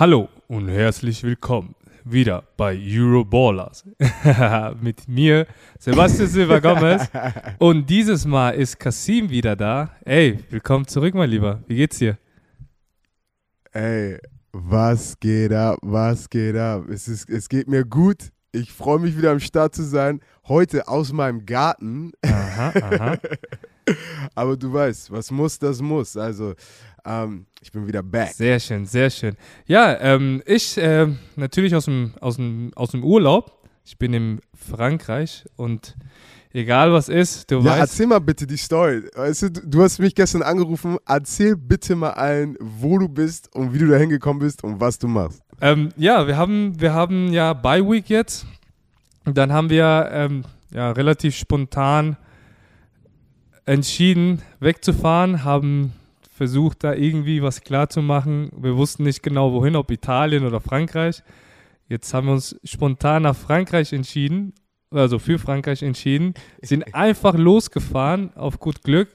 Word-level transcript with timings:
Hallo 0.00 0.28
und 0.46 0.68
herzlich 0.68 1.24
willkommen 1.24 1.74
wieder 2.04 2.44
bei 2.56 2.78
Euroballers 2.80 3.84
mit 4.80 5.08
mir, 5.08 5.44
Sebastian 5.80 6.28
Silva 6.28 6.58
Gomez. 6.60 7.10
Und 7.58 7.90
dieses 7.90 8.24
Mal 8.24 8.50
ist 8.50 8.78
Kasim 8.78 9.28
wieder 9.28 9.56
da. 9.56 9.90
Ey, 10.04 10.38
willkommen 10.50 10.86
zurück, 10.86 11.14
mein 11.16 11.28
Lieber. 11.28 11.64
Wie 11.66 11.74
geht's 11.74 11.98
dir? 11.98 12.16
Ey, 13.72 14.20
was 14.52 15.18
geht 15.18 15.52
ab? 15.52 15.80
Was 15.82 16.30
geht 16.30 16.54
ab? 16.54 16.88
Es, 16.88 17.08
ist, 17.08 17.28
es 17.28 17.48
geht 17.48 17.66
mir 17.66 17.84
gut. 17.84 18.30
Ich 18.52 18.72
freue 18.72 19.00
mich 19.00 19.18
wieder 19.18 19.32
am 19.32 19.40
Start 19.40 19.74
zu 19.74 19.82
sein. 19.82 20.20
Heute 20.46 20.86
aus 20.86 21.12
meinem 21.12 21.44
Garten. 21.44 22.12
Aha, 22.24 22.72
aha. 22.80 23.18
Aber 24.34 24.56
du 24.56 24.72
weißt, 24.72 25.10
was 25.10 25.30
muss, 25.30 25.58
das 25.58 25.80
muss. 25.80 26.16
Also, 26.16 26.54
ähm, 27.04 27.46
ich 27.60 27.72
bin 27.72 27.86
wieder 27.86 28.02
back. 28.02 28.32
Sehr 28.34 28.58
schön, 28.60 28.86
sehr 28.86 29.10
schön. 29.10 29.34
Ja, 29.66 29.98
ähm, 30.00 30.42
ich 30.46 30.76
äh, 30.78 31.06
natürlich 31.36 31.74
aus 31.74 31.86
dem, 31.86 32.12
aus, 32.20 32.36
dem, 32.36 32.70
aus 32.74 32.90
dem 32.90 33.04
Urlaub. 33.04 33.66
Ich 33.84 33.96
bin 33.96 34.12
in 34.12 34.40
Frankreich 34.54 35.44
und 35.56 35.96
egal 36.52 36.92
was 36.92 37.08
ist, 37.08 37.50
du 37.50 37.56
Ja, 37.60 37.64
weißt. 37.64 37.80
erzähl 37.80 38.06
mal 38.06 38.18
bitte 38.20 38.46
die 38.46 38.56
Story. 38.58 39.02
Weißt 39.14 39.42
du, 39.42 39.50
du 39.50 39.82
hast 39.82 39.98
mich 39.98 40.14
gestern 40.14 40.42
angerufen. 40.42 40.98
Erzähl 41.06 41.56
bitte 41.56 41.96
mal 41.96 42.10
allen, 42.10 42.56
wo 42.60 42.98
du 42.98 43.08
bist 43.08 43.54
und 43.54 43.72
wie 43.72 43.78
du 43.78 43.86
da 43.88 43.96
hingekommen 43.96 44.40
bist 44.40 44.62
und 44.62 44.78
was 44.80 44.98
du 44.98 45.08
machst. 45.08 45.42
Ähm, 45.60 45.88
ja, 45.96 46.26
wir 46.26 46.36
haben, 46.36 46.78
wir 46.80 46.92
haben 46.92 47.32
ja 47.32 47.52
Bye 47.54 47.82
Week 47.88 48.08
jetzt. 48.10 48.46
Dann 49.24 49.52
haben 49.52 49.70
wir 49.70 50.08
ähm, 50.12 50.44
ja, 50.72 50.90
relativ 50.92 51.34
spontan 51.34 52.16
entschieden, 53.68 54.40
wegzufahren, 54.60 55.44
haben 55.44 55.92
versucht, 56.30 56.84
da 56.84 56.94
irgendwie 56.94 57.42
was 57.42 57.60
klar 57.60 57.90
zu 57.90 58.00
machen. 58.00 58.50
Wir 58.56 58.76
wussten 58.76 59.02
nicht 59.02 59.22
genau, 59.22 59.52
wohin, 59.52 59.76
ob 59.76 59.90
Italien 59.90 60.46
oder 60.46 60.60
Frankreich. 60.60 61.22
Jetzt 61.86 62.14
haben 62.14 62.28
wir 62.28 62.34
uns 62.34 62.58
spontan 62.64 63.24
nach 63.24 63.36
Frankreich 63.36 63.92
entschieden, 63.92 64.54
also 64.90 65.18
für 65.18 65.38
Frankreich 65.38 65.82
entschieden, 65.82 66.34
sind 66.62 66.94
einfach 66.94 67.34
losgefahren, 67.34 68.34
auf 68.36 68.58
gut 68.58 68.82
Glück, 68.82 69.08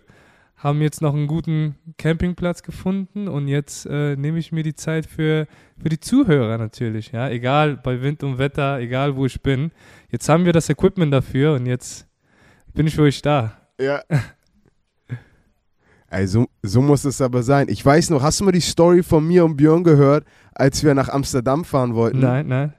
haben 0.56 0.82
jetzt 0.82 1.02
noch 1.02 1.14
einen 1.16 1.28
guten 1.28 1.76
Campingplatz 1.98 2.62
gefunden 2.62 3.28
und 3.28 3.48
jetzt 3.48 3.86
äh, 3.88 4.16
nehme 4.16 4.38
ich 4.38 4.52
mir 4.52 4.64
die 4.64 4.76
Zeit 4.76 5.08
für, 5.08 5.48
für 5.82 5.90
die 5.90 6.00
Zuhörer 6.00 6.58
natürlich, 6.58 7.12
ja, 7.12 7.28
egal 7.30 7.78
bei 7.78 8.02
Wind 8.02 8.24
und 8.24 8.38
Wetter, 8.38 8.80
egal 8.80 9.16
wo 9.16 9.26
ich 9.26 9.42
bin. 9.42 9.72
Jetzt 10.12 10.30
haben 10.30 10.46
wir 10.46 10.54
das 10.54 10.70
Equipment 10.70 11.12
dafür 11.12 11.54
und 11.54 11.66
jetzt 11.66 12.08
bin 12.74 12.86
ich 12.86 12.96
für 12.96 13.04
euch 13.04 13.22
da. 13.22 13.58
Ja. 13.80 14.04
Ey, 16.14 16.28
so, 16.28 16.82
muss 16.82 17.06
es 17.06 17.22
aber 17.22 17.42
sein. 17.42 17.68
Ich 17.70 17.84
weiß 17.84 18.12
noch, 18.12 18.22
hast 18.22 18.40
du 18.40 18.44
mal 18.44 18.52
die 18.52 18.62
Story 18.62 19.02
von 19.02 19.26
mir 19.28 19.44
und 19.44 19.58
Björn 19.58 19.84
gehört, 19.84 20.26
als 20.54 20.84
wir 20.84 20.94
nach 20.94 21.10
Amsterdam 21.10 21.66
fahren 21.66 21.96
wollten? 21.96 22.20
Nein, 22.20 22.48
nein. 22.48 22.74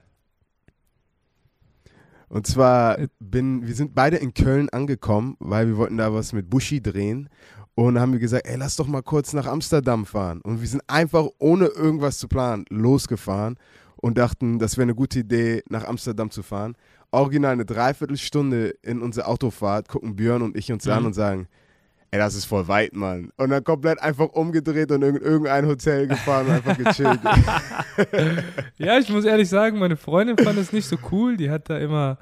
Und 2.29 2.47
zwar 2.47 2.97
bin, 3.19 3.67
wir 3.67 3.75
sind 3.75 3.93
beide 3.93 4.15
in 4.17 4.33
Köln 4.33 4.69
angekommen, 4.69 5.35
weil 5.39 5.67
wir 5.67 5.75
wollten 5.75 5.97
da 5.97 6.13
was 6.13 6.31
mit 6.31 6.49
Buschi 6.49 6.81
drehen. 6.81 7.27
Und 7.75 7.99
haben 7.99 8.13
wir 8.13 8.21
gesagt, 8.21 8.47
ey, 8.47 8.55
lass 8.55 8.77
doch 8.77 8.87
mal 8.87 9.03
kurz 9.03 9.33
nach 9.33 9.47
Amsterdam 9.47 10.05
fahren. 10.05 10.39
Und 10.41 10.61
wir 10.61 10.67
sind 10.69 10.81
einfach 10.87 11.27
ohne 11.37 11.65
irgendwas 11.65 12.19
zu 12.19 12.29
planen 12.29 12.63
losgefahren 12.69 13.57
und 13.97 14.17
dachten, 14.17 14.59
das 14.59 14.77
wäre 14.77 14.83
eine 14.83 14.95
gute 14.95 15.19
Idee, 15.19 15.61
nach 15.67 15.83
Amsterdam 15.83 16.31
zu 16.31 16.41
fahren. 16.41 16.77
Original 17.11 17.51
eine 17.51 17.65
Dreiviertelstunde 17.65 18.75
in 18.81 19.01
unsere 19.01 19.27
Autofahrt 19.27 19.89
gucken 19.89 20.15
Björn 20.15 20.41
und 20.41 20.55
ich 20.55 20.71
uns 20.71 20.85
Mhm. 20.85 20.91
an 20.93 21.05
und 21.07 21.13
sagen, 21.13 21.47
ey, 22.11 22.19
das 22.19 22.35
ist 22.35 22.45
voll 22.45 22.67
weit, 22.67 22.95
Mann. 22.95 23.29
Und 23.37 23.49
dann 23.49 23.63
komplett 23.63 23.99
einfach 24.01 24.29
umgedreht 24.29 24.91
und 24.91 25.03
in 25.03 25.15
irgendein 25.17 25.65
Hotel 25.67 26.07
gefahren 26.07 26.47
und 26.47 26.53
einfach 26.53 26.77
gechillt. 26.77 27.19
Ja, 28.77 28.97
ich 28.99 29.09
muss 29.09 29.25
ehrlich 29.25 29.47
sagen, 29.49 29.79
meine 29.79 29.95
Freundin 29.95 30.37
fand 30.37 30.57
es 30.59 30.73
nicht 30.73 30.85
so 30.85 30.97
cool. 31.11 31.37
Die 31.37 31.49
hat 31.49 31.69
da 31.69 31.77
immer 31.77 32.17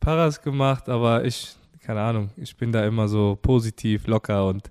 Paras 0.00 0.40
gemacht, 0.40 0.88
aber 0.88 1.24
ich, 1.24 1.56
keine 1.84 2.00
Ahnung, 2.00 2.30
ich 2.36 2.56
bin 2.56 2.70
da 2.72 2.84
immer 2.86 3.08
so 3.08 3.36
positiv, 3.40 4.06
locker 4.06 4.46
und 4.46 4.70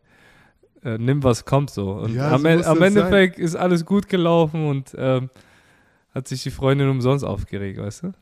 äh, 0.83 0.97
nimm 0.97 1.23
was 1.23 1.43
kommt 1.43 1.69
so. 1.69 1.91
Und 1.91 2.15
Ja, 2.15 2.31
am, 2.31 2.43
muss 2.43 2.65
am 2.65 2.81
Endeffekt 2.81 3.39
ist 3.39 3.55
alles 3.55 3.85
gut 3.85 4.07
gelaufen 4.07 4.67
und 4.67 4.95
ähm, 4.97 5.29
hat 6.15 6.27
sich 6.27 6.43
die 6.43 6.51
Freundin 6.51 6.89
umsonst 6.89 7.25
aufgeregt, 7.25 7.79
weißt 7.79 8.03
du? 8.03 8.13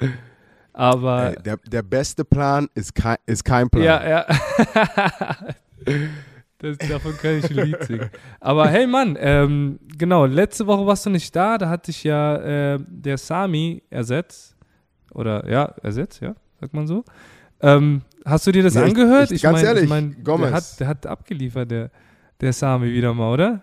aber 0.72 1.32
der, 1.44 1.56
der 1.58 1.82
beste 1.82 2.24
Plan 2.24 2.68
ist 2.74 2.94
kein, 2.94 3.16
ist 3.26 3.44
kein 3.44 3.68
Plan. 3.70 3.84
ja, 3.84 4.08
ja. 4.08 4.26
Das, 6.58 6.78
davon 6.78 7.16
kann 7.16 7.38
ich 7.38 7.50
ein 7.50 7.66
Lied 7.66 7.82
singen. 7.82 8.08
Aber 8.38 8.68
hey 8.68 8.86
Mann, 8.86 9.16
ähm, 9.18 9.80
genau, 9.98 10.26
letzte 10.26 10.64
Woche 10.64 10.86
warst 10.86 11.04
du 11.04 11.10
nicht 11.10 11.34
da, 11.34 11.58
da 11.58 11.68
hatte 11.68 11.90
ich 11.90 12.04
ja 12.04 12.74
äh, 12.74 12.78
der 12.86 13.18
Sami 13.18 13.82
ersetzt. 13.90 14.54
Oder 15.12 15.50
ja, 15.50 15.64
ersetzt, 15.82 16.20
ja, 16.20 16.36
sagt 16.60 16.72
man 16.72 16.86
so. 16.86 17.04
Ähm, 17.60 18.02
hast 18.24 18.46
du 18.46 18.52
dir 18.52 18.62
das 18.62 18.74
Ja, 18.74 18.82
ich- 18.84 18.90
angehört? 18.90 19.32
ich- 19.32 19.42
ganz 19.42 19.60
ehrlich, 19.60 19.88
mein, 19.88 20.22
Gomez. 20.22 20.50
Der 20.50 20.52
hat, 20.56 20.80
der 20.80 20.86
hat 20.88 21.06
abgeliefert, 21.08 21.68
der, 21.68 21.90
der 22.40 22.52
Sami 22.52 22.92
wieder 22.92 23.12
mal, 23.12 23.32
oder? 23.32 23.62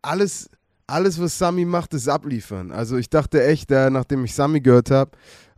Alles, 0.00 0.48
alles, 0.86 1.20
was 1.20 1.36
Sami 1.36 1.64
macht, 1.64 1.92
ist 1.92 2.06
abliefern. 2.08 2.70
Also 2.70 2.96
ich 2.98 3.10
dachte 3.10 3.44
echt, 3.44 3.70
nachdem 3.70 4.24
ich 4.24 4.32
Sami 4.32 4.60
gehört 4.60 4.92
habe, 4.92 5.10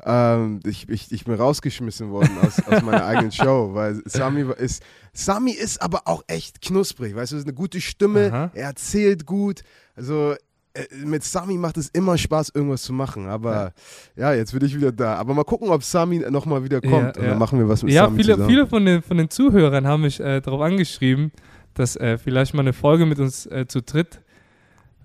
ähm, 0.05 0.61
ich, 0.65 0.88
ich, 0.88 1.11
ich 1.12 1.25
bin 1.25 1.34
rausgeschmissen 1.34 2.11
worden 2.11 2.31
aus, 2.43 2.62
aus 2.66 2.83
meiner 2.83 3.05
eigenen 3.05 3.33
Show, 3.33 3.71
weil 3.75 4.00
Sami 4.06 4.44
ist, 4.59 4.83
Sami 5.12 5.53
ist 5.53 5.81
aber 5.83 6.03
auch 6.06 6.22
echt 6.27 6.61
knusprig, 6.62 7.15
weißt 7.15 7.33
du, 7.33 7.37
ist 7.37 7.44
eine 7.44 7.55
gute 7.55 7.81
Stimme, 7.81 8.33
Aha. 8.33 8.50
er 8.55 8.66
erzählt 8.69 9.27
gut, 9.27 9.62
also 9.97 10.34
äh, 10.72 10.84
mit 11.05 11.25
Sami 11.25 11.55
macht 11.59 11.77
es 11.77 11.88
immer 11.88 12.16
Spaß, 12.16 12.53
irgendwas 12.55 12.83
zu 12.83 12.93
machen, 12.93 13.27
aber 13.28 13.72
ja, 14.16 14.33
jetzt 14.33 14.53
bin 14.53 14.65
ich 14.65 14.77
wieder 14.77 14.93
da. 14.93 15.16
Aber 15.16 15.34
mal 15.34 15.44
gucken, 15.44 15.69
ob 15.69 15.83
Sami 15.83 16.19
nochmal 16.31 16.62
wieder 16.65 16.81
Ja, 16.82 16.91
kommt 16.91 17.17
und 17.17 17.22
ja. 17.25 17.31
dann 17.31 17.38
machen 17.38 17.59
wir 17.59 17.69
was 17.69 17.82
mit 17.82 17.93
Ja, 17.93 18.05
Sami 18.05 18.17
viele, 18.19 18.34
zusammen. 18.34 18.49
viele 18.50 18.67
von 18.67 18.84
den, 18.87 19.03
von 19.03 19.17
den 19.17 19.28
Zuhörern 19.31 19.87
haben 19.87 20.03
mich 20.03 20.21
äh, 20.21 20.41
darauf 20.41 20.61
angeschrieben, 20.61 21.32
dass 21.75 21.97
äh, 21.97 22.19
vielleicht 22.19 22.55
mal 22.55 22.61
eine 22.62 22.72
Folge 22.72 23.05
mit 23.06 23.19
uns 23.19 23.47
äh, 23.47 23.67
zu 23.67 23.82
dritt 23.82 24.21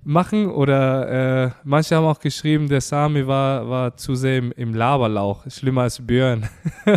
machen 0.06 0.48
oder 0.48 1.46
äh, 1.48 1.52
manche 1.64 1.96
haben 1.96 2.06
auch 2.06 2.20
geschrieben, 2.20 2.70
der 2.70 2.80
Sami 2.82 3.26
war, 3.28 3.68
war 3.70 3.98
zu 3.98 4.16
sehr 4.16 4.38
im, 4.38 4.52
im 4.56 4.74
Laberlauch, 4.74 5.44
schlimmer 5.50 5.82
als 5.82 6.00
Björn. 6.06 6.48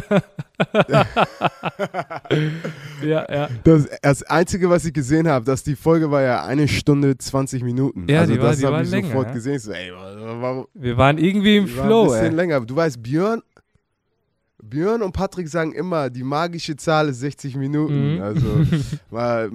ja, 3.02 3.26
ja. 3.32 3.48
Das, 3.64 3.88
das 4.02 4.22
Einzige, 4.24 4.68
was 4.70 4.84
ich 4.84 4.92
gesehen 4.92 5.28
habe, 5.28 5.44
dass 5.44 5.62
die 5.62 5.76
Folge 5.76 6.10
war 6.10 6.22
ja 6.22 6.44
eine 6.44 6.68
Stunde 6.68 7.16
20 7.16 7.62
Minuten. 7.62 8.06
Ja, 8.08 8.20
also 8.20 8.32
die 8.34 8.40
war- 8.40 8.50
das 8.50 8.62
habe 8.62 8.74
war 8.74 8.82
ich 8.82 8.90
länger, 8.90 9.08
sofort 9.08 9.26
ja. 9.28 9.32
gesehen. 9.34 9.58
So, 9.58 9.72
ey, 9.72 9.92
warum, 10.40 10.66
Wir 10.74 10.96
waren 10.96 11.18
irgendwie 11.18 11.56
im 11.56 11.66
die 11.66 11.76
war 11.76 11.84
ein 11.84 11.88
Flow, 11.88 12.04
bisschen 12.06 12.24
ey. 12.26 12.30
länger. 12.34 12.60
Du 12.60 12.76
weißt, 12.76 13.02
Björn, 13.02 13.42
Björn 14.60 15.02
und 15.02 15.12
Patrick 15.12 15.48
sagen 15.48 15.72
immer, 15.72 16.10
die 16.10 16.24
magische 16.24 16.76
Zahl 16.76 17.08
ist 17.08 17.20
60 17.20 17.56
Minuten. 17.56 18.16
Mhm. 18.16 18.20
Also 18.22 18.46
mal, 19.10 19.50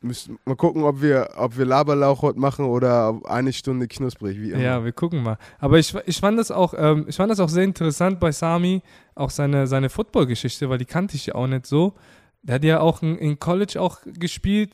müssen- 0.00 0.38
mal 0.44 0.54
gucken, 0.54 0.84
ob 0.84 1.02
wir, 1.02 1.30
ob 1.36 1.58
wir 1.58 1.64
Laberlauch 1.64 2.22
heute 2.22 2.38
machen 2.38 2.64
oder 2.66 3.20
eine 3.24 3.52
Stunde 3.52 3.88
knusprig, 3.88 4.40
wie 4.40 4.52
immer. 4.52 4.62
Ja, 4.62 4.84
wir 4.84 4.92
gucken 4.92 5.22
mal. 5.24 5.38
Aber 5.58 5.78
ich, 5.78 5.92
ich, 6.06 6.18
fand 6.20 6.38
das 6.38 6.50
auch, 6.52 6.72
ähm, 6.76 7.06
ich 7.08 7.16
fand 7.16 7.32
das 7.32 7.40
auch 7.40 7.48
sehr 7.48 7.64
interessant 7.64 8.20
bei 8.20 8.30
Sami, 8.30 8.82
auch 9.16 9.30
seine, 9.30 9.66
seine 9.66 9.88
Football-Geschichte, 9.90 10.70
weil 10.70 10.78
die 10.78 10.84
kannte 10.84 11.16
ich 11.16 11.26
ja 11.26 11.34
auch 11.34 11.48
nicht 11.48 11.66
so. 11.66 11.94
Der 12.42 12.56
hat 12.56 12.64
ja 12.64 12.78
auch 12.80 13.02
in, 13.02 13.16
in 13.18 13.38
College 13.40 13.80
auch 13.80 13.98
gespielt. 14.04 14.70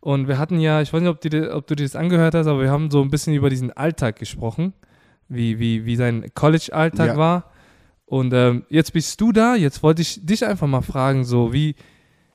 Und 0.00 0.26
wir 0.28 0.38
hatten 0.38 0.58
ja, 0.58 0.80
ich 0.82 0.92
weiß 0.92 1.00
nicht, 1.00 1.08
ob, 1.10 1.20
die, 1.20 1.48
ob 1.48 1.66
du 1.68 1.76
dir 1.76 1.84
das 1.84 1.94
angehört 1.96 2.34
hast, 2.34 2.46
aber 2.48 2.60
wir 2.62 2.70
haben 2.70 2.90
so 2.90 3.00
ein 3.00 3.10
bisschen 3.10 3.32
über 3.34 3.48
diesen 3.48 3.70
Alltag 3.72 4.16
gesprochen, 4.18 4.72
wie, 5.28 5.58
wie, 5.60 5.86
wie 5.86 5.96
sein 5.96 6.30
College-Alltag 6.34 7.08
Ja. 7.10 7.16
war. 7.16 7.50
Und 8.06 8.32
ähm, 8.34 8.64
jetzt 8.68 8.92
bist 8.92 9.20
du 9.20 9.32
da, 9.32 9.54
jetzt 9.54 9.82
wollte 9.82 10.02
ich 10.02 10.24
dich 10.24 10.44
einfach 10.44 10.66
mal 10.66 10.82
fragen, 10.82 11.24
so 11.24 11.52
wie, 11.52 11.74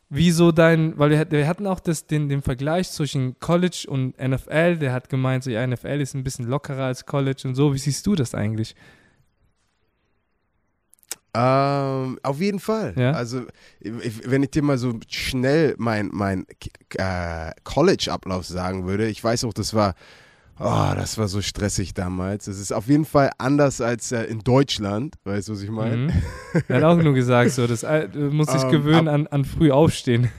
wie 0.10 0.32
so 0.32 0.52
dein, 0.52 0.98
weil 0.98 1.12
wir, 1.12 1.30
wir 1.32 1.48
hatten 1.48 1.68
auch 1.68 1.80
das, 1.80 2.08
den, 2.08 2.28
den 2.30 2.42
Vergleich 2.42 2.90
zwischen 2.90 3.40
College 3.40 3.86
und 3.88 4.18
NFL, 4.20 4.78
der 4.78 4.94
hat 4.94 5.10
gemeint, 5.10 5.44
so 5.44 5.52
ja, 5.52 5.66
NFL 5.66 6.02
ist 6.02 6.16
ein 6.16 6.24
bisschen 6.24 6.48
lockerer 6.48 6.86
als 6.86 7.06
College 7.06 7.44
und 7.46 7.56
so. 7.56 7.74
Wie 7.74 7.78
siehst 7.78 8.06
du 8.08 8.16
das 8.16 8.34
eigentlich? 8.34 8.76
Ähm, 11.36 12.18
auf 12.24 12.40
jeden 12.40 12.60
Fall. 12.60 12.96
Ja? 12.98 13.12
Also, 13.12 13.44
wenn 13.80 14.42
ich 14.42 14.50
dir 14.50 14.64
mal 14.64 14.80
so 14.80 15.00
schnell 15.08 15.76
mein, 15.78 16.10
mein 16.12 16.48
äh, 16.96 17.52
College-Ablauf 17.64 18.46
sagen 18.46 18.88
würde, 18.88 19.08
ich 19.08 19.24
weiß 19.24 19.44
auch, 19.44 19.54
das 19.54 19.76
war, 19.76 19.94
oh, 20.60 20.92
das 20.96 21.18
war 21.18 21.28
so 21.28 21.42
stressig 21.42 21.94
damals. 21.94 22.48
Es 22.48 22.60
ist 22.60 22.72
auf 22.72 22.88
jeden 22.88 23.06
Fall 23.06 23.32
anders 23.38 23.82
als 23.82 24.12
äh, 24.12 24.24
in 24.24 24.40
Deutschland, 24.40 25.16
weißt 25.24 25.48
du, 25.50 25.54
was 25.54 25.62
ich 25.62 25.70
meine? 25.72 25.98
Mhm. 25.98 26.12
Er 26.68 26.78
hat 26.78 26.84
auch 26.84 26.98
nur 27.02 27.14
gesagt, 27.14 27.52
so, 27.52 27.66
das, 27.68 27.84
Al- 27.84 28.10
du 28.10 28.30
musst 28.32 28.54
dich 28.54 28.64
Ähm, 28.64 28.72
gewöhnen 28.72 29.08
an, 29.08 29.28
an 29.28 29.46
früh 29.46 29.72
aufstehen. 29.72 30.30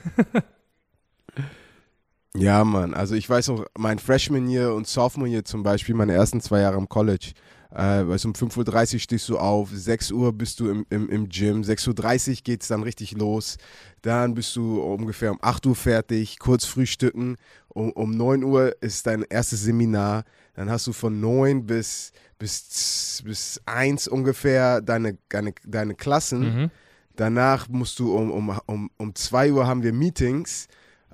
Ja, 2.35 2.63
Mann. 2.63 2.93
Also 2.93 3.15
ich 3.15 3.29
weiß 3.29 3.49
noch, 3.49 3.65
mein 3.77 3.99
Freshman 3.99 4.47
Year 4.47 4.73
und 4.73 4.87
Sophomore 4.87 5.29
Year 5.29 5.43
zum 5.43 5.63
Beispiel, 5.63 5.95
meine 5.95 6.13
ersten 6.13 6.39
zwei 6.39 6.61
Jahre 6.61 6.77
im 6.77 6.87
College, 6.87 7.31
Äh, 7.73 8.05
weißt, 8.05 8.25
um 8.25 8.33
5.30 8.33 8.93
Uhr 8.95 8.99
stehst 8.99 9.29
du 9.29 9.37
auf, 9.37 9.69
6 9.71 10.11
Uhr 10.11 10.33
bist 10.33 10.59
du 10.59 10.69
im, 10.69 10.85
im, 10.89 11.09
im 11.09 11.29
Gym, 11.29 11.61
6.30 11.61 12.29
Uhr 12.29 12.35
geht 12.43 12.61
es 12.63 12.67
dann 12.67 12.83
richtig 12.83 13.13
los. 13.13 13.57
Dann 14.01 14.33
bist 14.33 14.55
du 14.57 14.81
ungefähr 14.81 15.31
um 15.31 15.39
8 15.41 15.65
Uhr 15.67 15.75
fertig, 15.75 16.37
kurz 16.39 16.65
frühstücken. 16.65 17.37
Um, 17.69 17.91
um 17.93 18.11
9 18.11 18.43
Uhr 18.43 18.75
ist 18.81 19.07
dein 19.07 19.23
erstes 19.23 19.63
Seminar. 19.63 20.25
Dann 20.55 20.69
hast 20.69 20.87
du 20.87 20.91
von 20.91 21.21
9 21.21 21.65
bis, 21.65 22.11
bis, 22.37 23.21
bis 23.23 23.61
1 23.65 24.09
ungefähr 24.09 24.81
deine, 24.81 25.17
deine, 25.29 25.53
deine 25.65 25.95
Klassen. 25.95 26.41
Mhm. 26.41 26.71
Danach 27.15 27.69
musst 27.69 27.99
du 27.99 28.13
um, 28.13 28.31
um, 28.31 28.59
um, 28.65 28.91
um 28.97 29.15
2 29.15 29.53
Uhr 29.53 29.65
haben 29.65 29.83
wir 29.83 29.93
Meetings. 29.93 30.67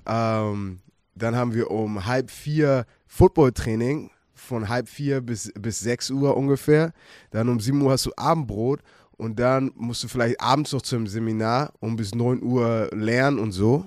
Ähm, 0.06 0.80
dann 1.14 1.36
haben 1.36 1.54
wir 1.54 1.70
um 1.70 2.06
halb 2.06 2.30
vier 2.30 2.84
Footballtraining 3.06 4.10
von 4.48 4.68
halb 4.68 4.88
vier 4.88 5.20
bis, 5.20 5.52
bis 5.54 5.80
6 5.80 6.10
Uhr 6.10 6.36
ungefähr. 6.36 6.92
Dann 7.30 7.48
um 7.48 7.60
7 7.60 7.80
Uhr 7.80 7.92
hast 7.92 8.06
du 8.06 8.12
Abendbrot 8.16 8.80
und 9.16 9.38
dann 9.38 9.70
musst 9.76 10.02
du 10.02 10.08
vielleicht 10.08 10.40
abends 10.40 10.72
noch 10.72 10.82
zum 10.82 11.06
Seminar 11.06 11.72
um 11.80 11.96
bis 11.96 12.14
9 12.14 12.42
Uhr 12.42 12.88
lernen 12.92 13.38
und 13.38 13.52
so. 13.52 13.86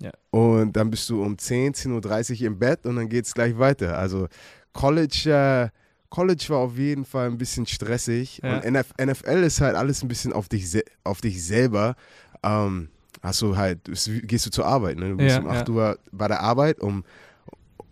Ja. 0.00 0.10
Und 0.30 0.72
dann 0.72 0.90
bist 0.90 1.08
du 1.08 1.22
um 1.22 1.38
10, 1.38 1.74
10.30 1.74 2.40
Uhr 2.40 2.46
im 2.48 2.58
Bett 2.58 2.84
und 2.84 2.96
dann 2.96 3.08
geht 3.08 3.26
es 3.26 3.34
gleich 3.34 3.56
weiter. 3.58 3.96
Also 3.96 4.26
College, 4.72 5.30
äh, 5.30 5.68
College 6.10 6.44
war 6.48 6.58
auf 6.58 6.76
jeden 6.76 7.04
Fall 7.04 7.28
ein 7.28 7.38
bisschen 7.38 7.66
stressig. 7.66 8.40
Ja. 8.42 8.56
Und 8.56 8.64
NF 8.64 8.94
NFL 9.00 9.44
ist 9.44 9.60
halt 9.60 9.76
alles 9.76 10.02
ein 10.02 10.08
bisschen 10.08 10.32
auf 10.32 10.48
dich, 10.48 10.82
auf 11.04 11.20
dich 11.20 11.44
selber. 11.44 11.94
Ähm, 12.42 12.88
hast 13.22 13.42
du 13.42 13.56
halt, 13.56 13.78
gehst 13.84 14.46
du 14.46 14.50
zur 14.50 14.66
Arbeit. 14.66 14.98
Ne? 14.98 15.10
Du 15.10 15.16
bist 15.16 15.36
ja, 15.36 15.42
um 15.42 15.48
8 15.48 15.68
ja. 15.68 15.74
Uhr 15.74 15.98
bei 16.10 16.28
der 16.28 16.40
Arbeit, 16.40 16.80
um, 16.80 17.04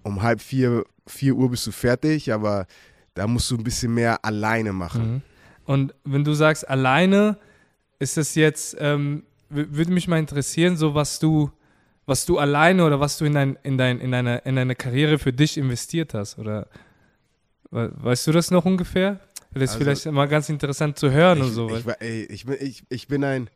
um 0.03 0.23
halb 0.23 0.41
vier, 0.41 0.85
vier 1.11 1.35
Uhr 1.35 1.51
bist 1.51 1.67
du 1.67 1.73
fertig, 1.73 2.33
aber 2.33 2.67
da 3.15 3.27
musst 3.27 3.51
du 3.51 3.57
ein 3.57 3.65
bisschen 3.65 3.95
mehr 3.95 4.25
alleine 4.25 4.73
machen. 4.73 5.12
Mhm. 5.12 5.23
Und 5.65 5.95
wenn 6.05 6.25
du 6.25 6.33
sagst 6.33 6.69
alleine, 6.69 7.37
ist 7.99 8.17
das 8.17 8.35
jetzt, 8.35 8.77
ähm, 8.81 9.25
würde 9.49 9.93
mich 9.93 10.09
mal 10.09 10.19
interessieren, 10.19 10.77
so 10.77 10.95
was 10.95 11.19
du, 11.19 11.51
was 12.07 12.27
du 12.27 12.39
alleine 12.39 12.85
oder 12.85 12.99
was 12.99 13.19
du 13.19 13.25
in, 13.25 13.35
dein, 13.35 13.59
in, 13.62 13.79
dein, 13.79 14.01
in, 14.01 14.11
deine, 14.11 14.39
in 14.39 14.57
deine 14.57 14.75
Karriere 14.75 15.19
für 15.19 15.33
dich 15.33 15.59
investiert 15.59 16.15
hast. 16.15 16.39
Oder 16.39 16.67
weißt 17.71 18.27
du 18.27 18.33
das 18.33 18.51
noch 18.51 18.65
ungefähr? 18.65 19.21
Das 19.53 19.62
ist 19.62 19.71
also, 19.71 19.85
vielleicht 19.85 20.07
mal 20.07 20.29
ganz 20.29 20.49
interessant 20.49 20.99
zu 20.99 21.11
hören 21.11 21.39
ich, 21.39 21.45
und 21.45 21.53
so. 21.53 21.77
Ich, 21.77 21.85
ey, 21.99 22.25
ich, 22.25 22.47
bin, 22.47 22.57
ich, 22.61 22.85
ich 22.89 23.09
bin 23.09 23.25
ein, 23.25 23.51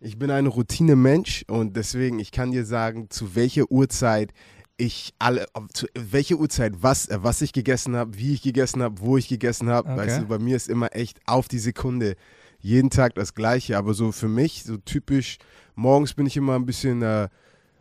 ich 0.00 0.18
bin 0.18 0.30
ein 0.30 0.46
Routine-Mensch 0.46 1.44
und 1.48 1.76
deswegen, 1.76 2.18
ich 2.18 2.32
kann 2.32 2.50
dir 2.52 2.64
sagen, 2.64 3.10
zu 3.10 3.34
welcher 3.34 3.70
Uhrzeit 3.70 4.32
ich 4.80 5.14
alle, 5.18 5.46
zu 5.72 5.86
welcher 5.94 6.36
Uhrzeit 6.36 6.74
was, 6.82 7.06
äh, 7.06 7.18
was 7.22 7.42
ich 7.42 7.52
gegessen 7.52 7.96
habe, 7.96 8.16
wie 8.16 8.34
ich 8.34 8.42
gegessen 8.42 8.82
habe, 8.82 9.00
wo 9.00 9.16
ich 9.16 9.28
gegessen 9.28 9.68
habe. 9.68 9.90
Okay. 9.90 9.98
Weißt 9.98 10.20
du, 10.20 10.26
bei 10.26 10.38
mir 10.38 10.56
ist 10.56 10.68
immer 10.68 10.94
echt 10.94 11.20
auf 11.26 11.48
die 11.48 11.58
Sekunde 11.58 12.16
jeden 12.60 12.90
Tag 12.90 13.14
das 13.14 13.34
Gleiche. 13.34 13.76
Aber 13.76 13.94
so 13.94 14.12
für 14.12 14.28
mich, 14.28 14.64
so 14.64 14.76
typisch, 14.78 15.38
morgens 15.74 16.14
bin 16.14 16.26
ich 16.26 16.36
immer 16.36 16.54
ein 16.54 16.66
bisschen 16.66 17.02
äh, 17.02 17.28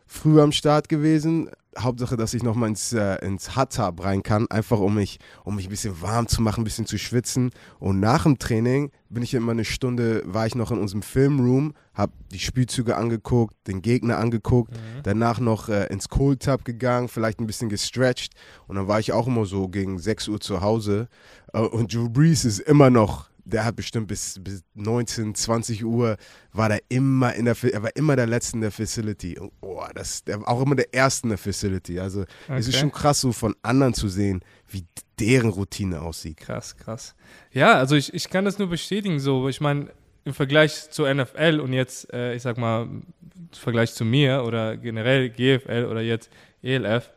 früh 0.05 0.41
am 0.41 0.51
Start 0.51 0.89
gewesen. 0.89 1.49
Hauptsache, 1.81 2.17
dass 2.17 2.33
ich 2.33 2.43
nochmal 2.43 2.69
ins, 2.69 2.93
äh, 2.93 3.15
ins 3.25 3.55
Hot 3.55 3.75
Tub 3.75 4.03
rein 4.03 4.23
kann, 4.23 4.47
einfach 4.49 4.79
um 4.79 4.95
mich, 4.95 5.19
um 5.43 5.55
mich 5.55 5.67
ein 5.67 5.69
bisschen 5.69 6.01
warm 6.01 6.27
zu 6.27 6.41
machen, 6.41 6.61
ein 6.61 6.63
bisschen 6.63 6.85
zu 6.85 6.97
schwitzen. 6.97 7.51
Und 7.79 7.99
nach 7.99 8.23
dem 8.23 8.39
Training 8.39 8.91
bin 9.09 9.23
ich 9.23 9.33
immer 9.33 9.51
eine 9.51 9.65
Stunde, 9.65 10.21
war 10.25 10.45
ich 10.45 10.55
noch 10.55 10.71
in 10.71 10.79
unserem 10.79 11.01
Filmroom, 11.01 11.73
habe 11.93 12.13
die 12.31 12.39
Spielzüge 12.39 12.95
angeguckt, 12.97 13.55
den 13.67 13.81
Gegner 13.81 14.17
angeguckt, 14.17 14.71
mhm. 14.71 15.01
danach 15.03 15.39
noch 15.39 15.69
äh, 15.69 15.87
ins 15.87 16.09
Cold 16.09 16.43
Tub 16.43 16.65
gegangen, 16.65 17.07
vielleicht 17.07 17.39
ein 17.39 17.47
bisschen 17.47 17.69
gestretched. 17.69 18.33
Und 18.67 18.75
dann 18.75 18.87
war 18.87 18.99
ich 18.99 19.11
auch 19.11 19.27
immer 19.27 19.45
so 19.45 19.67
gegen 19.67 19.99
6 19.99 20.27
Uhr 20.27 20.39
zu 20.39 20.61
Hause. 20.61 21.07
Äh, 21.53 21.59
und 21.59 21.93
Drew 21.93 22.09
Brees 22.09 22.45
ist 22.45 22.59
immer 22.59 22.89
noch 22.89 23.29
der 23.45 23.65
hat 23.65 23.75
bestimmt 23.75 24.07
bis, 24.07 24.39
bis 24.41 24.63
19, 24.75 25.35
20 25.35 25.85
Uhr 25.85 26.17
war 26.51 26.69
der 26.69 26.81
immer 26.89 27.33
in 27.35 27.45
der 27.45 27.55
er 27.63 27.83
war 27.83 27.95
immer 27.95 28.15
der 28.15 28.27
letzte 28.27 28.57
in 28.57 28.61
der 28.61 28.71
Facility. 28.71 29.39
Und, 29.39 29.51
oh, 29.61 29.83
das, 29.93 30.23
der 30.23 30.41
war 30.41 30.47
auch 30.49 30.61
immer 30.61 30.75
der 30.75 30.93
erste 30.93 31.25
in 31.25 31.29
der 31.29 31.37
Facility. 31.37 31.99
Also 31.99 32.21
okay. 32.21 32.59
es 32.59 32.67
ist 32.67 32.77
schon 32.77 32.91
krass, 32.91 33.21
so 33.21 33.31
von 33.31 33.55
anderen 33.61 33.93
zu 33.93 34.07
sehen, 34.07 34.41
wie 34.67 34.85
deren 35.19 35.49
Routine 35.49 36.01
aussieht. 36.01 36.37
Krass, 36.37 36.77
krass. 36.77 37.15
Ja, 37.51 37.73
also 37.73 37.95
ich, 37.95 38.13
ich 38.13 38.29
kann 38.29 38.45
das 38.45 38.59
nur 38.59 38.69
bestätigen. 38.69 39.19
So, 39.19 39.49
ich 39.49 39.61
meine, 39.61 39.89
im 40.25 40.33
Vergleich 40.33 40.91
zur 40.91 41.13
NFL 41.13 41.59
und 41.61 41.73
jetzt, 41.73 42.11
äh, 42.13 42.35
ich 42.35 42.41
sag 42.41 42.57
mal, 42.57 42.83
im 42.83 43.03
Vergleich 43.51 43.93
zu 43.93 44.05
mir 44.05 44.43
oder 44.45 44.77
generell 44.77 45.29
GFL 45.29 45.87
oder 45.89 46.01
jetzt 46.01 46.29
ELF, 46.61 47.09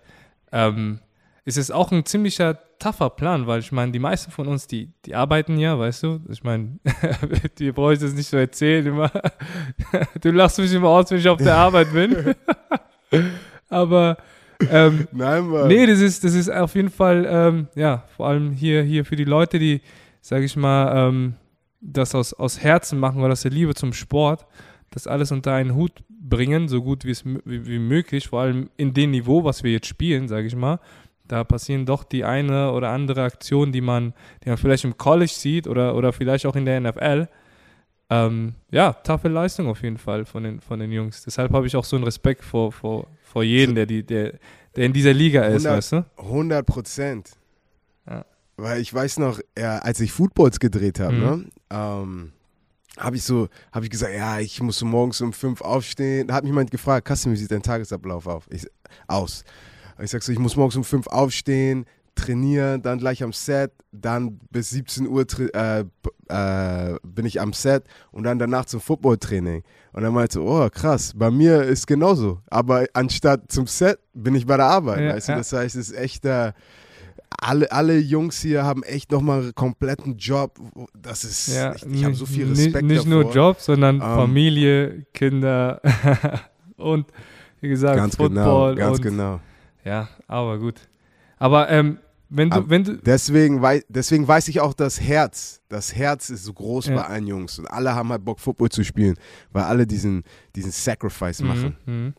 ähm, 0.50 1.00
ist 1.44 1.58
es 1.58 1.70
auch 1.70 1.90
ein 1.92 2.04
ziemlicher 2.04 2.54
tougher 2.82 3.10
Plan, 3.10 3.46
weil 3.46 3.60
ich 3.60 3.70
meine, 3.70 3.92
die 3.92 3.98
meisten 3.98 4.32
von 4.32 4.48
uns, 4.48 4.66
die, 4.66 4.90
die 5.04 5.14
arbeiten 5.14 5.56
ja, 5.56 5.78
weißt 5.78 6.02
du? 6.02 6.20
Ich 6.28 6.42
meine, 6.42 6.78
die 7.58 7.70
brauche 7.70 7.94
ich 7.94 8.00
das 8.00 8.14
nicht 8.14 8.28
so 8.28 8.36
erzählen 8.36 8.86
immer. 8.86 9.10
du 10.20 10.30
lachst 10.30 10.58
mich 10.58 10.72
immer 10.72 10.88
aus, 10.88 11.10
wenn 11.10 11.18
ich 11.18 11.28
auf 11.28 11.38
der 11.38 11.56
Arbeit 11.56 11.92
bin. 11.92 12.34
Aber 13.68 14.16
ähm, 14.68 15.06
Nein, 15.12 15.46
Mann. 15.46 15.68
Nee, 15.68 15.86
das 15.86 16.00
ist, 16.00 16.24
das 16.24 16.34
ist 16.34 16.50
auf 16.50 16.74
jeden 16.74 16.90
Fall, 16.90 17.26
ähm, 17.28 17.68
ja, 17.74 18.04
vor 18.16 18.28
allem 18.28 18.52
hier, 18.52 18.82
hier 18.82 19.04
für 19.04 19.16
die 19.16 19.24
Leute, 19.24 19.58
die, 19.58 19.80
sage 20.20 20.44
ich 20.44 20.56
mal, 20.56 21.08
ähm, 21.08 21.34
das 21.80 22.14
aus, 22.14 22.32
aus 22.32 22.62
Herzen 22.62 22.98
machen 22.98 23.20
oder 23.22 23.32
aus 23.32 23.42
der 23.42 23.50
Liebe 23.50 23.74
zum 23.74 23.92
Sport, 23.92 24.46
das 24.90 25.06
alles 25.06 25.32
unter 25.32 25.54
einen 25.54 25.74
Hut 25.74 25.92
bringen, 26.08 26.68
so 26.68 26.82
gut 26.82 27.04
wie 27.04 27.10
es 27.10 27.24
wie, 27.24 27.66
wie 27.66 27.78
möglich, 27.78 28.28
vor 28.28 28.40
allem 28.40 28.70
in 28.76 28.92
dem 28.92 29.10
Niveau, 29.12 29.44
was 29.44 29.62
wir 29.62 29.72
jetzt 29.72 29.86
spielen, 29.86 30.28
sage 30.28 30.46
ich 30.46 30.56
mal 30.56 30.78
da 31.32 31.44
passieren 31.44 31.86
doch 31.86 32.04
die 32.04 32.24
eine 32.24 32.72
oder 32.72 32.90
andere 32.90 33.22
Aktion, 33.22 33.72
die 33.72 33.80
man, 33.80 34.12
die 34.44 34.50
man 34.50 34.58
vielleicht 34.58 34.84
im 34.84 34.98
College 34.98 35.32
sieht 35.32 35.66
oder, 35.66 35.94
oder 35.94 36.12
vielleicht 36.12 36.44
auch 36.44 36.56
in 36.56 36.66
der 36.66 36.80
NFL. 36.80 37.26
Ähm, 38.10 38.54
ja, 38.70 38.92
taffe 38.92 39.28
Leistung 39.28 39.66
auf 39.66 39.82
jeden 39.82 39.96
Fall 39.96 40.26
von 40.26 40.44
den, 40.44 40.60
von 40.60 40.78
den 40.78 40.92
Jungs. 40.92 41.24
Deshalb 41.24 41.52
habe 41.54 41.66
ich 41.66 41.74
auch 41.74 41.84
so 41.84 41.96
einen 41.96 42.04
Respekt 42.04 42.44
vor, 42.44 42.70
vor, 42.70 43.06
vor 43.22 43.42
jedem, 43.42 43.74
der, 43.74 43.86
die, 43.86 44.04
der, 44.04 44.34
der 44.76 44.84
in 44.84 44.92
dieser 44.92 45.14
Liga 45.14 45.44
ist, 45.44 45.64
100, 45.64 45.76
weißt 45.78 45.92
du? 45.92 46.04
100 46.18 46.66
Prozent. 46.66 47.30
Ja. 48.06 48.26
Weil 48.58 48.82
ich 48.82 48.92
weiß 48.92 49.18
noch, 49.18 49.40
ja, 49.58 49.78
als 49.78 50.00
ich 50.00 50.12
Footballs 50.12 50.60
gedreht 50.60 51.00
habe, 51.00 51.14
mhm. 51.14 51.20
ne, 51.20 51.44
ähm, 51.70 52.32
habe 52.98 53.16
ich 53.16 53.24
so, 53.24 53.48
habe 53.72 53.86
ich 53.86 53.90
gesagt, 53.90 54.12
ja, 54.14 54.38
ich 54.38 54.60
muss 54.60 54.78
so 54.78 54.84
morgens 54.84 55.22
um 55.22 55.32
fünf 55.32 55.62
aufstehen. 55.62 56.28
Da 56.28 56.34
hat 56.34 56.44
mich 56.44 56.50
jemand 56.50 56.70
gefragt, 56.70 57.06
Kassim, 57.06 57.32
wie 57.32 57.36
sieht 57.36 57.50
dein 57.50 57.62
Tagesablauf 57.62 58.26
auf? 58.26 58.46
Ich, 58.50 58.66
aus? 59.06 59.44
Ich 60.02 60.10
sag 60.10 60.22
so, 60.22 60.32
ich 60.32 60.38
muss 60.38 60.56
morgens 60.56 60.76
um 60.76 60.84
5 60.84 61.06
aufstehen, 61.06 61.86
trainieren, 62.14 62.82
dann 62.82 62.98
gleich 62.98 63.22
am 63.22 63.32
Set, 63.32 63.72
dann 63.92 64.38
bis 64.50 64.70
17 64.70 65.06
Uhr 65.06 65.24
äh, 65.54 65.84
äh, 66.28 66.98
bin 67.04 67.26
ich 67.26 67.40
am 67.40 67.52
Set 67.52 67.84
und 68.10 68.24
dann 68.24 68.38
danach 68.38 68.64
zum 68.64 68.80
Footballtraining. 68.80 69.62
Und 69.92 70.02
dann 70.02 70.12
meinte 70.12 70.40
oh 70.40 70.68
krass, 70.70 71.12
bei 71.14 71.30
mir 71.30 71.62
ist 71.62 71.86
genauso. 71.86 72.40
Aber 72.50 72.86
anstatt 72.94 73.50
zum 73.50 73.66
Set 73.66 73.98
bin 74.14 74.34
ich 74.34 74.46
bei 74.46 74.56
der 74.56 74.66
Arbeit. 74.66 75.00
Ja, 75.00 75.14
weißt 75.14 75.28
ja. 75.28 75.34
du? 75.34 75.40
Das 75.40 75.52
heißt, 75.52 75.76
es 75.76 75.90
ist 75.90 75.96
echt, 75.96 76.24
äh, 76.24 76.52
alle, 77.40 77.70
alle 77.72 77.98
Jungs 77.98 78.40
hier 78.40 78.64
haben 78.64 78.82
echt 78.82 79.10
nochmal 79.10 79.40
einen 79.40 79.54
kompletten 79.54 80.16
Job. 80.16 80.58
Das 80.94 81.24
ist, 81.24 81.48
ja, 81.48 81.74
ich, 81.74 81.84
ich 81.84 82.04
habe 82.04 82.14
so 82.14 82.26
viel 82.26 82.48
Respekt 82.48 82.86
Nicht, 82.86 83.04
nicht 83.04 83.06
davor. 83.06 83.24
nur 83.24 83.32
Job, 83.32 83.60
sondern 83.60 83.96
ähm, 83.96 84.00
Familie, 84.00 85.06
Kinder 85.12 85.80
und 86.76 87.06
wie 87.60 87.68
gesagt, 87.68 87.96
ganz 87.96 88.16
Football. 88.16 88.74
Genau, 88.74 88.86
ganz 88.88 89.00
genau. 89.00 89.40
Ja, 89.84 90.08
aber 90.26 90.58
gut. 90.58 90.88
Aber 91.38 91.68
ähm, 91.70 91.98
wenn 92.34 92.48
du, 92.48 92.70
wenn 92.70 92.84
du 92.84 92.96
deswegen, 92.96 93.60
wei 93.60 93.82
deswegen 93.88 94.26
weiß 94.26 94.48
ich 94.48 94.60
auch 94.60 94.72
das 94.72 95.00
Herz. 95.00 95.60
Das 95.68 95.94
Herz 95.94 96.30
ist 96.30 96.44
so 96.44 96.52
groß 96.54 96.86
ja. 96.86 96.96
bei 96.96 97.02
allen 97.02 97.26
Jungs 97.26 97.58
und 97.58 97.66
alle 97.66 97.94
haben 97.94 98.08
halt 98.08 98.24
Bock, 98.24 98.40
Football 98.40 98.70
zu 98.70 98.84
spielen, 98.84 99.16
weil 99.52 99.64
alle 99.64 99.86
diesen, 99.86 100.24
diesen 100.56 100.70
Sacrifice 100.70 101.40
mhm, 101.40 101.48
machen. 101.48 101.76
Mhm. 101.84 102.14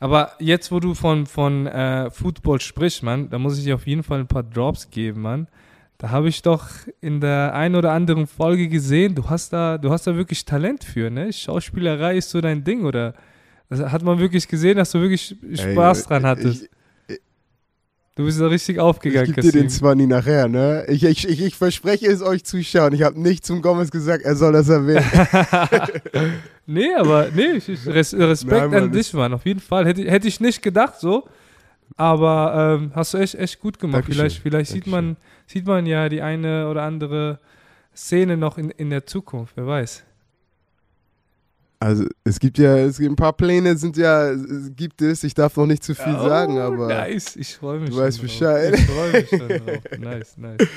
Aber 0.00 0.32
jetzt, 0.40 0.72
wo 0.72 0.80
du 0.80 0.94
von, 0.94 1.26
von 1.26 1.68
äh, 1.68 2.10
Football 2.10 2.60
sprichst, 2.60 3.04
Mann, 3.04 3.30
da 3.30 3.38
muss 3.38 3.56
ich 3.56 3.64
dir 3.64 3.76
auf 3.76 3.86
jeden 3.86 4.02
Fall 4.02 4.18
ein 4.18 4.26
paar 4.26 4.42
Drops 4.42 4.90
geben, 4.90 5.22
Mann. 5.22 5.46
Da 5.98 6.10
habe 6.10 6.28
ich 6.28 6.42
doch 6.42 6.68
in 7.00 7.20
der 7.20 7.54
einen 7.54 7.76
oder 7.76 7.92
anderen 7.92 8.26
Folge 8.26 8.66
gesehen, 8.66 9.14
du 9.14 9.30
hast 9.30 9.52
da, 9.52 9.78
du 9.78 9.90
hast 9.90 10.08
da 10.08 10.16
wirklich 10.16 10.44
Talent 10.44 10.82
für, 10.82 11.08
ne? 11.08 11.32
Schauspielerei 11.32 12.16
ist 12.16 12.30
so 12.30 12.40
dein 12.40 12.64
Ding, 12.64 12.84
oder? 12.84 13.14
Das 13.68 13.78
hat 13.92 14.02
man 14.02 14.18
wirklich 14.18 14.48
gesehen, 14.48 14.76
dass 14.76 14.90
du 14.90 15.00
wirklich 15.00 15.36
Spaß 15.54 16.00
Ey, 16.00 16.06
dran 16.08 16.26
hattest. 16.26 16.64
Ich, 16.64 16.70
Du 18.14 18.26
bist 18.26 18.38
da 18.38 18.46
richtig 18.46 18.78
aufgegangen, 18.78 19.30
Ich 19.30 19.34
gebe 19.36 19.40
dir 19.40 19.52
den 19.52 19.70
zwar 19.70 19.94
nie 19.94 20.06
nachher, 20.06 20.46
ne? 20.46 20.84
Ich, 20.88 21.02
ich, 21.02 21.26
ich, 21.26 21.40
ich 21.40 21.56
verspreche 21.56 22.06
es 22.08 22.20
euch 22.20 22.44
Zuschauern. 22.44 22.92
Ich 22.92 23.02
habe 23.02 23.18
nicht 23.18 23.46
zum 23.46 23.62
Gomez 23.62 23.90
gesagt, 23.90 24.22
er 24.24 24.36
soll 24.36 24.52
das 24.52 24.68
erwähnen. 24.68 25.04
nee, 26.66 26.94
aber 26.94 27.28
nee, 27.34 27.58
Res, 27.86 28.12
Respekt 28.12 28.70
Nein, 28.70 28.74
an 28.74 28.92
dich, 28.92 29.14
Mann. 29.14 29.32
Auf 29.32 29.46
jeden 29.46 29.60
Fall. 29.60 29.86
Hätte, 29.86 30.02
hätte 30.10 30.28
ich 30.28 30.40
nicht 30.40 30.60
gedacht 30.60 31.00
so. 31.00 31.26
Aber 31.96 32.78
ähm, 32.80 32.92
hast 32.94 33.14
du 33.14 33.18
echt, 33.18 33.34
echt 33.34 33.60
gut 33.60 33.78
gemacht. 33.78 34.02
Dankeschön. 34.02 34.20
Vielleicht, 34.20 34.42
vielleicht 34.42 34.70
sieht, 34.72 34.86
man, 34.86 35.16
sieht 35.46 35.66
man 35.66 35.86
ja 35.86 36.10
die 36.10 36.20
eine 36.20 36.68
oder 36.68 36.82
andere 36.82 37.38
Szene 37.96 38.36
noch 38.36 38.58
in, 38.58 38.70
in 38.70 38.90
der 38.90 39.06
Zukunft, 39.06 39.56
wer 39.56 39.66
weiß. 39.66 40.04
Also 41.82 42.04
es 42.22 42.38
gibt 42.38 42.58
ja, 42.58 42.76
es 42.76 42.98
gibt 42.98 43.10
ein 43.10 43.16
paar 43.16 43.32
Pläne 43.32 43.76
sind 43.76 43.96
ja, 43.96 44.32
gibt 44.76 45.02
es, 45.02 45.24
ich 45.24 45.34
darf 45.34 45.56
noch 45.56 45.66
nicht 45.66 45.82
zu 45.82 45.96
viel 45.96 46.14
oh, 46.14 46.28
sagen, 46.28 46.60
aber 46.60 46.86
nice, 46.86 47.34
ich 47.34 47.56
freue 47.56 47.80
mich. 47.80 47.90
Du 47.90 47.96
weißt 47.96 48.22
Bescheid. 48.22 48.74
Ich 48.74 48.86
freue 48.86 49.12
mich 49.12 49.28
schon 49.28 49.48
drauf. 49.48 49.82
Nice, 49.98 50.38
nice. 50.38 50.68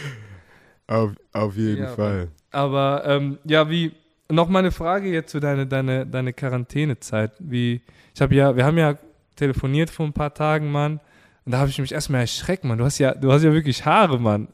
Auf, 0.88 1.12
auf 1.32 1.56
jeden 1.56 1.84
ja, 1.84 1.90
Fall. 1.90 2.30
Aber 2.50 3.04
ähm, 3.06 3.38
ja, 3.44 3.70
wie, 3.70 3.92
noch 4.30 4.50
mal 4.50 4.60
eine 4.60 4.72
Frage 4.72 5.10
jetzt 5.10 5.30
zu 5.30 5.40
deiner 5.40 5.68
deine, 5.68 6.08
deine 6.08 6.34
Quarantänezeit. 6.34 7.34
Wie, 7.38 7.82
ich 8.16 8.22
habe 8.22 8.34
ja, 8.34 8.56
wir 8.56 8.66
haben 8.66 8.80
ja 8.80 8.98
telefoniert 9.36 9.92
vor 9.92 10.08
ein 10.08 10.14
paar 10.14 10.34
Tagen, 10.34 10.72
Mann. 10.72 11.00
Und 11.46 11.52
da 11.52 11.60
habe 11.60 11.70
ich 11.70 11.78
mich 11.78 11.92
erstmal 11.92 12.22
erschreckt, 12.22 12.64
Mann. 12.64 12.80
Du 12.80 12.84
hast 12.84 12.98
ja, 12.98 13.14
du 13.14 13.32
hast 13.32 13.44
ja 13.44 13.54
wirklich 13.54 13.86
Haare, 13.86 14.20
Mann. 14.20 14.48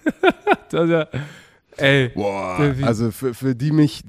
du 0.68 0.78
hast 0.78 0.88
ja, 0.88 1.06
ey. 1.76 2.08
Boah, 2.08 2.74
also 2.82 3.12
für, 3.12 3.34
für 3.34 3.54
die 3.54 3.70
mich, 3.70 4.02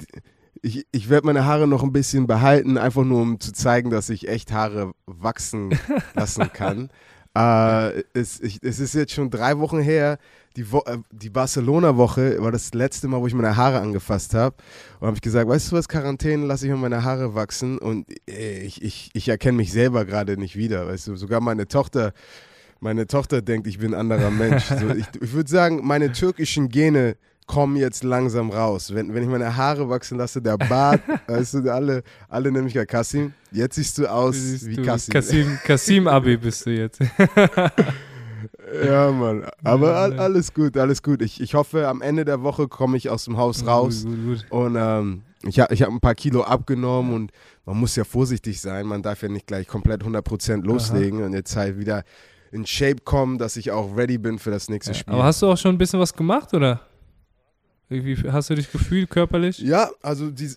ich, 0.63 0.87
ich 0.91 1.09
werde 1.09 1.27
meine 1.27 1.45
Haare 1.45 1.67
noch 1.67 1.83
ein 1.83 1.91
bisschen 1.91 2.25
behalten, 2.25 2.77
einfach 2.77 3.03
nur 3.03 3.21
um 3.21 3.39
zu 3.39 3.51
zeigen, 3.51 3.89
dass 3.89 4.09
ich 4.09 4.29
echt 4.29 4.51
Haare 4.51 4.93
wachsen 5.05 5.77
lassen 6.15 6.51
kann. 6.53 6.89
äh, 7.35 8.03
es, 8.13 8.39
ich, 8.39 8.59
es 8.63 8.79
ist 8.79 8.95
jetzt 8.95 9.11
schon 9.11 9.29
drei 9.29 9.59
Wochen 9.59 9.79
her, 9.79 10.17
die, 10.55 10.71
Wo 10.71 10.79
äh, 10.85 10.99
die 11.11 11.29
Barcelona-Woche 11.29 12.41
war 12.41 12.51
das 12.51 12.73
letzte 12.73 13.07
Mal, 13.07 13.19
wo 13.19 13.27
ich 13.27 13.33
meine 13.33 13.57
Haare 13.57 13.81
angefasst 13.81 14.33
habe. 14.33 14.55
Und 14.99 15.07
habe 15.07 15.17
ich 15.17 15.21
gesagt, 15.21 15.49
weißt 15.49 15.71
du 15.71 15.75
was, 15.75 15.89
Quarantäne, 15.89 16.45
lasse 16.45 16.65
ich 16.65 16.71
mir 16.71 16.77
meine 16.77 17.03
Haare 17.03 17.35
wachsen. 17.35 17.77
Und 17.77 18.07
äh, 18.29 18.59
ich, 18.59 18.81
ich, 18.81 19.09
ich 19.13 19.27
erkenne 19.27 19.57
mich 19.57 19.71
selber 19.71 20.05
gerade 20.05 20.37
nicht 20.37 20.55
wieder. 20.55 20.87
Weißt 20.87 21.07
du, 21.07 21.15
sogar 21.15 21.41
meine 21.41 21.67
Tochter, 21.67 22.13
meine 22.79 23.07
Tochter 23.07 23.41
denkt, 23.41 23.67
ich 23.67 23.79
bin 23.79 23.93
ein 23.93 23.99
anderer 23.99 24.31
Mensch. 24.31 24.65
So, 24.65 24.89
ich 24.89 25.07
ich 25.19 25.33
würde 25.33 25.49
sagen, 25.49 25.85
meine 25.85 26.11
türkischen 26.11 26.69
Gene 26.69 27.17
kommen 27.47 27.75
jetzt 27.75 28.03
langsam 28.03 28.49
raus. 28.49 28.93
Wenn, 28.93 29.13
wenn 29.13 29.23
ich 29.23 29.29
meine 29.29 29.55
Haare 29.55 29.89
wachsen 29.89 30.17
lasse, 30.17 30.41
der 30.41 30.57
Bart, 30.57 31.01
weißt 31.27 31.55
du, 31.55 31.73
alle, 31.73 32.03
alle 32.29 32.51
nennen 32.51 32.65
mich 32.65 32.73
ja 32.73 32.85
Kassim. 32.85 33.33
Jetzt 33.51 33.75
siehst 33.75 33.97
du 33.97 34.07
aus 34.07 34.35
siehst 34.35 34.67
wie 34.67 34.75
du, 34.75 34.83
Kassim. 34.83 35.13
Kassim. 35.13 35.59
Kassim 35.63 36.07
Abi 36.07 36.37
bist 36.37 36.65
du 36.65 36.71
jetzt. 36.71 36.99
ja, 38.85 39.11
Mann. 39.11 39.45
Aber 39.63 39.95
all, 39.95 40.19
alles 40.19 40.53
gut, 40.53 40.77
alles 40.77 41.01
gut. 41.01 41.21
Ich, 41.21 41.41
ich 41.41 41.53
hoffe, 41.53 41.87
am 41.87 42.01
Ende 42.01 42.25
der 42.25 42.43
Woche 42.43 42.67
komme 42.67 42.97
ich 42.97 43.09
aus 43.09 43.25
dem 43.25 43.37
Haus 43.37 43.65
raus. 43.65 44.03
Gut, 44.03 44.15
gut, 44.15 44.25
gut. 44.25 44.51
Und 44.51 44.75
ähm, 44.77 45.23
ich 45.43 45.59
habe 45.59 45.73
ich 45.73 45.81
hab 45.81 45.89
ein 45.89 45.99
paar 45.99 46.15
Kilo 46.15 46.43
abgenommen 46.43 47.13
und 47.13 47.31
man 47.65 47.77
muss 47.77 47.95
ja 47.95 48.03
vorsichtig 48.03 48.59
sein. 48.61 48.85
Man 48.85 49.01
darf 49.01 49.21
ja 49.21 49.29
nicht 49.29 49.47
gleich 49.47 49.67
komplett 49.67 50.03
100% 50.03 50.63
loslegen 50.63 51.19
Aha. 51.19 51.25
und 51.27 51.33
jetzt 51.33 51.55
halt 51.55 51.77
wieder 51.77 52.03
in 52.51 52.65
Shape 52.65 53.01
kommen, 53.03 53.37
dass 53.37 53.57
ich 53.57 53.71
auch 53.71 53.97
ready 53.97 54.17
bin 54.17 54.39
für 54.39 54.51
das 54.51 54.69
nächste 54.69 54.91
ja, 54.91 54.97
Spiel. 54.97 55.13
Aber 55.13 55.23
hast 55.23 55.41
du 55.41 55.47
auch 55.47 55.57
schon 55.57 55.75
ein 55.75 55.77
bisschen 55.77 55.99
was 55.99 56.13
gemacht, 56.13 56.53
oder? 56.53 56.81
Wie 57.93 58.31
hast 58.31 58.49
du 58.49 58.55
dich 58.55 58.71
gefühlt 58.71 59.09
körperlich? 59.09 59.59
Ja, 59.59 59.89
also 60.01 60.31
die, 60.31 60.49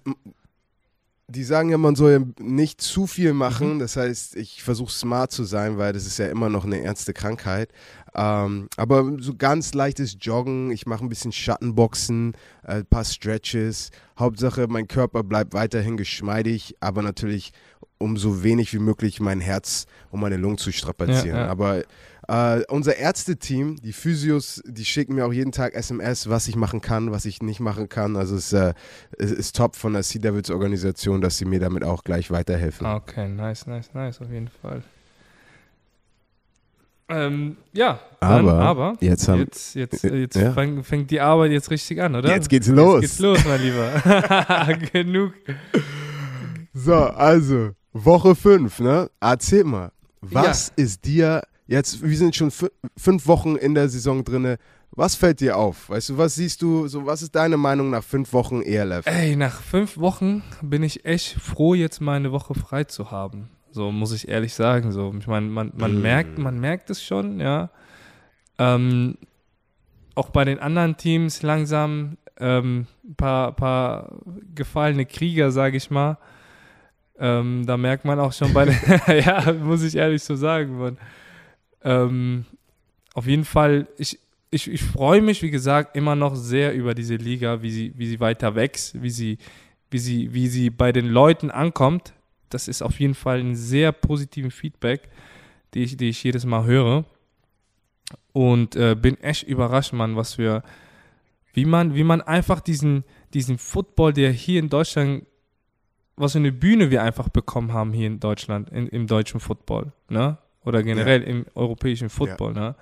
die 1.28 1.42
sagen 1.42 1.70
ja, 1.70 1.78
man 1.78 1.96
soll 1.96 2.12
ja 2.12 2.20
nicht 2.38 2.80
zu 2.80 3.06
viel 3.06 3.32
machen. 3.32 3.74
Mhm. 3.74 3.78
Das 3.80 3.96
heißt, 3.96 4.36
ich 4.36 4.62
versuche 4.62 4.92
smart 4.92 5.32
zu 5.32 5.44
sein, 5.44 5.76
weil 5.76 5.92
das 5.92 6.06
ist 6.06 6.18
ja 6.18 6.26
immer 6.28 6.48
noch 6.48 6.64
eine 6.64 6.80
ernste 6.80 7.12
Krankheit. 7.12 7.70
Ähm, 8.14 8.68
aber 8.76 9.16
so 9.18 9.34
ganz 9.34 9.74
leichtes 9.74 10.16
Joggen, 10.20 10.70
ich 10.70 10.86
mache 10.86 11.04
ein 11.04 11.08
bisschen 11.08 11.32
Schattenboxen, 11.32 12.34
ein 12.62 12.80
äh, 12.80 12.84
paar 12.84 13.04
Stretches. 13.04 13.90
Hauptsache, 14.18 14.66
mein 14.68 14.86
Körper 14.86 15.24
bleibt 15.24 15.52
weiterhin 15.52 15.96
geschmeidig, 15.96 16.76
aber 16.80 17.02
natürlich 17.02 17.52
um 17.98 18.16
so 18.16 18.42
wenig 18.42 18.72
wie 18.72 18.78
möglich 18.78 19.20
mein 19.20 19.40
Herz 19.40 19.86
und 20.10 20.20
meine 20.20 20.36
Lungen 20.36 20.58
zu 20.58 20.70
strapazieren. 20.70 21.36
Ja, 21.36 21.46
ja. 21.46 21.50
Aber 21.50 21.82
Uh, 22.28 22.62
unser 22.68 22.96
Ärzteteam, 22.96 23.76
die 23.76 23.92
Physios, 23.92 24.60
die 24.66 24.84
schicken 24.84 25.14
mir 25.14 25.26
auch 25.26 25.32
jeden 25.32 25.52
Tag 25.52 25.74
SMS, 25.74 26.28
was 26.28 26.48
ich 26.48 26.56
machen 26.56 26.80
kann, 26.80 27.12
was 27.12 27.24
ich 27.24 27.40
nicht 27.40 27.60
machen 27.60 27.88
kann. 27.88 28.16
Also 28.16 28.34
es, 28.34 28.52
uh, 28.52 28.72
es 29.16 29.30
ist 29.30 29.54
top 29.54 29.76
von 29.76 29.92
der 29.92 30.02
Sea 30.02 30.20
Devils 30.20 30.50
Organisation, 30.50 31.20
dass 31.20 31.38
sie 31.38 31.44
mir 31.44 31.60
damit 31.60 31.84
auch 31.84 32.02
gleich 32.02 32.32
weiterhelfen. 32.32 32.84
Okay, 32.84 33.28
nice, 33.28 33.66
nice, 33.68 33.94
nice, 33.94 34.20
auf 34.20 34.30
jeden 34.30 34.48
Fall. 34.48 34.82
Ähm, 37.08 37.56
ja, 37.72 38.00
aber, 38.18 38.50
dann, 38.50 38.60
aber 38.60 38.96
jetzt, 39.00 39.28
haben, 39.28 39.38
jetzt, 39.40 39.76
jetzt, 39.76 40.02
jetzt 40.02 40.34
ja. 40.34 40.52
fang, 40.52 40.82
fängt 40.82 41.12
die 41.12 41.20
Arbeit 41.20 41.52
jetzt 41.52 41.70
richtig 41.70 42.02
an, 42.02 42.16
oder? 42.16 42.28
Jetzt 42.28 42.48
geht's 42.48 42.66
los. 42.66 43.02
Jetzt 43.02 43.18
geht's 43.18 43.20
los, 43.20 43.44
mein 43.44 43.62
Lieber. 43.62 44.78
Genug. 44.92 45.32
So, 46.74 46.94
also, 46.94 47.70
Woche 47.92 48.34
5, 48.34 48.80
ne? 48.80 49.10
Erzähl 49.20 49.62
mal, 49.62 49.92
was 50.20 50.72
ja. 50.76 50.82
ist 50.82 51.04
dir 51.04 51.42
Jetzt, 51.66 52.02
wir 52.02 52.16
sind 52.16 52.36
schon 52.36 52.52
fünf 52.96 53.26
Wochen 53.26 53.56
in 53.56 53.74
der 53.74 53.88
Saison 53.88 54.24
drin. 54.24 54.56
Was 54.92 55.16
fällt 55.16 55.40
dir 55.40 55.56
auf? 55.56 55.90
Weißt 55.90 56.10
du, 56.10 56.18
was 56.18 56.36
siehst 56.36 56.62
du, 56.62 56.86
so 56.86 57.06
was 57.06 57.22
ist 57.22 57.34
deine 57.34 57.56
Meinung 57.56 57.90
nach 57.90 58.04
fünf 58.04 58.32
Wochen 58.32 58.62
ELF? 58.62 59.06
Ey, 59.06 59.34
nach 59.34 59.60
fünf 59.60 59.98
Wochen 59.98 60.42
bin 60.62 60.82
ich 60.82 61.04
echt 61.04 61.40
froh, 61.40 61.74
jetzt 61.74 62.00
mal 62.00 62.14
eine 62.14 62.30
Woche 62.30 62.54
frei 62.54 62.84
zu 62.84 63.10
haben. 63.10 63.50
So 63.72 63.90
muss 63.90 64.12
ich 64.12 64.28
ehrlich 64.28 64.54
sagen. 64.54 64.92
So, 64.92 65.12
ich 65.18 65.26
meine, 65.26 65.48
man, 65.48 65.72
man 65.76 65.98
mm. 65.98 66.02
merkt, 66.02 66.38
man 66.38 66.58
merkt 66.60 66.88
es 66.88 67.02
schon, 67.02 67.40
ja. 67.40 67.68
Ähm, 68.58 69.18
auch 70.14 70.30
bei 70.30 70.44
den 70.44 70.60
anderen 70.60 70.96
Teams 70.96 71.42
langsam 71.42 72.16
ähm, 72.38 72.86
ein 73.04 73.14
paar, 73.16 73.52
paar 73.52 74.12
gefallene 74.54 75.04
Krieger, 75.04 75.50
sage 75.50 75.76
ich 75.76 75.90
mal. 75.90 76.16
Ähm, 77.18 77.64
da 77.66 77.76
merkt 77.76 78.04
man 78.04 78.20
auch 78.20 78.32
schon 78.32 78.54
bei 78.54 78.66
den, 78.66 78.78
ja, 79.08 79.52
muss 79.52 79.82
ich 79.82 79.96
ehrlich 79.96 80.22
so 80.22 80.36
sagen, 80.36 80.78
man 80.78 80.98
ähm, 81.86 82.44
auf 83.14 83.26
jeden 83.26 83.44
Fall, 83.44 83.86
ich, 83.96 84.18
ich, 84.50 84.70
ich 84.70 84.82
freue 84.82 85.22
mich, 85.22 85.40
wie 85.42 85.50
gesagt, 85.50 85.96
immer 85.96 86.16
noch 86.16 86.34
sehr 86.34 86.74
über 86.74 86.94
diese 86.94 87.14
Liga, 87.14 87.62
wie 87.62 87.70
sie, 87.70 87.92
wie 87.96 88.06
sie 88.08 88.20
weiter 88.20 88.54
wächst, 88.56 89.00
wie 89.00 89.10
sie, 89.10 89.38
wie, 89.90 89.98
sie, 89.98 90.34
wie 90.34 90.48
sie 90.48 90.68
bei 90.68 90.90
den 90.90 91.06
Leuten 91.06 91.50
ankommt. 91.50 92.12
Das 92.50 92.66
ist 92.66 92.82
auf 92.82 92.98
jeden 92.98 93.14
Fall 93.14 93.38
ein 93.38 93.54
sehr 93.54 93.92
positiven 93.92 94.50
Feedback, 94.50 95.08
die 95.74 95.84
ich, 95.84 95.96
die 95.96 96.08
ich 96.08 96.22
jedes 96.22 96.44
Mal 96.44 96.64
höre. 96.64 97.04
Und 98.32 98.76
äh, 98.76 98.96
bin 98.96 99.18
echt 99.20 99.44
überrascht, 99.44 99.92
Mann, 99.92 100.16
was 100.16 100.38
wir, 100.38 100.62
wie 101.54 101.64
man, 101.64 101.94
wie 101.94 102.04
man 102.04 102.20
einfach 102.20 102.60
diesen, 102.60 103.04
diesen 103.32 103.58
Football, 103.58 104.12
der 104.12 104.32
hier 104.32 104.58
in 104.58 104.68
Deutschland, 104.68 105.24
was 106.16 106.32
für 106.32 106.38
eine 106.38 106.52
Bühne 106.52 106.90
wir 106.90 107.02
einfach 107.02 107.28
bekommen 107.28 107.72
haben 107.72 107.92
hier 107.92 108.08
in 108.08 108.18
Deutschland, 108.18 108.70
in, 108.70 108.88
im 108.88 109.06
deutschen 109.06 109.38
Football. 109.38 109.92
Ne? 110.08 110.38
Oder 110.66 110.82
generell 110.82 111.22
ja. 111.22 111.28
im 111.28 111.46
europäischen 111.54 112.10
Football. 112.10 112.54
Ja. 112.54 112.60
Ne? 112.60 112.74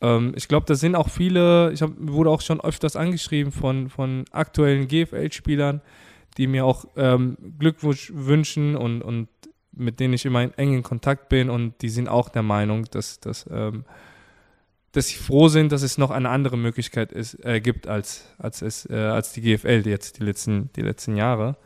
Ähm, 0.00 0.32
ich 0.36 0.48
glaube, 0.48 0.64
da 0.66 0.74
sind 0.74 0.94
auch 0.94 1.10
viele, 1.10 1.72
ich 1.72 1.82
hab, 1.82 1.90
wurde 1.98 2.30
auch 2.30 2.40
schon 2.40 2.60
öfters 2.60 2.96
angeschrieben 2.96 3.52
von, 3.52 3.90
von 3.90 4.24
aktuellen 4.30 4.88
GFL-Spielern, 4.88 5.82
die 6.38 6.46
mir 6.46 6.64
auch 6.64 6.86
ähm, 6.96 7.36
Glückwunsch 7.58 8.10
wünschen 8.14 8.76
und, 8.76 9.02
und 9.02 9.28
mit 9.72 10.00
denen 10.00 10.14
ich 10.14 10.24
immer 10.24 10.42
in 10.42 10.54
engen 10.54 10.82
Kontakt 10.82 11.28
bin 11.28 11.50
und 11.50 11.82
die 11.82 11.88
sind 11.88 12.08
auch 12.08 12.28
der 12.28 12.42
Meinung, 12.42 12.84
dass, 12.90 13.20
dass, 13.20 13.46
ähm, 13.50 13.84
dass 14.92 15.08
sie 15.08 15.16
froh 15.16 15.48
sind, 15.48 15.72
dass 15.72 15.82
es 15.82 15.98
noch 15.98 16.10
eine 16.10 16.28
andere 16.28 16.56
Möglichkeit 16.56 17.10
ist, 17.12 17.44
äh, 17.44 17.60
gibt 17.60 17.88
als, 17.88 18.26
als, 18.38 18.62
es, 18.62 18.88
äh, 18.88 18.94
als 18.94 19.32
die 19.32 19.40
GFL 19.40 19.82
jetzt 19.86 20.20
die 20.20 20.24
letzten, 20.24 20.70
die 20.76 20.82
letzten 20.82 21.16
Jahre 21.16 21.56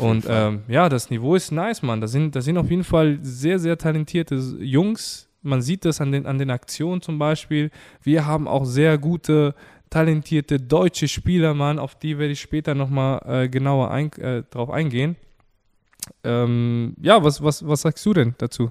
und 0.00 0.26
ähm, 0.28 0.62
ja, 0.68 0.88
das 0.88 1.10
Niveau 1.10 1.34
ist 1.34 1.52
nice, 1.52 1.82
Mann. 1.82 2.00
Da 2.00 2.06
sind, 2.06 2.34
da 2.36 2.40
sind 2.40 2.58
auf 2.58 2.70
jeden 2.70 2.84
Fall 2.84 3.18
sehr, 3.22 3.58
sehr 3.58 3.78
talentierte 3.78 4.34
Jungs. 4.34 5.28
Man 5.42 5.62
sieht 5.62 5.84
das 5.84 6.00
an 6.00 6.12
den, 6.12 6.26
an 6.26 6.38
den 6.38 6.50
Aktionen 6.50 7.02
zum 7.02 7.18
Beispiel. 7.18 7.70
Wir 8.02 8.26
haben 8.26 8.46
auch 8.46 8.64
sehr 8.64 8.98
gute, 8.98 9.54
talentierte 9.90 10.58
deutsche 10.58 11.08
Spieler, 11.08 11.54
Mann. 11.54 11.78
Auf 11.78 11.94
die 11.96 12.18
werde 12.18 12.32
ich 12.32 12.40
später 12.40 12.74
nochmal 12.74 13.20
äh, 13.26 13.48
genauer 13.48 13.90
ein, 13.90 14.12
äh, 14.12 14.42
drauf 14.44 14.70
eingehen. 14.70 15.16
Ähm, 16.24 16.94
ja, 17.00 17.22
was, 17.22 17.42
was, 17.42 17.66
was 17.66 17.82
sagst 17.82 18.04
du 18.06 18.12
denn 18.12 18.34
dazu? 18.38 18.70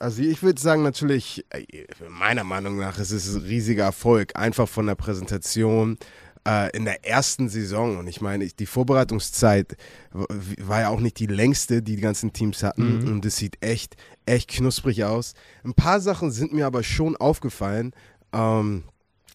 Also 0.00 0.22
ich 0.22 0.42
würde 0.42 0.60
sagen 0.60 0.82
natürlich, 0.82 1.44
äh, 1.50 1.64
meiner 2.08 2.44
Meinung 2.44 2.78
nach 2.78 2.98
ist 2.98 3.10
es 3.10 3.34
ein 3.34 3.42
riesiger 3.42 3.84
Erfolg, 3.84 4.36
einfach 4.36 4.68
von 4.68 4.86
der 4.86 4.94
Präsentation, 4.94 5.98
äh, 6.46 6.76
in 6.76 6.84
der 6.84 7.06
ersten 7.06 7.48
Saison. 7.48 7.98
Und 7.98 8.06
ich 8.06 8.20
meine, 8.20 8.46
die 8.46 8.66
Vorbereitungszeit 8.66 9.76
war 10.10 10.80
ja 10.80 10.88
auch 10.88 11.00
nicht 11.00 11.18
die 11.18 11.26
längste, 11.26 11.82
die 11.82 11.96
die 11.96 12.02
ganzen 12.02 12.32
Teams 12.32 12.62
hatten. 12.62 13.00
Mhm. 13.00 13.08
Und 13.08 13.24
es 13.26 13.36
sieht 13.36 13.56
echt, 13.60 13.96
echt 14.26 14.50
knusprig 14.50 15.04
aus. 15.04 15.34
Ein 15.64 15.74
paar 15.74 16.00
Sachen 16.00 16.30
sind 16.30 16.52
mir 16.52 16.66
aber 16.66 16.82
schon 16.82 17.16
aufgefallen. 17.16 17.92
Ähm, 18.32 18.84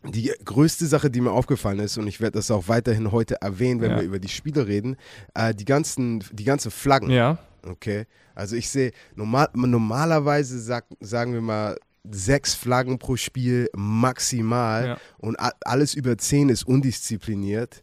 die 0.06 0.34
größte 0.44 0.86
Sache, 0.86 1.10
die 1.10 1.22
mir 1.22 1.32
aufgefallen 1.32 1.80
ist, 1.80 1.98
und 1.98 2.08
ich 2.08 2.20
werde 2.20 2.38
das 2.38 2.52
auch 2.52 2.68
weiterhin 2.68 3.12
heute 3.12 3.42
erwähnen, 3.42 3.82
wenn 3.82 3.92
ja. 3.92 3.98
wir 3.98 4.04
über 4.04 4.20
die 4.20 4.28
Spiele 4.28 4.68
reden, 4.68 4.98
äh, 5.34 5.56
die 5.56 5.66
ganzen, 5.66 6.24
die 6.32 6.44
ganzen 6.44 6.72
Flaggen. 6.72 7.10
Ja. 7.10 7.40
Okay. 7.66 8.06
Also 8.36 8.56
ich 8.56 8.70
sehe, 8.70 8.92
normal, 9.16 9.48
normalerweise 9.54 10.60
sag, 10.60 10.86
sagen 11.00 11.34
wir 11.34 11.42
mal, 11.42 11.78
sechs 12.10 12.54
Flaggen 12.54 13.00
pro 13.00 13.16
Spiel 13.16 13.70
maximal 13.76 14.86
ja. 14.86 14.98
und 15.18 15.38
alles 15.66 15.94
über 15.94 16.18
zehn 16.18 16.50
ist 16.50 16.68
undiszipliniert. 16.68 17.82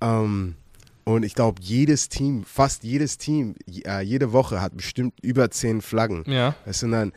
Ähm, 0.00 0.56
und 1.04 1.24
ich 1.24 1.34
glaube, 1.34 1.60
jedes 1.62 2.08
Team, 2.08 2.44
fast 2.44 2.82
jedes 2.82 3.16
Team, 3.16 3.54
äh, 3.84 4.02
jede 4.02 4.32
Woche 4.32 4.60
hat 4.60 4.76
bestimmt 4.76 5.14
über 5.22 5.50
zehn 5.50 5.80
Flaggen. 5.80 6.24
Ja. 6.26 6.56
Weißt 6.64 6.82
du, 6.82 6.88
dann, 6.88 7.12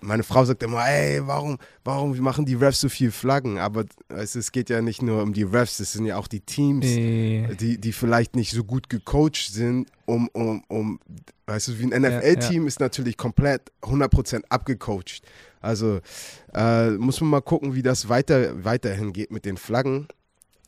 meine 0.00 0.22
Frau 0.22 0.44
sagt 0.44 0.62
immer, 0.62 0.86
ey, 0.86 1.26
warum, 1.26 1.58
warum 1.82 2.16
machen 2.18 2.44
die 2.44 2.54
Refs 2.54 2.80
so 2.80 2.88
viel 2.88 3.10
Flaggen? 3.10 3.58
Aber 3.58 3.84
weißt 4.08 4.36
du, 4.36 4.38
es 4.38 4.52
geht 4.52 4.70
ja 4.70 4.80
nicht 4.80 5.02
nur 5.02 5.22
um 5.22 5.32
die 5.32 5.42
Refs, 5.42 5.80
es 5.80 5.92
sind 5.92 6.06
ja 6.06 6.16
auch 6.16 6.28
die 6.28 6.40
Teams, 6.40 6.86
äh. 6.86 7.54
die, 7.56 7.78
die 7.78 7.92
vielleicht 7.92 8.36
nicht 8.36 8.52
so 8.52 8.62
gut 8.62 8.88
gecoacht 8.88 9.52
sind, 9.52 9.88
um, 10.06 10.28
um, 10.28 10.62
um 10.68 11.00
weißt 11.46 11.68
du, 11.68 11.78
wie 11.80 11.92
ein 11.92 12.02
NFL-Team 12.02 12.56
ja, 12.56 12.62
ja. 12.62 12.66
ist 12.68 12.80
natürlich 12.80 13.16
komplett 13.16 13.72
100% 13.82 14.44
abgecoacht. 14.48 15.22
Also 15.60 16.00
äh, 16.54 16.90
muss 16.90 17.20
man 17.20 17.30
mal 17.30 17.40
gucken, 17.40 17.74
wie 17.74 17.82
das 17.82 18.08
weiter, 18.08 18.64
weiterhin 18.64 19.12
geht 19.12 19.30
mit 19.30 19.44
den 19.44 19.56
Flaggen. 19.56 20.08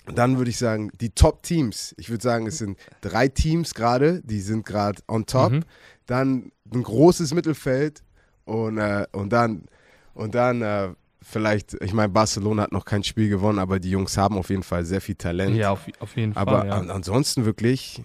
Dann 0.06 0.38
würde 0.38 0.50
ich 0.50 0.58
sagen, 0.58 0.90
die 1.00 1.10
Top-Teams. 1.10 1.94
Ich 1.98 2.10
würde 2.10 2.22
sagen, 2.22 2.46
es 2.46 2.58
sind 2.58 2.78
drei 3.00 3.28
Teams 3.28 3.74
gerade, 3.74 4.22
die 4.24 4.40
sind 4.40 4.66
gerade 4.66 5.00
on 5.08 5.26
top. 5.26 5.52
Mhm. 5.52 5.64
Dann 6.06 6.52
ein 6.72 6.82
großes 6.82 7.34
Mittelfeld 7.34 8.02
und, 8.44 8.78
äh, 8.78 9.06
und 9.12 9.32
dann, 9.32 9.66
und 10.14 10.34
dann 10.34 10.62
äh, 10.62 10.88
vielleicht, 11.22 11.74
ich 11.82 11.92
meine, 11.92 12.08
Barcelona 12.08 12.62
hat 12.62 12.72
noch 12.72 12.84
kein 12.84 13.04
Spiel 13.04 13.28
gewonnen, 13.28 13.58
aber 13.58 13.78
die 13.78 13.90
Jungs 13.90 14.16
haben 14.16 14.36
auf 14.36 14.50
jeden 14.50 14.62
Fall 14.62 14.84
sehr 14.84 15.00
viel 15.00 15.14
Talent. 15.14 15.56
Ja, 15.56 15.70
auf, 15.70 15.86
auf 16.00 16.16
jeden 16.16 16.36
aber 16.36 16.60
Fall. 16.60 16.70
Aber 16.70 16.86
ja. 16.86 16.94
ansonsten 16.94 17.44
wirklich 17.44 18.02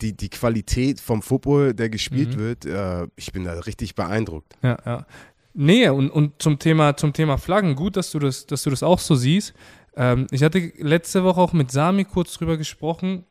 die, 0.00 0.16
die 0.16 0.28
Qualität 0.28 1.00
vom 1.00 1.22
Football, 1.22 1.74
der 1.74 1.88
gespielt 1.90 2.36
mhm. 2.36 2.40
wird, 2.40 2.64
äh, 2.64 3.06
ich 3.16 3.32
bin 3.32 3.44
da 3.44 3.52
richtig 3.54 3.94
beeindruckt. 3.94 4.54
Ja, 4.62 4.78
ja. 4.84 5.06
Nee, 5.52 5.88
und, 5.88 6.10
und 6.10 6.40
zum 6.40 6.58
Thema, 6.58 6.96
zum 6.96 7.12
Thema 7.12 7.36
Flaggen, 7.36 7.74
gut, 7.74 7.96
dass 7.96 8.10
du 8.12 8.18
das, 8.18 8.46
dass 8.46 8.62
du 8.62 8.70
das 8.70 8.82
auch 8.82 8.98
so 8.98 9.14
siehst. 9.14 9.54
Ähm, 9.96 10.26
ich 10.30 10.42
hatte 10.42 10.72
letzte 10.78 11.24
Woche 11.24 11.40
auch 11.40 11.52
mit 11.52 11.70
Sami 11.70 12.04
kurz 12.04 12.34
drüber 12.34 12.56
gesprochen. 12.56 13.24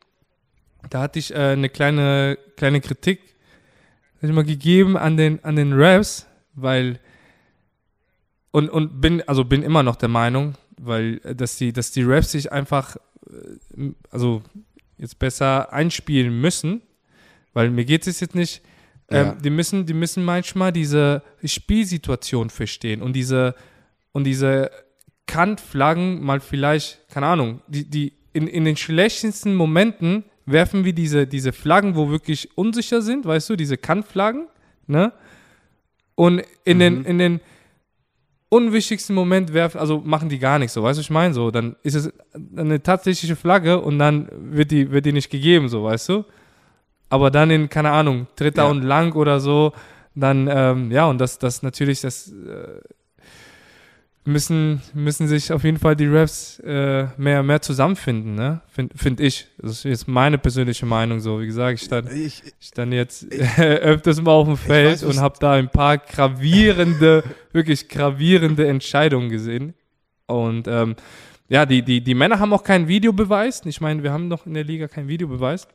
Da 0.90 1.00
hatte 1.00 1.18
ich 1.18 1.32
äh, 1.32 1.52
eine 1.52 1.68
kleine, 1.68 2.38
kleine 2.56 2.80
Kritik 2.80 3.20
ich 4.22 4.32
mal 4.32 4.44
gegeben 4.44 4.96
an 4.96 5.16
den, 5.16 5.42
an 5.44 5.56
den 5.56 5.72
Raps, 5.72 6.26
weil 6.54 7.00
und, 8.50 8.68
und 8.68 9.00
bin, 9.00 9.22
also 9.28 9.44
bin 9.44 9.62
immer 9.62 9.82
noch 9.82 9.96
der 9.96 10.08
Meinung, 10.08 10.54
weil 10.78 11.18
dass 11.20 11.56
die, 11.56 11.72
dass 11.72 11.92
die 11.92 12.02
Raps 12.02 12.32
sich 12.32 12.52
einfach, 12.52 12.96
äh, 13.76 13.92
also 14.10 14.42
jetzt 14.98 15.18
besser 15.18 15.72
einspielen 15.72 16.40
müssen, 16.40 16.82
weil 17.54 17.70
mir 17.70 17.84
geht 17.84 18.06
es 18.06 18.20
jetzt 18.20 18.34
nicht, 18.34 18.62
ähm, 19.10 19.26
ja. 19.26 19.34
die 19.34 19.50
müssen, 19.50 19.86
die 19.86 19.94
müssen 19.94 20.24
manchmal 20.24 20.72
diese 20.72 21.22
Spielsituation 21.44 22.50
verstehen 22.50 23.02
und 23.02 23.14
diese 23.14 23.54
und 24.12 24.24
diese 24.24 24.70
Kantflaggen 25.26 26.22
mal 26.22 26.40
vielleicht, 26.40 27.08
keine 27.08 27.26
Ahnung, 27.26 27.62
die, 27.68 27.88
die 27.88 28.12
in, 28.32 28.46
in 28.48 28.64
den 28.64 28.76
schlechtesten 28.76 29.54
Momenten 29.54 30.24
werfen 30.46 30.84
wir 30.84 30.92
diese, 30.92 31.26
diese 31.26 31.52
Flaggen, 31.52 31.94
wo 31.94 32.10
wirklich 32.10 32.56
unsicher 32.56 33.02
sind, 33.02 33.24
weißt 33.24 33.50
du, 33.50 33.56
diese 33.56 33.76
Kantflaggen, 33.76 34.48
ne? 34.86 35.12
Und 36.16 36.42
in 36.64 36.78
mhm. 36.78 36.80
den, 36.80 37.04
in 37.04 37.18
den 37.18 37.40
unwichtigsten 38.48 39.14
Moment 39.14 39.54
werfen, 39.54 39.78
also 39.78 40.00
machen 40.00 40.28
die 40.28 40.38
gar 40.38 40.58
nichts, 40.58 40.74
so, 40.74 40.82
weißt 40.82 40.98
du, 40.98 41.02
ich 41.02 41.10
meine, 41.10 41.32
so, 41.32 41.50
dann 41.50 41.76
ist 41.82 41.94
es 41.94 42.12
eine 42.56 42.82
tatsächliche 42.82 43.36
Flagge 43.36 43.80
und 43.80 43.98
dann 43.98 44.28
wird 44.32 44.72
die, 44.72 44.90
wird 44.90 45.06
die 45.06 45.12
nicht 45.12 45.30
gegeben, 45.30 45.68
so, 45.68 45.84
weißt 45.84 46.08
du? 46.08 46.24
Aber 47.10 47.30
dann 47.30 47.50
in, 47.50 47.68
keine 47.68 47.90
Ahnung, 47.90 48.26
Dritter 48.36 48.64
ja. 48.64 48.70
und 48.70 48.82
Lang 48.82 49.14
oder 49.14 49.40
so, 49.40 49.72
dann, 50.14 50.48
ähm, 50.50 50.90
ja, 50.90 51.06
und 51.06 51.18
das, 51.18 51.38
das 51.38 51.62
natürlich, 51.62 52.00
das, 52.00 52.32
äh, 52.32 52.80
müssen, 54.24 54.82
müssen 54.94 55.28
sich 55.28 55.52
auf 55.52 55.64
jeden 55.64 55.78
Fall 55.78 55.96
die 55.96 56.06
Refs 56.06 56.58
äh, 56.60 57.06
mehr, 57.16 57.42
mehr 57.42 57.62
zusammenfinden, 57.62 58.34
ne? 58.34 58.60
Finde 58.68 58.96
find 58.96 59.20
ich. 59.20 59.46
Das 59.58 59.72
ist 59.72 59.84
jetzt 59.84 60.08
meine 60.08 60.38
persönliche 60.38 60.86
Meinung 60.86 61.20
so. 61.20 61.40
Wie 61.40 61.46
gesagt, 61.46 61.80
ich 61.80 61.86
stand, 61.86 62.12
ich, 62.12 62.42
ich 62.44 62.66
stand 62.66 62.92
jetzt 62.92 63.32
ich, 63.32 63.58
öfters 63.58 64.20
mal 64.20 64.32
auf 64.32 64.46
dem 64.46 64.56
Feld 64.56 64.92
weiß, 64.92 65.04
und 65.04 65.20
habe 65.20 65.36
da 65.40 65.52
ein 65.52 65.70
paar 65.70 65.98
gravierende, 65.98 67.24
wirklich 67.52 67.88
gravierende 67.88 68.66
Entscheidungen 68.66 69.30
gesehen. 69.30 69.74
Und 70.26 70.68
ähm, 70.68 70.96
ja, 71.48 71.66
die, 71.66 71.82
die, 71.82 72.00
die 72.00 72.14
Männer 72.14 72.38
haben 72.38 72.52
auch 72.52 72.62
keinen 72.62 72.88
Videobeweis. 72.88 73.62
Ich 73.64 73.80
meine, 73.80 74.02
wir 74.02 74.12
haben 74.12 74.28
noch 74.28 74.46
in 74.46 74.54
der 74.54 74.64
Liga 74.64 74.86
keinen 74.86 75.08
Videobeweis. 75.08 75.66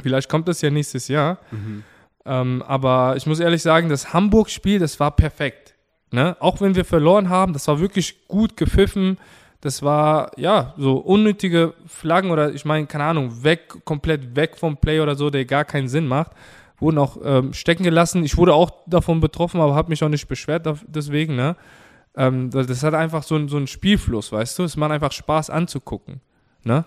Vielleicht 0.00 0.28
kommt 0.28 0.48
das 0.48 0.60
ja 0.60 0.70
nächstes 0.70 1.08
Jahr. 1.08 1.38
Mhm. 1.50 1.84
Ähm, 2.26 2.62
aber 2.66 3.16
ich 3.16 3.26
muss 3.26 3.40
ehrlich 3.40 3.62
sagen, 3.62 3.88
das 3.88 4.12
Hamburg-Spiel, 4.12 4.78
das 4.78 4.98
war 4.98 5.10
perfekt. 5.14 5.74
Ne? 6.10 6.36
Auch 6.40 6.60
wenn 6.60 6.74
wir 6.74 6.84
verloren 6.84 7.28
haben, 7.28 7.52
das 7.52 7.68
war 7.68 7.80
wirklich 7.80 8.26
gut 8.28 8.56
gepfiffen. 8.56 9.18
Das 9.60 9.82
war, 9.82 10.30
ja, 10.38 10.74
so 10.76 10.96
unnötige 10.96 11.74
Flaggen 11.86 12.30
oder 12.30 12.52
ich 12.52 12.64
meine, 12.64 12.86
keine 12.86 13.04
Ahnung, 13.04 13.42
weg, 13.42 13.84
komplett 13.84 14.36
weg 14.36 14.56
vom 14.56 14.76
Play 14.76 15.00
oder 15.00 15.14
so, 15.14 15.30
der 15.30 15.44
gar 15.44 15.64
keinen 15.64 15.88
Sinn 15.88 16.06
macht. 16.06 16.32
Wurden 16.78 16.98
auch 16.98 17.16
ähm, 17.24 17.52
stecken 17.52 17.82
gelassen. 17.82 18.24
Ich 18.24 18.36
wurde 18.36 18.52
auch 18.52 18.70
davon 18.86 19.20
betroffen, 19.20 19.60
aber 19.60 19.74
habe 19.74 19.88
mich 19.88 20.04
auch 20.04 20.08
nicht 20.08 20.28
beschwert 20.28 20.68
deswegen, 20.86 21.34
ne? 21.36 21.56
Ähm, 22.16 22.50
das 22.50 22.82
hat 22.82 22.94
einfach 22.94 23.22
so, 23.22 23.48
so 23.48 23.56
einen 23.56 23.66
Spielfluss, 23.66 24.32
weißt 24.32 24.58
du? 24.58 24.64
Es 24.64 24.76
macht 24.76 24.90
einfach 24.90 25.12
Spaß 25.12 25.50
anzugucken, 25.50 26.20
ne? 26.62 26.84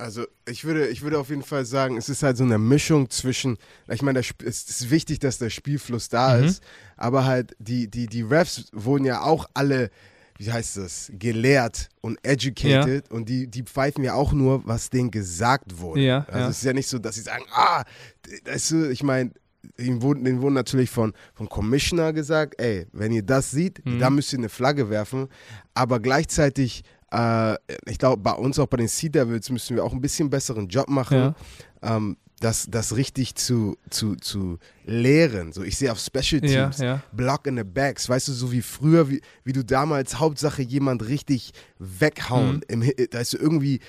Also 0.00 0.24
ich 0.48 0.64
würde, 0.64 0.88
ich 0.88 1.02
würde 1.02 1.18
auf 1.18 1.28
jeden 1.28 1.42
Fall 1.42 1.64
sagen, 1.64 1.96
es 1.96 2.08
ist 2.08 2.22
halt 2.22 2.36
so 2.36 2.44
eine 2.44 2.58
Mischung 2.58 3.10
zwischen, 3.10 3.58
ich 3.88 4.02
meine, 4.02 4.20
es 4.20 4.32
ist 4.44 4.90
wichtig, 4.90 5.18
dass 5.18 5.38
der 5.38 5.50
Spielfluss 5.50 6.08
da 6.08 6.36
mhm. 6.36 6.44
ist, 6.44 6.62
aber 6.96 7.26
halt 7.26 7.54
die, 7.58 7.88
die, 7.88 8.06
die 8.06 8.22
Refs 8.22 8.68
wurden 8.72 9.04
ja 9.04 9.20
auch 9.20 9.46
alle, 9.52 9.90
wie 10.38 10.50
heißt 10.50 10.78
das, 10.78 11.12
gelehrt 11.12 11.90
und 12.00 12.18
educated 12.22 13.08
ja. 13.08 13.14
und 13.14 13.28
die, 13.28 13.46
die 13.46 13.62
pfeifen 13.62 14.02
ja 14.02 14.14
auch 14.14 14.32
nur, 14.32 14.66
was 14.66 14.88
denen 14.88 15.10
gesagt 15.10 15.78
wurde. 15.78 16.00
Ja, 16.00 16.24
also 16.28 16.38
ja. 16.38 16.48
es 16.48 16.56
ist 16.58 16.64
ja 16.64 16.72
nicht 16.72 16.88
so, 16.88 16.98
dass 16.98 17.16
sie 17.16 17.22
sagen, 17.22 17.44
ah, 17.52 17.84
weißt 18.46 18.70
du, 18.70 18.90
ich 18.90 19.02
meine, 19.02 19.32
Ihnen 19.76 20.00
wurden, 20.00 20.24
denen 20.24 20.40
wurden 20.40 20.54
natürlich 20.54 20.88
von, 20.88 21.12
vom 21.34 21.48
Commissioner 21.48 22.14
gesagt, 22.14 22.54
ey, 22.58 22.86
wenn 22.92 23.12
ihr 23.12 23.22
das 23.22 23.50
seht, 23.50 23.84
mhm. 23.84 23.98
da 23.98 24.08
müsst 24.08 24.32
ihr 24.32 24.38
eine 24.38 24.48
Flagge 24.48 24.88
werfen. 24.88 25.28
Aber 25.74 26.00
gleichzeitig 26.00 26.82
äh, 27.12 27.56
ich 27.86 27.98
glaube, 27.98 28.22
bei 28.22 28.32
uns 28.32 28.58
auch 28.58 28.66
bei 28.66 28.76
den 28.76 28.88
Sea 28.88 29.10
Devils 29.10 29.50
müssen 29.50 29.76
wir 29.76 29.84
auch 29.84 29.92
ein 29.92 30.00
bisschen 30.00 30.30
besseren 30.30 30.68
Job 30.68 30.88
machen. 30.88 31.34
Ja. 31.82 31.96
Ähm, 31.96 32.16
das, 32.40 32.66
das 32.70 32.96
richtig 32.96 33.34
zu, 33.34 33.76
zu, 33.90 34.16
zu 34.16 34.58
lehren. 34.86 35.52
So, 35.52 35.62
ich 35.62 35.76
sehe 35.76 35.92
auf 35.92 36.00
Special 36.00 36.40
Teams, 36.40 36.78
ja, 36.78 36.84
ja. 36.84 37.02
Block 37.12 37.46
in 37.46 37.56
the 37.56 37.64
Backs, 37.64 38.08
weißt 38.08 38.28
du, 38.28 38.32
so 38.32 38.50
wie 38.50 38.62
früher, 38.62 39.10
wie, 39.10 39.20
wie 39.44 39.52
du 39.52 39.62
damals 39.62 40.18
Hauptsache 40.18 40.62
jemand 40.62 41.06
richtig 41.06 41.52
weghauen. 41.78 42.62
Mhm. 42.70 42.82
Im, 42.82 42.82
weißt 42.82 43.34
du, 43.34 43.36
irgendwie 43.36 43.80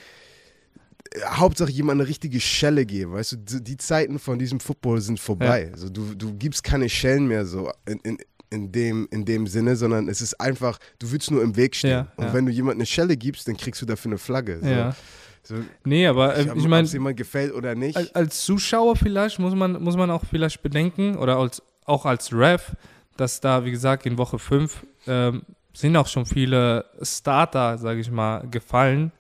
äh, 1.14 1.22
Hauptsache 1.28 1.72
jemand 1.72 2.02
eine 2.02 2.10
richtige 2.10 2.42
Schelle 2.42 2.86
geben, 2.86 3.14
weißt 3.14 3.32
du, 3.32 3.62
die 3.62 3.78
Zeiten 3.78 4.20
von 4.20 4.38
diesem 4.38 4.60
Football 4.60 5.00
sind 5.00 5.20
vorbei. 5.20 5.68
Ja. 5.68 5.72
Also 5.72 5.90
du, 5.90 6.14
du 6.14 6.34
gibst 6.34 6.62
keine 6.62 6.90
Schellen 6.90 7.28
mehr 7.28 7.46
so 7.46 7.72
in, 7.88 8.00
in, 8.00 8.18
in 8.52 8.72
dem, 8.72 9.08
in 9.12 9.26
dem 9.26 9.48
Sinne, 9.48 9.76
sondern 9.76 10.08
es 10.08 10.22
ist 10.22 10.40
einfach, 10.40 10.78
du 11.00 11.12
willst 11.12 11.32
nur 11.32 11.42
im 11.42 11.56
Weg 11.56 11.76
stehen. 11.76 11.92
Ja, 11.92 12.08
und 12.18 12.26
ja. 12.26 12.34
wenn 12.34 12.46
du 12.46 12.52
jemandem 12.52 12.82
eine 12.82 12.86
Schelle 12.86 13.18
gibst, 13.18 13.48
dann 13.48 13.58
kriegst 13.58 13.82
du 13.82 13.86
dafür 13.86 14.10
eine 14.10 14.18
Flagge. 14.18 14.60
So. 14.62 14.68
Ja. 14.68 14.96
So, 15.44 15.56
nee, 15.86 16.06
aber 16.06 16.36
äh, 16.36 16.42
ich 16.44 16.68
meine, 16.68 16.82
ob 16.82 16.86
es 16.86 16.94
jemand 16.94 17.18
gefällt 17.18 17.54
oder 17.54 17.74
nicht. 17.74 17.98
Als, 17.98 18.14
als, 18.14 18.46
Zuschauer 18.46 18.96
vielleicht 18.96 19.40
muss 19.40 19.56
man, 19.56 19.82
muss 19.82 19.98
man 19.98 20.12
auch 20.12 20.24
vielleicht 20.30 20.62
bedenken 20.62 21.18
oder 21.18 21.38
als, 21.38 21.64
auch 21.86 22.06
als 22.06 22.32
Ref, 22.32 22.76
dass 23.18 23.40
da, 23.40 23.66
wie 23.66 23.72
gesagt, 23.72 24.06
in 24.06 24.18
Woche 24.18 24.38
5 24.38 24.86
ähm, 25.08 25.42
sind 25.74 25.96
auch 25.98 26.08
schon 26.08 26.26
viele 26.26 26.86
Starter, 27.02 27.78
sage 27.78 28.02
ich 28.02 28.12
mal, 28.12 28.48
gefallen. 28.52 29.12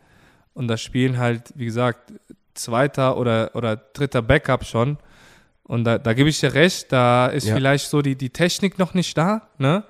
Und 0.54 0.68
da 0.68 0.78
spielen 0.78 1.18
halt, 1.18 1.54
wie 1.56 1.66
gesagt, 1.66 2.14
zweiter 2.54 3.18
oder, 3.18 3.52
oder 3.56 3.78
dritter 3.78 4.22
Backup 4.22 4.66
schon. 4.66 4.98
Und 5.64 5.84
da, 5.84 5.98
da 5.98 6.14
gebe 6.14 6.30
ich 6.30 6.40
dir 6.40 6.54
recht, 6.54 6.92
da 6.92 7.28
ist 7.28 7.48
ja. 7.48 7.56
vielleicht 7.56 7.90
so 7.90 8.02
die, 8.02 8.16
die 8.16 8.30
Technik 8.30 8.78
noch 8.80 8.94
nicht 8.94 9.18
da, 9.18 9.50
ne? 9.58 9.84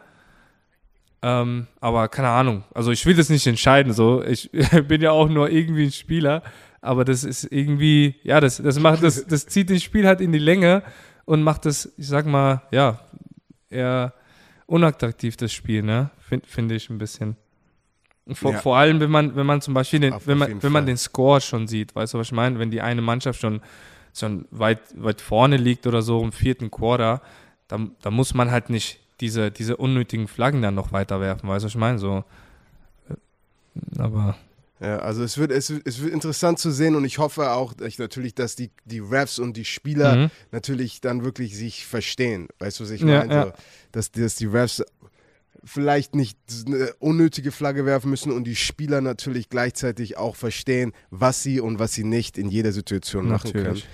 Ähm, 1.24 1.68
aber 1.80 2.08
keine 2.08 2.30
Ahnung. 2.30 2.64
Also 2.74 2.92
ich 2.92 3.06
will 3.06 3.16
das 3.16 3.30
nicht 3.30 3.46
entscheiden. 3.46 3.94
So, 3.94 4.24
ich 4.24 4.50
bin 4.88 5.02
ja 5.02 5.12
auch 5.12 5.30
nur 5.30 5.50
irgendwie 5.50 5.86
ein 5.86 5.92
Spieler, 5.92 6.42
aber 6.82 7.06
das 7.06 7.24
ist 7.24 7.44
irgendwie, 7.52 8.16
ja, 8.24 8.40
das, 8.40 8.58
das 8.58 8.80
macht 8.80 9.04
das, 9.04 9.26
das 9.28 9.46
zieht 9.46 9.70
das 9.70 9.84
Spiel 9.84 10.08
halt 10.08 10.20
in 10.20 10.32
die 10.32 10.40
Länge 10.40 10.84
und 11.26 11.44
macht 11.44 11.66
das, 11.66 11.92
ich 11.98 12.08
sag 12.08 12.26
mal, 12.26 12.64
ja, 12.72 13.00
eher 13.70 14.14
unattraktiv 14.66 15.38
das 15.38 15.54
Spiel, 15.54 15.84
ne? 15.84 16.10
Finde 16.20 16.48
find 16.48 16.72
ich 16.72 16.90
ein 16.90 16.98
bisschen. 16.98 17.36
Vor, 18.34 18.54
ja. 18.54 18.60
vor 18.60 18.78
allem, 18.78 19.00
wenn 19.00 19.10
man, 19.10 19.36
wenn 19.36 19.46
man 19.46 19.62
zum 19.62 19.74
Beispiel 19.74 20.00
den, 20.00 20.16
wenn 20.26 20.38
man, 20.38 20.62
wenn 20.64 20.72
man 20.72 20.86
den 20.86 20.98
Score 20.98 21.42
schon 21.42 21.68
sieht, 21.68 21.96
weißt 21.96 22.14
du, 22.14 22.20
was 22.20 22.28
ich 22.28 22.34
meine? 22.34 22.60
Wenn 22.60 22.72
die 22.72 22.82
eine 22.82 23.02
Mannschaft 23.02 23.42
schon 23.42 23.62
schon 24.14 24.46
weit, 24.52 24.80
weit 24.96 25.22
vorne 25.22 25.58
liegt 25.58 25.88
oder 25.88 26.02
so 26.02 26.22
im 26.22 26.32
vierten 26.32 26.72
Quarter, 26.72 27.22
da, 27.68 27.80
da 28.02 28.12
muss 28.12 28.34
man 28.34 28.52
halt 28.52 28.70
nicht 28.70 29.00
diese, 29.22 29.52
diese 29.52 29.78
unnötigen 29.78 30.28
Flaggen 30.28 30.62
dann 30.62 30.76
noch 30.76 30.92
weiter 30.92 31.22
werfen, 31.22 31.48
weißt 31.48 31.64
du, 31.64 31.68
was 31.68 31.74
ich 31.74 31.80
meine? 31.80 32.00
So, 32.00 32.24
äh, 33.10 34.02
aber. 34.02 34.38
Ja, 34.80 34.98
also 34.98 35.24
es 35.24 35.38
wird, 35.38 35.52
es, 35.52 35.70
es 35.70 36.02
wird 36.02 36.12
interessant 36.12 36.58
zu 36.58 36.72
sehen 36.72 36.96
und 36.96 37.06
ich 37.06 37.20
hoffe 37.20 37.52
auch 37.52 37.74
dass 37.74 38.00
natürlich, 38.00 38.34
dass 38.34 38.56
die, 38.56 38.72
die 38.86 39.00
Refs 39.00 39.38
und 39.38 39.56
die 39.56 39.66
Spieler 39.66 40.16
mhm. 40.16 40.32
natürlich 40.52 41.02
dann 41.02 41.24
wirklich 41.24 41.56
sich 41.56 41.86
verstehen. 41.86 42.48
Weißt 42.58 42.80
du, 42.80 42.86
was 42.86 42.90
ich 42.90 43.04
meine? 43.04 43.32
Ja, 43.32 43.40
ja. 43.40 43.46
So, 43.46 43.54
dass, 43.92 44.12
dass 44.12 44.36
die 44.36 44.48
Refs 44.48 44.84
vielleicht 45.64 46.16
nicht 46.16 46.38
eine 46.66 46.94
unnötige 47.00 47.52
Flagge 47.52 47.86
werfen 47.86 48.10
müssen 48.10 48.32
und 48.32 48.46
die 48.46 48.56
Spieler 48.56 49.02
natürlich 49.02 49.50
gleichzeitig 49.50 50.18
auch 50.18 50.36
verstehen, 50.36 50.94
was 51.10 51.44
sie 51.44 51.60
und 51.60 51.80
was 51.80 51.94
sie 51.94 52.04
nicht 52.04 52.38
in 52.38 52.50
jeder 52.50 52.72
Situation 52.72 53.28
machen 53.28 53.52
natürlich. 53.54 53.84
können. 53.84 53.94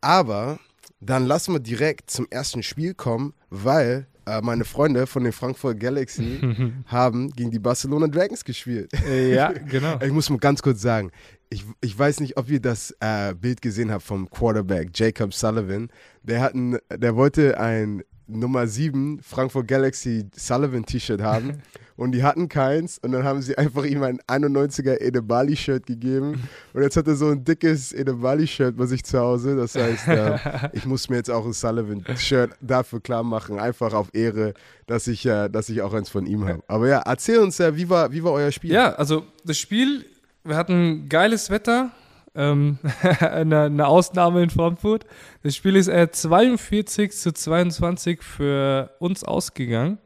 Aber 0.00 0.58
dann 1.00 1.26
lassen 1.26 1.52
wir 1.54 1.60
direkt 1.60 2.10
zum 2.10 2.26
ersten 2.30 2.62
Spiel 2.62 2.94
kommen, 2.94 3.34
weil 3.50 4.06
äh, 4.26 4.40
meine 4.42 4.64
Freunde 4.64 5.06
von 5.06 5.24
den 5.24 5.32
Frankfurt 5.32 5.80
Galaxy 5.80 6.40
haben 6.86 7.30
gegen 7.30 7.50
die 7.50 7.58
Barcelona 7.58 8.08
Dragons 8.08 8.44
gespielt. 8.44 8.92
Äh, 9.06 9.34
ja, 9.34 9.52
genau. 9.70 9.98
Ich 10.00 10.12
muss 10.12 10.28
mal 10.30 10.38
ganz 10.38 10.62
kurz 10.62 10.82
sagen, 10.82 11.10
ich, 11.50 11.64
ich 11.80 11.98
weiß 11.98 12.20
nicht, 12.20 12.36
ob 12.36 12.50
ihr 12.50 12.60
das 12.60 12.94
äh, 13.00 13.34
Bild 13.34 13.62
gesehen 13.62 13.90
habt 13.90 14.04
vom 14.04 14.28
Quarterback 14.28 14.90
Jacob 14.94 15.32
Sullivan. 15.32 15.88
Der, 16.22 16.40
hat 16.40 16.54
ein, 16.54 16.78
der 16.94 17.16
wollte 17.16 17.58
ein 17.58 18.02
Nummer 18.28 18.66
7 18.66 19.20
Frankfurt 19.22 19.66
Galaxy 19.66 20.26
Sullivan 20.36 20.84
T-Shirt 20.84 21.20
haben 21.20 21.62
und 21.96 22.12
die 22.12 22.22
hatten 22.22 22.48
keins 22.48 22.98
und 22.98 23.12
dann 23.12 23.24
haben 23.24 23.40
sie 23.42 23.56
einfach 23.56 23.84
ihm 23.84 24.02
ein 24.02 24.20
91er 24.28 25.00
Edebali 25.00 25.56
Shirt 25.56 25.86
gegeben 25.86 26.48
und 26.74 26.82
jetzt 26.82 26.96
hat 26.96 27.08
er 27.08 27.16
so 27.16 27.28
ein 27.28 27.42
dickes 27.42 27.92
Edebali 27.92 28.46
Shirt 28.46 28.76
bei 28.76 28.86
sich 28.86 29.02
zu 29.04 29.18
Hause. 29.18 29.56
Das 29.56 29.74
heißt, 29.74 30.08
äh, 30.08 30.38
ich 30.74 30.84
muss 30.84 31.08
mir 31.08 31.16
jetzt 31.16 31.30
auch 31.30 31.44
ein 31.44 31.52
Sullivan 31.52 32.04
Shirt 32.16 32.50
dafür 32.60 33.00
klar 33.00 33.22
machen, 33.22 33.58
einfach 33.58 33.94
auf 33.94 34.14
Ehre, 34.14 34.54
dass 34.86 35.06
ich, 35.06 35.24
äh, 35.26 35.48
dass 35.48 35.68
ich 35.70 35.82
auch 35.82 35.94
eins 35.94 36.10
von 36.10 36.26
ihm 36.26 36.46
habe. 36.46 36.62
Aber 36.68 36.86
ja, 36.86 37.00
erzähl 37.00 37.38
uns, 37.38 37.58
äh, 37.60 37.74
wie, 37.76 37.88
war, 37.88 38.12
wie 38.12 38.22
war 38.22 38.32
euer 38.32 38.52
Spiel? 38.52 38.72
Ja, 38.72 38.92
also 38.92 39.24
das 39.44 39.58
Spiel, 39.58 40.04
wir 40.44 40.56
hatten 40.56 41.08
geiles 41.08 41.50
Wetter, 41.50 41.90
ähm, 42.38 42.78
eine, 43.20 43.62
eine, 43.62 43.86
Ausnahme 43.86 44.42
in 44.42 44.50
Frankfurt. 44.50 45.04
Das 45.42 45.56
Spiel 45.56 45.76
ist 45.76 45.88
äh, 45.88 46.10
42 46.10 47.12
zu 47.12 47.32
22 47.32 48.22
für 48.22 48.94
uns 49.00 49.24
ausgegangen. 49.24 49.98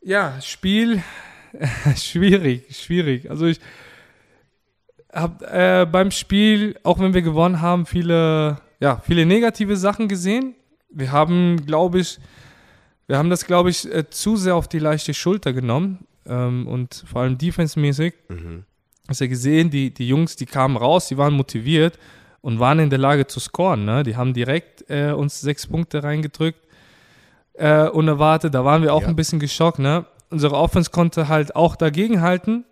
Ja, 0.00 0.40
Spiel 0.40 1.02
schwierig, 1.96 2.74
schwierig. 2.76 3.28
Also 3.30 3.46
ich 3.46 3.60
habe 5.12 5.44
äh, 5.46 5.86
beim 5.86 6.10
Spiel, 6.10 6.78
auch 6.84 6.98
wenn 7.00 7.14
wir 7.14 7.22
gewonnen 7.22 7.60
haben, 7.60 7.84
viele, 7.84 8.60
ja, 8.80 9.02
viele 9.04 9.26
negative 9.26 9.76
Sachen 9.76 10.08
gesehen. 10.08 10.54
Wir 10.88 11.10
haben, 11.10 11.66
glaube 11.66 11.98
ich, 11.98 12.18
wir 13.08 13.18
haben 13.18 13.28
das, 13.28 13.46
glaube 13.46 13.70
ich, 13.70 13.92
äh, 13.92 14.08
zu 14.08 14.36
sehr 14.36 14.54
auf 14.54 14.68
die 14.68 14.78
leichte 14.78 15.14
Schulter 15.14 15.52
genommen 15.52 16.06
ähm, 16.26 16.66
und 16.68 17.04
vor 17.06 17.22
allem 17.22 17.38
defensemäßig. 17.38 18.14
Mhm 18.28 18.64
hast 19.08 19.20
ja 19.20 19.26
gesehen, 19.26 19.70
die, 19.70 19.92
die 19.92 20.08
Jungs, 20.08 20.36
die 20.36 20.46
kamen 20.46 20.76
raus, 20.76 21.08
die 21.08 21.18
waren 21.18 21.34
motiviert 21.34 21.98
und 22.40 22.60
waren 22.60 22.78
in 22.78 22.90
der 22.90 22.98
Lage 22.98 23.26
zu 23.26 23.40
scoren. 23.40 23.84
Ne? 23.84 24.02
Die 24.02 24.16
haben 24.16 24.34
direkt 24.34 24.88
äh, 24.90 25.12
uns 25.12 25.40
sechs 25.40 25.66
Punkte 25.66 26.02
reingedrückt, 26.02 26.60
äh, 27.54 27.88
unerwartet. 27.88 28.54
Da 28.54 28.64
waren 28.64 28.82
wir 28.82 28.94
auch 28.94 29.02
ja. 29.02 29.08
ein 29.08 29.16
bisschen 29.16 29.38
geschockt. 29.38 29.78
Ne? 29.78 30.04
Unsere 30.30 30.56
Offense 30.56 30.90
konnte 30.90 31.28
halt 31.28 31.56
auch 31.56 31.76
dagegenhalten. 31.76 32.64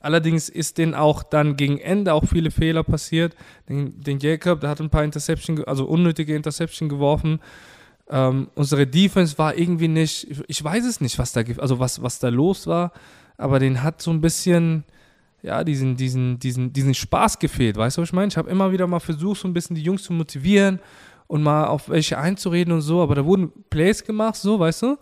Allerdings 0.00 0.48
ist 0.48 0.78
denen 0.78 0.94
auch 0.94 1.22
dann 1.22 1.56
gegen 1.56 1.78
Ende 1.78 2.12
auch 2.12 2.24
viele 2.24 2.50
Fehler 2.50 2.84
passiert. 2.84 3.34
Den, 3.68 4.00
den 4.00 4.18
Jacob, 4.20 4.60
der 4.60 4.70
hat 4.70 4.80
ein 4.80 4.90
paar 4.90 5.02
Interception, 5.02 5.64
also 5.64 5.86
unnötige 5.86 6.36
Interception 6.36 6.88
geworfen. 6.88 7.40
Ähm, 8.10 8.48
unsere 8.54 8.86
Defense 8.86 9.36
war 9.38 9.56
irgendwie 9.56 9.88
nicht, 9.88 10.42
ich 10.46 10.62
weiß 10.62 10.84
es 10.84 11.00
nicht, 11.00 11.18
was 11.18 11.32
da, 11.32 11.42
also 11.58 11.78
was, 11.78 12.02
was 12.02 12.18
da 12.18 12.28
los 12.28 12.66
war, 12.66 12.92
aber 13.36 13.58
den 13.58 13.82
hat 13.82 14.00
so 14.00 14.10
ein 14.10 14.20
bisschen, 14.20 14.84
ja, 15.42 15.62
diesen, 15.64 15.96
diesen, 15.96 16.38
diesen, 16.38 16.72
diesen 16.72 16.94
Spaß 16.94 17.38
gefehlt, 17.38 17.76
weißt 17.76 17.96
du, 17.96 18.02
was 18.02 18.08
ich 18.08 18.12
meine? 18.12 18.28
Ich 18.28 18.36
habe 18.36 18.50
immer 18.50 18.72
wieder 18.72 18.86
mal 18.86 19.00
versucht, 19.00 19.40
so 19.40 19.48
ein 19.48 19.54
bisschen 19.54 19.76
die 19.76 19.82
Jungs 19.82 20.02
zu 20.02 20.12
motivieren 20.12 20.80
und 21.28 21.42
mal 21.42 21.66
auf 21.66 21.88
welche 21.88 22.18
einzureden 22.18 22.72
und 22.72 22.80
so, 22.80 23.02
aber 23.02 23.14
da 23.14 23.24
wurden 23.24 23.52
Plays 23.70 24.04
gemacht, 24.04 24.36
so, 24.36 24.58
weißt 24.58 24.82
du? 24.82 24.98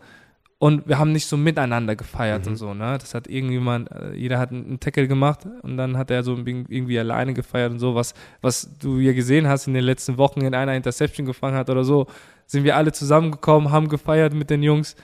Und 0.58 0.88
wir 0.88 0.98
haben 0.98 1.12
nicht 1.12 1.26
so 1.26 1.36
miteinander 1.36 1.96
gefeiert 1.96 2.46
mhm. 2.46 2.52
und 2.52 2.56
so, 2.56 2.74
ne? 2.74 2.96
Das 2.98 3.14
hat 3.14 3.28
irgendjemand, 3.28 3.90
äh, 3.90 4.14
jeder 4.14 4.38
hat 4.38 4.52
einen 4.52 4.80
Tackle 4.80 5.06
gemacht 5.06 5.46
und 5.62 5.76
dann 5.76 5.98
hat 5.98 6.10
er 6.10 6.22
so 6.22 6.34
irgendwie 6.34 6.98
alleine 6.98 7.34
gefeiert 7.34 7.72
und 7.72 7.78
so, 7.78 7.94
was, 7.94 8.14
was 8.40 8.70
du 8.78 8.98
ja 8.98 9.12
gesehen 9.12 9.46
hast 9.46 9.66
in 9.66 9.74
den 9.74 9.84
letzten 9.84 10.16
Wochen 10.16 10.40
in 10.40 10.54
einer 10.54 10.74
Interception 10.74 11.26
gefangen 11.26 11.56
hat 11.56 11.68
oder 11.68 11.84
so, 11.84 12.06
sind 12.46 12.64
wir 12.64 12.76
alle 12.76 12.92
zusammengekommen, 12.92 13.70
haben 13.70 13.88
gefeiert 13.88 14.32
mit 14.32 14.48
den 14.48 14.62
Jungs. 14.62 14.96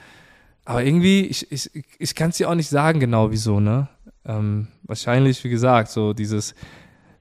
Aber 0.65 0.85
irgendwie, 0.85 1.27
ich, 1.27 1.51
ich, 1.53 1.71
ich 1.99 2.15
kann 2.15 2.31
es 2.31 2.37
dir 2.37 2.49
auch 2.49 2.55
nicht 2.55 2.69
sagen 2.69 3.01
genau 3.01 3.31
wieso, 3.31 3.61
ne? 3.61 3.89
Ähm, 4.25 4.69
wahrscheinlich, 4.85 5.43
wie 5.45 5.51
gesagt, 5.51 5.91
so 5.91 6.13
dieses, 6.13 6.55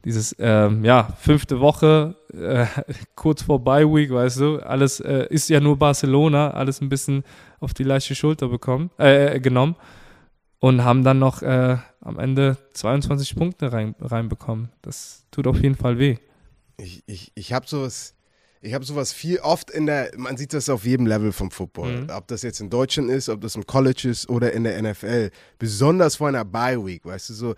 dieses, 0.05 0.35
ähm, 0.39 0.83
ja, 0.83 1.03
fünfte 1.19 1.59
Woche, 1.59 2.15
äh, 2.33 2.65
kurz 3.15 3.43
vor 3.43 3.63
Bye 3.63 3.87
Week, 3.87 4.11
weißt 4.11 4.39
du, 4.39 4.59
alles 4.59 4.99
äh, 4.99 5.27
ist 5.29 5.49
ja 5.49 5.59
nur 5.59 5.77
Barcelona, 5.77 6.51
alles 6.51 6.81
ein 6.81 6.89
bisschen 6.89 7.23
auf 7.59 7.73
die 7.73 7.83
leichte 7.83 8.15
Schulter 8.15 8.47
bekommen, 8.47 8.89
äh, 8.97 9.39
genommen 9.39 9.75
und 10.59 10.83
haben 10.83 11.03
dann 11.03 11.19
noch 11.19 11.41
äh, 11.41 11.77
am 12.01 12.19
Ende 12.19 12.57
22 12.73 13.35
Punkte 13.35 13.73
rein, 13.73 13.95
reinbekommen. 13.99 14.69
Das 14.81 15.25
tut 15.31 15.47
auf 15.47 15.61
jeden 15.61 15.75
Fall 15.75 15.99
weh. 15.99 16.17
Ich, 16.77 17.03
ich, 17.05 17.31
ich 17.35 17.53
habe 17.53 17.67
sowas, 17.67 18.15
ich 18.63 18.75
habe 18.75 18.85
sowas 18.85 19.11
viel 19.11 19.39
oft 19.39 19.71
in 19.71 19.87
der, 19.87 20.11
man 20.17 20.37
sieht 20.37 20.53
das 20.53 20.69
auf 20.69 20.85
jedem 20.85 21.07
Level 21.07 21.31
vom 21.31 21.49
Football. 21.49 22.01
Mhm. 22.01 22.09
Ob 22.11 22.27
das 22.27 22.43
jetzt 22.43 22.61
in 22.61 22.69
Deutschland 22.69 23.09
ist, 23.09 23.27
ob 23.27 23.41
das 23.41 23.55
im 23.55 23.65
College 23.65 24.07
ist 24.07 24.29
oder 24.29 24.53
in 24.53 24.63
der 24.63 24.79
NFL. 24.79 25.31
Besonders 25.57 26.17
vor 26.17 26.27
einer 26.27 26.45
Bye 26.45 26.85
Week, 26.85 27.03
weißt 27.03 27.29
du, 27.29 27.33
so, 27.33 27.55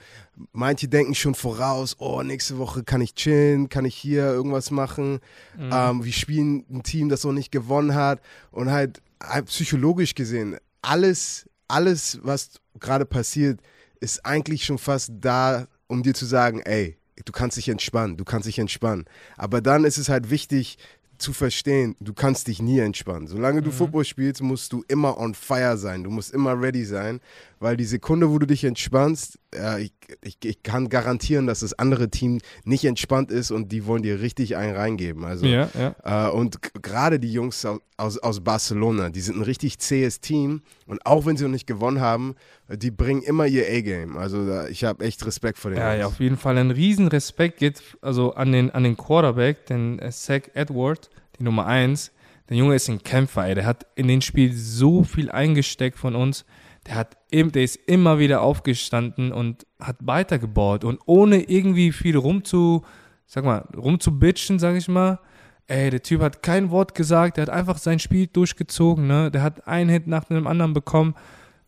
manche 0.53 0.87
denken 0.87 1.13
schon 1.13 1.35
voraus, 1.35 1.97
oh, 1.99 2.23
nächste 2.23 2.57
Woche 2.57 2.83
kann 2.83 3.01
ich 3.01 3.15
chillen, 3.15 3.67
kann 3.67 3.83
ich 3.83 3.95
hier 3.95 4.23
irgendwas 4.23 4.71
machen. 4.71 5.19
Mhm. 5.57 5.69
Ähm, 5.73 6.05
wir 6.05 6.13
spielen 6.13 6.65
ein 6.71 6.83
Team, 6.83 7.09
das 7.09 7.25
noch 7.25 7.33
nicht 7.33 7.51
gewonnen 7.51 7.95
hat. 7.95 8.21
Und 8.51 8.71
halt, 8.71 9.01
halt 9.21 9.47
psychologisch 9.47 10.15
gesehen, 10.15 10.57
alles, 10.81 11.49
alles, 11.67 12.19
was 12.23 12.51
gerade 12.79 13.05
passiert, 13.05 13.59
ist 13.99 14.25
eigentlich 14.25 14.63
schon 14.63 14.77
fast 14.77 15.11
da, 15.19 15.67
um 15.87 16.01
dir 16.01 16.13
zu 16.13 16.25
sagen, 16.25 16.61
ey, 16.61 16.97
du 17.26 17.32
kannst 17.32 17.58
dich 17.58 17.69
entspannen, 17.69 18.17
du 18.17 18.26
kannst 18.26 18.47
dich 18.47 18.60
entspannen. 18.60 19.06
Aber 19.38 19.62
dann 19.62 19.86
ist 19.86 19.97
es 19.97 20.10
halt 20.10 20.30
wichtig, 20.30 20.78
zu 21.17 21.34
verstehen, 21.34 21.95
du 21.99 22.13
kannst 22.13 22.47
dich 22.47 22.62
nie 22.62 22.80
entspannen. 22.80 23.28
Solange 23.28 23.62
du 23.62 23.69
mhm. 23.69 23.76
Football 23.76 24.06
spielst, 24.06 24.41
musst 24.41 24.73
du 24.73 24.84
immer 24.88 25.17
on 25.17 25.34
fire 25.34 25.78
sein. 25.78 26.04
Du 26.04 26.10
musst 26.10 26.34
immer 26.34 26.60
ready 26.60 26.86
sein, 26.86 27.21
weil 27.60 27.78
die 27.78 27.86
Sekunde, 27.86 28.30
wo 28.30 28.39
du 28.39 28.45
dich 28.45 28.63
entspannst, 28.63 29.39
äh, 29.56 29.84
ich, 29.84 29.93
ich, 30.21 30.38
ich, 30.43 30.63
kann 30.63 30.89
garantieren, 30.89 31.47
dass 31.47 31.62
das 31.62 31.73
andere 31.73 32.10
Team 32.10 32.39
nicht 32.65 32.84
entspannt 32.84 33.32
ist 33.32 33.52
und 33.52 33.71
die 33.71 33.86
wollen 33.86 34.04
dir 34.04 34.19
richtig 34.19 34.58
einen 34.58 34.76
reingeben. 34.76 35.23
Also, 35.23 35.45
ja, 35.45 35.69
ja. 35.73 36.28
Äh, 36.28 36.32
und 36.32 36.60
gerade 36.82 37.19
die 37.19 37.32
Jungs 37.32 37.65
aus, 37.97 38.17
aus 38.17 38.41
Barcelona, 38.41 39.10
die 39.10 39.21
sind 39.21 39.38
ein 39.38 39.43
richtig 39.43 39.80
zähes 39.80 40.19
Team 40.19 40.62
und 40.88 41.06
auch 41.06 41.26
wenn 41.26 41.38
sie 41.38 41.45
noch 41.45 41.52
nicht 41.52 41.67
gewonnen 41.67 42.02
haben, 42.02 42.36
die 42.77 42.91
bringen 42.91 43.21
immer 43.21 43.45
ihr 43.45 43.65
A-Game. 43.67 44.17
Also 44.17 44.45
da, 44.47 44.67
ich 44.67 44.83
habe 44.83 45.03
echt 45.03 45.25
Respekt 45.25 45.57
vor 45.57 45.71
denen. 45.71 45.81
Ja, 45.81 45.95
ja, 45.95 46.05
auf 46.07 46.19
jeden 46.19 46.38
Fall 46.38 46.57
ein 46.57 46.71
riesen 46.71 47.07
Respekt 47.07 47.59
geht 47.59 47.81
also 48.01 48.33
an 48.33 48.51
den, 48.51 48.71
an 48.71 48.83
den 48.83 48.97
Quarterback, 48.97 49.65
den 49.65 49.99
äh, 49.99 50.12
Zach 50.12 50.41
Edward, 50.53 51.09
die 51.39 51.43
Nummer 51.43 51.65
1. 51.65 52.12
Der 52.49 52.57
Junge 52.57 52.75
ist 52.75 52.89
ein 52.89 53.01
Kämpfer, 53.01 53.45
ey. 53.47 53.55
Der 53.55 53.65
hat 53.65 53.86
in 53.95 54.07
den 54.07 54.21
Spiel 54.21 54.53
so 54.53 55.03
viel 55.03 55.31
eingesteckt 55.31 55.97
von 55.97 56.15
uns 56.15 56.45
der 56.86 56.95
hat 56.95 57.17
der 57.31 57.63
ist 57.63 57.75
immer 57.88 58.19
wieder 58.19 58.41
aufgestanden 58.41 59.31
und 59.31 59.65
hat 59.79 59.97
weitergebaut 60.01 60.83
und 60.83 60.99
ohne 61.05 61.41
irgendwie 61.41 61.91
viel 61.91 62.15
rumzu, 62.15 62.83
sag 63.25 63.43
mal, 63.43 63.67
rumzubitchen, 63.75 64.59
sag 64.59 64.75
ich 64.75 64.88
mal. 64.88 65.19
Ey, 65.65 65.89
der 65.89 66.03
Typ 66.03 66.21
hat 66.21 66.43
kein 66.43 66.69
Wort 66.69 66.93
gesagt, 66.93 67.38
der 67.38 67.43
hat 67.43 67.49
einfach 67.49 67.77
sein 67.77 67.97
Spiel 67.97 68.27
durchgezogen, 68.27 69.07
ne? 69.07 69.31
Der 69.31 69.41
hat 69.41 69.67
einen 69.67 69.89
Hit 69.89 70.07
nach 70.07 70.25
dem 70.25 70.45
anderen 70.45 70.73
bekommen 70.73 71.15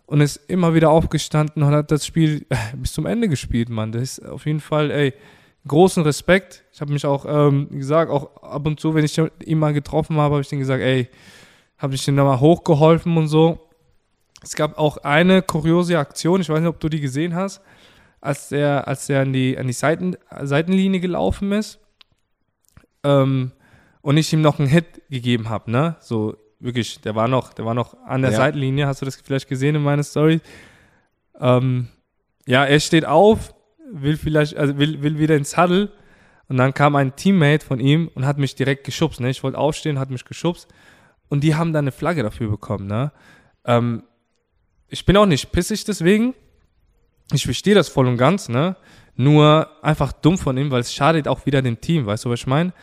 und 0.06 0.22
ist 0.22 0.38
immer 0.48 0.74
wieder 0.74 0.89
aufgestanden 0.89 1.63
und 1.63 1.74
hat 1.74 1.91
das 1.91 2.06
Spiel 2.06 2.46
bis 2.76 2.94
zum 2.94 3.06
Ende 3.06 3.28
gespielt, 3.28 3.70
Mann. 3.70 3.91
Das 3.91 4.02
ist 4.04 4.26
auf 4.26 4.46
jeden 4.46 4.60
Fall, 4.60 4.91
ey, 4.91 5.13
großen 5.68 6.04
Respekt. 6.04 6.63
Ich 6.72 6.82
habe 6.82 6.94
mich 6.94 7.06
auch 7.06 7.26
ähm, 7.28 7.70
gesagt, 7.70 8.12
auch 8.12 8.44
ab 8.44 8.68
und 8.68 8.80
zu, 8.80 8.94
wenn 8.94 9.06
ich 9.06 9.18
ihn 9.18 9.60
mal 9.60 9.74
getroffen 9.74 10.18
habe, 10.18 10.36
habe 10.36 10.41
ich 10.41 10.50
den 10.50 10.60
gesagt, 10.60 10.82
ey, 10.82 11.10
habe 11.78 11.96
ich 11.96 12.06
den 12.06 12.15
da 12.15 12.24
mal 12.24 12.39
hochgeholfen 12.39 13.18
und 13.18 13.28
so. 13.28 13.60
Es 14.44 14.56
gab 14.56 14.78
auch 14.78 14.98
eine 14.98 15.41
kuriose 15.41 15.98
Aktion, 15.98 16.41
ich 16.41 16.50
weiß 16.50 16.60
nicht, 16.60 16.70
ob 16.70 16.80
du 16.80 16.88
die 16.88 17.02
gesehen 17.02 17.34
hast, 17.34 17.62
als 18.22 18.50
der, 18.50 18.88
als 18.88 19.08
der 19.08 19.22
an 19.22 19.34
die, 19.34 19.58
an 19.58 19.68
die 19.68 19.74
Seiten, 19.74 20.15
Seitenlinie 20.41 21.00
gelaufen 21.00 21.52
ist 21.52 21.80
ähm, 23.04 23.52
und 24.02 24.18
ich 24.18 24.32
ihm 24.32 24.41
noch 24.41 24.60
einen 24.60 24.68
Hit 24.68 25.02
gegeben 25.10 25.50
habe, 25.50 25.72
ne? 25.72 25.96
So 26.00 26.38
wirklich, 26.60 27.02
der 27.02 27.15
war 27.15 27.28
noch, 27.28 27.54
der 27.54 27.65
war 27.65 27.74
noch 27.74 27.96
an 28.06 28.22
der 28.22 28.32
ja. 28.32 28.38
Seitenlinie, 28.38 28.88
hast 28.88 29.02
du 29.02 29.06
das 29.06 29.15
vielleicht 29.15 29.48
gesehen 29.48 29.76
in 29.76 29.84
meiner 29.84 30.04
Story? 30.04 30.41
Ähm, 31.39 31.89
ja, 32.46 32.65
er 32.65 32.80
steht 32.80 33.06
auf, 33.06 33.54
will 33.91 34.18
vielleicht, 34.18 34.56
also 34.58 34.78
will, 34.78 35.02
will 35.02 35.20
wieder 35.20 35.36
ins 35.36 35.58
Huddle 35.58 35.91
und 36.48 36.58
dann 36.58 36.74
kam 36.74 36.96
ein 36.96 37.15
Teammate 37.15 37.65
von 37.65 37.80
ihm 37.80 38.10
und 38.13 38.26
hat 38.26 38.38
mich 38.38 38.56
direkt 38.56 38.84
geschubst, 38.84 39.20
ne? 39.20 39.30
Ich 39.30 39.44
wollte 39.44 39.58
aufstehen, 39.58 40.00
hat 40.00 40.10
mich 40.10 40.26
geschubst 40.26 40.68
und 41.28 41.44
die 41.44 41.56
haben 41.56 41.74
dann 41.74 41.86
eine 41.86 41.91
Flagge 41.91 42.24
dafür 42.24 42.50
bekommen, 42.50 42.88
ne? 42.88 43.12
Ähm, 43.65 44.04
ich 44.88 45.06
bin 45.06 45.18
auch 45.18 45.26
nicht 45.26 45.52
pissig 45.52 45.84
deswegen. 45.84 46.36
Ich 47.34 47.46
verstehe 47.46 47.74
das 47.74 47.89
voll 47.89 48.08
und 48.08 48.18
ganz, 48.18 48.50
ne? 48.50 48.78
Nur 49.15 49.70
einfach 49.84 50.12
dumm 50.12 50.38
von 50.38 50.58
ihm, 50.58 50.72
weil 50.72 50.82
es 50.82 50.94
schadet 50.94 51.28
auch 51.28 51.46
wieder 51.46 51.62
dem 51.62 51.82
Team, 51.82 52.06
weißt 52.06 52.26
du, 52.26 52.30
was 52.30 52.41
ich 52.41 52.48
meine? 52.48 52.74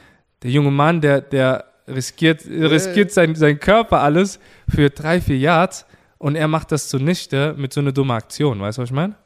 Der 0.43 0.51
junge 0.51 0.73
Mann, 0.73 1.01
der, 1.01 1.21
der 1.21 1.72
riskiert, 1.87 2.47
riskiert 2.47 3.13
sein, 3.13 3.35
sein 3.35 3.59
Körper 3.59 4.01
alles 4.01 4.39
für 4.69 4.91
drei, 4.91 5.21
vier 5.21 5.39
Yards 5.39 5.87
und 6.19 6.37
er 6.37 6.49
macht 6.49 6.73
das 6.73 6.89
zunichte 6.89 7.55
mit 7.57 7.73
so 7.73 7.81
einer 7.81 7.93
dummen 7.93 8.17
Aktion, 8.17 8.61
weißt 8.61 8.79
du, 8.79 8.83
was 8.83 8.91
ich 8.91 8.95
meine? 8.95 9.17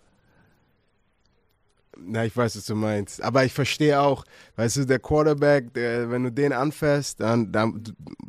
Na, 1.99 2.25
ich 2.25 2.37
weiß, 2.37 2.57
was 2.57 2.67
du 2.67 2.75
meinst. 2.75 3.23
Aber 3.23 3.45
ich 3.45 3.53
verstehe 3.53 4.01
auch, 4.01 4.25
weißt 4.57 4.77
du, 4.77 4.85
der 4.85 4.99
Quarterback, 4.99 5.73
der, 5.75 6.11
wenn 6.11 6.25
du 6.25 6.31
den 6.31 6.53
anfährst, 6.53 7.21
dann, 7.21 7.51
dann, 7.51 7.83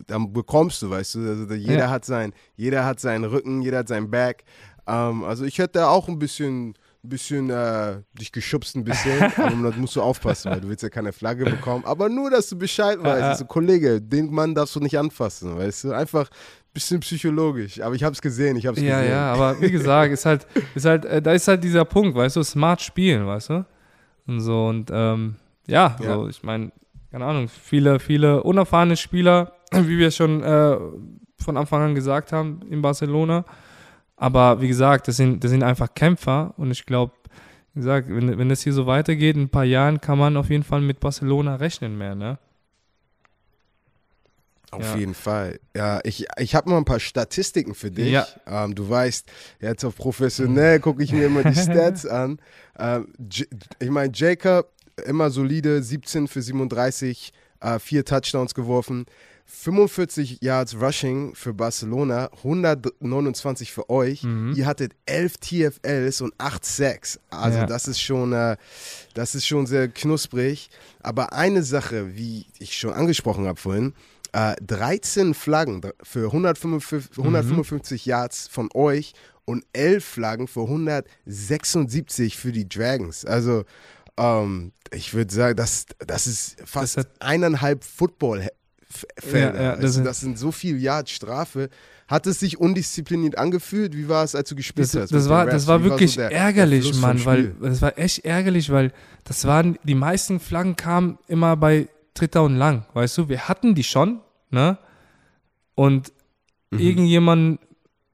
dann 0.08 0.34
bekommst 0.34 0.82
du, 0.82 0.90
weißt 0.90 1.16
du, 1.16 1.20
also 1.20 1.54
jeder 1.54 1.80
ja. 1.80 1.90
hat 1.90 2.06
sein, 2.06 2.34
jeder 2.56 2.86
hat 2.86 3.00
seinen 3.00 3.26
Rücken, 3.26 3.62
jeder 3.62 3.80
hat 3.80 3.88
sein 3.88 4.10
Back. 4.10 4.46
Ähm, 4.88 5.24
also 5.24 5.46
ich 5.46 5.60
hätte 5.60 5.88
auch 5.88 6.08
ein 6.08 6.18
bisschen 6.18 6.76
ein 7.08 7.10
bisschen 7.10 7.50
äh, 7.50 8.02
dich 8.20 8.32
geschubst 8.32 8.76
ein 8.76 8.84
bisschen, 8.84 9.24
aber 9.38 9.72
da 9.72 9.78
musst 9.78 9.96
du 9.96 10.02
aufpassen, 10.02 10.52
weil 10.52 10.60
du 10.60 10.68
willst 10.68 10.84
ja 10.84 10.90
keine 10.90 11.14
Flagge 11.14 11.46
bekommen. 11.46 11.86
Aber 11.86 12.10
nur, 12.10 12.30
dass 12.30 12.50
du 12.50 12.58
Bescheid 12.58 13.02
weißt. 13.02 13.24
Also, 13.24 13.46
Kollege, 13.46 14.02
den 14.02 14.32
Mann 14.32 14.54
darfst 14.54 14.76
du 14.76 14.82
nicht 14.82 14.98
anfassen, 14.98 15.58
weißt 15.58 15.86
du? 15.86 15.92
Einfach 15.94 16.30
ein 16.30 16.74
bisschen 16.74 17.00
psychologisch. 17.00 17.82
Aber 17.82 17.96
ich 17.96 18.04
habe 18.04 18.14
es 18.14 18.22
gesehen, 18.22 18.58
ich 18.58 18.68
habe 18.68 18.78
es 18.78 18.84
ja, 18.84 18.98
gesehen. 18.98 19.12
Ja, 19.12 19.16
ja, 19.16 19.34
aber 19.34 19.60
wie 19.62 19.72
gesagt, 19.72 20.12
ist 20.12 20.26
halt, 20.26 20.46
ist 20.76 20.86
halt, 20.86 21.06
äh, 21.06 21.22
da 21.22 21.32
ist 21.32 21.48
halt 21.48 21.64
dieser 21.64 21.86
Punkt, 21.86 22.16
weißt 22.16 22.36
du, 22.36 22.44
smart 22.44 22.82
spielen, 22.82 23.26
weißt 23.26 23.50
du? 23.52 23.66
Und 24.28 24.42
so, 24.42 24.68
und 24.68 24.90
ähm, 24.92 25.36
ja, 25.66 25.96
ja. 26.02 26.16
So, 26.16 26.28
ich 26.28 26.44
meine, 26.44 26.74
keine 27.10 27.26
Ahnung, 27.26 27.48
viele, 27.48 28.00
viele 28.00 28.44
unerfahrene 28.44 28.98
Spieler, 28.98 29.54
wie 29.72 29.98
wir 29.98 30.12
schon 30.12 30.44
äh, 30.44 30.78
von 31.40 31.56
Anfang 31.56 31.84
an 31.84 31.96
gesagt 31.96 32.34
haben 32.34 32.60
in 32.70 32.82
Barcelona, 32.82 33.46
aber 34.18 34.62
wie 34.62 34.68
gesagt, 34.68 35.08
das 35.08 35.18
sind, 35.18 35.44
das 35.44 35.52
sind 35.52 35.64
einfach 35.64 35.94
Kämpfer 35.94 36.54
und 36.58 36.72
ich 36.72 36.86
glaube, 36.86 37.14
wie 37.74 37.80
gesagt, 37.80 38.10
wenn, 38.10 38.38
wenn 38.38 38.50
das 38.50 38.62
hier 38.62 38.74
so 38.74 38.88
weitergeht, 38.88 39.36
in 39.36 39.44
ein 39.44 39.50
paar 39.50 39.64
Jahren 39.64 40.02
kann 40.02 40.18
man 40.18 40.36
auf 40.36 40.50
jeden 40.50 40.64
Fall 40.64 40.82
mit 40.82 41.00
Barcelona 41.00 41.56
rechnen 41.56 41.98
mehr, 41.98 42.16
ne? 42.16 42.40
Auf 44.72 44.84
ja. 44.84 44.98
jeden 44.98 45.14
Fall. 45.14 45.60
Ja, 45.76 46.02
ich, 46.04 46.26
ich 46.38 46.56
habe 46.56 46.70
mal 46.70 46.78
ein 46.78 46.86
paar 46.86 47.00
Statistiken 47.00 47.74
für 47.74 47.90
dich. 47.90 48.12
Ja. 48.12 48.28
Ähm, 48.46 48.76
du 48.76 48.90
weißt, 48.90 49.32
jetzt 49.62 49.86
auf 49.86 49.96
professionell 49.96 50.80
gucke 50.82 51.02
ich 51.04 51.14
mir 51.14 51.28
immer 51.28 51.44
die 51.44 51.56
Stats 51.60 52.06
an. 52.06 52.40
Ähm, 52.78 53.08
ich 53.80 53.90
meine, 53.90 54.12
Jacob, 54.14 54.70
immer 55.06 55.30
solide, 55.30 55.82
17 55.82 56.28
für 56.28 56.42
37, 56.42 57.32
äh, 57.62 57.80
vier 57.80 58.04
Touchdowns 58.04 58.54
geworfen. 58.54 59.06
45 59.50 60.40
Yards 60.42 60.76
Rushing 60.76 61.34
für 61.34 61.54
Barcelona, 61.54 62.30
129 62.44 63.72
für 63.72 63.90
euch. 63.90 64.24
Mhm. 64.24 64.54
Ihr 64.56 64.66
hattet 64.66 64.94
11 65.06 65.38
TFLs 65.38 66.20
und 66.20 66.34
8 66.38 66.66
Sacks. 66.66 67.18
Also 67.30 67.60
ja. 67.60 67.66
das 67.66 67.88
ist 67.88 68.02
schon, 68.02 68.34
äh, 68.34 68.58
das 69.14 69.36
ist 69.36 69.48
schon 69.48 69.66
sehr 69.66 69.88
knusprig. 69.88 70.70
Aber 71.02 71.32
eine 71.32 71.64
Sache, 71.64 72.16
wie 72.16 72.46
ich 72.60 72.78
schon 72.78 72.92
angesprochen 72.92 73.48
habe 73.48 73.58
vorhin, 73.58 73.94
äh, 74.34 74.56
13 74.62 75.34
Flaggen 75.34 75.82
für 76.04 76.26
155, 76.26 77.18
155 77.18 78.06
mhm. 78.06 78.10
Yards 78.10 78.50
von 78.50 78.70
euch 78.74 79.14
und 79.46 79.66
11 79.72 80.04
Flaggen 80.04 80.48
für 80.50 80.64
176 80.64 82.36
für 82.36 82.52
die 82.52 82.68
Dragons. 82.68 83.24
Also 83.24 83.64
ähm, 84.18 84.74
ich 84.92 85.14
würde 85.14 85.34
sagen, 85.34 85.56
das, 85.56 85.86
das 86.06 86.28
ist 86.28 86.58
fast 86.66 86.98
das 86.98 87.08
eineinhalb 87.20 87.86
Football 87.86 88.50
Felder. 88.90 89.56
Ja, 89.56 89.64
ja, 89.64 89.76
das, 89.76 89.84
also, 89.84 90.04
das, 90.04 90.20
sind 90.20 90.40
so 90.40 90.52
viele 90.52 90.78
Yards 90.78 91.12
Strafe. 91.12 91.70
Hat 92.08 92.26
es 92.26 92.40
sich 92.40 92.58
undiszipliniert 92.58 93.38
angefühlt? 93.38 93.96
Wie 93.96 94.08
war 94.08 94.24
es, 94.24 94.34
als 94.34 94.48
du 94.48 94.56
gespielt 94.56 94.88
das, 94.88 95.02
hast? 95.02 95.12
Das 95.12 95.28
war, 95.28 95.46
das 95.46 95.68
war 95.68 95.84
wirklich 95.84 96.18
war 96.18 96.26
so 96.26 96.30
der, 96.30 96.40
ärgerlich, 96.40 96.92
der 96.92 97.02
Mann, 97.02 97.26
weil 97.26 97.54
das 97.62 97.82
war 97.82 97.98
echt 97.98 98.24
ärgerlich, 98.24 98.72
weil 98.72 98.94
das 99.26 99.46
waren, 99.46 99.78
die 99.84 99.96
meisten 99.96 100.40
Flaggen 100.40 100.78
kamen 100.78 101.18
immer 101.28 101.58
bei 101.58 101.90
Dritter 102.14 102.44
und 102.44 102.56
Lang, 102.56 102.86
weißt 102.94 103.18
du? 103.18 103.30
Wir 103.30 103.50
hatten 103.50 103.76
die 103.76 103.84
schon, 103.84 104.22
ne? 104.52 104.78
Und 105.76 106.14
mhm. 106.72 106.80
irgendjemand 106.80 107.60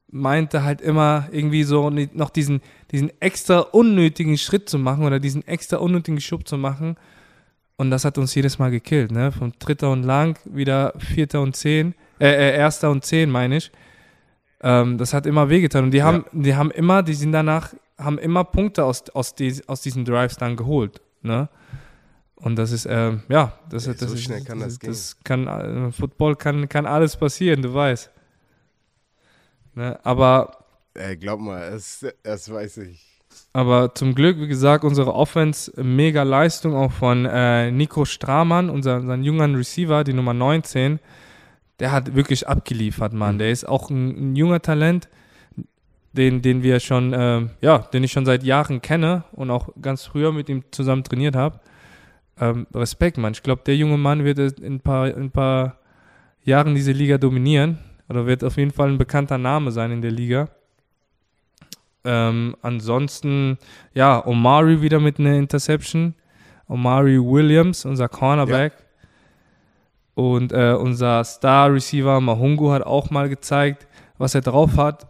meinte 0.08 0.64
halt 0.64 0.82
immer 0.82 1.30
irgendwie 1.32 1.64
so 1.64 1.90
noch 1.90 2.32
diesen, 2.32 2.62
diesen 2.92 3.12
extra 3.22 3.60
unnötigen 3.60 4.38
Schritt 4.38 4.70
zu 4.70 4.80
machen 4.80 5.06
oder 5.06 5.20
diesen 5.20 5.48
extra 5.48 5.78
unnötigen 5.78 6.20
Schub 6.20 6.48
zu 6.48 6.58
machen 6.58 6.98
und 7.84 7.91
das 7.91 8.06
hat 8.06 8.17
uns 8.17 8.34
jedes 8.34 8.60
Mal 8.60 8.72
gekillt, 8.72 9.12
ne? 9.12 9.32
Von 9.32 9.52
dritter 9.60 9.91
und 9.91 10.04
lang, 10.04 10.39
wieder 10.46 10.93
vierter 10.98 11.41
und 11.41 11.56
zehn, 11.56 11.93
äh, 12.17 12.28
äh 12.28 12.58
erster 12.58 12.89
und 12.89 13.04
zehn, 13.04 13.30
meine 13.30 13.58
ich. 13.58 13.72
Ähm, 14.62 14.98
das 14.98 15.13
hat 15.13 15.26
immer 15.26 15.50
wehgetan. 15.50 15.84
Und 15.84 15.91
die 15.91 16.02
haben, 16.02 16.26
ja. 16.32 16.41
die 16.41 16.56
haben 16.56 16.72
immer, 16.72 17.04
die 17.04 17.13
sind 17.13 17.34
danach, 17.34 17.74
haben 17.98 18.17
immer 18.17 18.46
Punkte 18.46 18.86
aus, 18.86 19.10
aus, 19.10 19.36
die, 19.36 19.62
aus 19.67 19.82
diesen 19.82 20.06
Drives 20.06 20.38
dann 20.38 20.56
geholt, 20.56 21.02
ne? 21.22 21.50
Und 22.36 22.56
das 22.56 22.72
ist, 22.72 22.88
ähm, 22.89 23.24
ja, 23.28 23.60
das, 23.69 23.86
ja, 23.86 23.93
das 23.93 24.10
so 24.10 24.15
ist, 24.15 24.24
schnell 24.24 24.43
kann 24.43 24.60
das, 24.60 24.80
das, 24.80 24.89
das 24.89 25.17
kann, 25.24 25.48
äh, 25.48 25.91
Football 25.91 26.36
kann, 26.38 26.67
kann 26.69 26.86
alles 26.86 27.17
passieren, 27.17 27.62
du 27.62 27.74
weißt. 27.74 28.10
Ne? 29.76 30.00
Aber. 30.04 30.65
Ey, 30.93 31.17
glaub 31.17 31.39
mal, 31.39 31.72
das, 31.72 32.06
das 32.22 32.52
weiß 32.52 32.78
ich. 32.78 33.12
Aber 33.56 33.94
zum 33.94 34.16
Glück, 34.16 34.39
wie 34.39 34.48
gesagt, 34.48 34.84
unsere 34.84 35.13
Offense, 35.13 35.72
mega 35.82 36.24
Leistung 36.24 36.76
auch 36.76 36.92
von 36.92 37.26
äh, 37.26 37.70
Nico 37.70 38.04
Stramann, 38.04 38.72
unser, 38.72 38.96
unseren 38.98 39.24
jungen 39.24 39.54
Receiver, 39.54 40.04
die 40.04 40.13
Nummer 40.13 40.34
19. 40.34 41.00
Der 41.80 41.92
hat 41.92 42.16
wirklich 42.16 42.48
abgeliefert, 42.48 43.13
Mann. 43.13 43.36
Mhm. 43.36 43.39
Der 43.39 43.52
ist 43.52 43.68
auch 43.68 43.92
ein, 43.92 44.32
ein, 44.32 44.36
junger 44.36 44.60
Talent, 44.60 45.08
den, 46.13 46.42
den 46.42 46.63
wir 46.63 46.80
schon, 46.80 47.13
äh, 47.13 47.48
ja, 47.62 47.78
den 47.78 48.04
ich 48.04 48.12
schon 48.12 48.26
seit 48.26 48.44
Jahren 48.44 48.82
kenne 48.82 49.24
und 49.34 49.52
auch 49.52 49.70
ganz 49.80 50.04
früher 50.04 50.32
mit 50.32 50.50
ihm 50.50 50.63
zusammen 50.72 51.04
trainiert 51.04 51.36
habe. 51.36 51.60
Ähm, 52.39 52.66
Respekt, 52.74 53.20
Mann. 53.20 53.34
Ich 53.34 53.44
glaube, 53.44 53.62
der 53.68 53.76
junge 53.76 53.98
Mann 54.00 54.24
wird 54.24 54.39
in 54.39 54.76
ein 54.76 54.80
paar, 54.80 55.10
in 55.10 55.26
ein 55.26 55.32
paar 55.32 55.78
Jahren 56.44 56.74
diese 56.74 56.92
Liga 56.92 57.20
dominieren 57.20 57.78
oder 58.10 58.26
wird 58.26 58.44
auf 58.44 58.58
jeden 58.58 58.72
Fall 58.72 58.89
ein 58.89 58.98
bekannter 58.98 59.38
Name 59.38 59.72
sein 59.72 59.92
in 59.92 60.02
der 60.02 60.12
Liga. 60.12 60.50
Ähm, 62.06 62.56
ansonsten, 62.62 63.58
ja, 63.94 64.26
Omari 64.26 64.82
wieder 64.82 65.00
mit 65.00 65.20
einer 65.20 65.36
Interception. 65.36 66.16
Omari 66.68 67.18
Williams, 67.20 67.86
unser 67.86 68.10
Cornerback. 68.10 68.74
Ja. 68.74 68.80
Und 70.16 70.52
äh, 70.52 70.74
unser 70.74 71.24
Star-Receiver 71.24 72.22
Mahungu 72.22 72.72
hat 72.72 72.84
auch 72.84 73.10
mal 73.10 73.30
gezeigt, 73.30 73.88
was 74.18 74.36
er 74.36 74.42
drauf 74.42 74.78
hat. 74.78 75.08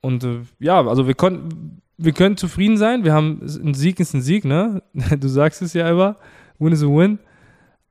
Und 0.00 0.22
äh, 0.24 0.40
ja, 0.58 0.86
also 0.86 1.06
wir 1.06 1.14
konnten, 1.14 1.80
wir 1.96 2.12
können 2.12 2.36
zufrieden 2.36 2.76
sein. 2.76 3.04
Wir 3.04 3.14
haben 3.14 3.40
ein 3.42 3.74
Sieg 3.74 4.00
ist 4.00 4.14
ein 4.14 4.20
Sieg, 4.20 4.44
ne? 4.44 4.82
Du 5.18 5.28
sagst 5.28 5.62
es 5.62 5.72
ja 5.72 5.88
immer. 5.88 6.16
Win 6.58 6.72
is 6.72 6.82
a 6.82 6.86
win. 6.86 7.18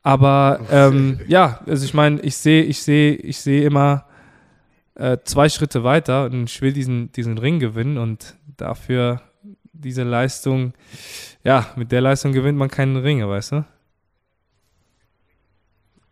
Aber 0.04 0.60
ähm, 0.72 1.20
ja, 1.28 1.62
also 1.66 1.86
ich 1.86 1.94
meine, 1.94 2.22
ich 2.22 2.38
sehe, 2.38 2.64
ich 2.64 2.82
sehe, 2.82 3.16
ich 3.16 3.40
sehe 3.40 3.64
immer 3.66 4.06
äh, 4.96 5.18
zwei 5.24 5.50
Schritte 5.50 5.84
weiter 5.84 6.26
und 6.26 6.50
ich 6.50 6.62
will 6.62 6.74
diesen, 6.74 7.12
diesen 7.12 7.38
Ring 7.38 7.60
gewinnen 7.60 7.98
und 7.98 8.36
dafür 8.58 9.22
diese 9.72 10.04
Leistung, 10.04 10.74
ja, 11.44 11.72
mit 11.76 11.92
der 11.92 12.02
Leistung 12.02 12.32
gewinnt 12.32 12.58
man 12.58 12.70
keinen 12.70 12.98
Ring, 12.98 13.28
weißt 13.28 13.54
du? 13.54 13.66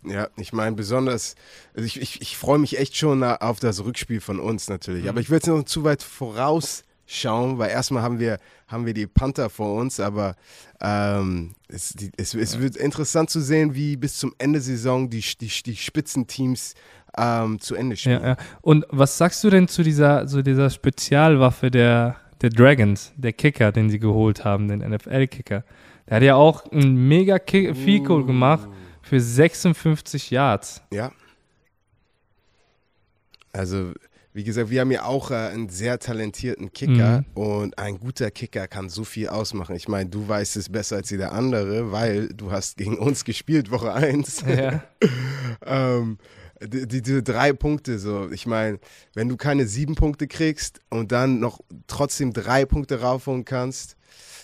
Ja, 0.04 0.30
ich 0.36 0.52
meine 0.52 0.76
besonders, 0.76 1.36
also 1.76 1.86
ich, 1.86 2.02
ich, 2.02 2.22
ich 2.22 2.38
freue 2.38 2.58
mich 2.58 2.80
echt 2.80 2.98
schon 2.98 3.24
auf 3.24 3.60
das 3.60 3.84
Rückspiel 3.84 4.20
von 4.20 4.40
uns 4.40 4.68
natürlich, 4.68 5.04
mhm. 5.04 5.10
aber 5.10 5.20
ich 5.20 5.30
will 5.30 5.38
jetzt 5.38 5.48
noch 5.48 5.64
zu 5.64 5.84
weit 5.84 6.02
vorausschauen, 6.02 7.60
weil 7.60 7.70
erstmal 7.70 8.02
haben 8.02 8.20
wir, 8.20 8.40
haben 8.68 8.88
wir 8.88 8.96
die 8.96 9.06
Panther 9.06 9.52
vor 9.52 9.76
uns, 9.80 10.00
aber 10.00 10.36
ähm, 10.82 11.54
es, 11.68 11.90
die, 11.90 12.12
es, 12.18 12.34
es 12.34 12.60
wird 12.60 12.78
interessant 12.78 13.30
zu 13.30 13.42
sehen, 13.42 13.76
wie 13.76 13.96
bis 13.96 14.18
zum 14.18 14.34
Ende 14.40 14.58
der 14.58 14.64
Saison 14.64 15.08
die, 15.08 15.24
die, 15.40 15.52
die 15.64 15.76
Spitzenteams 15.76 16.74
ähm, 17.18 17.60
zu 17.60 17.76
Ende 17.76 17.98
spielen. 17.98 18.22
Ja, 18.22 18.28
ja. 18.30 18.38
Und 18.62 18.86
was 18.90 19.18
sagst 19.18 19.44
du 19.44 19.50
denn 19.50 19.68
zu 19.68 19.84
dieser, 19.84 20.28
zu 20.28 20.42
dieser 20.42 20.70
Spezialwaffe 20.70 21.72
der, 21.72 22.18
der 22.42 22.50
Dragons, 22.50 23.14
der 23.16 23.34
Kicker, 23.34 23.72
den 23.72 23.90
sie 23.90 24.00
geholt 24.00 24.46
haben, 24.46 24.68
den 24.68 24.80
NFL-Kicker? 24.80 25.64
Der 26.08 26.16
hat 26.16 26.24
ja 26.24 26.36
auch 26.36 26.70
ein 26.72 27.08
mega 27.08 27.38
Field 27.40 28.06
Goal 28.06 28.26
gemacht 28.26 28.68
für 29.02 29.20
56 29.20 30.32
Yards. 30.32 30.82
Ja. 30.92 31.12
Also, 33.54 33.94
wie 34.34 34.46
gesagt, 34.46 34.70
wir 34.70 34.82
haben 34.82 34.92
ja 34.92 35.04
auch 35.04 35.32
äh, 35.32 35.36
einen 35.36 35.68
sehr 35.68 36.00
talentierten 36.00 36.72
Kicker 36.72 37.20
mhm. 37.20 37.42
und 37.42 37.78
ein 37.78 38.00
guter 38.00 38.32
Kicker 38.32 38.68
kann 38.68 38.88
so 38.88 39.04
viel 39.04 39.28
ausmachen. 39.28 39.76
Ich 39.76 39.90
meine, 39.90 40.10
du 40.10 40.28
weißt 40.28 40.56
es 40.56 40.70
besser 40.70 40.98
als 40.98 41.10
jeder 41.10 41.34
andere, 41.34 41.92
weil 41.92 42.30
du 42.30 42.52
hast 42.52 42.78
gegen 42.78 42.98
uns 42.98 43.26
gespielt, 43.26 43.72
Woche 43.72 43.94
1. 43.94 44.46
Ja. 44.48 44.84
ähm, 45.66 46.18
die, 46.68 47.02
diese 47.02 47.24
drei 47.24 47.54
Punkte 47.54 48.00
so. 48.00 48.30
Ich 48.32 48.46
meine, 48.46 48.80
wenn 49.14 49.30
du 49.30 49.38
keine 49.38 49.68
sieben 49.68 49.96
Punkte 49.96 50.28
kriegst 50.28 50.80
und 50.90 51.12
dann 51.12 51.40
noch 51.40 51.60
trotzdem 51.88 52.34
drei 52.34 52.66
Punkte 52.66 53.02
raufholen 53.02 53.46
kannst, 53.46 53.98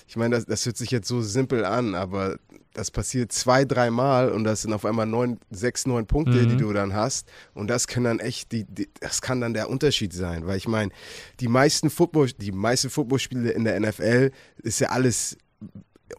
ich 0.08 0.16
meine, 0.16 0.36
das, 0.36 0.46
das 0.46 0.66
hört 0.66 0.78
sich 0.78 0.92
jetzt 0.92 1.08
so 1.08 1.22
simpel 1.22 1.66
an, 1.66 1.94
aber 1.94 2.38
das 2.74 2.92
passiert 2.92 3.32
zwei, 3.32 3.66
dreimal 3.66 4.32
und 4.32 4.46
das 4.46 4.62
sind 4.62 4.72
auf 4.72 4.86
einmal 4.86 5.06
neun, 5.06 5.40
sechs, 5.50 5.86
neun 5.86 6.06
Punkte, 6.06 6.44
mhm. 6.44 6.50
die 6.50 6.58
du 6.58 6.72
dann 6.72 6.94
hast. 6.94 7.28
Und 7.54 7.68
das 7.68 7.88
kann 7.88 8.04
dann 8.04 8.20
echt, 8.20 8.52
die, 8.52 8.64
die, 8.66 8.88
das 9.02 9.22
kann 9.22 9.42
dann 9.42 9.54
der 9.54 9.70
Unterschied 9.70 10.14
sein. 10.14 10.48
Weil 10.48 10.58
ich 10.58 10.68
meine, 10.68 10.92
die 11.40 11.48
meisten 11.48 11.90
Football, 11.90 12.30
die 12.38 12.52
meisten 12.52 12.90
Footballspiele 12.90 13.50
in 13.52 13.66
der 13.66 13.80
NFL 13.80 14.32
ist 14.64 14.80
ja 14.80 14.90
alles 14.90 15.38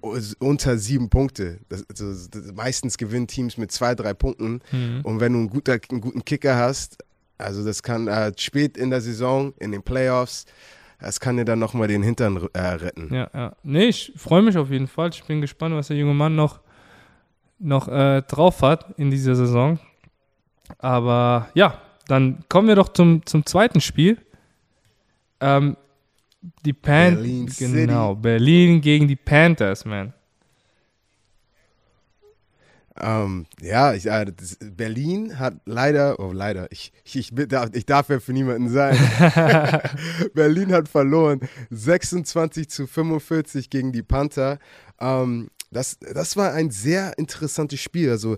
unter 0.00 0.78
sieben 0.78 1.08
Punkte. 1.08 1.60
Das, 1.68 1.84
das, 1.88 2.30
das, 2.30 2.52
meistens 2.54 2.98
gewinnen 2.98 3.26
Teams 3.26 3.56
mit 3.56 3.72
zwei, 3.72 3.94
drei 3.94 4.14
Punkten. 4.14 4.60
Mhm. 4.70 5.00
Und 5.02 5.20
wenn 5.20 5.32
du 5.32 5.38
einen, 5.40 5.50
guter, 5.50 5.78
einen, 5.90 6.00
guten 6.00 6.24
Kicker 6.24 6.56
hast, 6.56 6.98
also 7.38 7.64
das 7.64 7.82
kann 7.82 8.08
äh, 8.08 8.32
spät 8.36 8.76
in 8.76 8.90
der 8.90 9.00
Saison, 9.00 9.54
in 9.58 9.72
den 9.72 9.82
Playoffs, 9.82 10.46
das 11.00 11.20
kann 11.20 11.36
dir 11.36 11.44
dann 11.44 11.58
nochmal 11.58 11.88
den 11.88 12.02
Hintern 12.02 12.48
äh, 12.52 12.58
retten. 12.58 13.14
Ja, 13.14 13.30
ja. 13.32 13.56
Nee, 13.62 13.86
ich 13.86 14.12
freue 14.16 14.42
mich 14.42 14.56
auf 14.58 14.70
jeden 14.70 14.88
Fall. 14.88 15.10
Ich 15.10 15.24
bin 15.24 15.40
gespannt, 15.40 15.74
was 15.74 15.88
der 15.88 15.96
junge 15.96 16.14
Mann 16.14 16.34
noch, 16.34 16.60
noch 17.58 17.88
äh, 17.88 18.22
drauf 18.22 18.62
hat 18.62 18.94
in 18.98 19.10
dieser 19.10 19.36
Saison. 19.36 19.78
Aber 20.78 21.48
ja, 21.54 21.80
dann 22.08 22.44
kommen 22.48 22.68
wir 22.68 22.74
doch 22.74 22.88
zum, 22.88 23.24
zum 23.26 23.46
zweiten 23.46 23.80
Spiel. 23.80 24.18
Ähm, 25.40 25.76
Die 26.64 26.72
Panthers. 26.72 27.22
Berlin 27.22 27.46
genau, 27.58 28.10
City. 28.10 28.22
Berlin 28.22 28.80
gegen 28.80 29.08
die 29.08 29.16
Panthers, 29.16 29.84
man. 29.84 30.12
Ähm, 33.00 33.46
ja, 33.60 33.94
ich, 33.94 34.06
äh, 34.06 34.26
das, 34.36 34.58
Berlin 34.60 35.38
hat 35.38 35.54
leider, 35.66 36.18
oh 36.18 36.32
leider, 36.32 36.70
ich, 36.72 36.92
ich, 37.04 37.16
ich, 37.16 37.32
ich 37.72 37.86
darf 37.86 38.08
ja 38.08 38.18
für 38.18 38.32
niemanden 38.32 38.68
sein. 38.70 38.96
Berlin 40.34 40.72
hat 40.72 40.88
verloren, 40.88 41.40
26 41.70 42.68
zu 42.68 42.86
45 42.86 43.70
gegen 43.70 43.92
die 43.92 44.02
Panther. 44.02 44.58
Ähm, 45.00 45.48
das, 45.70 45.98
das 46.00 46.36
war 46.36 46.52
ein 46.54 46.70
sehr 46.70 47.16
interessantes 47.18 47.80
Spiel. 47.80 48.10
Also 48.10 48.36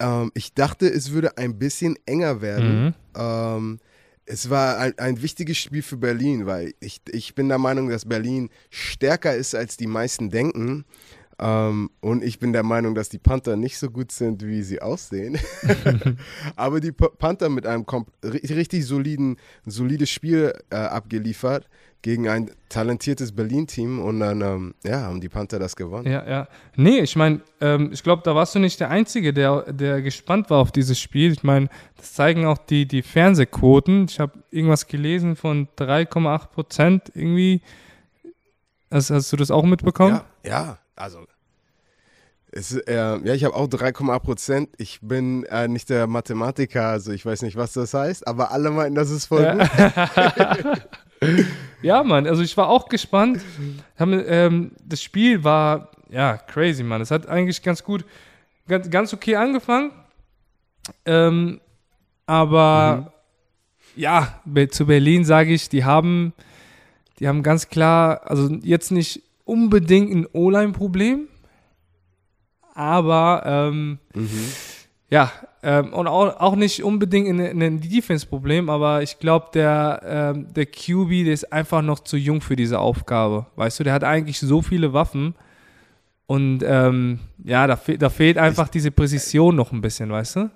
ähm, 0.00 0.30
ich 0.34 0.54
dachte, 0.54 0.86
es 0.86 1.12
würde 1.12 1.38
ein 1.38 1.58
bisschen 1.58 1.96
enger 2.04 2.42
werden. 2.42 2.94
Mhm. 3.16 3.80
Es 4.26 4.48
war 4.48 4.78
ein, 4.78 4.98
ein, 4.98 5.22
wichtiges 5.22 5.58
Spiel 5.58 5.82
für 5.82 5.98
Berlin, 5.98 6.46
weil 6.46 6.74
ich, 6.80 7.02
ich 7.10 7.34
bin 7.34 7.48
der 7.48 7.58
Meinung, 7.58 7.90
dass 7.90 8.08
Berlin 8.08 8.48
stärker 8.70 9.34
ist, 9.34 9.54
als 9.54 9.76
die 9.76 9.86
meisten 9.86 10.30
denken. 10.30 10.84
Ähm, 11.38 11.90
und 12.00 12.22
ich 12.22 12.38
bin 12.38 12.52
der 12.52 12.62
Meinung, 12.62 12.94
dass 12.94 13.08
die 13.08 13.18
Panther 13.18 13.56
nicht 13.56 13.78
so 13.78 13.90
gut 13.90 14.12
sind, 14.12 14.46
wie 14.46 14.62
sie 14.62 14.80
aussehen. 14.80 15.38
Aber 16.56 16.80
die 16.80 16.92
Panther 16.92 17.48
mit 17.48 17.66
einem 17.66 17.84
richtig 18.22 18.86
soliden, 18.86 19.36
solides 19.66 20.10
Spiel 20.10 20.52
äh, 20.70 20.76
abgeliefert 20.76 21.68
gegen 22.02 22.28
ein 22.28 22.50
talentiertes 22.68 23.32
Berlin-Team 23.32 23.98
und 23.98 24.20
dann 24.20 24.42
ähm, 24.42 24.74
ja, 24.84 25.00
haben 25.00 25.22
die 25.22 25.30
Panther 25.30 25.58
das 25.58 25.74
gewonnen. 25.74 26.06
Ja, 26.06 26.28
ja. 26.28 26.48
Nee, 26.76 27.00
ich 27.00 27.16
meine, 27.16 27.40
ähm, 27.62 27.90
ich 27.92 28.02
glaube, 28.02 28.20
da 28.22 28.34
warst 28.34 28.54
du 28.54 28.58
nicht 28.58 28.78
der 28.78 28.90
Einzige, 28.90 29.32
der, 29.32 29.72
der 29.72 30.02
gespannt 30.02 30.50
war 30.50 30.58
auf 30.58 30.70
dieses 30.70 31.00
Spiel. 31.00 31.32
Ich 31.32 31.42
meine, 31.42 31.70
das 31.96 32.12
zeigen 32.12 32.44
auch 32.44 32.58
die, 32.58 32.86
die 32.86 33.00
Fernsehquoten. 33.00 34.04
Ich 34.04 34.20
habe 34.20 34.32
irgendwas 34.50 34.86
gelesen 34.86 35.34
von 35.34 35.66
3,8 35.78 36.48
Prozent 36.48 37.12
irgendwie. 37.14 37.62
Hast, 38.90 39.08
hast 39.08 39.32
du 39.32 39.38
das 39.38 39.50
auch 39.50 39.64
mitbekommen? 39.64 40.20
Ja, 40.44 40.50
ja 40.50 40.78
also 40.96 41.26
es, 42.56 42.72
äh, 42.72 42.94
ja, 42.94 43.34
ich 43.34 43.42
habe 43.42 43.56
auch 43.56 43.66
3,8 43.66 44.20
Prozent. 44.20 44.68
Ich 44.78 45.00
bin 45.02 45.42
äh, 45.44 45.66
nicht 45.66 45.90
der 45.90 46.06
Mathematiker, 46.06 46.86
also 46.86 47.10
ich 47.10 47.26
weiß 47.26 47.42
nicht, 47.42 47.56
was 47.56 47.72
das 47.72 47.94
heißt, 47.94 48.28
aber 48.28 48.52
alle 48.52 48.70
meinen, 48.70 48.94
das 48.94 49.10
ist 49.10 49.26
voll 49.26 49.42
ja. 49.42 50.56
gut. 50.62 50.86
ja, 51.82 52.04
Mann, 52.04 52.28
also 52.28 52.42
ich 52.42 52.56
war 52.56 52.68
auch 52.68 52.88
gespannt. 52.88 53.40
Ähm, 53.98 54.70
das 54.84 55.02
Spiel 55.02 55.42
war, 55.42 55.90
ja, 56.10 56.36
crazy, 56.36 56.84
Mann. 56.84 57.00
Es 57.00 57.10
hat 57.10 57.26
eigentlich 57.26 57.60
ganz 57.60 57.82
gut, 57.82 58.04
ganz, 58.68 58.88
ganz 58.88 59.12
okay 59.12 59.34
angefangen. 59.34 59.90
Ähm, 61.06 61.60
aber 62.26 63.10
mhm. 63.96 64.00
ja, 64.00 64.40
zu 64.70 64.86
Berlin 64.86 65.24
sage 65.24 65.52
ich, 65.52 65.68
die 65.68 65.84
haben, 65.84 66.34
die 67.18 67.26
haben 67.26 67.42
ganz 67.42 67.68
klar, 67.68 68.20
also 68.26 68.48
jetzt 68.62 68.92
nicht 68.92 69.23
unbedingt 69.44 70.12
ein 70.12 70.26
O-Line-Problem, 70.32 71.28
aber 72.74 73.42
ähm, 73.44 73.98
mhm. 74.14 74.48
ja, 75.10 75.30
ähm, 75.62 75.92
und 75.92 76.08
auch, 76.08 76.40
auch 76.40 76.56
nicht 76.56 76.82
unbedingt 76.82 77.28
ein, 77.28 77.62
ein 77.62 77.80
Defense-Problem, 77.80 78.68
aber 78.68 79.02
ich 79.02 79.18
glaube, 79.18 79.48
der, 79.54 80.00
ähm, 80.04 80.52
der 80.52 80.66
QB, 80.66 81.24
der 81.24 81.32
ist 81.32 81.52
einfach 81.52 81.82
noch 81.82 82.00
zu 82.00 82.16
jung 82.16 82.40
für 82.40 82.56
diese 82.56 82.78
Aufgabe. 82.78 83.46
Weißt 83.56 83.80
du, 83.80 83.84
der 83.84 83.94
hat 83.94 84.04
eigentlich 84.04 84.40
so 84.40 84.60
viele 84.60 84.92
Waffen 84.92 85.34
und 86.26 86.62
ähm, 86.66 87.20
ja, 87.42 87.66
da, 87.66 87.76
fe 87.76 87.98
da 87.98 88.10
fehlt 88.10 88.38
einfach 88.38 88.68
diese 88.68 88.90
Präzision 88.90 89.56
noch 89.56 89.72
ein 89.72 89.80
bisschen, 89.80 90.10
weißt 90.10 90.36
du? 90.36 90.50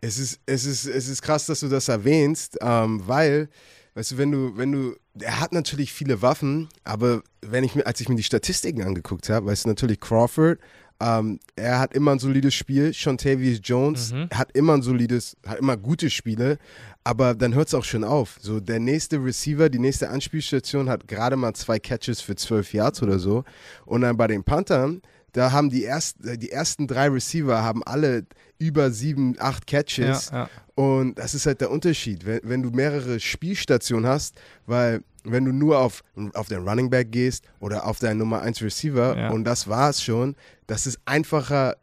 Es 0.00 0.18
ist, 0.18 0.40
es 0.44 0.66
ist, 0.66 0.86
es 0.86 1.08
ist 1.08 1.22
krass, 1.22 1.46
dass 1.46 1.60
du 1.60 1.68
das 1.68 1.88
erwähnst, 1.88 2.58
ähm, 2.60 3.02
weil 3.06 3.48
weißt 3.94 4.12
du, 4.12 4.18
wenn 4.18 4.32
du, 4.32 4.56
wenn 4.56 4.72
du, 4.72 4.96
er 5.20 5.40
hat 5.40 5.52
natürlich 5.52 5.92
viele 5.92 6.22
Waffen, 6.22 6.68
aber 6.82 7.22
wenn 7.40 7.64
ich 7.64 7.74
mir, 7.74 7.86
als 7.86 8.00
ich 8.00 8.08
mir 8.08 8.16
die 8.16 8.22
Statistiken 8.22 8.82
angeguckt 8.82 9.28
habe, 9.28 9.46
weißt 9.46 9.64
du, 9.64 9.68
natürlich 9.68 10.00
Crawford, 10.00 10.58
ähm, 11.00 11.40
er 11.56 11.80
hat 11.80 11.94
immer 11.94 12.12
ein 12.12 12.18
solides 12.18 12.54
Spiel. 12.54 12.94
Shontavious 12.94 13.60
Jones 13.62 14.12
mhm. 14.12 14.28
hat 14.32 14.52
immer 14.52 14.74
ein 14.74 14.82
solides, 14.82 15.36
hat 15.46 15.58
immer 15.58 15.76
gute 15.76 16.08
Spiele, 16.08 16.58
aber 17.02 17.34
dann 17.34 17.54
hört 17.54 17.68
es 17.68 17.74
auch 17.74 17.84
schon 17.84 18.04
auf. 18.04 18.38
So, 18.40 18.60
der 18.60 18.80
nächste 18.80 19.22
Receiver, 19.22 19.68
die 19.68 19.78
nächste 19.78 20.08
Anspielstation 20.08 20.88
hat 20.88 21.06
gerade 21.08 21.36
mal 21.36 21.54
zwei 21.54 21.78
Catches 21.78 22.20
für 22.20 22.36
zwölf 22.36 22.72
Yards 22.72 23.02
oder 23.02 23.18
so. 23.18 23.44
Und 23.84 24.02
dann 24.02 24.16
bei 24.16 24.26
den 24.26 24.44
Panthern, 24.44 25.02
da 25.34 25.50
haben 25.50 25.68
die, 25.68 25.82
erst, 25.82 26.18
die 26.20 26.50
ersten 26.50 26.86
drei 26.86 27.08
Receiver 27.08 27.62
haben 27.62 27.82
alle 27.82 28.24
über 28.58 28.92
sieben, 28.92 29.34
acht 29.38 29.66
Catches. 29.66 30.30
Ja, 30.30 30.44
ja. 30.44 30.50
Und 30.76 31.18
das 31.18 31.34
ist 31.34 31.44
halt 31.46 31.60
der 31.60 31.70
Unterschied, 31.70 32.24
wenn, 32.24 32.40
wenn 32.44 32.62
du 32.62 32.70
mehrere 32.70 33.18
Spielstationen 33.18 34.08
hast, 34.08 34.36
weil 34.66 35.02
wenn 35.24 35.44
du 35.44 35.52
nur 35.52 35.80
auf, 35.80 36.02
auf 36.34 36.48
den 36.48 36.66
Running 36.66 36.88
Back 36.88 37.10
gehst 37.10 37.44
oder 37.58 37.84
auf 37.84 37.98
deinen 37.98 38.18
Nummer 38.18 38.42
1 38.42 38.62
Receiver 38.62 39.16
ja. 39.16 39.30
und 39.30 39.44
das 39.44 39.68
war 39.68 39.90
es 39.90 40.02
schon, 40.02 40.36
das 40.68 40.86
ist 40.86 41.00
einfacher, 41.04 41.76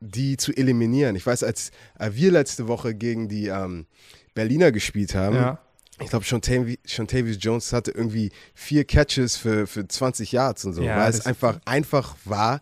die 0.00 0.38
zu 0.38 0.52
eliminieren. 0.52 1.14
Ich 1.14 1.26
weiß, 1.26 1.42
als 1.42 1.70
äh, 1.98 2.10
wir 2.14 2.30
letzte 2.30 2.68
Woche 2.68 2.94
gegen 2.94 3.28
die 3.28 3.48
ähm, 3.48 3.86
Berliner 4.34 4.72
gespielt 4.72 5.14
haben, 5.14 5.58
ich 6.00 6.08
glaube, 6.10 6.24
schon 6.24 6.40
Tavis 6.40 7.38
Jones 7.38 7.72
hatte 7.72 7.92
irgendwie 7.92 8.32
vier 8.54 8.84
Catches 8.84 9.36
für, 9.36 9.66
für 9.66 9.86
20 9.86 10.32
Yards 10.32 10.64
und 10.64 10.72
so, 10.72 10.82
ja, 10.82 10.96
weil 10.96 11.10
es 11.10 11.24
einfach 11.24 11.60
einfach 11.66 12.16
war, 12.24 12.60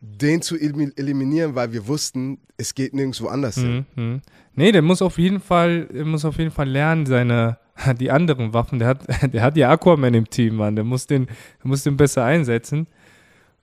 den 0.00 0.42
zu 0.42 0.56
eliminieren, 0.56 1.54
weil 1.54 1.72
wir 1.72 1.86
wussten, 1.86 2.38
es 2.56 2.74
geht 2.74 2.94
nirgendwo 2.94 3.28
anders 3.28 3.56
hin. 3.56 3.86
Mhm, 3.94 4.04
mhm. 4.04 4.22
Nee, 4.54 4.72
der 4.72 4.82
muss 4.82 5.02
auf 5.02 5.18
jeden 5.18 5.40
Fall, 5.40 5.88
muss 6.04 6.24
auf 6.24 6.38
jeden 6.38 6.50
Fall 6.50 6.68
lernen, 6.68 7.06
seine, 7.06 7.58
die 7.98 8.10
anderen 8.10 8.52
Waffen. 8.52 8.78
Der 8.78 8.88
hat, 8.88 9.04
der 9.32 9.42
hat 9.42 9.56
ja 9.56 9.70
Aquaman 9.70 10.14
im 10.14 10.28
Team, 10.28 10.56
Mann. 10.56 10.76
Der 10.76 10.84
muss 10.84 11.06
den, 11.06 11.26
der 11.26 11.68
muss 11.68 11.82
den 11.82 11.96
besser 11.96 12.24
einsetzen. 12.24 12.86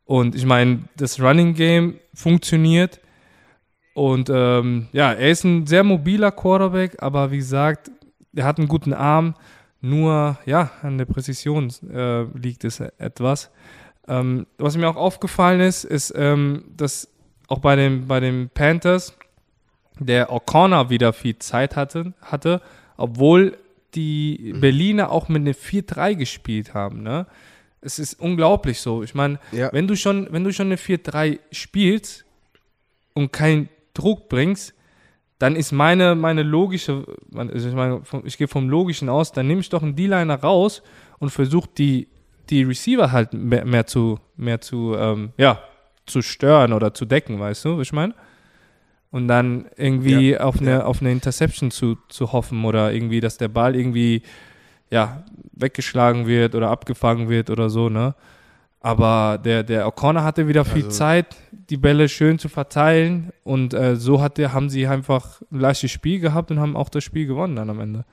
Und 0.05 0.35
ich 0.35 0.45
meine, 0.45 0.79
das 0.97 1.21
Running 1.21 1.53
Game 1.53 1.95
funktioniert. 2.13 2.99
Und 3.93 4.29
ähm, 4.33 4.87
ja, 4.93 5.13
er 5.13 5.29
ist 5.31 5.43
ein 5.43 5.67
sehr 5.67 5.83
mobiler 5.83 6.31
Quarterback, 6.31 7.01
aber 7.01 7.31
wie 7.31 7.37
gesagt, 7.37 7.91
er 8.35 8.45
hat 8.45 8.57
einen 8.57 8.67
guten 8.67 8.93
Arm. 8.93 9.35
Nur, 9.83 10.37
ja, 10.45 10.71
an 10.83 10.97
der 10.97 11.05
Präzision 11.05 11.71
äh, 11.91 12.23
liegt 12.37 12.63
es 12.63 12.79
etwas. 12.79 13.51
Ähm, 14.07 14.47
was 14.57 14.77
mir 14.77 14.89
auch 14.89 14.95
aufgefallen 14.95 15.61
ist, 15.61 15.83
ist, 15.83 16.13
ähm, 16.15 16.65
dass 16.75 17.09
auch 17.47 17.59
bei 17.59 17.75
den, 17.75 18.07
bei 18.07 18.19
den 18.19 18.49
Panthers 18.49 19.15
der 19.99 20.31
O'Connor 20.31 20.89
wieder 20.89 21.13
viel 21.13 21.37
Zeit 21.37 21.75
hatte, 21.75 22.13
hatte, 22.21 22.61
obwohl 22.97 23.57
die 23.93 24.53
mhm. 24.53 24.61
Berliner 24.61 25.11
auch 25.11 25.29
mit 25.29 25.41
einer 25.41 25.51
4-3 25.51 26.15
gespielt 26.15 26.73
haben. 26.73 27.03
Ne? 27.03 27.27
Es 27.81 27.99
ist 27.99 28.19
unglaublich 28.19 28.79
so. 28.79 29.03
Ich 29.03 29.15
meine, 29.15 29.39
ja. 29.51 29.71
wenn 29.73 29.87
du 29.87 29.95
schon, 29.95 30.27
wenn 30.31 30.43
du 30.43 30.53
schon 30.53 30.67
eine 30.67 30.77
4-3 30.77 31.39
spielst 31.51 32.25
und 33.13 33.33
keinen 33.33 33.69
Druck 33.93 34.29
bringst, 34.29 34.73
dann 35.39 35.55
ist 35.55 35.71
meine, 35.71 36.13
meine 36.13 36.43
logische, 36.43 37.03
also 37.35 37.67
ich, 37.67 37.73
meine, 37.73 38.01
ich 38.25 38.37
gehe 38.37 38.47
vom 38.47 38.69
Logischen 38.69 39.09
aus, 39.09 39.31
dann 39.31 39.47
nehme 39.47 39.61
ich 39.61 39.69
doch 39.69 39.81
einen 39.81 39.95
D-Liner 39.95 40.35
raus 40.35 40.83
und 41.17 41.31
versuche 41.31 41.67
die 41.75 42.07
die 42.51 42.63
Receiver 42.63 43.11
halt 43.11 43.33
mehr, 43.33 43.65
mehr 43.65 43.87
zu, 43.87 44.19
mehr 44.35 44.61
zu, 44.61 44.95
ähm, 44.97 45.31
ja, 45.37 45.59
zu 46.05 46.21
stören 46.21 46.73
oder 46.73 46.93
zu 46.93 47.05
decken, 47.05 47.39
weißt 47.39 47.65
du, 47.65 47.77
was 47.77 47.87
ich 47.87 47.93
meine? 47.93 48.13
Und 49.09 49.27
dann 49.27 49.65
irgendwie 49.77 50.31
ja, 50.31 50.41
auf, 50.41 50.59
eine, 50.59 50.71
ja. 50.71 50.83
auf 50.85 51.01
eine 51.01 51.11
Interception 51.11 51.71
zu, 51.71 51.97
zu 52.07 52.31
hoffen 52.31 52.63
oder 52.65 52.93
irgendwie, 52.93 53.19
dass 53.19 53.37
der 53.37 53.47
Ball 53.47 53.75
irgendwie, 53.75 54.21
ja, 54.89 55.23
weggeschlagen 55.53 56.27
wird 56.27 56.55
oder 56.55 56.69
abgefangen 56.69 57.29
wird 57.29 57.49
oder 57.49 57.69
so, 57.69 57.89
ne? 57.89 58.15
Aber 58.83 59.37
der, 59.37 59.61
der 59.63 59.87
O'Connor 59.87 60.23
hatte 60.23 60.47
wieder 60.47 60.65
viel 60.65 60.85
also, 60.85 60.97
Zeit, 60.97 61.35
die 61.51 61.77
Bälle 61.77 62.09
schön 62.09 62.39
zu 62.39 62.49
verteilen 62.49 63.31
und 63.43 63.75
äh, 63.75 63.95
so 63.95 64.21
hat 64.21 64.39
der, 64.39 64.53
haben 64.53 64.71
sie 64.71 64.87
einfach 64.87 65.39
ein 65.51 65.59
leichtes 65.59 65.91
Spiel 65.91 66.19
gehabt 66.19 66.49
und 66.49 66.59
haben 66.59 66.75
auch 66.75 66.89
das 66.89 67.03
Spiel 67.03 67.27
gewonnen 67.27 67.55
dann 67.55 67.69
am 67.69 67.79
Ende. 67.79 68.05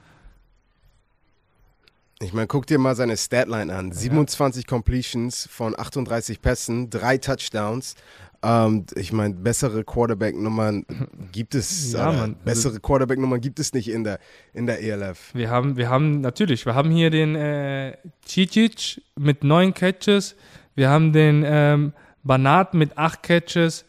Ich 2.20 2.33
meine, 2.33 2.48
guck 2.48 2.66
dir 2.66 2.78
mal 2.78 2.96
seine 2.96 3.16
Statline 3.16 3.72
an. 3.72 3.92
27 3.92 4.64
ja. 4.64 4.68
Completions 4.68 5.48
von 5.50 5.78
38 5.78 6.42
Pässen, 6.42 6.90
drei 6.90 7.16
Touchdowns. 7.16 7.94
Ähm, 8.42 8.87
ich 8.96 9.12
meine, 9.12 9.35
bessere 9.35 9.85
Quarterback-Nummern 9.85 10.85
gibt 11.33 11.54
es. 11.54 11.92
Ja. 11.92 12.11
Also 12.11 12.35
bessere 12.44 12.81
Quarterback-Nummern 12.81 13.40
gibt 13.40 13.61
es 13.61 13.72
nicht 13.72 13.88
in 13.88 14.02
der, 14.02 14.18
in 14.52 14.66
der 14.66 14.83
ELF. 14.83 15.31
Wir 15.33 15.50
haben, 15.50 15.76
wir 15.76 15.90
haben, 15.90 16.20
natürlich, 16.20 16.66
wir 16.66 16.74
haben 16.74 16.90
hier 16.90 17.11
den 17.11 17.37
äh, 17.37 17.96
Cicic 18.26 19.00
mit 19.16 19.44
neun 19.44 19.72
Catches. 19.72 20.35
Wir 20.74 20.88
haben 20.90 21.12
den 21.12 21.44
ähm, 21.46 21.92
Banat 22.24 22.74
mit 22.74 22.98
acht 22.98 23.22
Catches. 23.22 23.85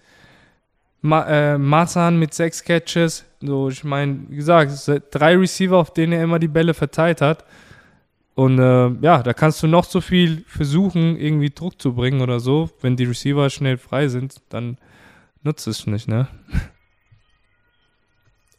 Ma, 1.01 1.25
äh, 1.27 1.57
Masan 1.57 2.19
mit 2.19 2.33
sechs 2.33 2.63
Catches. 2.63 3.25
So, 3.41 3.69
ich 3.69 3.83
meine, 3.83 4.19
wie 4.27 4.35
gesagt, 4.35 4.71
drei 5.11 5.35
Receiver, 5.35 5.77
auf 5.77 5.93
denen 5.93 6.13
er 6.13 6.23
immer 6.23 6.39
die 6.39 6.47
Bälle 6.47 6.73
verteilt 6.73 7.21
hat. 7.21 7.45
Und 8.39 8.57
äh, 8.57 8.89
ja, 9.01 9.21
da 9.21 9.33
kannst 9.33 9.61
du 9.63 9.67
noch 9.67 9.83
so 9.83 9.99
viel 9.99 10.45
versuchen, 10.47 11.17
irgendwie 11.17 11.49
Druck 11.49 11.81
zu 11.81 11.93
bringen 11.93 12.21
oder 12.21 12.39
so. 12.39 12.69
Wenn 12.79 12.95
die 12.95 13.03
Receiver 13.03 13.49
schnell 13.49 13.77
frei 13.77 14.07
sind, 14.07 14.35
dann 14.47 14.77
nutzt 15.43 15.67
es 15.67 15.85
nicht, 15.87 16.07
ne? 16.07 16.29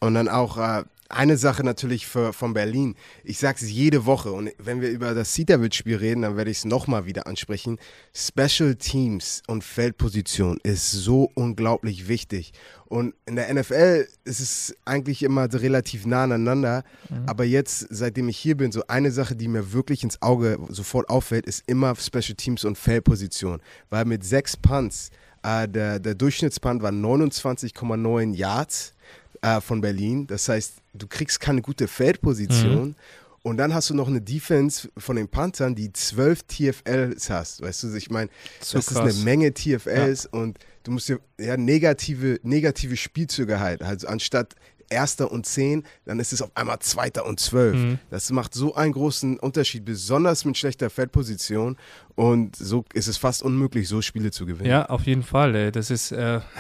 Und 0.01 0.13
dann 0.13 0.29
auch, 0.29 0.59
äh, 0.59 0.85
eine 1.11 1.37
Sache 1.37 1.65
natürlich 1.65 2.07
für, 2.07 2.33
von 2.33 2.55
Berlin. 2.55 2.95
Ich 3.25 3.39
sage 3.39 3.59
es 3.61 3.71
jede 3.71 4.07
Woche 4.07 4.33
und 4.33 4.51
wenn 4.59 4.81
wir 4.81 4.91
über 4.91 5.15
das 5.15 5.35
Cedarville-Spiel 5.35 5.97
reden, 5.97 6.23
dann 6.23 6.37
werde 6.37 6.51
ich 6.51 6.59
es 6.59 6.65
nochmal 6.65 7.07
wieder 7.07 7.27
ansprechen. 7.27 7.79
Special 8.15 8.77
Teams 8.77 9.43
und 9.47 9.65
Feldposition 9.65 10.59
ist 10.63 10.91
so 10.91 11.31
unglaublich 11.35 12.09
wichtig. 12.09 12.53
Und 12.87 13.15
in 13.27 13.37
der 13.37 13.53
NFL 13.53 14.09
ist 14.25 14.41
es 14.41 14.75
eigentlich 14.85 15.23
immer 15.23 15.53
relativ 15.53 16.07
nah 16.07 16.25
aneinander. 16.25 16.83
Mhm. 17.09 17.27
Aber 17.27 17.45
jetzt, 17.45 17.87
seitdem 17.91 18.29
ich 18.29 18.37
hier 18.37 18.57
bin, 18.57 18.73
so 18.73 18.83
eine 18.89 19.11
Sache, 19.13 19.37
die 19.37 19.49
mir 19.49 19.73
wirklich 19.73 20.03
ins 20.03 20.21
Auge 20.23 20.59
sofort 20.71 21.09
auffällt, 21.09 21.47
ist 21.47 21.63
immer 21.67 21.95
Special 21.95 22.35
Teams 22.37 22.65
und 22.65 22.77
Feldposition. 22.77 23.61
Weil 23.91 24.07
mit 24.07 24.25
sechs 24.25 24.57
Punts, 24.57 25.11
äh, 25.43 25.69
der, 25.69 26.01
der 26.01 26.15
Durchschnittspunt 26.15 26.83
war 26.83 26.91
29,9 26.91 28.35
Yards 28.35 28.95
äh, 29.43 29.61
von 29.61 29.81
Berlin. 29.81 30.27
Das 30.27 30.49
heißt, 30.49 30.75
du 30.95 31.07
kriegst 31.07 31.41
keine 31.41 31.63
gute 31.63 31.89
Feldposition. 31.89 32.89
Mhm. 32.89 32.95
Und 33.43 33.57
dann 33.57 33.73
hast 33.73 33.89
du 33.89 33.95
noch 33.95 34.09
eine 34.09 34.21
Defense 34.21 34.91
von 34.99 35.17
den 35.17 35.29
Panthern, 35.29 35.75
die 35.75 35.93
zwölf 35.93 36.43
TFLs 36.43 37.31
hast. 37.31 37.63
Weißt 37.63 37.85
du, 37.85 37.95
ich 37.95 38.11
meine, 38.11 38.29
so 38.61 38.77
das 38.77 38.87
krass. 38.89 39.09
ist 39.09 39.17
eine 39.17 39.25
Menge 39.25 39.55
TFLs 39.55 40.25
ja. 40.25 40.39
und 40.39 40.59
du 40.83 40.91
musst 40.91 41.09
dir 41.09 41.21
ja 41.39 41.57
negative, 41.57 42.39
negative 42.43 42.97
Spielzüge 42.97 43.59
halt. 43.59 43.83
Also 43.83 44.09
anstatt 44.09 44.57
Erster 44.91 45.31
und 45.31 45.47
Zehn, 45.47 45.85
dann 46.05 46.19
ist 46.19 46.33
es 46.33 46.43
auf 46.43 46.51
einmal 46.55 46.81
Zweiter 46.81 47.25
und 47.25 47.41
Zwölf. 47.41 47.77
Mhm. 47.77 47.99
Das 48.11 48.31
macht 48.31 48.53
so 48.53 48.75
einen 48.75 48.93
großen 48.93 49.39
Unterschied, 49.39 49.87
besonders 49.87 50.45
mit 50.45 50.59
schlechter 50.59 50.91
Feldposition. 50.91 51.79
Und 52.17 52.57
so 52.57 52.85
ist 52.93 53.07
es 53.07 53.17
fast 53.17 53.43
unmöglich, 53.43 53.89
so 53.89 54.03
Spiele 54.03 54.33
zu 54.33 54.45
gewinnen. 54.45 54.69
Ja, 54.69 54.87
auf 54.87 55.05
jeden 55.05 55.23
Fall. 55.23 55.55
Ey. 55.55 55.73
Das 55.73 55.91
ist. 55.91 56.13
Äh 56.13 56.41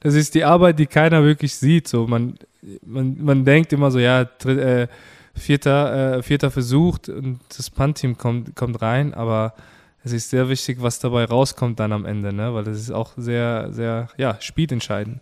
das 0.00 0.14
ist 0.14 0.34
die 0.34 0.44
Arbeit, 0.44 0.78
die 0.78 0.86
keiner 0.86 1.24
wirklich 1.24 1.54
sieht. 1.54 1.88
So, 1.88 2.06
man, 2.06 2.38
man, 2.84 3.16
man 3.22 3.44
denkt 3.44 3.72
immer 3.72 3.90
so, 3.90 3.98
ja, 3.98 4.22
äh, 4.22 4.88
vierter, 5.34 6.16
äh, 6.16 6.22
vierter 6.22 6.50
versucht 6.50 7.08
und 7.08 7.40
das 7.56 7.70
Punt-Team 7.70 8.16
kommt, 8.16 8.56
kommt 8.56 8.80
rein, 8.82 9.14
aber 9.14 9.54
es 10.02 10.12
ist 10.12 10.30
sehr 10.30 10.48
wichtig, 10.48 10.78
was 10.80 10.98
dabei 10.98 11.24
rauskommt 11.24 11.80
dann 11.80 11.92
am 11.92 12.06
Ende, 12.06 12.32
ne? 12.32 12.54
weil 12.54 12.64
das 12.64 12.78
ist 12.78 12.90
auch 12.90 13.12
sehr, 13.16 13.72
sehr, 13.72 14.08
ja, 14.16 14.36
spielentscheidend. 14.40 15.20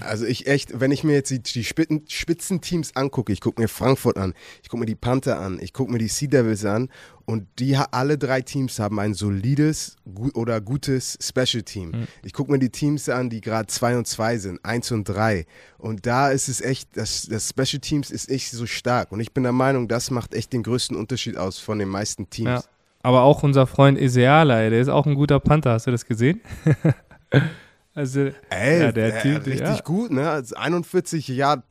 Also 0.00 0.26
ich 0.26 0.46
echt, 0.46 0.78
wenn 0.78 0.90
ich 0.90 1.04
mir 1.04 1.14
jetzt 1.14 1.30
die, 1.30 1.40
die 1.40 1.64
Spitzenteams 1.64 2.94
angucke, 2.96 3.32
ich 3.32 3.40
gucke 3.40 3.60
mir 3.60 3.68
Frankfurt 3.68 4.18
an, 4.18 4.34
ich 4.62 4.68
gucke 4.68 4.80
mir 4.80 4.86
die 4.86 4.94
Panther 4.94 5.40
an, 5.40 5.58
ich 5.60 5.72
gucke 5.72 5.90
mir 5.90 5.98
die 5.98 6.08
Sea 6.08 6.28
Devils 6.28 6.64
an 6.64 6.90
und 7.24 7.46
die 7.58 7.76
alle 7.76 8.18
drei 8.18 8.42
Teams 8.42 8.78
haben 8.78 9.00
ein 9.00 9.14
solides 9.14 9.96
gut, 10.14 10.36
oder 10.36 10.60
gutes 10.60 11.18
Special 11.20 11.62
Team. 11.62 11.90
Mhm. 11.90 12.06
Ich 12.24 12.34
gucke 12.34 12.52
mir 12.52 12.58
die 12.58 12.70
Teams 12.70 13.08
an, 13.08 13.30
die 13.30 13.40
gerade 13.40 13.68
2 13.68 13.98
und 13.98 14.06
2 14.06 14.38
sind, 14.38 14.64
1 14.64 14.92
und 14.92 15.08
3 15.08 15.46
und 15.78 16.04
da 16.04 16.30
ist 16.30 16.48
es 16.48 16.60
echt, 16.60 16.96
das, 16.96 17.26
das 17.30 17.48
Special 17.48 17.80
Teams 17.80 18.10
ist 18.10 18.30
echt 18.30 18.50
so 18.50 18.66
stark 18.66 19.12
und 19.12 19.20
ich 19.20 19.32
bin 19.32 19.44
der 19.44 19.52
Meinung, 19.52 19.88
das 19.88 20.10
macht 20.10 20.34
echt 20.34 20.52
den 20.52 20.62
größten 20.62 20.96
Unterschied 20.96 21.36
aus 21.38 21.58
von 21.58 21.78
den 21.78 21.88
meisten 21.88 22.28
Teams. 22.28 22.48
Ja. 22.48 22.62
Aber 23.02 23.22
auch 23.22 23.42
unser 23.44 23.66
Freund 23.66 23.98
Eseala, 23.98 24.68
der 24.68 24.80
ist 24.80 24.88
auch 24.88 25.06
ein 25.06 25.14
guter 25.14 25.38
Panther, 25.40 25.72
hast 25.72 25.86
du 25.86 25.92
das 25.92 26.04
gesehen? 26.04 26.40
Also, 27.96 28.30
Ey, 28.50 28.80
ja, 28.80 28.92
der, 28.92 29.10
der 29.10 29.22
Typ, 29.22 29.46
richtig 29.46 29.78
ja. 29.78 29.80
gut, 29.80 30.10
ne? 30.10 30.28
Also 30.28 30.54
41 30.54 31.28
Jahre 31.28 31.62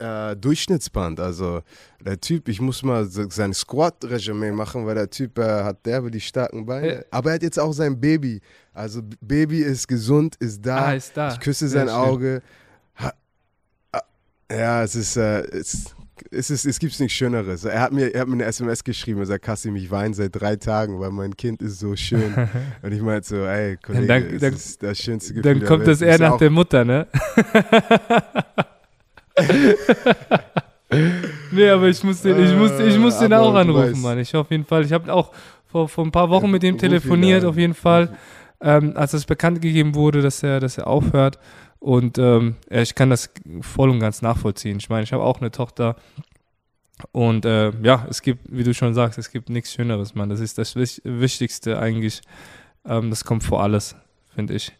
äh, 0.00 0.34
Durchschnittsband. 0.34 1.20
Also 1.20 1.62
der 2.04 2.20
Typ, 2.20 2.48
ich 2.48 2.60
muss 2.60 2.82
mal 2.82 3.06
sein 3.06 3.54
Squat-Regime 3.54 4.50
machen, 4.50 4.84
weil 4.84 4.96
der 4.96 5.08
Typ 5.08 5.38
äh, 5.38 5.62
hat 5.62 5.86
derbe 5.86 6.10
die 6.10 6.20
starken 6.20 6.66
Beine. 6.66 7.06
Aber 7.12 7.30
er 7.30 7.34
hat 7.36 7.44
jetzt 7.44 7.60
auch 7.60 7.72
sein 7.72 8.00
Baby. 8.00 8.40
Also 8.74 9.00
Baby 9.20 9.60
ist 9.60 9.86
gesund, 9.86 10.34
ist 10.40 10.66
da. 10.66 10.86
Ah, 10.86 10.94
ist 10.94 11.16
da. 11.16 11.32
Ich 11.32 11.38
küsse 11.38 11.68
Sehr 11.68 11.86
sein 11.86 11.88
schön. 11.88 11.96
Auge. 11.96 12.42
Ha, 12.96 13.12
ah, 13.92 14.02
ja, 14.50 14.82
es 14.82 14.96
ist, 14.96 15.16
äh, 15.16 15.42
es, 15.56 15.94
es, 16.30 16.50
ist, 16.50 16.66
es 16.66 16.78
gibt 16.78 16.98
nichts 17.00 17.16
Schöneres. 17.16 17.64
Er 17.64 17.80
hat, 17.80 17.92
mir, 17.92 18.14
er 18.14 18.20
hat 18.22 18.28
mir 18.28 18.34
eine 18.34 18.44
SMS 18.44 18.84
geschrieben, 18.84 19.20
er 19.20 19.26
sagt, 19.26 19.44
Kassi, 19.44 19.70
ich 19.76 19.90
weine 19.90 20.14
seit 20.14 20.40
drei 20.40 20.56
Tagen, 20.56 21.00
weil 21.00 21.10
mein 21.10 21.36
Kind 21.36 21.62
ist 21.62 21.78
so 21.78 21.96
schön. 21.96 22.34
Und 22.82 22.92
ich 22.92 23.02
meinte 23.02 23.28
so, 23.28 23.44
ey, 23.44 23.76
Kollege, 23.76 24.06
dann, 24.06 24.28
dann, 24.28 24.52
das 24.52 24.64
ist 24.64 24.82
das 24.82 24.98
schönste 24.98 25.34
Gefühl 25.34 25.54
Dann 25.54 25.64
kommt 25.66 25.86
das 25.86 26.00
eher 26.02 26.18
nach 26.18 26.36
der 26.36 26.50
Mutter, 26.50 26.84
ne? 26.84 27.06
nee, 31.52 31.68
aber 31.68 31.88
ich 31.88 32.02
muss 32.02 32.22
den, 32.22 32.42
ich 32.44 32.54
muss, 32.54 32.78
ich 32.80 32.98
muss 32.98 33.18
den 33.18 33.32
auch 33.32 33.54
anrufen, 33.54 34.00
Mann. 34.00 34.18
Ich 34.18 34.34
auf 34.34 34.50
jeden 34.50 34.64
Fall, 34.64 34.84
ich 34.84 34.92
habe 34.92 35.12
auch 35.12 35.32
vor, 35.66 35.88
vor 35.88 36.04
ein 36.04 36.12
paar 36.12 36.30
Wochen 36.30 36.50
mit 36.50 36.62
dem 36.62 36.78
telefoniert, 36.78 37.44
auf 37.44 37.56
jeden 37.56 37.74
Fall, 37.74 38.16
ähm, 38.60 38.92
als 38.96 39.12
es 39.12 39.24
bekannt 39.24 39.62
gegeben 39.62 39.94
wurde, 39.94 40.20
dass 40.22 40.42
er, 40.42 40.60
dass 40.60 40.78
er 40.78 40.86
aufhört. 40.86 41.38
Und 41.80 42.18
ähm, 42.18 42.56
ich 42.68 42.94
kann 42.94 43.10
das 43.10 43.30
voll 43.62 43.88
und 43.90 44.00
ganz 44.00 44.22
nachvollziehen. 44.22 44.76
Ich 44.78 44.90
meine, 44.90 45.02
ich 45.02 45.12
habe 45.12 45.24
auch 45.24 45.40
eine 45.40 45.50
Tochter. 45.50 45.96
Und 47.12 47.46
äh, 47.46 47.70
ja, 47.82 48.06
es 48.08 48.20
gibt, 48.20 48.42
wie 48.54 48.62
du 48.62 48.74
schon 48.74 48.92
sagst, 48.92 49.18
es 49.18 49.30
gibt 49.30 49.48
nichts 49.48 49.72
Schöneres, 49.72 50.14
Mann. 50.14 50.28
Das 50.28 50.40
ist 50.40 50.58
das 50.58 50.76
Wichtigste 50.76 51.78
eigentlich. 51.78 52.20
Ähm, 52.84 53.08
das 53.08 53.24
kommt 53.24 53.42
vor 53.42 53.62
alles, 53.62 53.96
finde 54.34 54.54
ich. 54.54 54.72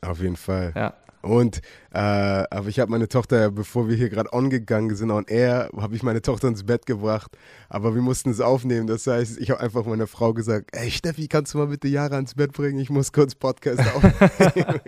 Auf 0.00 0.20
jeden 0.20 0.36
Fall. 0.36 0.72
Ja. 0.74 0.94
Und 1.22 1.60
äh, 1.92 1.98
aber 1.98 2.68
ich 2.68 2.78
habe 2.80 2.90
meine 2.90 3.08
Tochter, 3.08 3.50
bevor 3.50 3.88
wir 3.88 3.96
hier 3.96 4.08
gerade 4.08 4.32
on 4.32 4.50
gegangen 4.50 4.94
sind, 4.94 5.10
on 5.10 5.24
air, 5.26 5.70
habe 5.76 5.94
ich 5.94 6.02
meine 6.02 6.20
Tochter 6.20 6.48
ins 6.48 6.64
Bett 6.64 6.86
gebracht. 6.86 7.36
Aber 7.68 7.94
wir 7.94 8.02
mussten 8.02 8.30
es 8.30 8.40
aufnehmen. 8.40 8.86
Das 8.86 9.06
heißt, 9.06 9.38
ich 9.38 9.50
habe 9.50 9.60
einfach 9.60 9.84
meiner 9.86 10.06
Frau 10.06 10.34
gesagt: 10.34 10.70
Ey 10.76 10.90
Steffi, 10.90 11.28
kannst 11.28 11.54
du 11.54 11.58
mal 11.58 11.68
bitte 11.68 11.88
Jara 11.88 12.18
ins 12.18 12.34
Bett 12.34 12.52
bringen? 12.52 12.78
Ich 12.78 12.90
muss 12.90 13.12
kurz 13.12 13.34
Podcast 13.34 13.80
aufnehmen. 13.94 14.80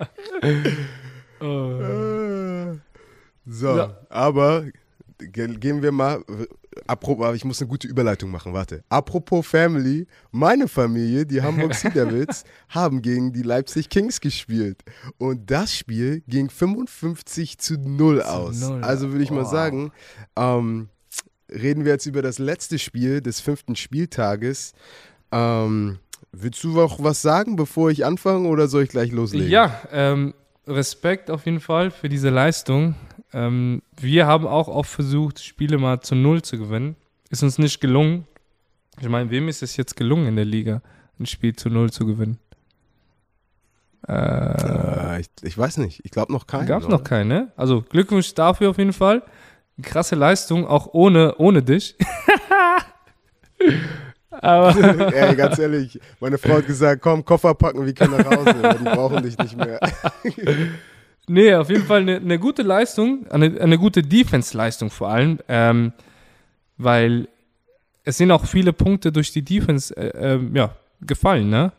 oh. 1.40 2.80
So, 3.46 3.76
ja. 3.76 3.98
aber 4.08 4.64
gehen 5.18 5.82
wir 5.82 5.92
mal 5.92 6.24
apropos, 6.86 7.34
ich 7.34 7.44
muss 7.44 7.60
eine 7.60 7.68
gute 7.68 7.86
Überleitung 7.86 8.30
machen, 8.30 8.52
warte. 8.52 8.84
Apropos 8.88 9.46
Family, 9.46 10.06
meine 10.30 10.68
Familie, 10.68 11.26
die 11.26 11.42
Hamburg 11.42 11.72
Devils, 11.94 12.44
haben 12.68 13.02
gegen 13.02 13.32
die 13.32 13.42
Leipzig 13.42 13.88
Kings 13.88 14.20
gespielt. 14.20 14.82
Und 15.18 15.50
das 15.50 15.74
Spiel 15.74 16.22
ging 16.26 16.50
55 16.50 17.58
zu 17.58 17.74
0 17.78 18.22
aus. 18.22 18.60
0. 18.60 18.82
Also 18.82 19.10
würde 19.10 19.24
ich 19.24 19.30
wow. 19.30 19.38
mal 19.38 19.46
sagen, 19.46 19.92
ähm, 20.36 20.88
reden 21.50 21.84
wir 21.84 21.92
jetzt 21.92 22.06
über 22.06 22.22
das 22.22 22.38
letzte 22.38 22.78
Spiel 22.78 23.20
des 23.20 23.40
fünften 23.40 23.76
Spieltages. 23.76 24.72
Ähm, 25.32 25.98
willst 26.32 26.62
du 26.64 26.68
noch 26.68 27.02
was 27.02 27.22
sagen, 27.22 27.56
bevor 27.56 27.90
ich 27.90 28.04
anfange 28.04 28.48
oder 28.48 28.68
soll 28.68 28.84
ich 28.84 28.90
gleich 28.90 29.12
loslegen? 29.12 29.50
Ja, 29.50 29.82
ähm, 29.92 30.34
Respekt 30.66 31.30
auf 31.30 31.44
jeden 31.44 31.60
Fall 31.60 31.90
für 31.90 32.08
diese 32.08 32.30
Leistung. 32.30 32.94
Ähm, 33.34 33.82
wir 34.00 34.26
haben 34.26 34.46
auch 34.46 34.68
oft 34.68 34.90
versucht, 34.90 35.42
Spiele 35.42 35.76
mal 35.76 36.00
zu 36.00 36.14
Null 36.14 36.42
zu 36.42 36.56
gewinnen. 36.56 36.94
Ist 37.30 37.42
uns 37.42 37.58
nicht 37.58 37.80
gelungen. 37.80 38.28
Ich 39.00 39.08
meine, 39.08 39.28
wem 39.30 39.48
ist 39.48 39.62
es 39.62 39.76
jetzt 39.76 39.96
gelungen 39.96 40.28
in 40.28 40.36
der 40.36 40.44
Liga, 40.44 40.82
ein 41.18 41.26
Spiel 41.26 41.56
zu 41.56 41.68
Null 41.68 41.90
zu 41.90 42.06
gewinnen? 42.06 42.38
Äh, 44.06 45.20
ich, 45.20 45.26
ich, 45.42 45.58
weiß 45.58 45.78
nicht. 45.78 46.00
Ich 46.04 46.12
glaube 46.12 46.32
noch 46.32 46.46
keinen. 46.46 46.66
Gab 46.66 46.82
es 46.82 46.88
noch 46.88 47.02
keinen, 47.02 47.28
ne? 47.28 47.52
Also 47.56 47.82
Glückwunsch 47.82 48.32
dafür 48.34 48.70
auf 48.70 48.78
jeden 48.78 48.92
Fall. 48.92 49.22
Krasse 49.82 50.14
Leistung, 50.14 50.64
auch 50.68 50.90
ohne, 50.92 51.34
ohne 51.38 51.60
dich. 51.62 51.96
Aber 54.30 54.76
Ey, 55.12 55.34
ganz 55.34 55.58
ehrlich, 55.58 56.00
meine 56.20 56.38
Frau 56.38 56.54
hat 56.54 56.66
gesagt, 56.66 57.02
komm, 57.02 57.24
Koffer 57.24 57.54
packen, 57.54 57.84
wir 57.84 57.94
können 57.94 58.16
nach 58.16 58.24
Hause, 58.26 58.76
die 58.78 58.84
brauchen 58.84 59.22
dich 59.22 59.38
nicht 59.38 59.56
mehr. 59.56 59.80
Nee, 61.26 61.54
auf 61.54 61.70
jeden 61.70 61.84
Fall 61.84 62.02
eine, 62.02 62.16
eine 62.16 62.38
gute 62.38 62.62
Leistung, 62.62 63.26
eine, 63.30 63.60
eine 63.60 63.78
gute 63.78 64.02
Defense-Leistung 64.02 64.90
vor 64.90 65.08
allem, 65.08 65.38
ähm, 65.48 65.92
weil 66.76 67.28
es 68.04 68.18
sind 68.18 68.30
auch 68.30 68.44
viele 68.44 68.72
Punkte 68.72 69.10
durch 69.10 69.32
die 69.32 69.42
Defense 69.42 69.96
äh, 69.96 70.34
äh, 70.34 70.40
ja, 70.52 70.76
gefallen, 71.00 71.48
ne? 71.48 71.72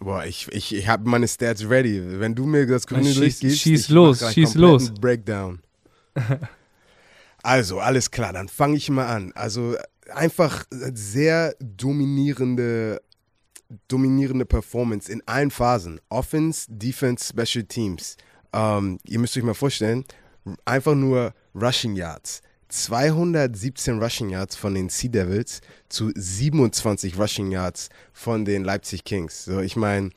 Boah, 0.00 0.24
ich, 0.24 0.46
ich, 0.52 0.74
ich 0.74 0.86
habe 0.86 1.08
meine 1.08 1.26
Stats 1.26 1.68
ready. 1.68 2.20
Wenn 2.20 2.36
du 2.36 2.46
mir 2.46 2.66
das 2.66 2.86
grüne 2.86 3.10
Licht 3.10 3.40
gibst, 3.40 3.58
schieß 3.58 3.88
los, 3.88 4.32
schieß 4.32 4.54
los. 4.54 4.94
Breakdown. 4.94 5.58
also, 7.42 7.80
alles 7.80 8.12
klar, 8.12 8.32
dann 8.32 8.48
fange 8.48 8.76
ich 8.76 8.88
mal 8.90 9.08
an. 9.08 9.32
Also, 9.34 9.74
einfach 10.14 10.64
sehr 10.70 11.56
dominierende 11.58 13.00
dominierende 13.88 14.46
Performance 14.46 15.10
in 15.10 15.22
allen 15.26 15.50
Phasen. 15.50 16.00
Offense, 16.08 16.66
Defense, 16.68 17.32
Special 17.32 17.64
Teams. 17.64 18.16
Ähm, 18.52 18.98
ihr 19.04 19.18
müsst 19.18 19.36
euch 19.36 19.42
mal 19.42 19.54
vorstellen, 19.54 20.04
einfach 20.64 20.94
nur 20.94 21.34
Rushing 21.54 21.96
Yards. 21.96 22.42
217 22.68 24.02
Rushing 24.02 24.30
Yards 24.30 24.54
von 24.56 24.74
den 24.74 24.88
Sea 24.88 25.10
Devils 25.10 25.60
zu 25.88 26.12
27 26.14 27.18
Rushing 27.18 27.50
Yards 27.50 27.88
von 28.12 28.44
den 28.44 28.62
Leipzig 28.62 29.04
Kings. 29.04 29.46
So, 29.46 29.60
ich 29.60 29.76
meine, 29.76 30.10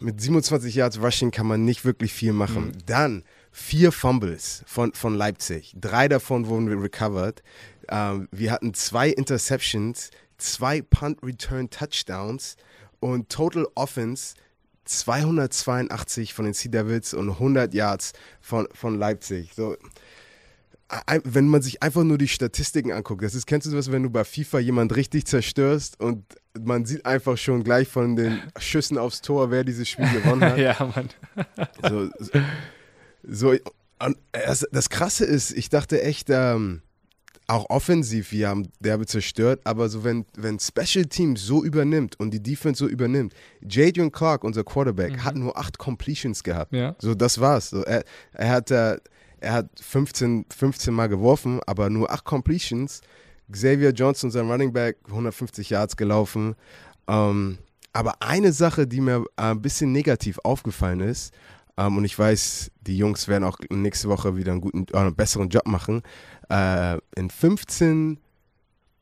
mit 0.00 0.20
27 0.20 0.74
Yards 0.74 1.00
Rushing 1.00 1.30
kann 1.30 1.46
man 1.46 1.64
nicht 1.64 1.84
wirklich 1.84 2.12
viel 2.12 2.32
machen. 2.32 2.66
Mhm. 2.66 2.86
Dann 2.86 3.24
vier 3.50 3.92
Fumbles 3.92 4.62
von, 4.66 4.92
von 4.94 5.14
Leipzig. 5.14 5.74
Drei 5.80 6.08
davon 6.08 6.46
wurden 6.46 6.68
recovered. 6.68 7.42
Ähm, 7.88 8.28
wir 8.30 8.52
hatten 8.52 8.74
zwei 8.74 9.10
Interceptions 9.10 10.10
zwei 10.38 10.82
Punt 10.82 11.22
Return 11.22 11.70
Touchdowns 11.70 12.56
und 13.00 13.28
Total 13.28 13.66
Offense 13.74 14.34
282 14.84 16.34
von 16.34 16.44
den 16.44 16.54
Sea 16.54 16.70
Devils 16.70 17.14
und 17.14 17.30
100 17.30 17.72
Yards 17.74 18.12
von, 18.40 18.68
von 18.72 18.98
Leipzig. 18.98 19.52
So, 19.54 19.76
wenn 21.24 21.48
man 21.48 21.62
sich 21.62 21.82
einfach 21.82 22.04
nur 22.04 22.18
die 22.18 22.28
Statistiken 22.28 22.92
anguckt, 22.92 23.22
das 23.22 23.34
ist, 23.34 23.46
kennst 23.46 23.66
du 23.66 23.72
das, 23.72 23.90
wenn 23.90 24.02
du 24.02 24.10
bei 24.10 24.24
FIFA 24.24 24.58
jemand 24.58 24.94
richtig 24.94 25.26
zerstörst 25.26 25.98
und 26.00 26.24
man 26.60 26.84
sieht 26.84 27.04
einfach 27.06 27.36
schon 27.36 27.64
gleich 27.64 27.88
von 27.88 28.16
den 28.16 28.40
Schüssen 28.58 28.98
aufs 28.98 29.22
Tor, 29.22 29.50
wer 29.50 29.64
dieses 29.64 29.88
Spiel 29.88 30.08
gewonnen 30.10 30.42
hat. 30.42 30.58
ja, 30.58 30.76
Mann. 30.94 31.08
so, 31.88 32.10
so, 33.22 33.54
das, 34.32 34.66
das, 34.70 34.90
Krasse 34.90 35.24
ist, 35.24 35.52
ich 35.52 35.70
dachte 35.70 36.02
echt, 36.02 36.28
ähm, 36.30 36.82
auch 37.46 37.68
offensiv, 37.68 38.32
wir 38.32 38.48
haben 38.48 38.68
derbe 38.80 39.06
zerstört, 39.06 39.60
aber 39.64 39.88
so 39.88 40.04
wenn, 40.04 40.24
wenn 40.36 40.58
Special 40.58 41.04
Teams 41.04 41.42
so 41.42 41.62
übernimmt 41.62 42.18
und 42.18 42.32
die 42.32 42.42
Defense 42.42 42.78
so 42.78 42.88
übernimmt, 42.88 43.34
Jadrian 43.60 44.10
Clark, 44.10 44.44
unser 44.44 44.64
Quarterback, 44.64 45.12
mhm. 45.12 45.24
hat 45.24 45.36
nur 45.36 45.56
acht 45.56 45.78
Completions 45.78 46.42
gehabt. 46.42 46.72
Ja. 46.72 46.96
So, 46.98 47.14
das 47.14 47.40
war's. 47.40 47.70
So, 47.70 47.82
er, 47.82 48.04
er 48.32 48.48
hat, 48.50 48.70
äh, 48.70 48.98
er 49.40 49.52
hat 49.52 49.68
15, 49.80 50.46
15 50.48 50.94
Mal 50.94 51.08
geworfen, 51.08 51.60
aber 51.66 51.90
nur 51.90 52.10
acht 52.10 52.24
Completions. 52.24 53.02
Xavier 53.52 53.90
Johnson, 53.90 54.30
sein 54.30 54.50
Running 54.50 54.72
Back, 54.72 54.96
150 55.06 55.68
Yards 55.68 55.96
gelaufen. 55.96 56.54
Ähm, 57.06 57.58
aber 57.92 58.22
eine 58.22 58.52
Sache, 58.52 58.86
die 58.86 59.00
mir 59.00 59.24
ein 59.36 59.60
bisschen 59.60 59.92
negativ 59.92 60.38
aufgefallen 60.42 61.00
ist, 61.00 61.34
ähm, 61.76 61.96
und 61.96 62.04
ich 62.04 62.18
weiß, 62.18 62.70
die 62.82 62.96
Jungs 62.96 63.26
werden 63.26 63.44
auch 63.44 63.58
nächste 63.70 64.08
Woche 64.08 64.36
wieder 64.36 64.52
einen 64.52 64.60
guten, 64.60 64.86
äh, 64.92 64.96
einen 64.96 65.14
besseren 65.14 65.48
Job 65.48 65.66
machen. 65.66 66.02
Äh, 66.48 66.98
in 67.16 67.30
15 67.30 68.18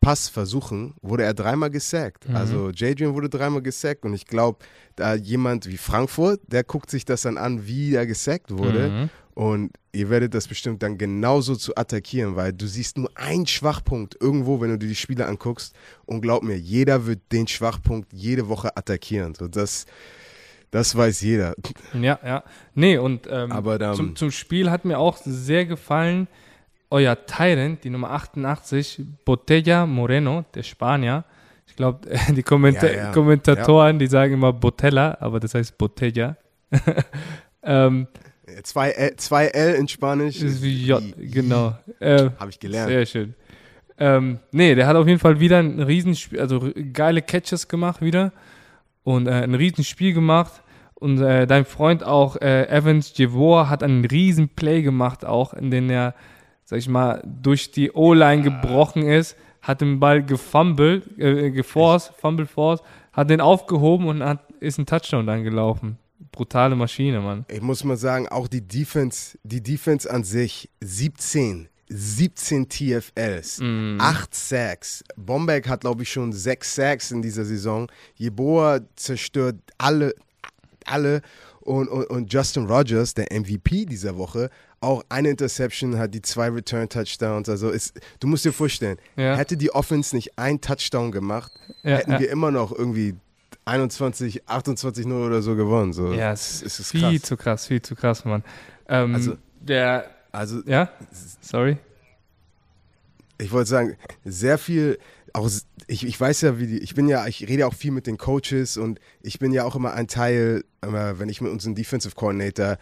Passversuchen 0.03 0.95
wurde 1.01 1.23
er 1.23 1.33
dreimal 1.33 1.71
gesackt. 1.71 2.29
Mhm. 2.29 2.37
Also 2.37 2.71
Jadrian 2.71 3.15
wurde 3.15 3.29
dreimal 3.29 3.63
gesackt 3.63 4.05
und 4.05 4.15
ich 4.15 4.27
glaube, 4.27 4.59
da 4.97 5.15
jemand 5.15 5.67
wie 5.67 5.77
Frankfurt, 5.77 6.41
der 6.49 6.65
guckt 6.65 6.91
sich 6.91 7.05
das 7.05 7.23
dann 7.23 7.39
an, 7.39 7.67
wie 7.67 7.95
er 7.95 8.05
gesackt 8.05 8.51
wurde. 8.51 8.91
Mhm. 8.91 9.11
Und 9.35 9.71
ihr 9.93 10.11
werdet 10.11 10.35
das 10.35 10.47
bestimmt 10.47 10.83
dann 10.83 10.99
genauso 10.99 11.55
zu 11.55 11.75
attackieren, 11.77 12.37
weil 12.37 12.53
du 12.53 12.67
siehst 12.67 12.99
nur 12.99 13.11
einen 13.15 13.47
Schwachpunkt 13.47 14.17
irgendwo, 14.21 14.61
wenn 14.61 14.71
du 14.71 14.79
dir 14.79 14.89
die 14.89 14.95
Spiele 14.95 15.27
anguckst. 15.27 15.75
Und 16.05 16.21
glaub 16.21 16.43
mir, 16.43 16.59
jeder 16.59 17.07
wird 17.07 17.21
den 17.31 17.47
Schwachpunkt 17.47 18.13
jede 18.13 18.49
Woche 18.49 18.77
attackieren. 18.77 19.35
So 19.35 19.49
das, 19.49 19.87
das 20.71 20.95
weiß 20.95 21.23
jeder. 21.23 21.55
Ja, 21.95 22.19
ja. 22.25 22.45
Nee, 22.75 22.99
und 22.99 23.27
ähm, 23.31 23.53
Aber 23.53 23.79
dann, 23.79 23.95
zum, 23.95 24.17
zum 24.17 24.31
Spiel 24.31 24.71
hat 24.71 24.85
mir 24.85 24.99
auch 24.99 25.17
sehr 25.25 25.65
gefallen, 25.65 26.29
euer 26.93 27.17
Tyrant, 27.27 27.83
die 27.83 27.91
Nummer 27.91 28.11
88, 28.11 29.03
Botella 29.25 29.87
Moreno, 29.87 30.45
der 30.55 30.63
Spanier. 30.63 31.25
Ich 31.67 31.75
glaube, 31.75 32.09
die 32.29 32.43
Kommenta 32.43 32.87
ja, 32.87 32.93
ja. 32.93 33.13
Kommentatoren, 33.13 33.97
ja. 33.97 33.99
die 33.99 34.07
sagen 34.07 34.35
immer 34.35 34.53
Botella, 34.53 35.17
aber 35.21 35.41
das 35.41 35.55
heißt 35.55 35.79
Botella. 35.79 36.37
ähm, 37.63 38.07
zwei, 38.63 38.91
L, 38.91 39.17
zwei 39.17 39.47
L 39.47 39.75
in 39.75 39.89
Spanisch. 39.89 40.43
Ist 40.43 40.63
wie 40.63 40.87
J, 40.87 41.03
genau. 41.17 41.77
Äh, 41.99 42.31
Habe 42.39 42.51
ich 42.51 42.61
gelernt. 42.61 42.91
Sehr 42.91 43.07
schön. 43.07 43.35
Ähm, 43.99 44.39
nee, 44.51 44.75
der 44.75 44.87
hat 44.87 44.97
auf 44.97 45.07
jeden 45.07 45.19
Fall 45.21 45.41
wieder 45.41 45.59
ein 45.59 45.81
Riesenspiel, 45.81 46.41
also 46.41 46.71
geile 46.93 47.23
Catches 47.23 47.69
gemacht 47.69 48.03
wieder 48.03 48.33
und 49.03 49.27
äh, 49.27 49.31
ein 49.31 49.55
Riesenspiel 49.55 50.13
gemacht. 50.13 50.63
Und 50.95 51.21
äh, 51.21 51.47
dein 51.47 51.65
Freund 51.65 52.05
auch, 52.05 52.37
äh, 52.37 52.69
Evans 52.69 53.13
Jevor, 53.17 53.69
hat 53.69 53.83
einen 53.83 54.05
riesen 54.05 54.49
Play 54.51 54.83
gemacht, 54.83 55.25
auch 55.25 55.53
in 55.53 55.71
dem 55.71 55.91
er, 55.91 56.15
sag 56.65 56.79
ich 56.79 56.89
mal, 56.89 57.23
durch 57.25 57.71
die 57.71 57.93
O-Line 57.93 58.43
gebrochen 58.43 59.03
ist, 59.03 59.37
hat 59.63 59.81
den 59.81 60.01
Ball 60.01 60.25
gefummelt, 60.25 61.19
äh, 61.19 61.51
geforst, 61.51 62.13
fumble 62.19 62.47
force, 62.47 62.81
hat 63.13 63.31
den 63.31 63.41
aufgehoben 63.41 64.09
und 64.09 64.23
hat, 64.23 64.45
ist 64.61 64.79
ein 64.79 64.87
Touchdown 64.87 65.27
dann 65.27 65.45
gelaufen. 65.45 65.99
Brutale 66.33 66.75
Maschine, 66.75 67.21
Mann. 67.21 67.45
Ich 67.49 67.61
muss 67.61 67.85
mal 67.85 67.97
sagen, 67.97 68.29
auch 68.29 68.49
die 68.49 68.67
Defense, 68.67 69.39
die 69.43 69.63
Defense 69.63 70.11
an 70.11 70.25
sich, 70.25 70.71
17, 70.81 71.69
17 71.89 72.69
TFLs, 72.69 73.59
mm. 73.61 74.01
8 74.01 74.35
Sacks. 74.35 75.05
Bombeck 75.17 75.69
hat, 75.69 75.83
glaube 75.83 76.03
ich, 76.05 76.11
schon 76.11 76.33
6 76.33 76.75
Sacks 76.75 77.11
in 77.11 77.21
dieser 77.21 77.45
Saison. 77.45 77.91
Jeboa 78.15 78.81
zerstört 78.97 79.57
alle, 79.79 80.15
alle. 80.87 81.21
Und, 81.61 81.89
und, 81.89 82.07
und, 82.07 82.33
Justin 82.33 82.67
Rogers, 82.67 83.15
der 83.15 83.27
MVP 83.31 83.85
dieser 83.85 84.17
Woche, 84.17 84.51
auch 84.83 85.05
eine 85.09 85.31
Interception, 85.31 85.99
hat 85.99 86.15
die 86.15 86.23
zwei 86.23 86.49
Return-Touchdowns. 86.49 87.49
Also 87.49 87.71
ist, 87.71 87.99
du 88.21 88.27
musst 88.27 88.45
dir 88.45 88.53
vorstellen, 88.53 88.99
ja. 89.17 89.37
hätte 89.37 89.57
die 89.57 89.75
Offense 89.75 90.15
nicht 90.15 90.39
ein 90.39 90.61
Touchdown 90.61 91.13
gemacht, 91.13 91.53
ja, 91.83 91.97
hätten 91.97 92.13
ja. 92.13 92.21
wir 92.21 92.31
immer 92.31 92.51
noch 92.51 92.73
irgendwie 92.73 93.15
21, 93.65 94.49
28 94.49 95.07
0 95.07 95.27
oder 95.27 95.43
so 95.43 95.55
gewonnen. 95.55 95.93
So. 95.93 96.13
Ja, 96.13 96.33
es 96.33 96.63
ist, 96.63 96.81
ist 96.81 96.91
viel 96.91 97.01
krass. 97.01 97.23
zu 97.23 97.37
krass, 97.37 97.67
viel 97.67 97.83
zu 97.83 97.95
krass, 97.95 98.25
Mann. 98.25 98.43
Ähm, 98.89 99.15
also, 99.15 99.37
der, 99.61 100.11
also, 100.33 100.61
ja, 100.67 100.91
sorry. 101.41 101.79
Ich 103.39 103.53
wollte 103.53 103.71
sagen, 103.71 103.97
sehr 104.25 104.59
viel, 104.59 104.99
auch 105.33 105.49
ich, 105.87 106.07
ich 106.07 106.21
weiß 106.21 106.43
ja, 106.43 106.59
wie 106.59 106.67
die, 106.67 106.79
ich 106.79 106.95
bin 106.95 107.09
ja, 107.09 107.27
ich 107.27 107.49
rede 107.49 107.67
auch 107.67 107.75
viel 107.75 107.91
mit 107.91 108.07
den 108.07 108.19
Coaches 108.19 108.77
und 108.77 109.01
ich 109.21 109.39
bin 109.39 109.53
ja 109.53 109.65
auch 109.65 109.75
immer 109.75 109.95
ein 109.95 110.09
Teil, 110.09 110.65
wenn 110.81 111.29
ich 111.29 111.41
mit 111.41 111.51
unserem 111.51 111.75
Defensive 111.75 112.15
Coordinator 112.15 112.79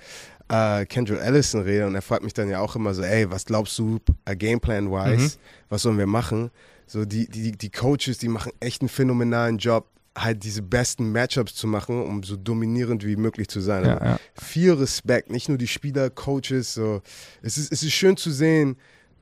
äh, 0.51 0.84
Kendrick 0.86 1.20
Allison 1.20 1.62
rede 1.62 1.86
und 1.86 1.94
er 1.94 2.03
fragt 2.03 2.24
mich 2.24 2.34
dann 2.34 2.48
ja 2.48 2.61
auch 2.61 2.74
immer 2.76 2.92
so, 2.92 3.03
ey, 3.03 3.30
was 3.30 3.44
glaubst 3.44 3.78
du, 3.78 4.01
uh, 4.28 4.34
Gameplan-wise, 4.36 5.36
mhm. 5.36 5.40
was 5.68 5.82
sollen 5.82 5.98
wir 5.98 6.07
machen? 6.07 6.51
So, 6.86 7.05
die, 7.05 7.28
die, 7.28 7.53
die 7.53 7.70
Coaches, 7.70 8.18
die 8.18 8.28
machen 8.28 8.53
echt 8.59 8.82
einen 8.82 8.88
phänomenalen 8.88 9.59
Job, 9.59 9.86
halt 10.18 10.42
diese 10.42 10.62
besten 10.62 11.12
Matchups 11.12 11.55
zu 11.55 11.68
machen, 11.68 12.03
um 12.03 12.24
so 12.24 12.36
dominierend 12.36 13.07
wie 13.07 13.14
möglich 13.14 13.46
zu 13.48 13.61
sein. 13.61 13.84
Ja, 13.84 14.05
ja. 14.05 14.20
Viel 14.34 14.72
Respekt, 14.72 15.30
nicht 15.30 15.48
nur 15.48 15.57
die 15.57 15.68
Spieler, 15.68 16.11
Coaches, 16.11 16.74
so. 16.74 17.01
Es 17.42 17.57
ist, 17.57 17.72
es 17.72 17.84
ist 17.84 17.92
schön 17.92 18.16
zu 18.16 18.32
sehen, 18.32 18.76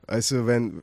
also 0.07 0.47
wenn, 0.47 0.81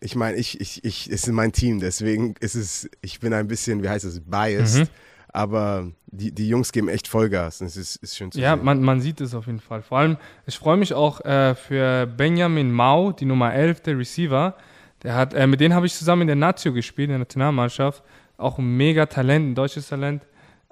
ich 0.00 0.16
meine, 0.16 0.38
ich, 0.38 0.58
ich, 0.58 0.82
ich, 0.84 1.10
es 1.10 1.24
ist 1.24 1.32
mein 1.32 1.52
Team, 1.52 1.80
deswegen 1.80 2.34
ist 2.40 2.54
es, 2.54 2.88
ich 3.02 3.20
bin 3.20 3.34
ein 3.34 3.46
bisschen, 3.46 3.82
wie 3.82 3.90
heißt 3.90 4.06
es, 4.06 4.20
biased. 4.20 4.80
Mhm. 4.80 4.88
Aber 5.32 5.90
die, 6.06 6.30
die 6.30 6.48
Jungs 6.48 6.72
geben 6.72 6.88
echt 6.88 7.08
Vollgas. 7.08 7.62
Es 7.62 7.76
ist, 7.76 7.96
ist 7.96 8.16
schön 8.16 8.30
zu 8.30 8.38
ja, 8.38 8.54
sehen. 8.54 8.64
man, 8.64 8.82
man 8.82 9.00
sieht 9.00 9.20
es 9.20 9.34
auf 9.34 9.46
jeden 9.46 9.60
Fall. 9.60 9.82
Vor 9.82 9.98
allem, 9.98 10.18
ich 10.46 10.58
freue 10.58 10.76
mich 10.76 10.92
auch 10.92 11.22
äh, 11.22 11.54
für 11.54 12.06
Benjamin 12.06 12.70
Mau, 12.70 13.12
die 13.12 13.24
Nummer 13.24 13.54
11, 13.54 13.80
der 13.80 13.98
Receiver. 13.98 14.54
Der 15.02 15.14
hat, 15.14 15.32
äh, 15.32 15.46
mit 15.46 15.60
denen 15.60 15.74
habe 15.74 15.86
ich 15.86 15.94
zusammen 15.94 16.22
in 16.22 16.26
der 16.28 16.36
Nazio 16.36 16.72
gespielt, 16.72 17.06
in 17.06 17.12
der 17.12 17.18
Nationalmannschaft. 17.20 18.02
Auch 18.36 18.58
ein 18.58 18.76
mega 18.76 19.06
Talent, 19.06 19.50
ein 19.50 19.54
deutsches 19.54 19.88
Talent. 19.88 20.22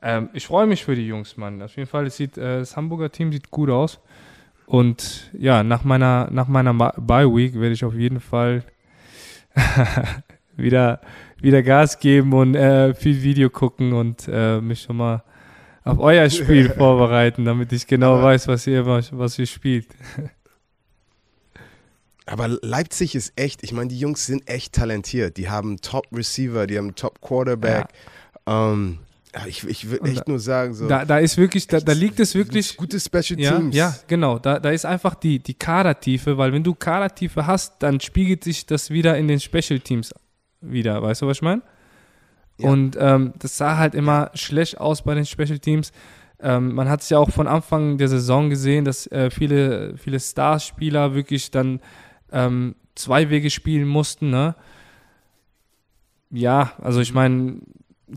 Ähm, 0.02 0.28
ich 0.34 0.46
freue 0.46 0.66
mich 0.66 0.84
für 0.84 0.94
die 0.94 1.06
Jungs, 1.06 1.38
Mann. 1.38 1.62
Auf 1.62 1.76
jeden 1.76 1.88
Fall, 1.88 2.06
es 2.06 2.16
sieht, 2.16 2.36
äh, 2.36 2.58
das 2.58 2.76
Hamburger 2.76 3.10
Team 3.10 3.32
sieht 3.32 3.50
gut 3.50 3.70
aus. 3.70 3.98
Und 4.66 5.30
ja, 5.32 5.62
nach 5.62 5.84
meiner, 5.84 6.28
nach 6.30 6.48
meiner 6.48 6.74
Bye 6.74 7.34
Week 7.34 7.54
werde 7.54 7.72
ich 7.72 7.84
auf 7.84 7.94
jeden 7.94 8.20
Fall 8.20 8.62
wieder, 10.56 11.00
wieder 11.42 11.62
Gas 11.62 11.98
geben 11.98 12.32
und 12.32 12.54
äh, 12.54 12.94
viel 12.94 13.22
Video 13.22 13.50
gucken 13.50 13.92
und 13.92 14.28
äh, 14.30 14.60
mich 14.60 14.82
schon 14.82 14.96
mal 14.96 15.22
auf 15.84 15.98
euer 15.98 16.28
Spiel 16.30 16.70
vorbereiten, 16.76 17.44
damit 17.44 17.72
ich 17.72 17.86
genau 17.86 18.14
aber, 18.14 18.24
weiß, 18.24 18.48
was 18.48 18.66
ihr, 18.66 18.86
was 18.86 19.38
ihr 19.38 19.46
spielt. 19.46 19.86
Aber 22.26 22.46
Leipzig 22.62 23.16
ist 23.16 23.32
echt, 23.34 23.64
ich 23.64 23.72
meine, 23.72 23.88
die 23.88 23.98
Jungs 23.98 24.24
sind 24.24 24.48
echt 24.48 24.74
talentiert. 24.74 25.36
Die 25.36 25.50
haben 25.50 25.80
Top-Receiver, 25.80 26.68
die 26.68 26.78
haben 26.78 26.94
Top-Quarterback. 26.94 27.88
Ja. 28.46 28.72
Ähm, 28.72 28.98
ich, 29.46 29.66
ich 29.66 29.90
würde 29.90 30.08
echt 30.08 30.28
nur 30.28 30.38
sagen, 30.38 30.74
so. 30.74 30.86
Da, 30.86 31.04
da 31.04 31.18
ist 31.18 31.36
wirklich, 31.38 31.66
da, 31.66 31.80
da 31.80 31.92
liegt 31.92 32.20
es 32.20 32.36
wirklich. 32.36 32.76
Gute 32.76 33.00
Special 33.00 33.36
Teams. 33.36 33.74
Ja, 33.74 33.88
ja 33.88 33.96
genau. 34.06 34.38
Da, 34.38 34.60
da 34.60 34.70
ist 34.70 34.86
einfach 34.86 35.16
die, 35.16 35.40
die 35.40 35.54
Kadertiefe, 35.54 36.38
weil 36.38 36.52
wenn 36.52 36.62
du 36.62 36.74
Kadertiefe 36.74 37.48
hast, 37.48 37.82
dann 37.82 37.98
spiegelt 37.98 38.44
sich 38.44 38.64
das 38.64 38.90
wieder 38.90 39.18
in 39.18 39.26
den 39.26 39.40
Special 39.40 39.80
Teams 39.80 40.14
wieder. 40.60 41.02
Weißt 41.02 41.22
du, 41.22 41.26
was 41.26 41.38
ich 41.38 41.42
meine? 41.42 41.62
Ja. 42.58 42.70
Und 42.70 42.96
ähm, 43.00 43.32
das 43.38 43.56
sah 43.56 43.76
halt 43.78 43.94
immer 43.94 44.30
schlecht 44.34 44.80
aus 44.80 45.02
bei 45.02 45.14
den 45.14 45.26
Special 45.26 45.58
Teams. 45.58 45.92
Ähm, 46.42 46.74
man 46.74 46.88
hat 46.88 47.02
es 47.02 47.10
ja 47.10 47.18
auch 47.18 47.30
von 47.30 47.46
Anfang 47.46 47.98
der 47.98 48.08
Saison 48.08 48.50
gesehen, 48.50 48.84
dass 48.84 49.06
äh, 49.08 49.30
viele, 49.30 49.96
viele 49.96 50.20
Starspieler 50.20 51.14
wirklich 51.14 51.50
dann 51.50 51.80
ähm, 52.32 52.74
zwei 52.94 53.30
Wege 53.30 53.50
spielen 53.50 53.88
mussten. 53.88 54.30
Ne? 54.30 54.54
Ja, 56.30 56.72
also 56.80 57.00
ich 57.00 57.12
meine, 57.12 57.60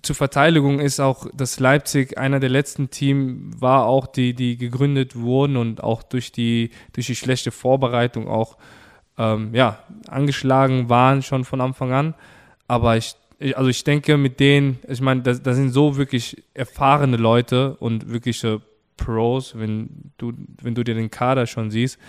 zur 0.02 0.16
Verteidigung 0.16 0.80
ist 0.80 1.00
auch, 1.00 1.28
dass 1.34 1.60
Leipzig 1.60 2.18
einer 2.18 2.40
der 2.40 2.50
letzten 2.50 2.90
Teams 2.90 3.62
war, 3.62 3.86
auch 3.86 4.08
die, 4.08 4.34
die 4.34 4.58
gegründet 4.58 5.16
wurden 5.16 5.58
und 5.58 5.84
auch 5.84 6.04
durch 6.04 6.32
die, 6.32 6.72
durch 6.94 7.08
die 7.08 7.16
schlechte 7.16 7.52
Vorbereitung 7.52 8.28
auch 8.28 8.58
ähm, 9.18 9.54
ja, 9.54 9.80
angeschlagen 10.08 10.90
waren 10.90 11.22
schon 11.22 11.44
von 11.44 11.62
Anfang 11.62 11.92
an. 11.92 12.14
Aber 12.68 12.98
ich, 12.98 13.16
also 13.56 13.70
ich 13.70 13.84
denke, 13.84 14.18
mit 14.18 14.40
denen, 14.40 14.80
ich 14.88 15.02
meine, 15.02 15.22
da, 15.22 15.34
das 15.34 15.56
sind 15.56 15.70
so 15.70 15.98
wirklich 15.98 16.44
erfahrene 16.54 17.18
Leute 17.18 17.76
und 17.76 18.10
wirkliche 18.10 18.62
Pros, 18.98 19.58
wenn 19.58 20.12
du, 20.18 20.34
wenn 20.62 20.76
du 20.76 20.84
dir 20.84 20.96
den 20.96 21.12
Kader 21.12 21.48
schon 21.48 21.72
siehst. 21.72 22.00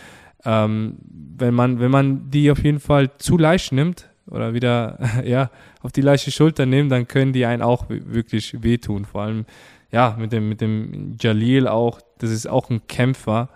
Ähm, 0.44 0.96
wenn 1.36 1.54
man, 1.54 1.80
wenn 1.80 1.90
man 1.90 2.30
die 2.30 2.50
auf 2.50 2.62
jeden 2.62 2.80
Fall 2.80 3.10
zu 3.18 3.38
leicht 3.38 3.72
nimmt, 3.72 4.08
oder 4.26 4.54
wieder 4.54 4.98
ja, 5.24 5.50
auf 5.82 5.92
die 5.92 6.00
leichte 6.00 6.30
Schulter 6.30 6.66
nehmen, 6.66 6.88
dann 6.88 7.08
können 7.08 7.32
die 7.32 7.46
einen 7.46 7.62
auch 7.62 7.86
wirklich 7.88 8.62
wehtun. 8.62 9.04
Vor 9.04 9.22
allem, 9.22 9.46
ja, 9.90 10.16
mit 10.18 10.32
dem, 10.32 10.48
mit 10.48 10.60
dem 10.60 11.16
Jalil 11.20 11.68
auch, 11.68 12.00
das 12.18 12.30
ist 12.30 12.48
auch 12.48 12.70
ein 12.70 12.86
Kämpfer. 12.88 13.48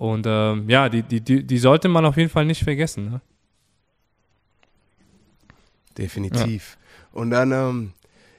Und 0.00 0.24
ähm, 0.26 0.66
ja, 0.66 0.88
die, 0.88 1.02
die, 1.02 1.20
die, 1.20 1.46
die 1.46 1.58
sollte 1.58 1.86
man 1.86 2.06
auf 2.06 2.16
jeden 2.16 2.30
Fall 2.30 2.46
nicht 2.46 2.64
vergessen. 2.64 3.10
Ne? 3.10 3.20
Definitiv. 5.98 6.78
Ja. 6.80 7.20
Und 7.20 7.30
dann, 7.30 7.52
ähm, 7.52 7.92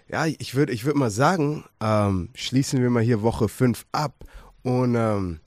ja, 0.09 0.25
ich 0.25 0.55
würde 0.55 0.73
ich 0.73 0.85
würd 0.85 0.95
mal 0.95 1.11
sagen, 1.11 1.63
ähm, 1.79 2.29
schließen 2.33 2.81
wir 2.81 2.89
mal 2.89 3.03
hier 3.03 3.21
Woche 3.21 3.47
5 3.47 3.85
ab 3.91 4.23
und 4.63 4.95
ähm, 4.95 5.39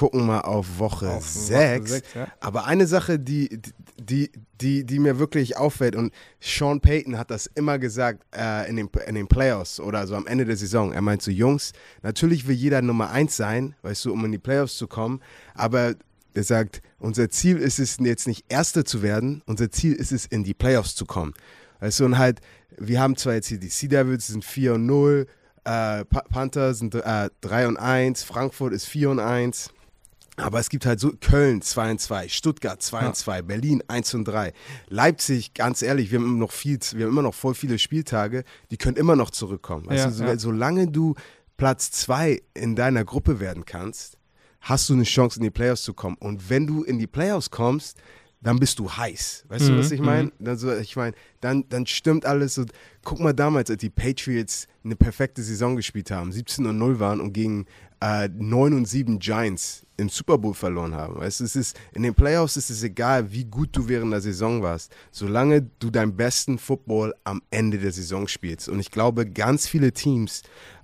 gucken 0.00 0.24
mal 0.24 0.40
auf 0.40 0.78
Woche 0.78 1.18
6. 1.20 2.02
Ja. 2.14 2.28
Aber 2.40 2.64
eine 2.64 2.86
Sache, 2.86 3.18
die, 3.18 3.60
die, 3.98 4.30
die, 4.58 4.84
die 4.84 4.98
mir 4.98 5.18
wirklich 5.18 5.58
auffällt, 5.58 5.94
und 5.94 6.14
Sean 6.40 6.80
Payton 6.80 7.18
hat 7.18 7.30
das 7.30 7.44
immer 7.44 7.78
gesagt 7.78 8.24
äh, 8.34 8.66
in, 8.70 8.76
den, 8.76 8.88
in 9.06 9.14
den 9.14 9.28
Playoffs 9.28 9.78
oder 9.78 10.06
so 10.06 10.14
am 10.14 10.26
Ende 10.26 10.46
der 10.46 10.56
Saison. 10.56 10.94
Er 10.94 11.02
meint 11.02 11.20
so, 11.20 11.30
Jungs, 11.30 11.74
natürlich 12.00 12.48
will 12.48 12.54
jeder 12.54 12.80
Nummer 12.80 13.10
1 13.10 13.36
sein, 13.36 13.74
weißt 13.82 14.06
du, 14.06 14.14
um 14.14 14.24
in 14.24 14.32
die 14.32 14.38
Playoffs 14.38 14.78
zu 14.78 14.86
kommen, 14.86 15.20
aber 15.54 15.96
er 16.32 16.44
sagt, 16.44 16.80
unser 16.98 17.28
Ziel 17.28 17.58
ist 17.58 17.78
es 17.78 17.98
jetzt 18.00 18.26
nicht 18.26 18.46
Erster 18.48 18.86
zu 18.86 19.02
werden, 19.02 19.42
unser 19.44 19.70
Ziel 19.70 19.92
ist 19.92 20.12
es, 20.12 20.24
in 20.24 20.44
die 20.44 20.54
Playoffs 20.54 20.94
zu 20.94 21.04
kommen. 21.04 21.34
Weißt 21.80 22.00
du, 22.00 22.06
und 22.06 22.16
halt, 22.16 22.40
wir 22.78 23.02
haben 23.02 23.18
zwar 23.18 23.34
jetzt 23.34 23.48
hier 23.48 23.58
die 23.58 23.68
Sea 23.68 23.90
Devils, 23.90 24.28
sind 24.28 24.46
4 24.46 24.74
und 24.76 24.86
0, 24.86 25.26
äh, 25.64 26.06
Panther 26.06 26.72
sind 26.72 26.94
äh, 26.94 27.28
3 27.42 27.68
und 27.68 27.76
1, 27.76 28.22
Frankfurt 28.22 28.72
ist 28.72 28.86
4 28.86 29.10
und 29.10 29.18
1. 29.18 29.74
Aber 30.40 30.58
es 30.58 30.68
gibt 30.68 30.86
halt 30.86 31.00
so 31.00 31.12
Köln 31.20 31.62
2 31.62 31.90
und 31.92 32.00
2, 32.00 32.28
Stuttgart 32.28 32.82
2 32.82 33.06
und 33.06 33.16
2, 33.16 33.42
Berlin 33.42 33.82
1 33.88 34.14
und 34.14 34.24
3. 34.24 34.52
Leipzig, 34.88 35.54
ganz 35.54 35.82
ehrlich, 35.82 36.10
wir 36.10 36.18
haben 36.18 36.26
immer 36.26 36.38
noch 36.38 36.52
viel, 36.52 36.78
wir 36.92 37.06
haben 37.06 37.12
immer 37.12 37.22
noch 37.22 37.34
voll 37.34 37.54
viele 37.54 37.78
Spieltage, 37.78 38.44
die 38.70 38.76
können 38.76 38.96
immer 38.96 39.16
noch 39.16 39.30
zurückkommen. 39.30 39.86
Ja, 39.90 40.06
du, 40.06 40.12
so, 40.12 40.24
ja. 40.24 40.38
solange 40.38 40.88
du 40.88 41.14
Platz 41.56 41.90
2 41.90 42.42
in 42.54 42.74
deiner 42.74 43.04
Gruppe 43.04 43.40
werden 43.40 43.64
kannst, 43.64 44.16
hast 44.60 44.88
du 44.88 44.94
eine 44.94 45.04
Chance, 45.04 45.38
in 45.38 45.44
die 45.44 45.50
Playoffs 45.50 45.82
zu 45.82 45.94
kommen. 45.94 46.16
Und 46.18 46.50
wenn 46.50 46.66
du 46.66 46.82
in 46.82 46.98
die 46.98 47.06
Playoffs 47.06 47.50
kommst, 47.50 47.98
dann 48.42 48.58
bist 48.58 48.78
du 48.78 48.90
heiß. 48.90 49.44
Weißt 49.48 49.64
mhm, 49.64 49.68
du, 49.68 49.78
was 49.78 49.90
ich 49.90 50.00
meine? 50.00 50.32
Mhm. 50.38 50.46
Also, 50.46 50.74
ich 50.74 50.96
meine, 50.96 51.14
dann, 51.40 51.68
dann 51.68 51.86
stimmt 51.86 52.24
alles. 52.24 52.56
Und 52.56 52.72
guck 53.04 53.20
mal 53.20 53.34
damals, 53.34 53.70
als 53.70 53.80
die 53.80 53.90
Patriots 53.90 54.66
eine 54.82 54.96
perfekte 54.96 55.42
Saison 55.42 55.76
gespielt 55.76 56.10
haben, 56.10 56.32
17 56.32 56.64
und 56.66 56.78
0 56.78 56.98
waren 56.98 57.20
und 57.20 57.32
gegen 57.32 57.66
äh, 58.00 58.28
9 58.28 58.72
und 58.74 58.86
7 58.86 59.18
Giants 59.18 59.86
im 59.96 60.08
Super 60.08 60.38
Bowl 60.38 60.54
verloren 60.54 60.94
haben. 60.94 61.20
Es 61.22 61.40
ist, 61.40 61.78
in 61.92 62.02
den 62.02 62.14
Playoffs 62.14 62.56
ist 62.56 62.70
es 62.70 62.82
egal, 62.82 63.30
wie 63.32 63.44
gut 63.44 63.70
du 63.72 63.88
während 63.88 64.12
der 64.12 64.22
Saison 64.22 64.62
warst, 64.62 64.90
solange 65.10 65.62
du 65.78 65.90
deinen 65.90 66.16
besten 66.16 66.58
Football 66.58 67.14
am 67.24 67.42
Ende 67.50 67.78
der 67.78 67.92
Saison 67.92 68.26
spielst. 68.26 68.68
Und 68.68 68.80
ich 68.80 68.90
glaube, 68.90 69.26
ganz 69.26 69.66
viele 69.66 69.92
Teams, 69.92 70.42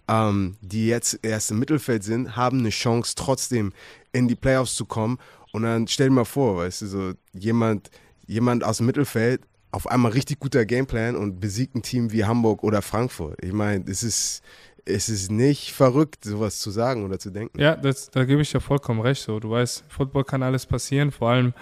ähm, 0.09 0.57
die 0.61 0.89
jetzt 0.89 1.19
erst 1.23 1.51
im 1.51 1.59
Mittelfeld 1.59 2.05
sind, 2.05 2.37
haben 2.37 2.61
eine 2.61 2.71
Chance, 2.71 3.15
trotzdem 3.17 3.73
in 4.13 4.29
die 4.29 4.37
Playoffs 4.37 4.75
zu 4.77 4.85
kommen. 4.85 5.19
Und 5.53 5.63
dann 5.63 5.89
stell 5.89 6.09
dir 6.09 6.15
mal 6.15 6.25
vor, 6.25 6.59
weißt 6.59 6.83
du, 6.83 6.87
so 6.87 7.13
jemand, 7.33 7.91
jemand 8.27 8.63
aus 8.63 8.79
dem 8.79 8.87
Mittelfeld, 8.87 9.41
auf 9.73 9.87
einmal 9.87 10.13
richtig 10.13 10.41
guter 10.41 10.65
Gameplan 10.65 11.17
und 11.17 11.41
besiegt 11.41 11.75
ein 11.75 11.83
Team 11.83 12.13
wie 12.13 12.25
Hamburg 12.25 12.63
oder 12.63 12.83
Frankfurt. 12.83 13.43
Ich 13.43 13.53
meine, 13.53 13.85
es 13.91 14.03
ist, 14.03 14.43
es 14.87 15.09
ist 15.09 15.31
nicht 15.31 15.73
verrückt, 15.73 16.25
sowas 16.25 16.61
zu 16.61 16.71
sagen 16.71 17.05
oder 17.05 17.19
zu 17.19 17.31
denken. 17.31 17.61
Ja, 17.61 17.77
das, 17.77 18.11
da 18.11 18.25
gebe 18.25 18.43
ich 18.43 18.53
dir 18.53 18.61
vollkommen 18.61 19.01
recht. 19.01 19.21
So, 19.21 19.41
du 19.41 19.51
weißt, 19.51 19.85
Football 19.89 20.25
kann 20.25 20.43
alles 20.43 20.65
passieren. 20.65 21.11
Vor 21.11 21.31
allem 21.31 21.53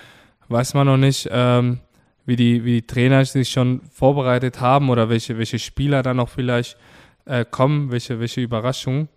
weiß 0.49 0.75
man 0.75 0.87
noch 0.87 0.99
nicht, 0.99 1.29
ähm, 1.31 1.81
wie, 2.27 2.37
die, 2.37 2.65
wie 2.65 2.81
die 2.81 2.87
Trainer 2.87 3.25
sich 3.25 3.49
schon 3.49 3.81
vorbereitet 3.93 4.61
haben 4.61 4.91
oder 4.91 5.09
welche, 5.09 5.39
welche 5.39 5.59
Spieler 5.59 6.03
dann 6.03 6.21
auch 6.21 6.29
vielleicht 6.29 6.77
äh, 7.25 7.47
kommen, 7.51 7.91
welche, 7.91 8.21
welche 8.21 8.43
Überraschungen. 8.43 9.09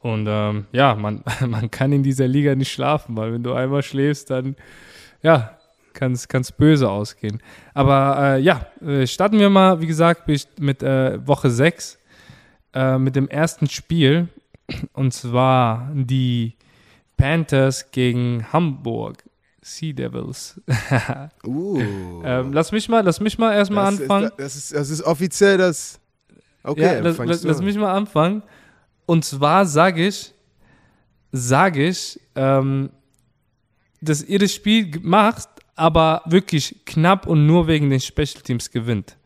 Und 0.00 0.26
ähm, 0.28 0.66
ja, 0.72 0.96
man, 0.96 1.22
man 1.46 1.70
kann 1.70 1.92
in 1.92 2.02
dieser 2.02 2.26
Liga 2.26 2.56
nicht 2.56 2.72
schlafen, 2.72 3.16
weil 3.16 3.32
wenn 3.32 3.44
du 3.44 3.52
einmal 3.52 3.84
schläfst, 3.84 4.30
dann 4.30 4.56
ja, 5.22 5.56
kann 5.92 6.12
es 6.12 6.52
böse 6.52 6.90
ausgehen. 6.90 7.40
Aber 7.72 8.36
äh, 8.36 8.40
ja, 8.40 8.66
äh, 8.84 9.06
starten 9.06 9.38
wir 9.38 9.48
mal, 9.48 9.80
wie 9.80 9.86
gesagt, 9.86 10.28
mit 10.58 10.82
äh, 10.82 11.24
Woche 11.26 11.50
6, 11.50 11.98
äh, 12.76 12.98
mit 12.98 13.16
dem 13.16 13.28
ersten 13.28 13.68
Spiel. 13.68 14.28
Und 14.92 15.14
zwar 15.14 15.90
die 15.94 16.54
Panthers 17.16 17.90
gegen 17.90 18.44
Hamburg. 18.52 19.24
Sea 19.62 19.92
Devils. 19.92 20.60
uh. 21.46 21.80
ähm, 22.24 22.52
lass 22.52 22.70
mich 22.70 22.88
mal, 22.88 23.02
lass 23.02 23.18
mich 23.18 23.38
mal 23.38 23.54
erstmal 23.54 23.86
anfangen. 23.86 24.26
Ist, 24.26 24.38
das, 24.38 24.56
ist, 24.56 24.74
das 24.74 24.90
ist 24.90 25.02
offiziell 25.02 25.58
das. 25.58 25.98
Okay, 26.62 26.82
ja, 26.82 27.00
lass, 27.00 27.18
lass, 27.18 27.42
lass 27.42 27.62
mich 27.62 27.76
mal 27.76 27.92
anfangen. 27.92 28.42
Und 29.06 29.24
zwar 29.24 29.66
sage 29.66 30.06
ich, 30.06 30.34
sage 31.32 31.88
ich, 31.88 32.20
ähm, 32.34 32.90
dass 34.00 34.22
ihr 34.22 34.38
das 34.38 34.52
Spiel 34.52 35.00
macht, 35.00 35.48
aber 35.74 36.22
wirklich 36.26 36.84
knapp 36.84 37.26
und 37.26 37.46
nur 37.46 37.66
wegen 37.66 37.90
den 37.90 38.00
Special 38.00 38.42
Teams 38.42 38.70
gewinnt. 38.70 39.16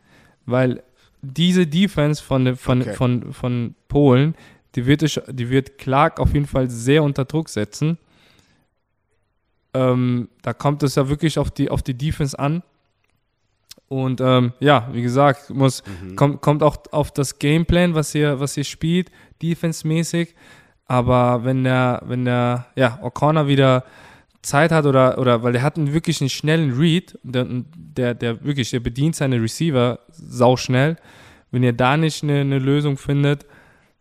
Weil 0.46 0.82
diese 1.22 1.66
Defense 1.66 2.22
von, 2.22 2.56
von, 2.56 2.82
okay. 2.82 2.94
von, 2.94 3.32
von 3.32 3.74
Polen, 3.88 4.34
die 4.74 4.86
wird, 4.86 5.22
die 5.28 5.50
wird 5.50 5.78
Clark 5.78 6.20
auf 6.20 6.32
jeden 6.32 6.46
Fall 6.46 6.70
sehr 6.70 7.02
unter 7.02 7.24
Druck 7.24 7.48
setzen. 7.48 7.98
Ähm, 9.74 10.28
da 10.42 10.52
kommt 10.52 10.82
es 10.82 10.94
ja 10.94 11.08
wirklich 11.08 11.38
auf 11.38 11.50
die, 11.50 11.70
auf 11.70 11.82
die 11.82 11.94
Defense 11.94 12.38
an. 12.38 12.62
Und 13.88 14.20
ähm, 14.20 14.52
ja, 14.60 14.88
wie 14.92 15.02
gesagt, 15.02 15.50
muss, 15.50 15.82
mhm. 15.84 16.14
kommt, 16.14 16.40
kommt 16.40 16.62
auch 16.62 16.76
auf 16.92 17.10
das 17.10 17.38
Gameplan, 17.38 17.94
was 17.94 18.14
ihr, 18.14 18.38
was 18.38 18.56
ihr 18.56 18.64
spielt, 18.64 19.10
defense-mäßig. 19.42 20.34
Aber 20.86 21.44
wenn 21.44 21.64
der, 21.64 22.02
wenn 22.06 22.24
der, 22.24 22.66
ja, 22.76 23.00
O'Connor 23.02 23.46
wieder 23.48 23.84
Zeit 24.42 24.72
hat 24.72 24.86
oder, 24.86 25.18
oder 25.18 25.42
weil 25.42 25.52
der 25.52 25.62
hat 25.62 25.76
einen 25.76 25.92
wirklich 25.92 26.20
einen 26.20 26.30
schnellen 26.30 26.72
Read, 26.72 27.18
der, 27.22 27.46
der, 27.74 28.14
der 28.14 28.44
wirklich, 28.44 28.70
der 28.70 28.80
bedient 28.80 29.16
seine 29.16 29.40
Receiver 29.40 30.00
sau 30.08 30.56
schnell. 30.56 30.96
Wenn 31.50 31.62
ihr 31.62 31.72
da 31.72 31.96
nicht 31.96 32.22
eine, 32.22 32.40
eine 32.40 32.58
Lösung 32.58 32.96
findet, 32.96 33.44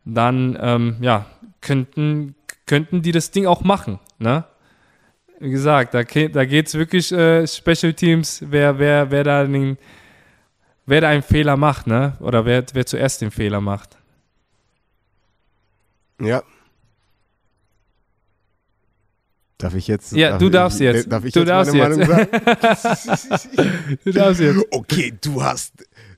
dann 0.06 0.58
ähm, 0.62 0.98
ja, 1.02 1.26
könnten, 1.62 2.36
könnten 2.66 3.02
die 3.02 3.12
das 3.12 3.32
Ding 3.32 3.46
auch 3.48 3.64
machen. 3.64 4.00
Ne? 4.18 4.46
wie 5.40 5.50
gesagt, 5.52 5.94
da, 5.94 6.04
da 6.04 6.46
geht 6.46 6.68
es 6.68 6.76
wirklich 6.76 7.12
äh, 7.12 7.48
Special 7.48 7.94
Teams, 7.94 8.44
wer, 8.46 8.78
wer, 8.78 9.10
wer, 9.10 9.24
da 9.24 9.46
den, 9.46 9.78
wer 10.86 11.02
da 11.02 11.10
einen 11.10 11.24
Fehler 11.24 11.56
macht, 11.56 11.88
ne? 11.88 12.18
Oder 12.20 12.46
wer, 12.46 12.66
wer 12.74 12.86
zuerst 12.86 13.22
den 13.22 13.32
Fehler 13.32 13.62
macht. 13.62 13.98
Ja. 16.22 16.44
Darf 19.60 19.76
ich 19.76 19.88
jetzt? 19.88 20.14
Ja, 20.14 20.32
darf 20.32 20.40
du 20.40 20.50
darfst 20.50 20.80
ich, 20.80 20.86
jetzt. 20.86 21.12
Darf 21.12 21.26
ich 21.26 21.34
du 21.34 21.42
jetzt 21.42 21.50
darfst 21.50 21.74
meine 21.76 21.96
jetzt. 21.96 22.08
Meinung 22.08 22.28
sagen? 22.32 24.00
du 24.06 24.12
darfst 24.12 24.42
jetzt. 24.42 24.66
Okay, 24.72 25.14
du 25.22 25.44
hast, 25.44 25.74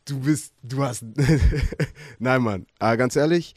du 0.06 0.20
bist, 0.20 0.54
du 0.64 0.84
hast. 0.84 1.04
Nein, 2.20 2.42
Mann. 2.42 2.66
Äh, 2.80 2.96
ganz 2.98 3.16
ehrlich, 3.16 3.56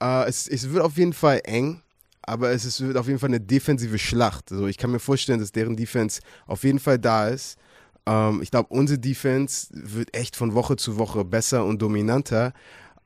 äh, 0.00 0.26
es, 0.28 0.48
es 0.48 0.70
wird 0.70 0.82
auf 0.82 0.96
jeden 0.96 1.12
Fall 1.12 1.40
eng 1.44 1.82
aber 2.26 2.50
es 2.50 2.64
ist, 2.64 2.80
wird 2.80 2.96
auf 2.96 3.06
jeden 3.06 3.18
Fall 3.18 3.28
eine 3.28 3.40
defensive 3.40 3.98
Schlacht. 3.98 4.50
Also 4.50 4.66
ich 4.66 4.78
kann 4.78 4.90
mir 4.90 4.98
vorstellen, 4.98 5.40
dass 5.40 5.52
deren 5.52 5.76
Defense 5.76 6.20
auf 6.46 6.64
jeden 6.64 6.78
Fall 6.78 6.98
da 6.98 7.28
ist. 7.28 7.58
Ähm, 8.06 8.40
ich 8.42 8.50
glaube, 8.50 8.72
unsere 8.72 8.98
Defense 8.98 9.68
wird 9.72 10.16
echt 10.16 10.36
von 10.36 10.54
Woche 10.54 10.76
zu 10.76 10.96
Woche 10.98 11.24
besser 11.24 11.64
und 11.64 11.82
dominanter. 11.82 12.52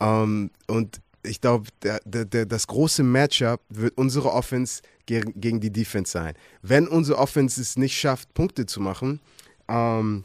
Ähm, 0.01 0.51
und 0.67 1.01
ich 1.25 1.41
glaube, 1.41 1.69
das 2.05 2.67
große 2.67 3.03
Matchup 3.03 3.61
wird 3.69 3.99
unsere 3.99 4.33
Offense 4.33 4.83
gegen, 5.09 5.41
gegen 5.41 5.59
die 5.59 5.73
Defense 5.73 6.13
sein. 6.13 6.35
Wenn 6.63 6.87
unsere 6.87 7.19
Offense 7.19 7.61
es 7.61 7.77
nicht 7.77 7.99
schafft, 7.99 8.35
Punkte 8.35 8.67
zu 8.67 8.81
machen, 8.81 9.21
ähm, 9.67 10.25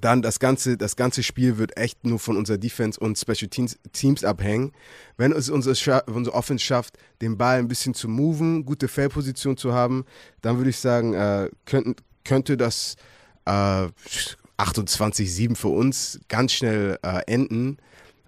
dann 0.00 0.22
das 0.22 0.38
ganze, 0.38 0.78
das 0.78 0.96
ganze 0.96 1.22
Spiel 1.22 1.58
wird 1.58 1.76
echt 1.76 2.06
nur 2.06 2.18
von 2.18 2.36
unserer 2.38 2.56
Defense 2.56 2.98
und 2.98 3.18
Special 3.18 3.48
Teams, 3.50 3.78
Teams 3.92 4.24
abhängen. 4.24 4.72
Wenn 5.18 5.32
es 5.32 5.50
unsere, 5.50 6.02
unsere 6.04 6.34
Offense 6.34 6.64
schafft, 6.64 6.96
den 7.20 7.36
Ball 7.36 7.58
ein 7.58 7.68
bisschen 7.68 7.92
zu 7.92 8.08
moven, 8.08 8.64
gute 8.64 8.88
Feldposition 8.88 9.56
zu 9.58 9.74
haben, 9.74 10.06
dann 10.40 10.56
würde 10.56 10.70
ich 10.70 10.78
sagen, 10.78 11.12
äh, 11.12 11.50
könnten, 11.66 11.96
könnte 12.24 12.56
das 12.56 12.96
äh, 13.44 13.88
28-7 14.58 15.56
für 15.56 15.68
uns 15.68 16.20
ganz 16.28 16.52
schnell 16.52 16.98
äh, 17.02 17.20
enden. 17.26 17.76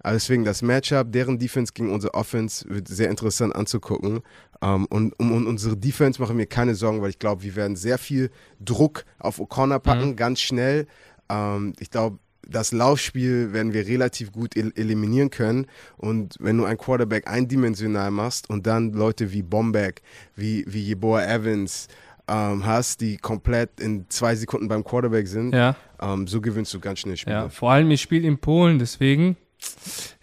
Aber 0.05 0.13
deswegen 0.13 0.43
das 0.43 0.61
Matchup, 0.61 1.11
deren 1.11 1.39
Defense 1.39 1.73
gegen 1.73 1.91
unsere 1.91 2.13
Offense 2.13 2.63
wird 2.69 2.87
sehr 2.87 3.09
interessant 3.09 3.55
anzugucken. 3.55 4.21
Um, 4.61 4.61
ähm, 4.61 4.85
und 4.91 5.19
um, 5.19 5.31
um, 5.31 5.47
unsere 5.47 5.75
Defense 5.75 6.21
machen 6.21 6.37
wir 6.37 6.45
keine 6.45 6.75
Sorgen, 6.75 7.01
weil 7.01 7.09
ich 7.09 7.17
glaube, 7.17 7.41
wir 7.41 7.55
werden 7.55 7.75
sehr 7.75 7.97
viel 7.97 8.29
Druck 8.63 9.03
auf 9.17 9.39
O'Connor 9.39 9.79
packen, 9.79 10.09
mhm. 10.09 10.15
ganz 10.15 10.41
schnell. 10.41 10.85
Ähm, 11.27 11.73
ich 11.79 11.89
glaube, 11.89 12.19
das 12.47 12.71
Laufspiel 12.71 13.51
werden 13.51 13.73
wir 13.73 13.87
relativ 13.87 14.31
gut 14.31 14.55
el 14.55 14.71
eliminieren 14.75 15.31
können. 15.31 15.65
Und 15.97 16.35
wenn 16.39 16.59
du 16.59 16.65
ein 16.65 16.77
Quarterback 16.77 17.27
eindimensional 17.27 18.11
machst 18.11 18.47
und 18.47 18.67
dann 18.67 18.93
Leute 18.93 19.33
wie 19.33 19.41
Bombeck, 19.41 20.03
wie, 20.35 20.65
wie 20.67 20.81
Jeboa 20.81 21.23
Evans 21.23 21.87
ähm, 22.27 22.63
hast, 22.63 23.01
die 23.01 23.17
komplett 23.17 23.79
in 23.79 24.05
zwei 24.09 24.35
Sekunden 24.35 24.67
beim 24.67 24.83
Quarterback 24.83 25.27
sind, 25.27 25.55
ja. 25.55 25.75
ähm, 25.99 26.27
so 26.27 26.41
gewinnst 26.41 26.71
du 26.75 26.79
ganz 26.79 26.99
schnell 26.99 27.17
Spiele. 27.17 27.35
Ja, 27.35 27.49
vor 27.49 27.71
allem, 27.71 27.89
ich 27.89 28.03
spiele 28.03 28.27
in 28.27 28.37
Polen, 28.37 28.77
deswegen 28.77 29.35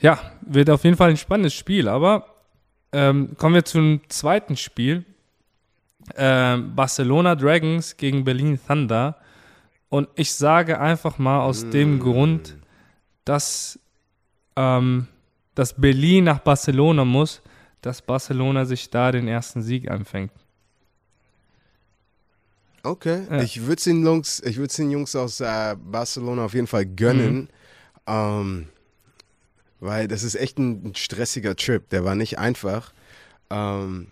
ja, 0.01 0.19
wird 0.43 0.71
auf 0.71 0.85
jeden 0.85 0.97
Fall 0.97 1.11
ein 1.11 1.17
spannendes 1.17 1.55
Spiel. 1.55 1.89
Aber 1.89 2.27
ähm, 2.93 3.37
kommen 3.37 3.55
wir 3.55 3.65
zum 3.65 4.01
zweiten 4.09 4.57
Spiel. 4.57 5.05
Ähm, 6.17 6.75
Barcelona 6.75 7.35
Dragons 7.35 7.97
gegen 7.97 8.25
Berlin 8.25 8.59
Thunder. 8.67 9.17
Und 9.89 10.09
ich 10.15 10.35
sage 10.35 10.81
einfach 10.81 11.19
mal 11.19 11.41
aus 11.41 11.65
mm. 11.65 11.71
dem 11.71 12.01
Grund, 12.01 12.57
dass, 13.25 13.79
ähm, 14.57 15.07
dass 15.55 15.75
Berlin 15.75 16.25
nach 16.25 16.41
Barcelona 16.41 17.05
muss, 17.05 17.43
dass 17.83 18.01
Barcelona 18.01 18.65
sich 18.65 18.91
da 18.91 19.13
den 19.13 19.29
ersten 19.29 19.63
Sieg 19.63 19.91
anfängt. 19.91 20.33
Okay, 22.85 23.23
ja. 23.31 23.43
ich 23.43 23.63
würde 23.63 23.77
es 23.77 23.85
den 23.85 24.05
Jungs, 24.05 24.39
den 24.39 24.91
Jungs 24.91 25.15
aus 25.15 25.41
äh, 25.41 25.77
Barcelona 25.79 26.47
auf 26.47 26.55
jeden 26.55 26.67
Fall 26.67 26.85
gönnen, 26.85 27.43
mhm. 27.43 27.49
ähm, 28.07 28.69
weil 29.83 30.07
das 30.07 30.23
ist 30.23 30.37
echt 30.37 30.59
ein, 30.59 30.95
stressiger 30.95 31.57
Trip. 31.57 31.89
Der 31.91 32.05
war 32.05 32.15
nicht 32.15 32.39
einfach. 32.39 32.93
Ähm, 33.51 34.09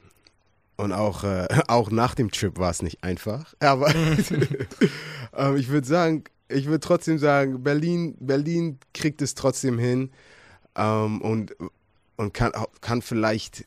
und 0.77 0.93
auch, 0.93 1.23
äh, 1.25 1.47
auch 1.69 1.91
nach 1.91 2.15
dem 2.15 2.31
Trip 2.31 2.59
war 2.59 2.71
es 2.71 2.83
nicht 2.83 3.05
einfach. 3.05 3.55
Aber 3.61 3.95
ähm, 5.37 5.57
ich 5.57 5.69
würde 5.69 5.87
sagen, 5.87 6.25
ich 6.49 6.67
würde 6.67 6.81
trotzdem 6.81 7.19
sagen, 7.19 7.63
Berlin, 7.63 8.17
Berlin 8.19 8.79
kriegt 8.93 9.23
es 9.23 9.35
trotzdem 9.37 9.79
hin 9.79 10.11
ähm, 10.75 11.21
und, 11.23 11.55
und 12.17 12.35
kann, 12.35 12.53
kann 12.81 13.01
vielleicht 13.01 13.65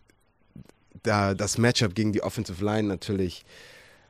da 1.04 1.34
das 1.34 1.58
Matchup 1.58 1.96
gegen 1.96 2.12
die 2.12 2.22
Offensive 2.22 2.64
Line 2.64 2.88
natürlich 2.88 3.46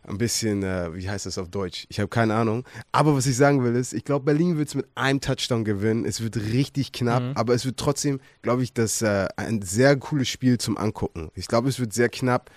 ein 0.07 0.17
bisschen, 0.17 0.63
äh, 0.63 0.93
wie 0.95 1.09
heißt 1.09 1.25
das 1.25 1.37
auf 1.37 1.49
Deutsch? 1.49 1.85
Ich 1.89 1.99
habe 1.99 2.09
keine 2.09 2.35
Ahnung. 2.35 2.65
Aber 2.91 3.15
was 3.15 3.25
ich 3.25 3.35
sagen 3.35 3.63
will 3.63 3.75
ist, 3.75 3.93
ich 3.93 4.03
glaube, 4.03 4.25
Berlin 4.25 4.57
wird 4.57 4.69
es 4.69 4.75
mit 4.75 4.87
einem 4.95 5.21
Touchdown 5.21 5.63
gewinnen. 5.63 6.05
Es 6.05 6.21
wird 6.21 6.37
richtig 6.37 6.91
knapp, 6.91 7.23
mhm. 7.23 7.31
aber 7.35 7.53
es 7.53 7.65
wird 7.65 7.77
trotzdem, 7.77 8.19
glaube 8.41 8.63
ich, 8.63 8.73
das 8.73 9.01
äh, 9.01 9.27
ein 9.37 9.61
sehr 9.61 9.95
cooles 9.97 10.27
Spiel 10.27 10.57
zum 10.57 10.77
Angucken. 10.77 11.29
Ich 11.35 11.47
glaube, 11.47 11.69
es 11.69 11.79
wird 11.79 11.93
sehr 11.93 12.09
knapp 12.09 12.49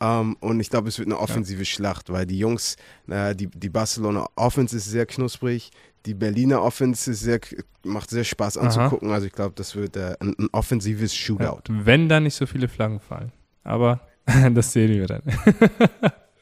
ähm, 0.00 0.36
und 0.40 0.60
ich 0.60 0.70
glaube, 0.70 0.88
es 0.88 0.98
wird 0.98 1.08
eine 1.08 1.18
offensive 1.18 1.60
ja. 1.60 1.64
Schlacht, 1.64 2.10
weil 2.10 2.26
die 2.26 2.38
Jungs, 2.38 2.76
äh, 3.08 3.34
die, 3.34 3.48
die 3.48 3.68
Barcelona 3.68 4.26
Offense 4.36 4.76
ist 4.76 4.86
sehr 4.86 5.06
knusprig, 5.06 5.70
die 6.06 6.14
Berliner 6.14 6.62
Offense 6.62 7.10
ist 7.10 7.20
sehr, 7.20 7.40
macht 7.84 8.10
sehr 8.10 8.24
Spaß 8.24 8.58
anzugucken. 8.58 9.08
Aha. 9.08 9.14
Also 9.14 9.26
ich 9.26 9.32
glaube, 9.32 9.54
das 9.56 9.74
wird 9.74 9.96
äh, 9.96 10.16
ein, 10.20 10.34
ein, 10.38 10.48
offensives 10.52 11.14
Shootout. 11.14 11.62
Ja, 11.68 11.86
wenn 11.86 12.08
da 12.08 12.20
nicht 12.20 12.34
so 12.34 12.46
viele 12.46 12.68
Flaggen 12.68 13.00
fallen. 13.00 13.32
Aber 13.62 14.00
das 14.52 14.72
sehen 14.72 14.90
wir 14.90 15.06
dann. 15.06 15.22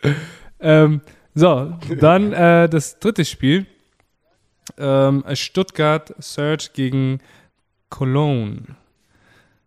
ähm, 0.63 1.01
so, 1.35 1.73
dann 2.01 2.33
äh, 2.33 2.69
das 2.69 2.99
dritte 2.99 3.25
Spiel. 3.25 3.67
Ähm, 4.79 5.25
Stuttgart 5.35 6.15
Search 6.19 6.73
gegen 6.73 7.19
Cologne. 7.91 8.63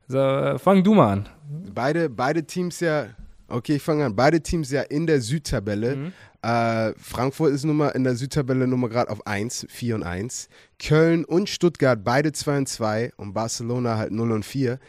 So, 0.07 0.19
äh, 0.19 0.59
fang 0.59 0.83
du 0.83 0.93
mal 0.93 1.13
an. 1.13 1.29
Beide, 1.73 2.09
beide 2.09 2.43
Teams 2.43 2.79
ja 2.79 3.07
Okay, 3.47 3.75
ich 3.75 3.81
fange 3.81 4.05
an. 4.05 4.15
Beide 4.15 4.41
Teams 4.41 4.71
ja 4.71 4.81
in 4.81 5.05
der 5.05 5.21
Südtabelle. 5.21 5.95
Mhm. 5.95 6.13
Äh, 6.41 6.93
Frankfurt 6.97 7.53
ist 7.53 7.63
Nummer 7.63 7.93
in 7.95 8.03
der 8.03 8.15
Südtabelle 8.15 8.67
Nummer 8.67 8.89
gerade 8.89 9.11
auf 9.11 9.25
1, 9.27 9.67
4 9.69 9.95
und 9.95 10.03
1. 10.03 10.49
Köln 10.79 11.25
und 11.25 11.49
Stuttgart 11.49 12.03
beide 12.03 12.31
2 12.31 12.57
und 12.57 12.69
2 12.69 13.13
und 13.17 13.33
Barcelona 13.33 13.97
halt 13.97 14.11
0 14.11 14.31
und 14.31 14.45
4. 14.45 14.79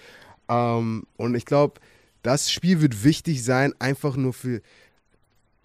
Ähm, 0.48 1.06
und 1.16 1.34
ich 1.34 1.44
glaube, 1.44 1.80
das 2.22 2.50
Spiel 2.50 2.80
wird 2.80 3.04
wichtig 3.04 3.44
sein, 3.44 3.74
einfach 3.78 4.16
nur 4.16 4.32
für, 4.32 4.62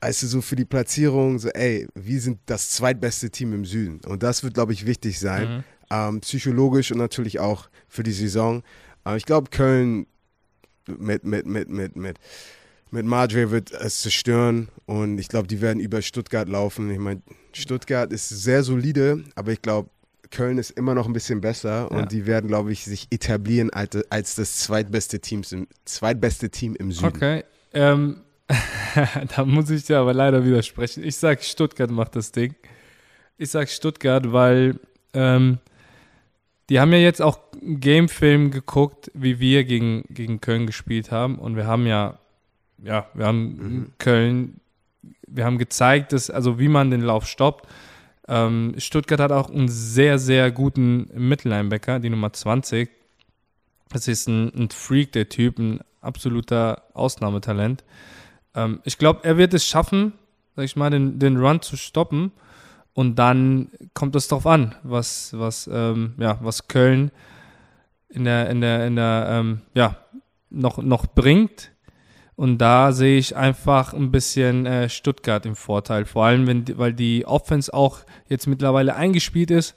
also 0.02 0.28
so 0.28 0.42
für 0.42 0.56
die 0.56 0.66
Platzierung, 0.66 1.40
so 1.40 1.50
ey, 1.50 1.88
wir 1.96 2.20
sind 2.20 2.40
das 2.48 2.72
zweitbeste 2.72 3.30
Team 3.30 3.54
im 3.54 3.66
Süden. 3.66 4.02
Und 4.06 4.24
das 4.24 4.44
wird, 4.44 4.56
glaube 4.56 4.74
ich, 4.74 4.86
wichtig 4.86 5.20
sein. 5.20 5.58
Mhm. 5.58 5.64
Ähm, 5.92 6.22
psychologisch 6.22 6.92
und 6.92 6.98
natürlich 6.98 7.40
auch 7.40 7.70
für 7.88 8.04
die 8.04 8.12
Saison. 8.12 8.64
Aber 9.04 9.18
ich 9.18 9.26
glaube, 9.26 9.50
Köln 9.50 10.08
mit, 10.88 11.24
mit, 11.24 11.46
mit, 11.46 11.70
mit, 11.70 11.96
mit 11.96 12.18
mit 12.92 13.06
Madre 13.06 13.52
wird 13.52 13.72
es 13.72 14.02
zerstören 14.02 14.68
und 14.86 15.18
ich 15.18 15.30
glaube, 15.30 15.48
die 15.48 15.62
werden 15.62 15.80
über 15.80 16.02
Stuttgart 16.02 16.48
laufen. 16.48 16.92
Ich 16.92 17.00
meine, 17.00 17.22
Stuttgart 17.54 18.12
ist 18.12 18.28
sehr 18.28 18.64
solide, 18.64 19.24
aber 19.36 19.54
ich 19.54 19.62
glaube, 19.62 19.90
Köln 20.30 20.58
ist 20.58 20.72
immer 20.72 20.94
noch 20.94 21.08
ein 21.08 21.14
bisschen 21.14 21.42
besser 21.42 21.90
und 21.92 22.00
ja. 22.00 22.06
die 22.06 22.26
werden, 22.26 22.48
glaube 22.48 22.72
ich, 22.72 22.86
sich 22.86 23.08
etablieren 23.10 23.70
als, 23.70 23.98
als 24.10 24.36
das 24.36 24.58
zweitbeste, 24.58 25.20
Teams 25.20 25.52
im, 25.52 25.68
zweitbeste 25.86 26.50
Team 26.50 26.76
im 26.76 26.92
Süden. 26.92 27.08
Okay, 27.08 27.44
ähm, 27.74 28.22
da 29.36 29.46
muss 29.46 29.70
ich 29.70 29.86
dir 29.86 30.00
aber 30.00 30.14
leider 30.14 30.46
widersprechen. 30.46 31.04
Ich 31.04 31.16
sage, 31.16 31.42
Stuttgart 31.44 31.92
macht 31.92 32.16
das 32.16 32.32
Ding. 32.32 32.56
Ich 33.38 33.50
sage 33.50 33.68
Stuttgart, 33.68 34.32
weil 34.32 34.80
ähm, 35.14 35.60
die 36.70 36.80
haben 36.80 36.92
ja 36.92 37.00
jetzt 37.00 37.22
auch 37.22 37.40
Gamefilm 37.62 38.52
geguckt, 38.52 39.12
wie 39.14 39.40
wir 39.40 39.64
gegen, 39.64 40.04
gegen 40.10 40.42
Köln 40.42 40.66
gespielt 40.66 41.12
haben 41.12 41.40
und 41.40 41.56
wir 41.56 41.68
haben 41.68 41.86
ja 41.86 42.20
ja, 42.84 43.08
wir 43.14 43.26
haben 43.26 43.44
mhm. 43.44 43.94
Köln, 43.98 44.60
wir 45.28 45.46
haben 45.46 45.58
gezeigt, 45.58 46.14
dass, 46.14 46.30
also 46.30 46.60
wie 46.60 46.68
man 46.68 46.92
den 46.92 47.02
Lauf 47.02 47.28
stoppt. 47.28 47.68
Ähm, 48.28 48.76
Stuttgart 48.78 49.20
hat 49.20 49.32
auch 49.32 49.50
einen 49.50 49.70
sehr, 49.70 50.20
sehr 50.20 50.52
guten 50.52 51.10
Mittellinebacker, 51.14 52.00
die 52.00 52.10
Nummer 52.10 52.34
20. 52.34 52.90
Das 53.90 54.08
ist 54.08 54.28
ein, 54.28 54.52
ein 54.56 54.70
Freak, 54.70 55.12
der 55.12 55.30
Typ, 55.30 55.60
ein 55.60 55.82
absoluter 56.02 56.84
Ausnahmetalent. 56.94 57.84
Ähm, 58.56 58.82
ich 58.84 58.98
glaube, 58.98 59.22
er 59.24 59.38
wird 59.38 59.54
es 59.54 59.66
schaffen, 59.66 60.14
sag 60.56 60.66
ich 60.66 60.76
mal, 60.76 60.90
den, 60.90 61.20
den 61.20 61.38
Run 61.38 61.62
zu 61.62 61.78
stoppen. 61.78 62.32
Und 62.94 63.18
dann 63.18 63.70
kommt 63.94 64.16
es 64.16 64.28
darauf 64.28 64.46
an, 64.46 64.76
was, 64.84 65.38
was, 65.38 65.70
ähm, 65.72 66.16
ja, 66.18 66.38
was 66.42 66.68
Köln 66.68 67.12
in 68.10 68.26
der, 68.26 68.50
in 68.50 68.62
der, 68.62 68.86
in 68.86 68.96
der, 68.96 69.28
ähm, 69.30 69.62
ja, 69.74 69.98
noch, 70.50 70.78
noch 70.80 71.08
bringt. 71.08 71.72
Und 72.36 72.58
da 72.58 72.92
sehe 72.92 73.18
ich 73.18 73.36
einfach 73.36 73.94
ein 73.94 74.12
bisschen 74.12 74.66
äh, 74.66 74.90
Stuttgart 74.90 75.46
im 75.46 75.56
Vorteil. 75.56 76.06
Vor 76.06 76.26
allem, 76.26 76.48
wenn, 76.48 76.66
weil 76.78 76.94
die 76.94 77.26
Offense 77.26 77.74
auch 77.74 78.00
jetzt 78.30 78.48
mittlerweile 78.48 78.96
eingespielt 78.96 79.52
ist 79.52 79.76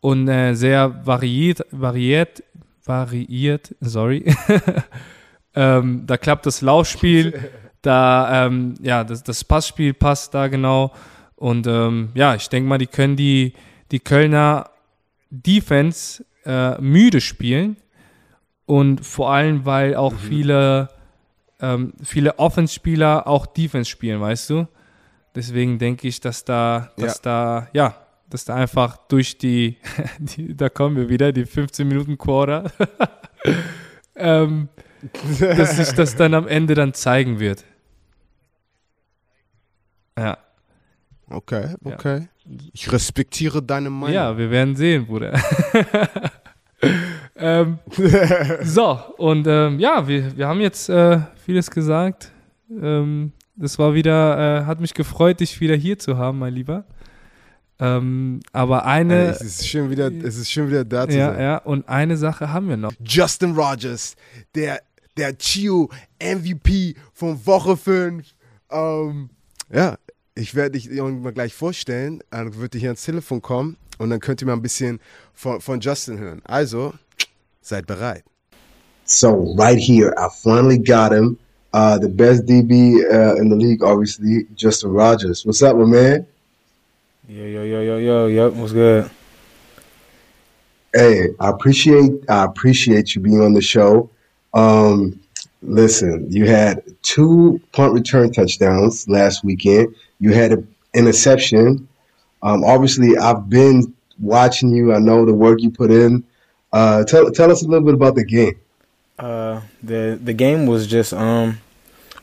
und 0.00 0.28
äh, 0.28 0.54
sehr 0.54 1.06
variiert, 1.06 1.64
variiert, 1.70 2.42
variiert, 2.84 3.74
sorry. 3.80 4.34
ähm, 5.54 6.02
da 6.06 6.16
klappt 6.16 6.46
das 6.46 6.60
Laufspiel, 6.60 7.50
da, 7.82 8.46
ähm, 8.46 8.74
ja, 8.80 9.04
das, 9.04 9.22
das 9.22 9.44
Passspiel 9.44 9.94
passt 9.94 10.34
da 10.34 10.48
genau. 10.48 10.92
Und 11.36 11.66
ähm, 11.66 12.10
ja, 12.14 12.34
ich 12.34 12.48
denke 12.48 12.68
mal, 12.68 12.78
die 12.78 12.86
können 12.86 13.16
die, 13.16 13.52
die 13.90 14.00
Kölner 14.00 14.70
Defense 15.30 16.24
äh, 16.44 16.80
müde 16.80 17.20
spielen. 17.20 17.76
Und 18.66 19.04
vor 19.04 19.32
allem, 19.32 19.64
weil 19.64 19.96
auch 19.96 20.12
mhm. 20.12 20.18
viele 20.18 20.88
ähm, 21.62 21.92
viele 22.02 22.38
Offense-Spieler 22.38 23.26
auch 23.26 23.46
Defense 23.46 23.88
spielen, 23.88 24.20
weißt 24.20 24.50
du? 24.50 24.68
Deswegen 25.34 25.78
denke 25.78 26.08
ich, 26.08 26.20
dass 26.20 26.44
da, 26.44 26.90
dass 26.98 27.14
ja. 27.16 27.20
da, 27.22 27.68
ja, 27.72 27.96
dass 28.28 28.44
da 28.44 28.56
einfach 28.56 28.98
durch 29.08 29.38
die, 29.38 29.78
die 30.18 30.54
da 30.54 30.68
kommen 30.68 30.96
wir 30.96 31.08
wieder, 31.08 31.32
die 31.32 31.46
15 31.46 31.86
Minuten 31.88 32.18
Quarter, 32.18 32.70
ähm, 34.16 34.68
dass 35.40 35.76
sich 35.76 35.92
das 35.92 36.16
dann 36.16 36.34
am 36.34 36.48
Ende 36.48 36.74
dann 36.74 36.92
zeigen 36.92 37.38
wird. 37.38 37.64
Ja. 40.18 40.38
Okay, 41.28 41.74
okay. 41.84 42.28
Ja. 42.44 42.56
Ich 42.72 42.92
respektiere 42.92 43.62
deine 43.62 43.88
Meinung. 43.88 44.14
Ja, 44.14 44.36
wir 44.36 44.50
werden 44.50 44.76
sehen, 44.76 45.06
Bruder. 45.06 45.32
ähm, 47.36 47.78
so, 48.62 48.98
und 49.16 49.46
ähm, 49.46 49.78
ja, 49.78 50.06
wir, 50.06 50.36
wir 50.36 50.46
haben 50.48 50.60
jetzt 50.60 50.88
äh, 50.88 51.20
vieles 51.44 51.70
gesagt. 51.70 52.32
Ähm, 52.70 53.32
das 53.56 53.78
war 53.78 53.94
wieder, 53.94 54.62
äh, 54.62 54.64
hat 54.64 54.80
mich 54.80 54.94
gefreut, 54.94 55.40
dich 55.40 55.60
wieder 55.60 55.76
hier 55.76 55.98
zu 55.98 56.18
haben, 56.18 56.38
mein 56.38 56.54
Lieber. 56.54 56.84
Ähm, 57.78 58.40
aber 58.52 58.84
eine. 58.84 59.30
es 59.30 59.40
ist 59.40 59.68
schon 59.68 59.90
wieder, 59.90 60.10
es 60.10 60.36
ist 60.36 60.50
schon 60.50 60.68
wieder 60.68 60.84
da 60.84 61.08
zu 61.08 61.16
ja, 61.16 61.32
sein. 61.32 61.42
Ja, 61.42 61.56
und 61.58 61.88
eine 61.88 62.16
Sache 62.16 62.52
haben 62.52 62.68
wir 62.68 62.76
noch. 62.76 62.92
Justin 63.04 63.54
Rogers, 63.54 64.14
der, 64.54 64.82
der 65.16 65.36
Chio 65.36 65.90
MVP 66.20 66.94
von 67.12 67.44
Woche 67.44 67.76
5. 67.76 68.24
Ähm, 68.70 69.30
ja, 69.72 69.96
ich 70.34 70.54
werde 70.54 70.72
dich 70.72 70.90
irgendwann 70.90 71.34
gleich 71.34 71.54
vorstellen. 71.54 72.22
Dann 72.30 72.56
wird 72.56 72.74
ihr 72.74 72.80
hier 72.80 72.90
ans 72.90 73.04
Telefon 73.04 73.42
kommen 73.42 73.76
und 73.98 74.10
dann 74.10 74.20
könnt 74.20 74.40
ihr 74.42 74.46
mal 74.46 74.54
ein 74.54 74.62
bisschen 74.62 75.00
von, 75.34 75.60
von 75.60 75.80
Justin 75.80 76.18
hören. 76.18 76.42
Also, 76.44 76.94
seid 77.60 77.86
bereit. 77.86 78.24
So 79.04 79.54
right 79.58 79.78
here, 79.78 80.14
I 80.16 80.28
finally 80.42 80.78
got 80.78 81.12
him. 81.12 81.36
Uh, 81.74 81.98
the 81.98 82.08
best 82.08 82.44
DB 82.46 83.02
uh, 83.10 83.34
in 83.36 83.48
the 83.48 83.56
league, 83.56 83.82
obviously, 83.82 84.46
Justin 84.54 84.90
Rogers. 84.90 85.44
What's 85.44 85.62
up, 85.62 85.76
my 85.76 85.86
man? 85.86 86.26
Yo, 87.28 87.44
yo, 87.44 87.62
yo, 87.62 87.80
yo, 87.80 87.96
yo, 87.96 88.26
yo. 88.26 88.50
What's 88.50 88.72
good? 88.72 89.10
Hey, 90.94 91.28
I 91.40 91.48
appreciate 91.48 92.28
I 92.28 92.44
appreciate 92.44 93.14
you 93.14 93.22
being 93.22 93.40
on 93.40 93.54
the 93.54 93.62
show. 93.62 94.10
Um, 94.52 95.21
listen, 95.62 96.30
you 96.30 96.46
had 96.46 96.82
two 97.02 97.60
punt 97.72 97.94
return 97.94 98.32
touchdowns 98.32 99.08
last 99.08 99.44
weekend. 99.44 99.94
You 100.20 100.32
had 100.32 100.52
an 100.52 100.74
interception. 100.94 101.88
Um, 102.42 102.64
obviously, 102.64 103.16
I've 103.16 103.48
been 103.48 103.94
watching 104.18 104.72
you. 104.72 104.92
I 104.92 104.98
know 104.98 105.24
the 105.24 105.34
work 105.34 105.60
you 105.62 105.70
put 105.70 105.90
in 105.90 106.24
Uh, 106.72 107.04
tell 107.04 107.30
tell 107.30 107.50
us 107.50 107.62
a 107.62 107.68
little 107.68 107.84
bit 107.84 107.94
about 107.94 108.14
the 108.14 108.24
game. 108.24 108.56
Uh, 109.18 109.60
the 109.82 110.18
the 110.22 110.32
game 110.32 110.66
was 110.66 110.86
just 110.86 111.12
um, 111.12 111.60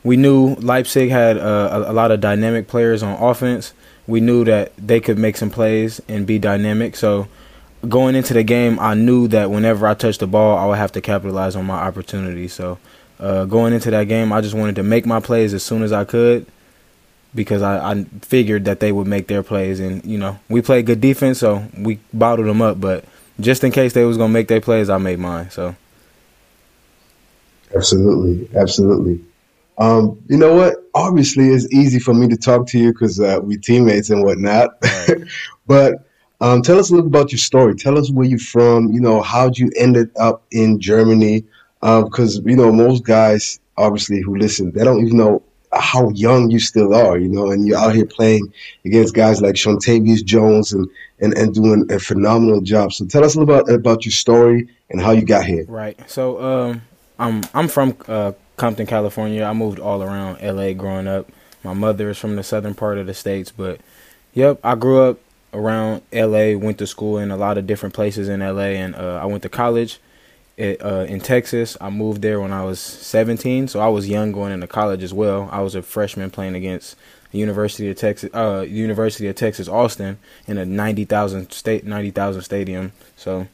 we 0.02 0.16
knew 0.16 0.56
Leipzig 0.56 1.10
had 1.10 1.36
a, 1.36 1.90
a 1.90 1.92
lot 1.92 2.10
of 2.10 2.20
dynamic 2.20 2.66
players 2.68 3.02
on 3.02 3.20
offense. 3.22 3.72
We 4.06 4.20
knew 4.20 4.44
that 4.44 4.72
they 4.76 5.00
could 5.00 5.18
make 5.18 5.36
some 5.36 5.50
plays 5.50 6.00
and 6.08 6.26
be 6.26 6.38
dynamic. 6.38 6.96
So 6.96 7.28
going 7.88 8.16
into 8.16 8.34
the 8.34 8.42
game, 8.42 8.78
I 8.80 8.94
knew 8.94 9.28
that 9.28 9.50
whenever 9.50 9.86
I 9.86 9.94
touched 9.94 10.20
the 10.20 10.26
ball, 10.26 10.58
I 10.58 10.66
would 10.66 10.78
have 10.78 10.92
to 10.92 11.00
capitalize 11.00 11.54
on 11.54 11.64
my 11.66 11.78
opportunity. 11.78 12.48
So 12.48 12.78
uh, 13.20 13.44
going 13.44 13.72
into 13.72 13.90
that 13.90 14.04
game, 14.04 14.32
I 14.32 14.40
just 14.40 14.54
wanted 14.54 14.76
to 14.76 14.82
make 14.82 15.06
my 15.06 15.20
plays 15.20 15.54
as 15.54 15.62
soon 15.62 15.82
as 15.82 15.92
I 15.92 16.04
could 16.04 16.46
because 17.34 17.62
I, 17.62 17.92
I 17.92 18.04
figured 18.22 18.64
that 18.64 18.80
they 18.80 18.92
would 18.92 19.06
make 19.06 19.28
their 19.28 19.42
plays. 19.42 19.78
And 19.78 20.04
you 20.04 20.18
know, 20.18 20.38
we 20.48 20.62
played 20.62 20.86
good 20.86 21.00
defense, 21.00 21.38
so 21.38 21.64
we 21.76 21.98
bottled 22.12 22.48
them 22.48 22.62
up. 22.62 22.80
But 22.80 23.04
just 23.38 23.62
in 23.62 23.72
case 23.72 23.92
they 23.92 24.04
was 24.04 24.16
gonna 24.16 24.32
make 24.32 24.48
their 24.48 24.60
plays, 24.60 24.88
I 24.88 24.98
made 24.98 25.18
mine. 25.18 25.50
So 25.50 25.76
absolutely, 27.74 28.48
absolutely. 28.58 29.20
Um, 29.78 30.20
you 30.28 30.36
know 30.36 30.54
what? 30.54 30.74
Obviously, 30.94 31.48
it's 31.48 31.72
easy 31.72 31.98
for 31.98 32.12
me 32.12 32.28
to 32.28 32.36
talk 32.36 32.66
to 32.68 32.78
you 32.78 32.92
because 32.92 33.18
uh, 33.20 33.38
we 33.42 33.56
teammates 33.56 34.10
and 34.10 34.22
whatnot. 34.24 34.70
Right. 34.82 35.18
but 35.66 36.06
um, 36.42 36.62
tell 36.62 36.78
us 36.78 36.90
a 36.90 36.94
little 36.94 37.08
about 37.08 37.32
your 37.32 37.38
story. 37.38 37.74
Tell 37.74 37.98
us 37.98 38.10
where 38.10 38.26
you're 38.26 38.38
from. 38.38 38.92
You 38.92 39.00
know, 39.00 39.22
how'd 39.22 39.56
you 39.56 39.70
ended 39.76 40.10
up 40.18 40.42
in 40.50 40.80
Germany? 40.80 41.44
Because 41.80 42.38
um, 42.38 42.48
you 42.48 42.56
know, 42.56 42.72
most 42.72 43.04
guys, 43.04 43.58
obviously, 43.76 44.20
who 44.20 44.36
listen, 44.36 44.72
they 44.72 44.84
don't 44.84 45.04
even 45.04 45.16
know 45.16 45.42
how 45.72 46.10
young 46.10 46.50
you 46.50 46.58
still 46.58 46.94
are. 46.94 47.18
You 47.18 47.28
know, 47.28 47.50
and 47.50 47.66
you're 47.66 47.78
out 47.78 47.94
here 47.94 48.06
playing 48.06 48.52
against 48.84 49.14
guys 49.14 49.40
like 49.40 49.54
Shontavious 49.54 50.24
Jones 50.24 50.72
and, 50.72 50.88
and 51.20 51.36
and 51.36 51.54
doing 51.54 51.90
a 51.90 51.98
phenomenal 51.98 52.60
job. 52.60 52.92
So 52.92 53.06
tell 53.06 53.24
us 53.24 53.34
a 53.34 53.40
little 53.40 53.54
about 53.54 53.72
about 53.72 54.04
your 54.04 54.12
story 54.12 54.68
and 54.90 55.00
how 55.00 55.12
you 55.12 55.22
got 55.22 55.44
here. 55.44 55.64
Right. 55.68 55.98
So 56.10 56.42
um, 56.42 56.82
I'm 57.18 57.42
I'm 57.54 57.68
from 57.68 57.96
uh, 58.08 58.32
Compton, 58.56 58.86
California. 58.86 59.44
I 59.44 59.52
moved 59.52 59.78
all 59.78 60.02
around 60.02 60.42
LA 60.42 60.72
growing 60.72 61.08
up. 61.08 61.30
My 61.62 61.74
mother 61.74 62.10
is 62.10 62.18
from 62.18 62.36
the 62.36 62.42
southern 62.42 62.74
part 62.74 62.98
of 62.98 63.06
the 63.06 63.14
states, 63.14 63.50
but 63.50 63.80
yep, 64.32 64.58
I 64.64 64.74
grew 64.74 65.02
up 65.02 65.18
around 65.52 66.02
LA, 66.12 66.56
went 66.56 66.78
to 66.78 66.86
school 66.86 67.18
in 67.18 67.30
a 67.30 67.36
lot 67.36 67.58
of 67.58 67.66
different 67.66 67.94
places 67.94 68.28
in 68.28 68.40
LA, 68.40 68.72
and 68.80 68.94
uh, 68.94 69.20
I 69.22 69.26
went 69.26 69.42
to 69.42 69.48
college 69.48 70.00
at, 70.60 70.84
uh, 70.84 71.06
in 71.08 71.20
Texas. 71.20 71.76
I 71.80 71.90
moved 71.90 72.22
there 72.22 72.40
when 72.40 72.52
I 72.52 72.64
was 72.64 72.78
17, 72.78 73.68
so 73.68 73.80
I 73.80 73.88
was 73.88 74.08
young 74.08 74.32
going 74.32 74.52
into 74.52 74.66
college 74.66 75.02
as 75.02 75.14
well. 75.14 75.48
I 75.50 75.60
was 75.62 75.74
a 75.74 75.82
freshman 75.82 76.30
playing 76.30 76.54
against 76.54 76.96
the 77.32 77.38
University 77.38 77.88
of 77.90 77.96
Texas, 77.96 78.30
uh, 78.34 78.64
University 78.68 79.26
of 79.28 79.36
Texas 79.36 79.68
Austin 79.68 80.18
in 80.46 80.58
a 80.58 80.64
90,000 80.64 81.52
state 81.52 81.84
90,000 81.84 82.42
stadium. 82.42 82.92
So, 83.16 83.46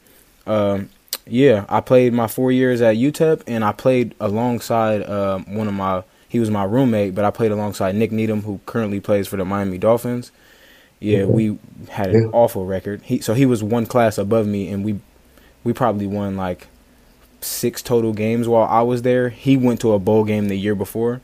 um, 0.47 0.91
yeah, 1.27 1.65
I 1.69 1.81
played 1.81 2.13
my 2.13 2.27
four 2.27 2.53
years 2.53 2.81
at 2.81 2.97
UTEP, 2.97 3.43
and 3.47 3.65
I 3.65 3.73
played 3.73 4.15
alongside 4.21 5.03
uh, 5.03 5.39
one 5.41 5.69
of 5.69 5.75
my. 5.75 6.05
He 6.29 6.41
was 6.41 6.51
my 6.51 6.65
roommate, 6.65 7.15
but 7.15 7.25
I 7.25 7.31
played 7.31 7.53
alongside 7.53 7.95
Nick 7.95 8.13
Needham, 8.13 8.43
who 8.43 8.61
currently 8.67 9.01
plays 9.01 9.29
for 9.29 9.37
the 9.37 9.45
Miami 9.45 9.79
Dolphins. 9.79 10.33
Yeah, 10.99 11.25
we 11.25 11.59
had 11.89 12.11
an 12.11 12.31
awful 12.33 12.65
record. 12.65 13.03
He 13.03 13.21
so 13.21 13.35
he 13.35 13.47
was 13.47 13.63
one 13.63 13.87
class 13.87 14.19
above 14.19 14.47
me, 14.47 14.69
and 14.71 14.85
we 14.85 15.01
we 15.63 15.73
probably 15.73 16.07
won 16.07 16.37
like 16.37 16.69
six 17.41 17.83
total 17.83 18.13
games 18.13 18.49
while 18.49 18.67
I 18.69 18.83
was 18.83 19.03
there. 19.03 19.29
He 19.29 19.57
went 19.57 19.81
to 19.81 19.93
a 19.93 19.99
bowl 19.99 20.25
game 20.25 20.49
the 20.49 20.59
year 20.59 20.75
before. 20.75 21.21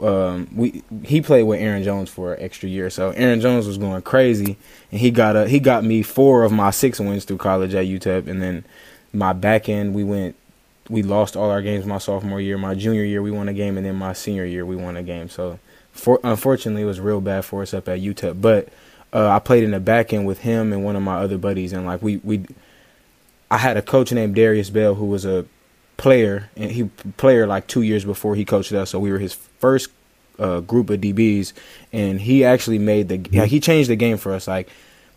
Um, 0.00 0.48
we 0.54 0.82
he 1.04 1.20
played 1.20 1.44
with 1.44 1.60
Aaron 1.60 1.84
Jones 1.84 2.10
for 2.10 2.34
an 2.34 2.42
extra 2.42 2.68
year, 2.68 2.90
so 2.90 3.10
Aaron 3.10 3.40
Jones 3.40 3.66
was 3.66 3.78
going 3.78 4.02
crazy, 4.02 4.56
and 4.90 5.00
he 5.00 5.10
got 5.12 5.36
a 5.36 5.48
he 5.48 5.60
got 5.60 5.84
me 5.84 6.02
four 6.02 6.42
of 6.42 6.50
my 6.50 6.70
six 6.70 6.98
wins 6.98 7.24
through 7.24 7.38
college 7.38 7.74
at 7.74 7.86
UTEP, 7.86 8.26
and 8.26 8.42
then 8.42 8.64
my 9.12 9.32
back 9.32 9.68
end 9.68 9.94
we 9.94 10.02
went 10.02 10.34
we 10.88 11.02
lost 11.02 11.36
all 11.36 11.50
our 11.50 11.62
games 11.62 11.86
my 11.86 11.98
sophomore 11.98 12.40
year. 12.40 12.58
My 12.58 12.74
junior 12.74 13.04
year 13.04 13.22
we 13.22 13.30
won 13.30 13.48
a 13.48 13.52
game, 13.52 13.76
and 13.76 13.86
then 13.86 13.94
my 13.94 14.14
senior 14.14 14.44
year 14.44 14.66
we 14.66 14.74
won 14.74 14.96
a 14.96 15.02
game. 15.02 15.28
So 15.28 15.60
for 15.92 16.18
unfortunately 16.24 16.82
it 16.82 16.86
was 16.86 16.98
real 16.98 17.20
bad 17.20 17.44
for 17.44 17.62
us 17.62 17.72
up 17.72 17.88
at 17.88 18.00
UTEP, 18.00 18.40
but 18.40 18.68
uh, 19.12 19.28
I 19.28 19.38
played 19.38 19.62
in 19.62 19.70
the 19.70 19.80
back 19.80 20.12
end 20.12 20.26
with 20.26 20.40
him 20.40 20.72
and 20.72 20.84
one 20.84 20.96
of 20.96 21.02
my 21.02 21.18
other 21.18 21.38
buddies, 21.38 21.72
and 21.72 21.86
like 21.86 22.02
we 22.02 22.16
we, 22.18 22.44
I 23.50 23.58
had 23.58 23.76
a 23.76 23.82
coach 23.82 24.12
named 24.12 24.34
Darius 24.34 24.70
Bell 24.70 24.94
who 24.94 25.06
was 25.06 25.24
a 25.24 25.44
player, 25.96 26.50
and 26.56 26.70
he 26.70 26.84
player 27.16 27.46
like 27.46 27.66
two 27.66 27.82
years 27.82 28.04
before 28.04 28.34
he 28.34 28.44
coached 28.44 28.72
us, 28.72 28.90
so 28.90 28.98
we 28.98 29.12
were 29.12 29.18
his 29.18 29.34
first 29.34 29.90
uh, 30.38 30.60
group 30.60 30.90
of 30.90 31.00
DBs, 31.00 31.52
and 31.92 32.20
he 32.20 32.44
actually 32.44 32.78
made 32.78 33.08
the 33.08 33.46
he 33.46 33.60
changed 33.60 33.90
the 33.90 33.96
game 33.96 34.16
for 34.16 34.32
us. 34.32 34.48
Like 34.48 34.68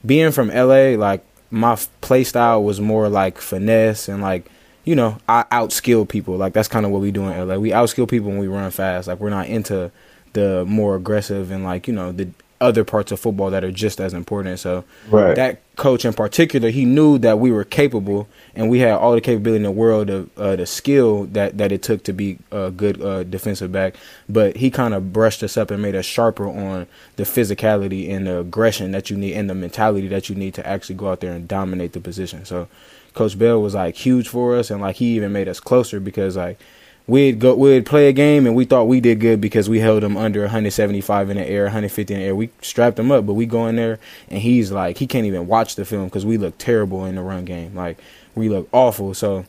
being 0.06 0.32
from 0.32 0.50
LA, 0.50 0.96
like 0.98 1.24
my 1.50 1.78
play 2.02 2.24
style 2.24 2.64
was 2.64 2.80
more 2.80 3.10
like 3.10 3.40
finesse 3.40 4.08
and 4.10 4.22
like 4.22 4.50
you 4.84 4.96
know 4.96 5.18
I 5.28 5.44
outskill 5.52 6.08
people. 6.08 6.38
Like 6.38 6.54
that's 6.54 6.68
kind 6.68 6.86
of 6.86 6.92
what 6.92 7.02
we 7.02 7.12
do 7.12 7.28
in 7.28 7.48
LA. 7.48 7.56
We 7.56 7.72
outskill 7.72 8.10
people 8.10 8.30
when 8.30 8.40
we 8.40 8.48
run 8.48 8.70
fast. 8.72 9.08
Like 9.08 9.20
we're 9.20 9.30
not 9.30 9.48
into 9.48 9.92
the 10.34 10.66
more 10.66 10.96
aggressive 10.96 11.52
and 11.52 11.64
like 11.64 11.88
you 11.88 11.94
know 11.94 12.12
the 12.12 12.30
other 12.60 12.84
parts 12.84 13.12
of 13.12 13.20
football 13.20 13.50
that 13.52 13.64
are 13.64 13.72
just 13.72 14.00
as 14.00 14.14
important. 14.14 14.60
So 14.60 14.84
right. 15.10 15.36
that 15.36 15.62
coach 15.76 16.06
in 16.06 16.14
particular, 16.14 16.70
he 16.70 16.86
knew 16.86 17.18
that 17.20 17.40
we 17.40 17.52
were 17.52 17.64
capable 17.64 18.28
and 18.56 18.70
we 18.70 18.80
had 18.80 18.94
all 18.94 19.14
the 19.14 19.22
capability 19.22 19.58
in 19.58 19.64
the 19.64 19.72
world 19.72 20.10
of 20.10 20.30
uh, 20.38 20.56
the 20.56 20.66
skill 20.66 21.26
that, 21.26 21.58
that 21.58 21.72
it 21.72 21.84
took 21.84 22.04
to 22.04 22.14
be 22.14 22.40
a 22.52 22.72
good 22.72 23.02
uh, 23.02 23.24
defensive 23.24 23.72
back. 23.72 23.96
But 24.28 24.58
he 24.58 24.72
kind 24.72 24.94
of 24.94 25.14
brushed 25.14 25.44
us 25.44 25.56
up 25.56 25.70
and 25.70 25.82
made 25.82 25.96
us 25.96 26.06
sharper 26.06 26.48
on 26.48 26.88
the 27.16 27.24
physicality 27.24 28.10
and 28.10 28.26
the 28.26 28.40
aggression 28.40 28.92
that 28.92 29.10
you 29.10 29.18
need 29.18 29.34
and 29.34 29.50
the 29.50 29.56
mentality 29.56 30.08
that 30.08 30.30
you 30.30 30.36
need 30.36 30.54
to 30.56 30.68
actually 30.68 30.96
go 30.96 31.12
out 31.12 31.20
there 31.20 31.34
and 31.34 31.48
dominate 31.48 31.94
the 31.94 32.00
position. 32.00 32.44
So 32.46 32.68
Coach 33.14 33.38
Bell 33.38 33.62
was 33.62 33.76
like 33.76 33.96
huge 33.96 34.28
for 34.28 34.56
us 34.56 34.72
and 34.72 34.82
like 34.82 34.98
he 34.98 35.16
even 35.16 35.32
made 35.32 35.48
us 35.48 35.60
closer 35.60 36.00
because 36.00 36.38
like 36.38 36.60
we'd 37.08 37.40
go 37.40 37.56
we'd 37.56 37.86
play 37.86 38.10
a 38.10 38.14
game 38.14 38.46
and 38.46 38.56
we 38.56 38.66
thought 38.66 38.86
we 38.86 39.00
did 39.00 39.20
good 39.20 39.40
because 39.40 39.70
we 39.70 39.80
held 39.80 40.04
him 40.04 40.18
under 40.18 40.42
175 40.42 41.30
in 41.30 41.38
the 41.38 41.48
air, 41.48 41.64
150 41.64 42.14
in 42.14 42.20
the 42.20 42.26
air. 42.26 42.36
We 42.36 42.50
strapped 42.62 43.00
him 43.00 43.12
up, 43.12 43.26
but 43.26 43.34
we 43.34 43.46
go 43.46 43.66
in 43.68 43.78
there 43.78 44.00
and 44.30 44.40
he's 44.40 44.72
like 44.72 44.98
he 44.98 45.08
can't 45.08 45.26
even 45.26 45.48
watch 45.48 45.76
the 45.76 45.86
film 45.86 46.06
because 46.06 46.26
we 46.26 46.38
look 46.38 46.58
terrible 46.58 47.06
in 47.06 47.16
the 47.16 47.22
run 47.22 47.46
game. 47.46 47.74
Like 47.74 47.98
we 48.36 48.50
look 48.50 48.68
awful. 48.72 49.14
So 49.14 49.46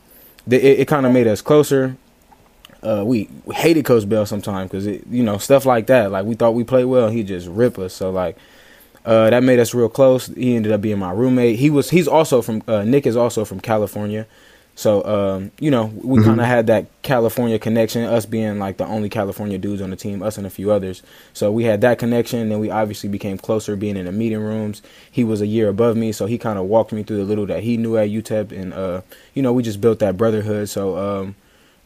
it, 0.48 0.64
it 0.64 0.88
kind 0.88 1.04
of 1.04 1.12
made 1.12 1.26
us 1.26 1.42
closer. 1.42 1.96
Uh, 2.80 3.02
we, 3.04 3.28
hated 3.52 3.84
Coach 3.84 4.08
Bell 4.08 4.24
sometimes 4.24 4.70
because 4.70 4.86
you 4.86 5.22
know 5.22 5.38
stuff 5.38 5.66
like 5.66 5.88
that. 5.88 6.12
Like 6.12 6.26
we 6.26 6.34
thought 6.36 6.52
we 6.52 6.62
played 6.62 6.84
well, 6.84 7.08
he 7.10 7.24
just 7.24 7.48
rip 7.48 7.76
us. 7.78 7.92
So 7.92 8.10
like 8.10 8.36
uh, 9.04 9.30
that 9.30 9.42
made 9.42 9.58
us 9.58 9.74
real 9.74 9.88
close. 9.88 10.26
He 10.28 10.54
ended 10.54 10.70
up 10.70 10.80
being 10.80 10.98
my 10.98 11.10
roommate. 11.10 11.58
He 11.58 11.70
was 11.70 11.90
he's 11.90 12.06
also 12.06 12.40
from 12.40 12.62
uh, 12.68 12.84
Nik 12.84 13.04
is 13.04 13.16
also 13.16 13.44
from 13.44 13.58
California. 13.58 14.26
So 14.78 15.04
um, 15.04 15.50
you 15.58 15.72
know, 15.72 15.86
we 15.86 16.20
mm-hmm. 16.20 16.28
kind 16.28 16.40
of 16.40 16.46
had 16.46 16.68
that 16.68 16.86
California 17.02 17.58
connection, 17.58 18.04
us 18.04 18.26
being 18.26 18.60
like 18.60 18.76
the 18.76 18.86
only 18.86 19.08
California 19.08 19.58
dudes 19.58 19.82
on 19.82 19.90
the 19.90 19.96
team, 19.96 20.22
us 20.22 20.38
and 20.38 20.46
a 20.46 20.50
few 20.50 20.70
others. 20.70 21.02
So 21.32 21.50
we 21.50 21.64
had 21.64 21.80
that 21.80 21.98
connection, 21.98 22.38
and 22.38 22.48
then 22.48 22.60
we 22.60 22.70
obviously 22.70 23.08
became 23.08 23.38
closer, 23.38 23.74
being 23.74 23.96
in 23.96 24.06
the 24.06 24.12
meeting 24.12 24.38
rooms. 24.38 24.80
He 25.10 25.24
was 25.24 25.40
a 25.40 25.48
year 25.48 25.68
above 25.68 25.96
me, 25.96 26.12
so 26.12 26.26
he 26.26 26.38
kind 26.38 26.60
of 26.60 26.66
walked 26.66 26.92
me 26.92 27.02
through 27.02 27.16
the 27.16 27.24
little 27.24 27.44
that 27.46 27.64
he 27.64 27.76
knew 27.76 27.96
at 27.96 28.08
UTEP, 28.08 28.52
and 28.52 28.72
uh, 28.72 29.00
you 29.34 29.42
know, 29.42 29.52
we 29.52 29.64
just 29.64 29.80
built 29.80 29.98
that 29.98 30.16
brotherhood. 30.16 30.68
So 30.68 30.96
um, 30.96 31.34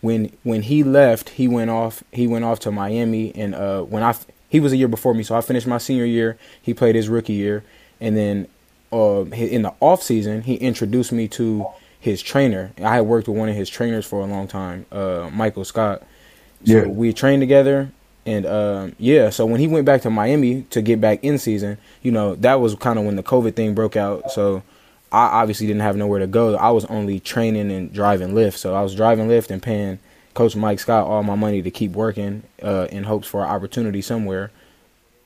when 0.03 0.31
when 0.43 0.61
he 0.61 0.83
left, 0.85 1.31
he 1.31 1.49
went 1.49 1.71
off. 1.71 2.05
He 2.13 2.27
went 2.27 2.45
off 2.45 2.61
to 2.61 2.71
Miami, 2.71 3.35
and 3.35 3.55
uh, 3.55 3.85
when 3.85 4.03
I 4.03 4.15
he 4.51 4.61
was 4.61 4.75
a 4.75 4.77
year 4.77 4.89
before 4.89 5.15
me, 5.15 5.23
so 5.23 5.35
I 5.35 5.41
finished 5.41 5.67
my 5.67 5.79
senior 5.79 6.05
year. 6.05 6.37
He 6.61 6.75
played 6.75 6.95
his 6.95 7.09
rookie 7.09 7.33
year, 7.33 7.65
and 8.03 8.19
then 8.19 8.49
uh, 8.93 9.25
in 9.31 9.63
the 9.63 9.73
off 9.81 10.03
season, 10.03 10.43
he 10.43 10.57
introduced 10.57 11.11
me 11.11 11.27
to 11.29 11.67
his 12.03 12.21
trainer. 12.21 12.73
I 12.79 12.97
had 12.97 13.03
worked 13.03 13.29
with 13.29 13.37
one 13.39 13.49
of 13.49 13.55
his 13.55 13.71
trainers 13.71 14.05
for 14.05 14.21
a 14.23 14.27
long 14.27 14.49
time, 14.49 14.87
uh, 14.91 15.31
Michael 15.33 15.65
Scott. 15.65 16.03
So 16.65 16.79
yeah. 16.79 16.87
we 16.87 17.13
trained 17.13 17.43
together, 17.43 17.93
and 18.27 18.45
um, 18.45 18.97
yeah. 18.99 19.31
So 19.31 19.47
when 19.47 19.61
he 19.61 19.69
went 19.69 19.87
back 19.87 20.03
to 20.03 20.11
Miami 20.11 20.63
to 20.71 20.83
get 20.83 21.01
back 21.01 21.23
in 21.23 21.39
season, 21.39 21.79
you 22.03 22.11
know, 22.11 22.35
that 22.35 22.61
was 22.61 22.75
kind 22.75 22.99
of 22.99 23.05
when 23.05 23.15
the 23.15 23.23
COVID 23.23 23.55
thing 23.55 23.73
broke 23.75 23.95
out. 23.95 24.33
So 24.33 24.65
I 25.13 25.27
obviously 25.27 25.69
didn't 25.69 25.83
have 25.83 25.97
nowhere 25.97 26.19
to 26.19 26.27
go. 26.27 26.57
I 26.57 26.71
was 26.71 26.85
only 26.87 27.21
training 27.21 27.71
and 27.71 27.93
driving 27.93 28.33
Lyft. 28.33 28.57
So 28.57 28.75
I 28.75 28.83
was 28.83 28.97
driving 28.97 29.29
Lyft 29.29 29.51
and 29.51 29.63
paying 29.63 30.01
Coach 30.35 30.57
Mike 30.57 30.81
Scott 30.81 31.07
all 31.07 31.23
my 31.23 31.37
money 31.37 31.63
to 31.63 31.71
keep 31.71 31.93
working 31.93 32.43
uh, 32.65 32.89
in 32.91 33.05
hopes 33.05 33.29
for 33.29 33.45
an 33.45 33.49
opportunity 33.49 34.03
somewhere. 34.03 34.51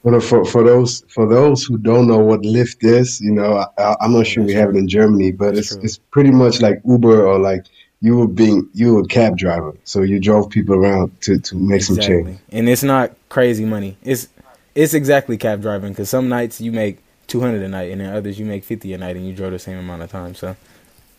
But 0.06 0.22
for 0.22 0.44
for 0.44 0.62
those 0.62 1.02
for 1.08 1.26
those 1.26 1.64
who 1.64 1.78
don't 1.78 2.06
know 2.06 2.18
what 2.18 2.42
Lyft 2.42 2.84
is, 2.84 3.20
you 3.20 3.32
know, 3.32 3.66
I, 3.76 3.96
am 4.00 4.12
not 4.12 4.24
sure 4.24 4.44
we 4.44 4.52
have 4.52 4.70
it 4.70 4.76
in 4.76 4.86
Germany, 4.86 5.32
but 5.32 5.58
it's 5.58 5.74
it's 5.74 5.98
pretty 5.98 6.30
much 6.30 6.62
like 6.62 6.80
Uber 6.86 7.26
or 7.26 7.40
like 7.40 7.64
you 8.00 8.16
were 8.16 8.28
being 8.28 8.68
you 8.72 8.94
were 8.94 9.00
a 9.00 9.06
cab 9.06 9.36
driver, 9.36 9.74
so 9.82 10.02
you 10.02 10.20
drove 10.20 10.48
people 10.48 10.76
around 10.76 11.20
to 11.22 11.40
to 11.40 11.56
make 11.56 11.80
exactly. 11.80 12.04
some 12.04 12.24
change. 12.24 12.38
And 12.52 12.68
it's 12.68 12.84
not 12.84 13.16
crazy 13.30 13.64
money. 13.64 13.96
It's 14.04 14.28
it's 14.76 14.94
exactly 14.94 15.36
cab 15.38 15.60
driving 15.60 15.90
because 15.90 16.08
some 16.08 16.28
nights 16.28 16.60
you 16.60 16.70
make 16.70 17.00
200 17.26 17.60
a 17.62 17.68
night, 17.68 17.90
and 17.90 18.00
then 18.00 18.14
others 18.14 18.38
you 18.38 18.46
make 18.46 18.62
50 18.62 18.92
a 18.92 18.98
night, 18.98 19.16
and 19.16 19.26
you 19.26 19.34
drove 19.34 19.50
the 19.50 19.58
same 19.58 19.76
amount 19.76 20.02
of 20.02 20.10
time. 20.12 20.36
So, 20.36 20.54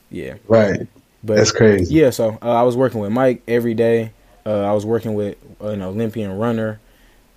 yeah, 0.10 0.36
right. 0.48 0.88
But 1.26 1.36
that's 1.36 1.52
crazy. 1.52 1.94
Yeah. 1.94 2.12
So 2.12 2.38
uh, 2.42 2.54
I 2.54 2.64
was 2.64 2.78
working 2.78 3.02
with 3.02 3.12
Mike 3.12 3.44
every 3.50 3.74
day. 3.74 4.14
Uh, 4.46 4.62
I 4.62 4.72
was 4.72 4.86
working 4.86 5.14
with 5.14 5.36
an 5.60 5.82
Olympian 5.82 6.38
runner. 6.38 6.80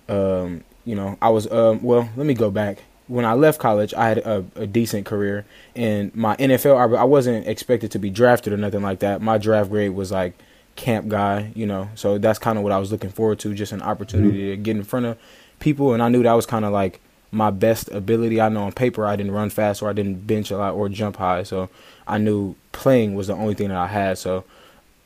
Um, 0.07 0.63
you 0.85 0.95
know, 0.95 1.17
I 1.21 1.29
was 1.29 1.51
um 1.51 1.81
well, 1.81 2.09
let 2.15 2.25
me 2.25 2.33
go 2.33 2.51
back. 2.51 2.83
when 3.07 3.25
I 3.25 3.33
left 3.33 3.59
college, 3.59 3.93
I 3.93 4.07
had 4.07 4.17
a, 4.19 4.45
a 4.55 4.65
decent 4.65 5.05
career, 5.05 5.45
and 5.75 6.15
my 6.15 6.35
NFL, 6.37 6.95
I, 6.95 7.01
I 7.01 7.03
wasn't 7.03 7.47
expected 7.47 7.91
to 7.91 7.99
be 7.99 8.09
drafted 8.09 8.53
or 8.53 8.57
nothing 8.57 8.81
like 8.81 8.99
that. 8.99 9.21
My 9.21 9.37
draft 9.37 9.69
grade 9.69 9.91
was 9.91 10.11
like 10.11 10.33
camp 10.77 11.09
guy, 11.09 11.51
you 11.53 11.65
know. 11.65 11.89
So 11.95 12.17
that's 12.17 12.39
kind 12.39 12.57
of 12.57 12.63
what 12.63 12.71
I 12.71 12.77
was 12.77 12.91
looking 12.91 13.09
forward 13.09 13.39
to, 13.39 13.53
just 13.53 13.73
an 13.73 13.81
opportunity 13.81 14.39
mm-hmm. 14.39 14.51
to 14.51 14.57
get 14.57 14.75
in 14.77 14.83
front 14.83 15.05
of 15.07 15.17
people, 15.59 15.93
and 15.93 16.01
I 16.01 16.09
knew 16.09 16.23
that 16.23 16.33
was 16.33 16.45
kind 16.45 16.63
of 16.63 16.71
like 16.71 17.01
my 17.31 17.49
best 17.49 17.89
ability. 17.91 18.39
I 18.41 18.49
know 18.49 18.63
on 18.63 18.71
paper 18.71 19.05
I 19.05 19.15
didn't 19.15 19.33
run 19.33 19.49
fast 19.49 19.81
or 19.81 19.89
I 19.89 19.93
didn't 19.93 20.25
bench 20.27 20.51
a 20.51 20.57
lot 20.57 20.73
or 20.73 20.89
jump 20.89 21.17
high, 21.17 21.43
so 21.43 21.69
I 22.07 22.17
knew 22.17 22.55
playing 22.71 23.15
was 23.15 23.27
the 23.27 23.33
only 23.33 23.53
thing 23.53 23.69
that 23.69 23.77
I 23.77 23.87
had. 23.87 24.17
So 24.17 24.43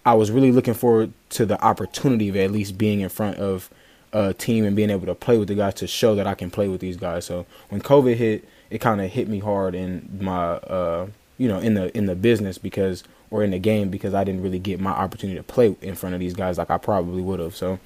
I 0.05 0.13
was 0.13 0.29
really 0.31 0.51
looking 0.51 0.73
forward 0.75 1.11
to 1.31 1.45
the 1.45 1.59
opportunity 1.63 2.29
of 2.29 2.35
at 2.35 2.51
least 2.51 2.77
being 2.77 3.01
in 3.01 3.09
front 3.09 3.37
of 3.37 3.69
a 4.15 4.33
team 4.33 4.65
and 4.65 4.75
being 4.75 4.89
able 4.89 5.05
to 5.05 5.15
play 5.15 5.37
with 5.37 5.47
the 5.47 5.55
guys 5.55 5.73
to 5.75 5.87
show 5.87 6.15
that 6.15 6.27
I 6.27 6.35
can 6.35 6.49
play 6.49 6.67
with 6.67 6.81
these 6.81 6.97
guys. 6.97 7.25
So 7.25 7.45
when 7.69 7.81
COVID 7.81 8.15
hit, 8.15 8.47
it 8.69 8.79
kind 8.79 9.01
of 9.01 9.11
hit 9.11 9.27
me 9.27 9.39
hard 9.39 9.75
in 9.75 10.17
my 10.21 10.53
uh, 10.53 11.07
you 11.37 11.47
know 11.47 11.59
in 11.59 11.73
the 11.73 11.95
in 11.95 12.05
the 12.05 12.15
business 12.15 12.57
because 12.57 13.03
or 13.29 13.43
in 13.43 13.51
the 13.51 13.59
game 13.59 13.89
because 13.89 14.13
I 14.13 14.23
didn't 14.23 14.41
really 14.41 14.59
get 14.59 14.79
my 14.79 14.91
opportunity 14.91 15.37
to 15.37 15.43
play 15.43 15.75
in 15.81 15.95
front 15.95 16.15
of 16.15 16.19
these 16.19 16.33
guys 16.33 16.57
like 16.57 16.69
I 16.69 16.77
probably 16.77 17.21
would 17.21 17.39
have. 17.39 17.55
So 17.55 17.79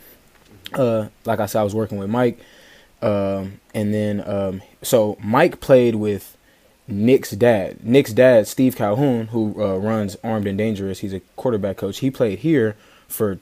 uh, 0.73 1.07
like 1.25 1.39
I 1.39 1.45
said, 1.45 1.61
I 1.61 1.63
was 1.63 1.75
working 1.75 1.97
with 1.97 2.09
Mike 2.09 2.39
um, 3.01 3.59
and 3.73 3.93
then, 3.93 4.27
um, 4.27 4.61
so 4.81 5.17
Mike 5.21 5.59
played 5.59 5.95
with 5.95 6.37
Nick's 6.87 7.31
dad. 7.31 7.83
Nick's 7.83 8.13
dad, 8.13 8.47
Steve 8.47 8.75
Calhoun, 8.75 9.27
who 9.27 9.55
uh, 9.61 9.77
runs 9.77 10.17
Armed 10.23 10.47
and 10.47 10.57
Dangerous, 10.57 10.99
he's 10.99 11.13
a 11.13 11.21
quarterback 11.35 11.77
coach. 11.77 11.99
He 11.99 12.11
played 12.11 12.39
here 12.39 12.75
for 13.07 13.39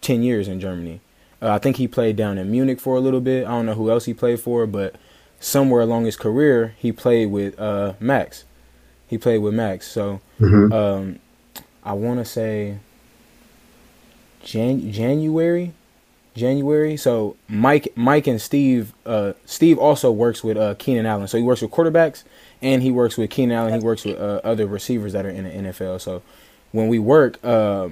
10 0.00 0.22
years 0.22 0.48
in 0.48 0.60
Germany. 0.60 1.00
Uh, 1.42 1.52
I 1.52 1.58
think 1.58 1.76
he 1.76 1.88
played 1.88 2.16
down 2.16 2.38
in 2.38 2.50
Munich 2.50 2.80
for 2.80 2.96
a 2.96 3.00
little 3.00 3.20
bit. 3.20 3.46
I 3.46 3.50
don't 3.50 3.66
know 3.66 3.74
who 3.74 3.90
else 3.90 4.04
he 4.04 4.14
played 4.14 4.40
for, 4.40 4.66
but 4.66 4.96
somewhere 5.38 5.80
along 5.80 6.04
his 6.04 6.16
career, 6.16 6.74
he 6.78 6.92
played 6.92 7.26
with 7.26 7.58
uh, 7.58 7.94
Max. 7.98 8.44
He 9.06 9.18
played 9.18 9.38
with 9.38 9.54
Max. 9.54 9.88
So 9.88 10.20
mm-hmm. 10.38 10.72
um, 10.72 11.18
I 11.82 11.94
want 11.94 12.20
to 12.20 12.24
say 12.24 12.78
Jan- 14.42 14.92
January 14.92 15.72
January. 16.34 16.96
So 16.96 17.36
Mike, 17.48 17.92
Mike 17.96 18.26
and 18.26 18.40
Steve, 18.40 18.92
uh, 19.06 19.32
Steve 19.46 19.78
also 19.78 20.10
works 20.10 20.42
with 20.44 20.56
uh, 20.56 20.74
Keenan 20.78 21.06
Allen. 21.06 21.28
So 21.28 21.38
he 21.38 21.44
works 21.44 21.62
with 21.62 21.70
quarterbacks 21.70 22.24
and 22.62 22.82
he 22.82 22.90
works 22.90 23.16
with 23.16 23.30
Keenan 23.30 23.56
Allen. 23.56 23.80
He 23.80 23.84
works 23.84 24.04
with 24.04 24.18
uh, 24.18 24.40
other 24.44 24.66
receivers 24.66 25.12
that 25.12 25.26
are 25.26 25.30
in 25.30 25.44
the 25.44 25.70
NFL. 25.70 26.00
So 26.00 26.22
when 26.72 26.88
we 26.88 26.98
work, 26.98 27.38
uh, 27.44 27.88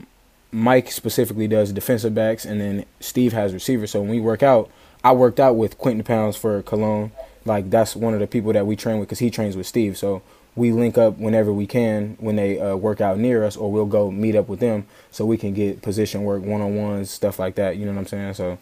Mike 0.50 0.90
specifically 0.90 1.46
does 1.46 1.72
defensive 1.72 2.14
backs, 2.14 2.44
and 2.44 2.60
then 2.60 2.84
Steve 3.00 3.32
has 3.32 3.52
receivers. 3.52 3.90
So 3.90 4.00
when 4.00 4.10
we 4.10 4.20
work 4.20 4.42
out, 4.42 4.70
I 5.04 5.12
worked 5.12 5.38
out 5.38 5.56
with 5.56 5.78
Quentin 5.78 6.04
Pounds 6.04 6.36
for 6.36 6.62
Cologne. 6.62 7.12
Like 7.44 7.70
that's 7.70 7.94
one 7.94 8.14
of 8.14 8.20
the 8.20 8.26
people 8.26 8.52
that 8.52 8.66
we 8.66 8.76
train 8.76 8.98
with 8.98 9.08
because 9.08 9.18
he 9.20 9.30
trains 9.30 9.56
with 9.56 9.66
Steve. 9.66 9.96
So 9.96 10.22
we 10.56 10.72
link 10.72 10.98
up 10.98 11.18
whenever 11.18 11.52
we 11.52 11.66
can 11.66 12.16
when 12.18 12.36
they 12.36 12.58
uh, 12.58 12.76
work 12.76 13.00
out 13.00 13.18
near 13.18 13.44
us, 13.44 13.56
or 13.56 13.70
we'll 13.70 13.86
go 13.86 14.10
meet 14.10 14.34
up 14.34 14.48
with 14.48 14.60
them 14.60 14.86
so 15.10 15.24
we 15.24 15.36
can 15.36 15.54
get 15.54 15.82
position 15.82 16.24
work, 16.24 16.42
one 16.42 16.60
on 16.60 16.76
ones, 16.76 17.10
stuff 17.10 17.38
like 17.38 17.54
that. 17.54 17.76
You 17.76 17.86
know 17.86 17.92
what 17.92 18.00
I'm 18.00 18.06
saying? 18.06 18.34
So, 18.34 18.52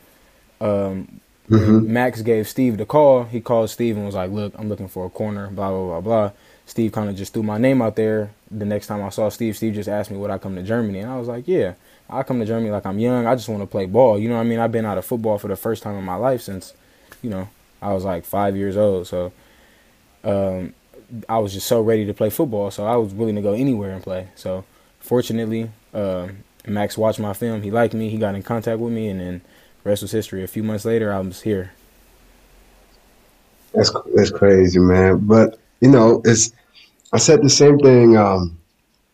um, 0.60 1.20
mm-hmm. 1.48 1.92
Max 1.92 2.22
gave 2.22 2.48
Steve 2.48 2.76
the 2.76 2.86
call. 2.86 3.24
He 3.24 3.40
called 3.40 3.70
Steve 3.70 3.96
and 3.96 4.06
was 4.06 4.14
like, 4.14 4.30
"Look, 4.30 4.54
I'm 4.58 4.68
looking 4.68 4.88
for 4.88 5.06
a 5.06 5.10
corner." 5.10 5.48
Blah 5.48 5.70
blah 5.70 5.86
blah 5.86 6.00
blah. 6.00 6.30
Steve 6.66 6.92
kind 6.92 7.08
of 7.08 7.16
just 7.16 7.32
threw 7.32 7.42
my 7.44 7.58
name 7.58 7.80
out 7.80 7.96
there. 7.96 8.30
The 8.50 8.64
next 8.64 8.88
time 8.88 9.02
I 9.02 9.08
saw 9.10 9.28
Steve, 9.28 9.56
Steve 9.56 9.74
just 9.74 9.88
asked 9.88 10.10
me 10.10 10.16
would 10.18 10.30
I 10.30 10.38
come 10.38 10.56
to 10.56 10.62
Germany, 10.62 10.98
and 10.98 11.10
I 11.10 11.16
was 11.18 11.28
like, 11.28 11.46
"Yeah, 11.48 11.74
I 12.10 12.22
come 12.24 12.40
to 12.40 12.46
Germany 12.46 12.70
like 12.70 12.84
I'm 12.84 12.98
young. 12.98 13.26
I 13.26 13.36
just 13.36 13.48
want 13.48 13.62
to 13.62 13.66
play 13.66 13.86
ball." 13.86 14.18
You 14.18 14.28
know 14.28 14.34
what 14.34 14.42
I 14.42 14.44
mean? 14.44 14.58
I've 14.58 14.72
been 14.72 14.84
out 14.84 14.98
of 14.98 15.04
football 15.06 15.38
for 15.38 15.48
the 15.48 15.56
first 15.56 15.82
time 15.82 15.96
in 15.96 16.04
my 16.04 16.16
life 16.16 16.42
since, 16.42 16.74
you 17.22 17.30
know, 17.30 17.48
I 17.80 17.92
was 17.94 18.04
like 18.04 18.24
five 18.24 18.56
years 18.56 18.76
old. 18.76 19.06
So, 19.06 19.32
um, 20.24 20.74
I 21.28 21.38
was 21.38 21.52
just 21.52 21.68
so 21.68 21.80
ready 21.80 22.04
to 22.04 22.14
play 22.14 22.30
football, 22.30 22.70
so 22.70 22.84
I 22.84 22.96
was 22.96 23.14
willing 23.14 23.36
to 23.36 23.42
go 23.42 23.52
anywhere 23.52 23.92
and 23.92 24.02
play. 24.02 24.28
So 24.34 24.64
fortunately, 24.98 25.70
uh, 25.94 26.28
Max 26.66 26.98
watched 26.98 27.20
my 27.20 27.32
film. 27.32 27.62
He 27.62 27.70
liked 27.70 27.94
me. 27.94 28.08
He 28.10 28.18
got 28.18 28.34
in 28.34 28.42
contact 28.42 28.80
with 28.80 28.92
me, 28.92 29.08
and 29.08 29.20
then 29.20 29.40
the 29.84 29.90
rest 29.90 30.02
was 30.02 30.10
history. 30.10 30.42
A 30.42 30.48
few 30.48 30.64
months 30.64 30.84
later, 30.84 31.12
I 31.12 31.20
was 31.20 31.42
here. 31.42 31.72
That's 33.72 33.92
that's 34.14 34.30
crazy, 34.30 34.80
man. 34.80 35.18
But 35.18 35.58
you 35.80 35.88
know, 35.88 36.22
it's 36.24 36.52
I 37.12 37.18
said 37.18 37.42
the 37.42 37.50
same 37.50 37.78
thing 37.78 38.16
um, 38.16 38.58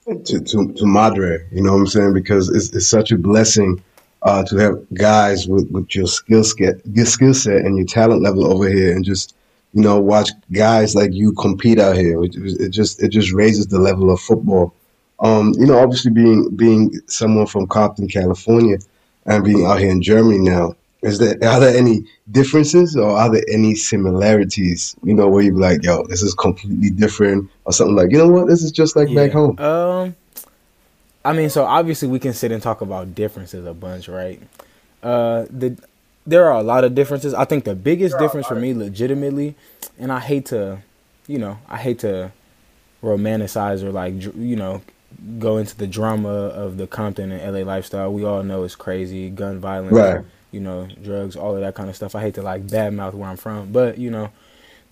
to, 0.06 0.40
to 0.40 0.72
to 0.72 0.86
Madre. 0.86 1.46
You 1.50 1.62
know 1.62 1.72
what 1.72 1.80
I'm 1.80 1.86
saying? 1.86 2.14
Because 2.14 2.48
it's 2.48 2.70
it's 2.70 2.86
such 2.86 3.12
a 3.12 3.18
blessing 3.18 3.82
uh, 4.22 4.44
to 4.44 4.56
have 4.56 4.86
guys 4.94 5.48
with, 5.48 5.70
with 5.70 5.94
your 5.94 6.06
skill 6.06 6.44
set, 6.44 6.76
your 6.86 7.06
skill 7.06 7.34
set, 7.34 7.64
and 7.64 7.76
your 7.76 7.86
talent 7.86 8.22
level 8.22 8.46
over 8.46 8.68
here, 8.68 8.94
and 8.94 9.04
just 9.04 9.34
you 9.72 9.82
know, 9.82 9.98
watch 9.98 10.30
guys 10.52 10.94
like 10.94 11.12
you 11.12 11.32
compete 11.32 11.78
out 11.78 11.96
here. 11.96 12.22
It, 12.22 12.34
it 12.36 12.68
just 12.70 13.02
it 13.02 13.08
just 13.08 13.32
raises 13.32 13.66
the 13.66 13.78
level 13.78 14.10
of 14.10 14.20
football. 14.20 14.74
Um, 15.20 15.54
you 15.56 15.66
know, 15.66 15.78
obviously 15.78 16.10
being 16.10 16.50
being 16.54 16.92
someone 17.06 17.46
from 17.46 17.66
Compton, 17.66 18.08
California, 18.08 18.78
and 19.26 19.44
being 19.44 19.64
out 19.64 19.80
here 19.80 19.90
in 19.90 20.02
Germany 20.02 20.38
now, 20.38 20.74
is 21.02 21.18
there 21.18 21.36
are 21.44 21.60
there 21.60 21.76
any 21.76 22.04
differences 22.30 22.96
or 22.96 23.10
are 23.10 23.30
there 23.30 23.44
any 23.48 23.74
similarities? 23.74 24.96
You 25.02 25.14
know, 25.14 25.28
where 25.28 25.42
you're 25.42 25.54
like, 25.54 25.82
yo, 25.82 26.06
this 26.06 26.22
is 26.22 26.34
completely 26.34 26.90
different, 26.90 27.50
or 27.64 27.72
something 27.72 27.96
like, 27.96 28.12
you 28.12 28.18
know 28.18 28.28
what, 28.28 28.46
this 28.48 28.62
is 28.62 28.70
just 28.70 28.94
like 28.96 29.08
yeah. 29.08 29.26
back 29.26 29.32
home. 29.32 29.58
Um, 29.58 30.14
I 31.24 31.32
mean, 31.32 31.50
so 31.50 31.64
obviously 31.64 32.08
we 32.08 32.18
can 32.18 32.32
sit 32.32 32.52
and 32.52 32.62
talk 32.62 32.80
about 32.80 33.14
differences 33.14 33.66
a 33.66 33.74
bunch, 33.74 34.08
right? 34.08 34.40
Uh, 35.02 35.46
the 35.50 35.76
there 36.26 36.44
are 36.48 36.58
a 36.58 36.62
lot 36.62 36.84
of 36.84 36.94
differences. 36.94 37.34
I 37.34 37.44
think 37.44 37.64
the 37.64 37.74
biggest 37.74 38.16
difference 38.18 38.46
for 38.46 38.54
me, 38.54 38.74
legitimately, 38.74 39.56
and 39.98 40.12
I 40.12 40.20
hate 40.20 40.46
to, 40.46 40.78
you 41.26 41.38
know, 41.38 41.58
I 41.68 41.78
hate 41.78 41.98
to 42.00 42.30
romanticize 43.02 43.82
or 43.82 43.90
like, 43.90 44.14
you 44.36 44.54
know, 44.54 44.82
go 45.40 45.56
into 45.56 45.76
the 45.76 45.88
drama 45.88 46.28
of 46.28 46.76
the 46.76 46.86
Compton 46.86 47.32
and 47.32 47.54
LA 47.54 47.64
lifestyle. 47.64 48.12
We 48.12 48.24
all 48.24 48.44
know 48.44 48.62
it's 48.62 48.76
crazy, 48.76 49.30
gun 49.30 49.58
violence, 49.58 49.92
right. 49.92 50.24
You 50.52 50.60
know, 50.60 50.86
drugs, 51.02 51.34
all 51.34 51.54
of 51.54 51.60
that 51.62 51.74
kind 51.74 51.88
of 51.88 51.96
stuff. 51.96 52.14
I 52.14 52.20
hate 52.20 52.34
to 52.34 52.42
like 52.42 52.66
badmouth 52.66 53.14
where 53.14 53.28
I'm 53.28 53.36
from, 53.36 53.72
but 53.72 53.98
you 53.98 54.10
know, 54.10 54.30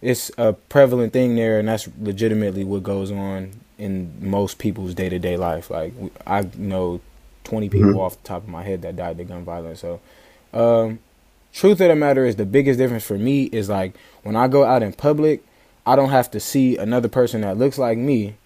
it's 0.03 0.31
a 0.39 0.55
prevalent 0.55 1.13
thing 1.13 1.37
there, 1.37 1.59
and 1.59 1.69
that's 1.69 1.89
legitimately 2.01 2.65
what 2.65 2.83
goes 2.83 3.13
on 3.13 3.53
in 3.79 4.13
most 4.21 4.59
people's 4.59 4.95
day 4.95 5.09
to 5.09 5.19
day 5.19 5.37
life. 5.37 5.71
Like 5.71 5.93
I 6.27 6.49
know 6.57 7.01
20 7.45 7.69
people 7.69 7.91
mm-hmm. 7.91 7.99
off 7.99 8.21
the 8.23 8.29
top 8.29 8.43
of 8.43 8.49
my 8.49 8.63
head 8.63 8.83
that 8.83 8.97
died 8.97 9.19
to 9.19 9.25
gun 9.25 9.45
violence. 9.45 9.81
So, 9.81 10.01
um, 10.53 10.99
truth 11.53 11.81
of 11.81 11.89
the 11.89 11.97
matter 11.97 12.25
is 12.25 12.37
the 12.37 12.47
biggest 12.47 12.79
difference 12.79 13.05
for 13.05 13.19
me 13.19 13.45
is 13.45 13.69
like 13.69 13.95
when 14.23 14.37
I 14.37 14.49
go 14.49 14.65
out 14.65 14.83
in 14.83 14.93
public, 14.93 15.45
I 15.87 15.97
don't 15.97 16.11
have 16.11 16.31
to 16.33 16.41
see 16.41 16.77
another 16.77 17.09
person 17.09 17.43
that 17.43 17.59
looks 17.59 17.79
like 17.79 17.99
me 17.99 18.37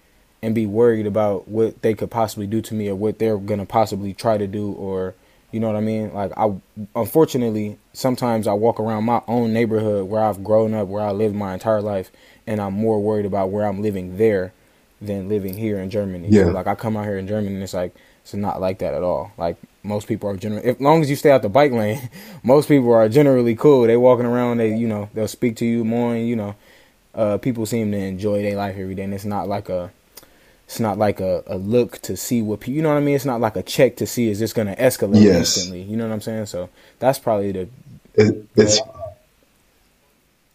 and 0.41 0.53
be 0.53 0.65
worried 0.65 1.07
about 1.07 1.47
what 1.47 1.81
they 1.81 1.93
could 1.93 2.11
possibly 2.11 2.47
do 2.47 2.61
to 2.61 2.73
me 2.73 2.89
or 2.89 2.95
what 2.95 3.19
they're 3.19 3.37
gonna 3.37 3.65
possibly 3.65 4.13
try 4.13 4.37
to 4.37 4.47
do 4.47 4.71
or 4.73 5.15
you 5.55 5.61
know 5.61 5.67
what 5.67 5.77
I 5.77 5.79
mean? 5.79 6.13
Like 6.13 6.33
I 6.35 6.53
unfortunately 6.97 7.79
sometimes 7.93 8.45
I 8.45 8.51
walk 8.51 8.77
around 8.77 9.05
my 9.05 9.21
own 9.25 9.53
neighborhood 9.53 10.09
where 10.09 10.21
I've 10.21 10.43
grown 10.43 10.73
up, 10.73 10.89
where 10.89 11.01
I 11.01 11.11
lived 11.11 11.33
my 11.33 11.53
entire 11.53 11.81
life, 11.81 12.11
and 12.45 12.59
I'm 12.59 12.73
more 12.73 13.01
worried 13.01 13.25
about 13.25 13.51
where 13.51 13.65
I'm 13.65 13.81
living 13.81 14.17
there 14.17 14.51
than 14.99 15.29
living 15.29 15.57
here 15.57 15.79
in 15.79 15.89
Germany. 15.89 16.27
Yeah. 16.29 16.43
So 16.43 16.49
like 16.49 16.67
I 16.67 16.75
come 16.75 16.97
out 16.97 17.05
here 17.05 17.17
in 17.17 17.25
Germany 17.25 17.53
and 17.53 17.63
it's 17.63 17.73
like 17.73 17.95
it's 18.21 18.33
not 18.33 18.59
like 18.59 18.79
that 18.79 18.93
at 18.93 19.01
all. 19.01 19.31
Like 19.37 19.55
most 19.81 20.09
people 20.09 20.29
are 20.29 20.35
generally, 20.35 20.67
as 20.67 20.81
long 20.81 21.01
as 21.01 21.09
you 21.09 21.15
stay 21.15 21.31
out 21.31 21.41
the 21.41 21.47
bike 21.47 21.71
lane, 21.71 22.09
most 22.43 22.67
people 22.67 22.91
are 22.91 23.07
generally 23.07 23.55
cool. 23.55 23.87
They 23.87 23.95
walking 23.95 24.25
around, 24.25 24.57
they 24.57 24.75
you 24.75 24.89
know 24.89 25.09
they'll 25.13 25.29
speak 25.29 25.55
to 25.57 25.65
you 25.65 25.85
more, 25.85 26.15
and 26.15 26.27
you 26.27 26.35
know, 26.35 26.55
uh, 27.13 27.37
people 27.37 27.65
seem 27.65 27.93
to 27.93 27.97
enjoy 27.97 28.41
their 28.41 28.57
life 28.57 28.75
every 28.77 28.93
day. 28.93 29.03
And 29.03 29.13
it's 29.13 29.23
not 29.23 29.47
like 29.47 29.69
a, 29.69 29.89
it's 30.65 30.79
not 30.79 30.97
like 30.97 31.19
a, 31.19 31.43
a 31.47 31.57
look 31.57 31.99
to 31.99 32.17
see 32.17 32.41
what 32.41 32.61
people, 32.61 32.73
you 32.73 32.81
know 32.81 32.89
what 32.89 32.97
I 32.97 33.01
mean. 33.01 33.15
It's 33.15 33.25
not 33.25 33.39
like 33.39 33.55
a 33.55 33.63
check 33.63 33.97
to 33.97 34.07
see 34.07 34.29
is 34.29 34.39
this 34.39 34.51
going 34.51 34.67
to 34.67 34.75
escalate 34.75 35.21
yes. 35.21 35.57
instantly. 35.57 35.83
You 35.83 35.95
know 35.95 36.07
what 36.07 36.13
I'm 36.13 36.21
saying? 36.21 36.47
So 36.47 36.69
that's 36.99 37.19
probably 37.19 37.51
the. 37.51 37.69
It, 38.15 38.47
it's 38.55 38.79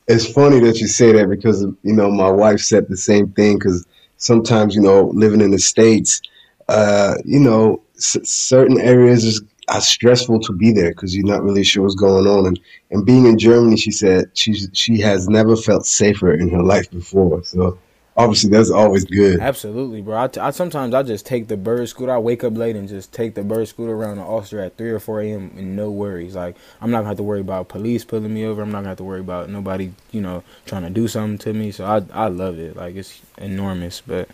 it's 0.09 0.27
funny 0.33 0.59
that 0.61 0.81
you 0.81 0.89
say 0.89 1.13
that 1.13 1.29
because 1.29 1.63
you 1.63 1.93
know 1.93 2.11
my 2.11 2.29
wife 2.29 2.61
said 2.61 2.89
the 2.89 2.97
same 2.97 3.29
thing 3.33 3.59
because 3.59 3.87
sometimes 4.17 4.75
you 4.75 4.81
know 4.81 5.05
living 5.15 5.41
in 5.41 5.53
the 5.53 5.59
states, 5.59 6.21
uh, 6.69 7.15
you 7.25 7.39
know 7.39 7.81
certain 7.97 8.81
areas 8.81 9.25
is 9.25 9.43
are 9.69 9.81
stressful 9.81 10.41
to 10.41 10.53
be 10.53 10.73
there 10.73 10.91
because 10.91 11.15
you're 11.15 11.25
not 11.25 11.45
really 11.45 11.63
sure 11.63 11.85
what's 11.85 11.95
going 11.95 12.27
on. 12.27 12.47
And 12.47 12.61
and 12.91 13.07
being 13.07 13.27
in 13.27 13.39
Germany, 13.39 13.77
she 13.77 13.93
said 13.93 14.31
she 14.35 14.55
she 14.73 15.01
has 15.01 15.29
never 15.29 15.55
felt 15.55 15.87
safer 15.87 16.35
in 16.35 16.49
her 16.51 16.63
life 16.63 16.91
before. 16.91 17.45
So 17.45 17.79
obviously 18.21 18.51
that's 18.51 18.71
always 18.71 19.05
good. 19.05 19.41
Absolutely, 19.41 20.03
bro. 20.03 20.23
I, 20.23 20.29
t- 20.29 20.41
I 20.41 20.51
sometimes 20.51 20.95
I 20.95 21.03
just 21.03 21.27
take 21.27 21.49
the 21.49 21.57
bird 21.57 21.89
scooter. 21.89 22.13
I 22.13 22.19
wake 22.19 22.45
up 22.45 22.57
late 22.57 22.77
and 22.77 22.89
just 22.89 23.13
take 23.13 23.35
the 23.35 23.43
bird 23.43 23.69
scooter 23.69 23.93
around 23.93 24.17
the 24.19 24.23
Ulster 24.23 24.61
at 24.61 24.77
three 24.77 24.91
or 24.91 25.01
four 25.01 25.21
a.m. 25.21 25.53
and 25.57 25.77
no 25.77 25.91
worries. 25.91 26.35
Like 26.35 26.57
I'm 26.81 26.91
not 26.91 26.99
gonna 26.99 27.09
have 27.09 27.17
to 27.19 27.23
worry 27.23 27.41
about 27.41 27.69
police 27.69 28.05
pulling 28.05 28.33
me 28.33 28.45
over. 28.45 28.63
I'm 28.63 28.71
not 28.71 28.79
gonna 28.79 28.89
have 28.89 28.99
to 28.99 29.05
worry 29.05 29.21
about 29.21 29.51
nobody, 29.51 29.93
you 30.13 30.21
know, 30.21 30.43
trying 30.67 30.83
to 30.83 30.91
do 30.91 31.09
something 31.09 31.39
to 31.39 31.53
me. 31.53 31.73
So 31.73 31.85
I 31.85 32.03
I 32.13 32.29
love 32.29 32.59
it. 32.59 32.77
Like 32.77 32.97
it's 32.97 33.21
enormous. 33.39 34.01
But 34.01 34.29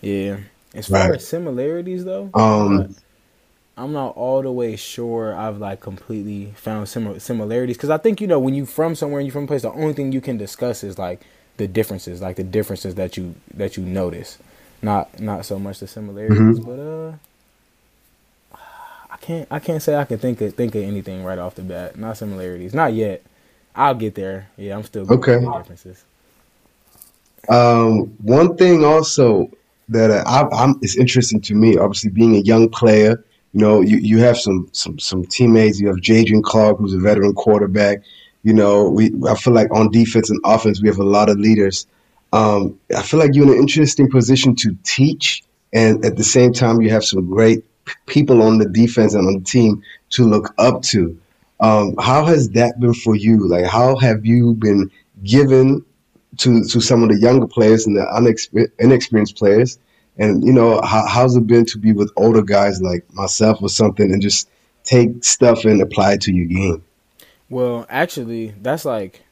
yeah, 0.00 0.38
as 0.74 0.88
far 0.88 1.08
right. 1.08 1.16
as 1.16 1.26
similarities 1.26 2.04
though, 2.04 2.30
um. 2.34 2.94
I'm 3.78 3.92
not 3.92 4.16
all 4.16 4.40
the 4.40 4.50
way 4.50 4.74
sure 4.76 5.36
I've 5.36 5.58
like 5.58 5.80
completely 5.80 6.54
found 6.56 6.88
similar 6.88 7.18
similarities 7.18 7.76
because 7.76 7.90
I 7.90 7.98
think 7.98 8.22
you 8.22 8.26
know 8.26 8.38
when 8.38 8.54
you're 8.54 8.64
from 8.64 8.94
somewhere 8.94 9.20
and 9.20 9.26
you're 9.26 9.34
from 9.34 9.44
a 9.44 9.46
place, 9.46 9.62
the 9.62 9.70
only 9.70 9.92
thing 9.92 10.12
you 10.12 10.22
can 10.22 10.38
discuss 10.38 10.82
is 10.82 10.98
like 10.98 11.20
the 11.56 11.68
differences, 11.68 12.20
like 12.20 12.36
the 12.36 12.44
differences 12.44 12.94
that 12.96 13.16
you 13.16 13.34
that 13.54 13.76
you 13.76 13.84
notice, 13.84 14.38
not 14.82 15.18
not 15.20 15.44
so 15.44 15.58
much 15.58 15.80
the 15.80 15.86
similarities, 15.86 16.58
mm-hmm. 16.58 16.64
but 16.64 16.78
uh. 16.78 17.16
I 19.08 19.18
can't. 19.18 19.48
I 19.50 19.58
can't 19.60 19.82
say 19.82 19.96
I 19.96 20.04
can 20.04 20.18
think 20.18 20.42
of 20.42 20.54
think 20.54 20.74
of 20.74 20.82
anything 20.82 21.24
right 21.24 21.38
off 21.38 21.54
the 21.54 21.62
bat. 21.62 21.98
Not 21.98 22.18
similarities. 22.18 22.74
Not 22.74 22.92
yet. 22.92 23.22
I'll 23.74 23.94
get 23.94 24.14
there. 24.14 24.48
Yeah, 24.58 24.76
I'm 24.76 24.84
still 24.84 25.10
okay. 25.10 25.40
Differences. 25.40 26.04
Um, 27.48 28.06
one 28.22 28.56
thing 28.56 28.84
also 28.84 29.50
that 29.88 30.10
I, 30.10 30.48
I'm 30.52 30.78
is 30.82 30.96
interesting 30.96 31.40
to 31.42 31.54
me. 31.54 31.78
Obviously, 31.78 32.10
being 32.10 32.36
a 32.36 32.40
young 32.40 32.68
player, 32.68 33.24
you 33.52 33.60
know, 33.60 33.80
you, 33.80 33.98
you 33.98 34.18
have 34.18 34.38
some 34.38 34.68
some 34.72 34.98
some 34.98 35.24
teammates. 35.24 35.80
You 35.80 35.88
have 35.88 35.96
Jadrian 35.96 36.42
Clark, 36.42 36.78
who's 36.78 36.94
a 36.94 36.98
veteran 36.98 37.34
quarterback. 37.34 37.98
You 38.46 38.52
know, 38.52 38.88
we 38.88 39.10
I 39.28 39.34
feel 39.34 39.52
like 39.52 39.72
on 39.72 39.90
defense 39.90 40.30
and 40.30 40.38
offense, 40.44 40.80
we 40.80 40.86
have 40.86 41.00
a 41.00 41.04
lot 41.18 41.28
of 41.28 41.36
leaders. 41.36 41.84
Um, 42.32 42.78
I 42.96 43.02
feel 43.02 43.18
like 43.18 43.34
you're 43.34 43.44
in 43.44 43.52
an 43.52 43.58
interesting 43.58 44.08
position 44.08 44.54
to 44.62 44.76
teach, 44.84 45.42
and 45.72 46.04
at 46.04 46.16
the 46.16 46.22
same 46.22 46.52
time, 46.52 46.80
you 46.80 46.90
have 46.90 47.04
some 47.04 47.26
great 47.26 47.64
people 48.06 48.42
on 48.42 48.58
the 48.58 48.68
defense 48.68 49.14
and 49.14 49.26
on 49.26 49.34
the 49.34 49.44
team 49.44 49.82
to 50.10 50.24
look 50.24 50.54
up 50.58 50.82
to. 50.82 51.18
Um, 51.58 51.96
how 51.98 52.24
has 52.24 52.50
that 52.50 52.78
been 52.78 52.94
for 52.94 53.16
you? 53.16 53.48
Like, 53.48 53.66
how 53.66 53.96
have 53.96 54.24
you 54.24 54.54
been 54.54 54.92
given 55.24 55.84
to 56.36 56.62
to 56.62 56.80
some 56.80 57.02
of 57.02 57.08
the 57.08 57.18
younger 57.18 57.48
players 57.48 57.84
and 57.84 57.96
the 57.96 58.04
unexper- 58.04 58.70
inexperienced 58.78 59.36
players? 59.36 59.76
And 60.18 60.44
you 60.46 60.52
know, 60.52 60.80
how, 60.82 61.04
how's 61.08 61.34
it 61.34 61.48
been 61.48 61.64
to 61.66 61.78
be 61.78 61.92
with 61.92 62.12
older 62.16 62.42
guys 62.42 62.80
like 62.80 63.12
myself 63.12 63.60
or 63.60 63.68
something, 63.68 64.12
and 64.12 64.22
just 64.22 64.48
take 64.84 65.24
stuff 65.24 65.64
and 65.64 65.82
apply 65.82 66.12
it 66.12 66.20
to 66.20 66.32
your 66.32 66.46
game? 66.46 66.84
Well, 67.48 67.86
actually, 67.88 68.54
that's 68.60 68.84
like 68.84 69.22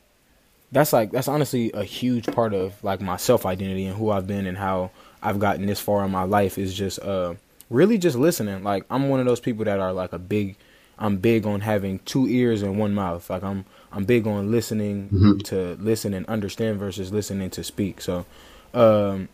that's 0.72 0.92
like 0.92 1.12
that's 1.12 1.28
honestly 1.28 1.70
a 1.72 1.84
huge 1.84 2.26
part 2.26 2.52
of 2.52 2.82
like 2.82 3.00
my 3.00 3.16
self 3.16 3.46
identity 3.46 3.86
and 3.86 3.96
who 3.96 4.10
I've 4.10 4.26
been 4.26 4.46
and 4.46 4.58
how 4.58 4.90
I've 5.22 5.38
gotten 5.38 5.66
this 5.66 5.80
far 5.80 6.04
in 6.04 6.10
my 6.10 6.24
life 6.24 6.58
is 6.58 6.74
just 6.74 6.98
uh 7.00 7.34
really 7.70 7.98
just 7.98 8.16
listening. 8.16 8.62
Like 8.62 8.84
I'm 8.90 9.08
one 9.08 9.20
of 9.20 9.26
those 9.26 9.40
people 9.40 9.64
that 9.64 9.80
are 9.80 9.92
like 9.92 10.12
a 10.12 10.18
big 10.18 10.56
I'm 10.98 11.16
big 11.16 11.46
on 11.46 11.60
having 11.60 11.98
two 12.00 12.26
ears 12.28 12.62
and 12.62 12.78
one 12.78 12.94
mouth. 12.94 13.28
Like 13.30 13.42
I'm 13.42 13.64
I'm 13.92 14.04
big 14.04 14.26
on 14.26 14.50
listening 14.50 15.08
mm-hmm. 15.08 15.38
to 15.38 15.76
listen 15.80 16.14
and 16.14 16.26
understand 16.26 16.78
versus 16.78 17.12
listening 17.12 17.50
to 17.50 17.64
speak. 17.64 18.00
So 18.00 18.26
um 18.74 19.28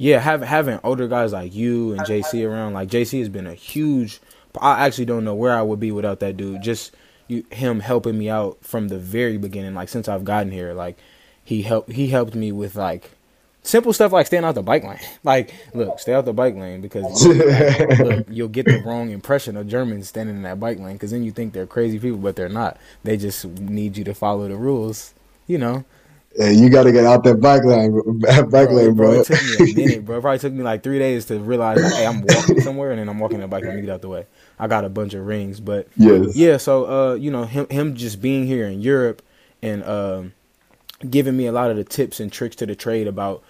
yeah, 0.00 0.20
have, 0.20 0.42
having 0.42 0.78
older 0.84 1.08
guys 1.08 1.32
like 1.32 1.52
you 1.52 1.90
and 1.90 2.02
JC 2.02 2.48
around, 2.48 2.72
like 2.72 2.88
JC 2.88 3.18
has 3.18 3.28
been 3.28 3.48
a 3.48 3.54
huge 3.54 4.20
I 4.60 4.86
actually 4.86 5.06
don't 5.06 5.24
know 5.24 5.34
where 5.34 5.56
I 5.56 5.62
would 5.62 5.80
be 5.80 5.92
without 5.92 6.20
that 6.20 6.36
dude. 6.36 6.62
Just 6.62 6.92
you, 7.28 7.44
him 7.50 7.80
helping 7.80 8.18
me 8.18 8.28
out 8.28 8.58
from 8.62 8.88
the 8.88 8.98
very 8.98 9.36
beginning, 9.38 9.74
like 9.74 9.88
since 9.88 10.08
I've 10.08 10.24
gotten 10.24 10.50
here, 10.50 10.72
like 10.74 10.98
he 11.44 11.62
helped 11.62 11.92
he 11.92 12.08
helped 12.08 12.34
me 12.34 12.52
with 12.52 12.74
like 12.74 13.10
simple 13.62 13.92
stuff 13.92 14.12
like 14.12 14.26
staying 14.26 14.44
out 14.44 14.54
the 14.54 14.62
bike 14.62 14.84
lane. 14.84 14.98
Like, 15.24 15.54
look, 15.74 15.98
stay 15.98 16.14
out 16.14 16.24
the 16.24 16.32
bike 16.32 16.54
lane 16.56 16.80
because 16.80 17.26
look, 17.26 18.26
you'll 18.30 18.48
get 18.48 18.66
the 18.66 18.82
wrong 18.84 19.10
impression 19.10 19.56
of 19.56 19.68
Germans 19.68 20.08
standing 20.08 20.36
in 20.36 20.42
that 20.42 20.58
bike 20.58 20.78
lane 20.78 20.94
because 20.94 21.10
then 21.10 21.22
you 21.22 21.32
think 21.32 21.52
they're 21.52 21.66
crazy 21.66 21.98
people, 21.98 22.18
but 22.18 22.34
they're 22.34 22.48
not. 22.48 22.78
They 23.04 23.16
just 23.16 23.44
need 23.44 23.96
you 23.96 24.04
to 24.04 24.14
follow 24.14 24.48
the 24.48 24.56
rules, 24.56 25.12
you 25.46 25.58
know. 25.58 25.84
Yeah, 26.38 26.50
you 26.50 26.70
got 26.70 26.84
to 26.84 26.92
get 26.92 27.04
out 27.04 27.24
that 27.24 27.40
bike 27.40 27.64
lane, 27.64 28.20
bike 28.20 28.48
bro, 28.48 28.64
lane, 28.66 28.94
bro. 28.94 29.10
bro. 29.10 29.20
It 29.20 29.26
took 29.26 29.42
me 29.42 29.72
a 29.72 29.74
minute, 29.88 30.04
bro. 30.04 30.18
It 30.18 30.20
probably 30.20 30.38
took 30.38 30.52
me 30.52 30.62
like 30.62 30.84
three 30.84 31.00
days 31.00 31.24
to 31.26 31.38
realize, 31.40 31.82
like, 31.82 31.94
hey, 31.94 32.06
I'm 32.06 32.22
walking 32.22 32.60
somewhere, 32.60 32.92
and 32.92 33.00
then 33.00 33.08
I'm 33.08 33.18
walking 33.18 33.40
the 33.40 33.48
bike. 33.48 33.64
Me 33.64 33.80
get 33.80 33.90
out 33.90 34.02
the 34.02 34.08
way. 34.08 34.24
I 34.56 34.68
got 34.68 34.84
a 34.84 34.88
bunch 34.88 35.14
of 35.14 35.26
rings, 35.26 35.58
but 35.58 35.88
yes. 35.96 36.36
yeah. 36.36 36.56
So, 36.58 36.84
uh, 36.84 37.14
you 37.14 37.32
know, 37.32 37.42
him 37.42 37.66
him 37.70 37.96
just 37.96 38.22
being 38.22 38.46
here 38.46 38.66
in 38.66 38.80
Europe 38.80 39.20
and 39.62 39.82
um, 39.82 40.32
giving 41.10 41.36
me 41.36 41.46
a 41.46 41.52
lot 41.52 41.72
of 41.72 41.76
the 41.76 41.82
tips 41.82 42.20
and 42.20 42.32
tricks 42.32 42.54
to 42.56 42.66
the 42.66 42.76
trade 42.76 43.08
about 43.08 43.42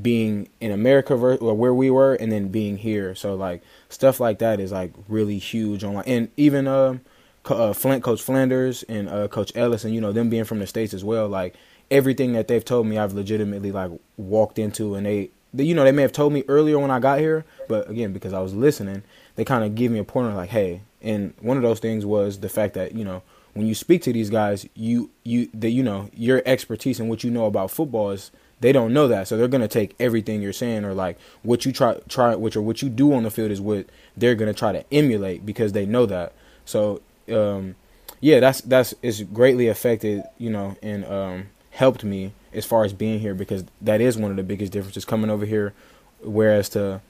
being 0.00 0.48
in 0.60 0.72
America 0.72 1.14
or 1.14 1.54
where 1.54 1.74
we 1.74 1.90
were 1.90 2.14
and 2.14 2.32
then 2.32 2.48
being 2.48 2.78
here. 2.78 3.14
So 3.14 3.34
like 3.34 3.62
stuff 3.90 4.18
like 4.18 4.38
that 4.38 4.60
is 4.60 4.72
like 4.72 4.92
really 5.08 5.38
huge 5.38 5.84
on 5.84 5.94
like 5.94 6.08
and 6.08 6.30
even 6.36 6.66
uh, 6.66 6.98
uh 7.44 7.74
Flint 7.74 8.02
coach 8.02 8.22
Flanders 8.22 8.82
and 8.84 9.08
uh 9.08 9.28
coach 9.28 9.52
Ellis 9.54 9.84
and 9.84 9.94
you 9.94 10.00
know 10.00 10.12
them 10.12 10.30
being 10.30 10.44
from 10.44 10.58
the 10.58 10.66
states 10.66 10.94
as 10.94 11.04
well 11.04 11.28
like 11.28 11.54
everything 11.94 12.32
that 12.32 12.48
they've 12.48 12.64
told 12.64 12.86
me 12.86 12.98
I've 12.98 13.12
legitimately 13.12 13.72
like 13.72 13.90
walked 14.16 14.58
into 14.58 14.94
and 14.94 15.06
they, 15.06 15.30
they 15.52 15.64
you 15.64 15.74
know 15.74 15.84
they 15.84 15.92
may 15.92 16.02
have 16.02 16.12
told 16.12 16.32
me 16.32 16.44
earlier 16.48 16.78
when 16.78 16.90
I 16.90 16.98
got 16.98 17.20
here 17.20 17.44
but 17.68 17.88
again 17.88 18.12
because 18.12 18.32
I 18.32 18.40
was 18.40 18.54
listening 18.54 19.02
they 19.36 19.44
kind 19.44 19.64
of 19.64 19.74
give 19.74 19.90
me 19.90 19.98
a 19.98 20.04
pointer 20.04 20.34
like 20.34 20.50
hey 20.50 20.82
and 21.00 21.34
one 21.40 21.56
of 21.56 21.62
those 21.62 21.80
things 21.80 22.04
was 22.04 22.40
the 22.40 22.48
fact 22.48 22.74
that 22.74 22.94
you 22.94 23.04
know 23.04 23.22
when 23.54 23.66
you 23.66 23.74
speak 23.74 24.02
to 24.02 24.12
these 24.12 24.30
guys 24.30 24.66
you 24.74 25.10
you 25.22 25.48
that 25.54 25.70
you 25.70 25.82
know 25.82 26.10
your 26.12 26.42
expertise 26.44 27.00
and 27.00 27.08
what 27.08 27.24
you 27.24 27.30
know 27.30 27.46
about 27.46 27.70
football 27.70 28.10
is 28.10 28.30
they 28.60 28.72
don't 28.72 28.94
know 28.94 29.08
that, 29.08 29.28
so 29.28 29.36
they're 29.36 29.46
gonna 29.48 29.68
take 29.68 29.94
everything 30.00 30.40
you're 30.40 30.52
saying 30.52 30.86
or 30.86 30.94
like 30.94 31.18
what 31.42 31.66
you 31.66 31.72
try 31.72 31.98
try 32.08 32.34
which 32.34 32.56
or 32.56 32.62
what 32.62 32.80
you 32.80 32.88
do 32.88 33.12
on 33.12 33.22
the 33.22 33.30
field 33.30 33.50
is 33.50 33.60
what 33.60 33.86
they're 34.16 34.34
gonna 34.34 34.54
try 34.54 34.72
to 34.72 34.84
emulate 34.90 35.44
because 35.44 35.72
they 35.72 35.84
know 35.84 36.06
that. 36.06 36.32
So 36.64 37.02
um, 37.30 37.74
yeah, 38.20 38.40
that's 38.40 38.62
that's 38.62 38.94
it's 39.02 39.20
greatly 39.22 39.68
affected, 39.68 40.24
you 40.38 40.48
know, 40.48 40.76
and 40.82 41.04
um, 41.04 41.46
helped 41.74 42.04
me 42.04 42.32
as 42.52 42.64
far 42.64 42.84
as 42.84 42.92
being 42.92 43.20
here 43.20 43.34
because 43.34 43.64
that 43.80 44.00
is 44.00 44.16
one 44.16 44.30
of 44.30 44.36
the 44.36 44.42
biggest 44.42 44.72
differences 44.72 45.04
coming 45.04 45.30
over 45.30 45.44
here. 45.44 45.74
Whereas 46.22 46.68
to 46.70 47.00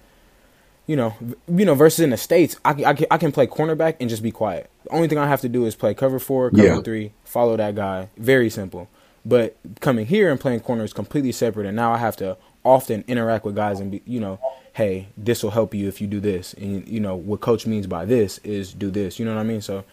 you 0.87 0.97
know, 0.97 1.15
you 1.49 1.65
know, 1.65 1.75
versus 1.75 2.01
in 2.01 2.11
the 2.11 2.17
states, 2.17 2.57
I, 2.65 2.73
I, 2.85 2.97
I 3.13 3.19
can 3.19 3.33
play 3.33 3.47
cornerback 3.47 3.97
and 4.01 4.11
just 4.11 4.23
be 4.23 4.31
quiet. 4.31 4.71
The 4.85 4.91
only 4.91 5.09
thing 5.09 5.19
I 5.19 5.27
have 5.27 5.41
to 5.41 5.49
do 5.49 5.65
is 5.65 5.75
play 5.75 5.95
cover 5.95 6.19
four, 6.19 6.51
cover 6.51 6.63
yeah. 6.63 6.81
three, 6.83 7.13
follow 7.25 7.57
that 7.57 7.75
guy. 7.75 8.11
Very 8.19 8.51
simple. 8.51 8.89
But 9.25 9.57
coming 9.81 10.05
here 10.05 10.31
and 10.31 10.39
playing 10.39 10.61
corner 10.61 10.85
is 10.85 10.93
completely 10.93 11.33
separate, 11.33 11.67
and 11.67 11.75
now 11.75 11.93
I 11.93 11.97
have 11.97 12.17
to 12.17 12.37
often 12.63 13.03
interact 13.09 13.47
with 13.47 13.57
guys 13.57 13.81
and 13.81 13.91
be, 13.91 14.03
you 14.05 14.21
know, 14.21 14.39
hey, 14.75 15.09
this 15.17 15.43
will 15.43 15.53
help 15.53 15.75
you 15.75 15.89
if 15.89 16.03
you 16.03 16.07
do 16.07 16.21
this, 16.21 16.53
and 16.55 16.87
you 16.87 17.01
know 17.01 17.17
what 17.17 17.41
coach 17.41 17.67
means 17.67 17.87
by 17.87 18.05
this 18.05 18.37
is 18.39 18.75
do 18.75 18.91
this. 18.91 19.19
You 19.19 19.25
know 19.25 19.35
what 19.35 19.41
I 19.41 19.45
mean? 19.45 19.63
So, 19.63 19.85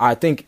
I 0.00 0.14
think 0.14 0.46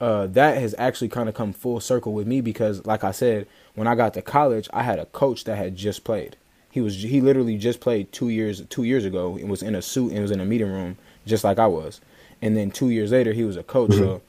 uh, 0.00 0.26
that 0.28 0.56
has 0.58 0.74
actually 0.78 1.08
kind 1.08 1.28
of 1.28 1.34
come 1.34 1.52
full 1.52 1.78
circle 1.78 2.12
with 2.12 2.26
me 2.26 2.40
because, 2.40 2.84
like 2.86 3.04
I 3.04 3.10
said, 3.10 3.46
when 3.74 3.86
I 3.86 3.94
got 3.94 4.14
to 4.14 4.22
college, 4.22 4.68
I 4.72 4.82
had 4.82 4.98
a 4.98 5.06
coach 5.06 5.44
that 5.44 5.56
had 5.56 5.76
just 5.76 6.04
played. 6.04 6.36
He 6.70 6.80
was 6.80 7.02
he 7.02 7.20
literally 7.20 7.58
just 7.58 7.80
played 7.80 8.12
two 8.12 8.28
years 8.28 8.62
two 8.70 8.84
years 8.84 9.04
ago 9.04 9.36
and 9.36 9.50
was 9.50 9.62
in 9.62 9.74
a 9.74 9.82
suit 9.82 10.12
and 10.12 10.22
was 10.22 10.30
in 10.30 10.40
a 10.40 10.44
meeting 10.44 10.70
room 10.70 10.96
just 11.26 11.44
like 11.44 11.58
I 11.58 11.66
was, 11.66 12.00
and 12.40 12.56
then 12.56 12.70
two 12.70 12.90
years 12.90 13.10
later 13.12 13.32
he 13.32 13.44
was 13.44 13.56
a 13.56 13.62
coach. 13.62 13.90
Mm-hmm. 13.90 14.04
So 14.04 14.22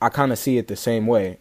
I 0.00 0.08
kind 0.08 0.32
of 0.32 0.38
see 0.38 0.56
it 0.56 0.68
the 0.68 0.76
same 0.76 1.06
way. 1.06 1.38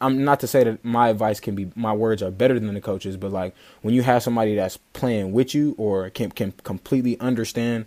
I'm 0.00 0.24
not 0.24 0.38
to 0.40 0.46
say 0.46 0.62
that 0.62 0.84
my 0.84 1.08
advice 1.08 1.40
can 1.40 1.56
be 1.56 1.70
my 1.74 1.92
words 1.92 2.22
are 2.22 2.30
better 2.30 2.58
than 2.58 2.72
the 2.72 2.80
coaches, 2.80 3.16
but 3.16 3.32
like 3.32 3.54
when 3.82 3.94
you 3.94 4.02
have 4.02 4.22
somebody 4.22 4.54
that's 4.54 4.76
playing 4.92 5.32
with 5.32 5.54
you 5.54 5.74
or 5.76 6.08
can 6.10 6.30
can 6.30 6.52
completely 6.62 7.18
understand 7.20 7.86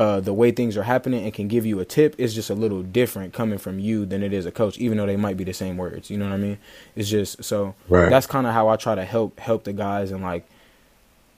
uh, 0.00 0.18
the 0.18 0.32
way 0.32 0.50
things 0.50 0.78
are 0.78 0.84
happening 0.84 1.22
and 1.24 1.34
can 1.34 1.46
give 1.46 1.66
you 1.66 1.78
a 1.78 1.84
tip, 1.84 2.18
is 2.18 2.34
just 2.34 2.48
a 2.48 2.54
little 2.54 2.82
different 2.82 3.34
coming 3.34 3.58
from 3.58 3.78
you 3.78 4.06
than 4.06 4.22
it 4.22 4.32
is 4.32 4.46
a 4.46 4.50
coach, 4.50 4.78
even 4.78 4.96
though 4.96 5.04
they 5.04 5.18
might 5.18 5.36
be 5.36 5.44
the 5.44 5.52
same 5.52 5.76
words. 5.76 6.08
You 6.08 6.16
know 6.16 6.24
what 6.24 6.32
I 6.32 6.38
mean? 6.38 6.56
It's 6.96 7.10
just 7.10 7.44
so 7.44 7.74
right. 7.86 8.08
that's 8.08 8.26
kind 8.26 8.46
of 8.46 8.54
how 8.54 8.68
I 8.68 8.76
try 8.76 8.94
to 8.94 9.04
help 9.04 9.38
help 9.38 9.64
the 9.64 9.74
guys 9.74 10.10
and 10.10 10.22
like 10.22 10.48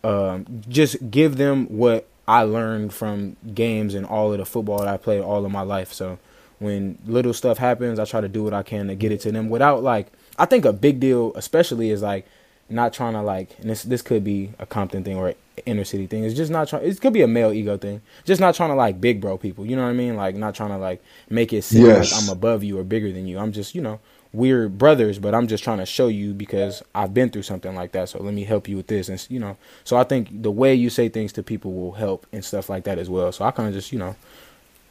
um, 0.04 0.62
just 0.68 1.10
give 1.10 1.38
them 1.38 1.66
what 1.76 2.06
I 2.28 2.42
learned 2.42 2.94
from 2.94 3.36
games 3.52 3.94
and 3.94 4.06
all 4.06 4.30
of 4.30 4.38
the 4.38 4.46
football 4.46 4.78
that 4.78 4.86
I 4.86 4.96
played 4.96 5.22
all 5.22 5.44
of 5.44 5.50
my 5.50 5.62
life. 5.62 5.92
So 5.92 6.20
when 6.60 6.98
little 7.04 7.34
stuff 7.34 7.58
happens, 7.58 7.98
I 7.98 8.04
try 8.04 8.20
to 8.20 8.28
do 8.28 8.44
what 8.44 8.54
I 8.54 8.62
can 8.62 8.86
to 8.86 8.94
get 8.94 9.10
it 9.10 9.22
to 9.22 9.32
them 9.32 9.50
without 9.50 9.82
like 9.82 10.06
I 10.38 10.46
think 10.46 10.64
a 10.64 10.72
big 10.72 11.00
deal 11.00 11.32
especially 11.34 11.90
is 11.90 12.00
like 12.00 12.28
not 12.68 12.92
trying 12.92 13.14
to 13.14 13.22
like 13.22 13.58
and 13.58 13.68
this 13.68 13.82
this 13.82 14.02
could 14.02 14.22
be 14.22 14.52
a 14.60 14.66
Compton 14.66 15.02
thing 15.02 15.16
or 15.16 15.34
inner 15.66 15.84
city 15.84 16.06
thing. 16.06 16.24
It's 16.24 16.34
just 16.34 16.50
not 16.50 16.68
trying 16.68 16.84
it 16.84 17.00
could 17.00 17.12
be 17.12 17.22
a 17.22 17.28
male 17.28 17.52
ego 17.52 17.76
thing. 17.76 18.00
Just 18.24 18.40
not 18.40 18.54
trying 18.54 18.70
to 18.70 18.74
like 18.74 19.00
big 19.00 19.20
bro 19.20 19.38
people. 19.38 19.66
You 19.66 19.76
know 19.76 19.82
what 19.82 19.90
I 19.90 19.94
mean? 19.94 20.16
Like 20.16 20.34
not 20.34 20.54
trying 20.54 20.70
to 20.70 20.78
like 20.78 21.02
make 21.28 21.52
it 21.52 21.62
seem 21.62 21.86
yes. 21.86 22.12
like 22.12 22.22
I'm 22.22 22.28
above 22.30 22.64
you 22.64 22.78
or 22.78 22.84
bigger 22.84 23.12
than 23.12 23.26
you. 23.26 23.38
I'm 23.38 23.52
just, 23.52 23.74
you 23.74 23.82
know, 23.82 24.00
we're 24.32 24.68
brothers, 24.68 25.18
but 25.18 25.34
I'm 25.34 25.46
just 25.46 25.62
trying 25.62 25.78
to 25.78 25.86
show 25.86 26.08
you 26.08 26.32
because 26.32 26.82
I've 26.94 27.12
been 27.12 27.30
through 27.30 27.42
something 27.42 27.74
like 27.74 27.92
that. 27.92 28.08
So 28.08 28.22
let 28.22 28.32
me 28.32 28.44
help 28.44 28.66
you 28.66 28.76
with 28.76 28.86
this, 28.86 29.08
and 29.08 29.24
you 29.28 29.38
know. 29.38 29.56
So 29.84 29.96
I 29.96 30.04
think 30.04 30.42
the 30.42 30.50
way 30.50 30.74
you 30.74 30.90
say 30.90 31.08
things 31.08 31.32
to 31.34 31.42
people 31.42 31.72
will 31.72 31.92
help 31.92 32.26
and 32.32 32.44
stuff 32.44 32.70
like 32.70 32.84
that 32.84 32.98
as 32.98 33.10
well. 33.10 33.30
So 33.32 33.44
I 33.44 33.50
kind 33.50 33.68
of 33.68 33.74
just 33.74 33.92
you 33.92 33.98
know 33.98 34.16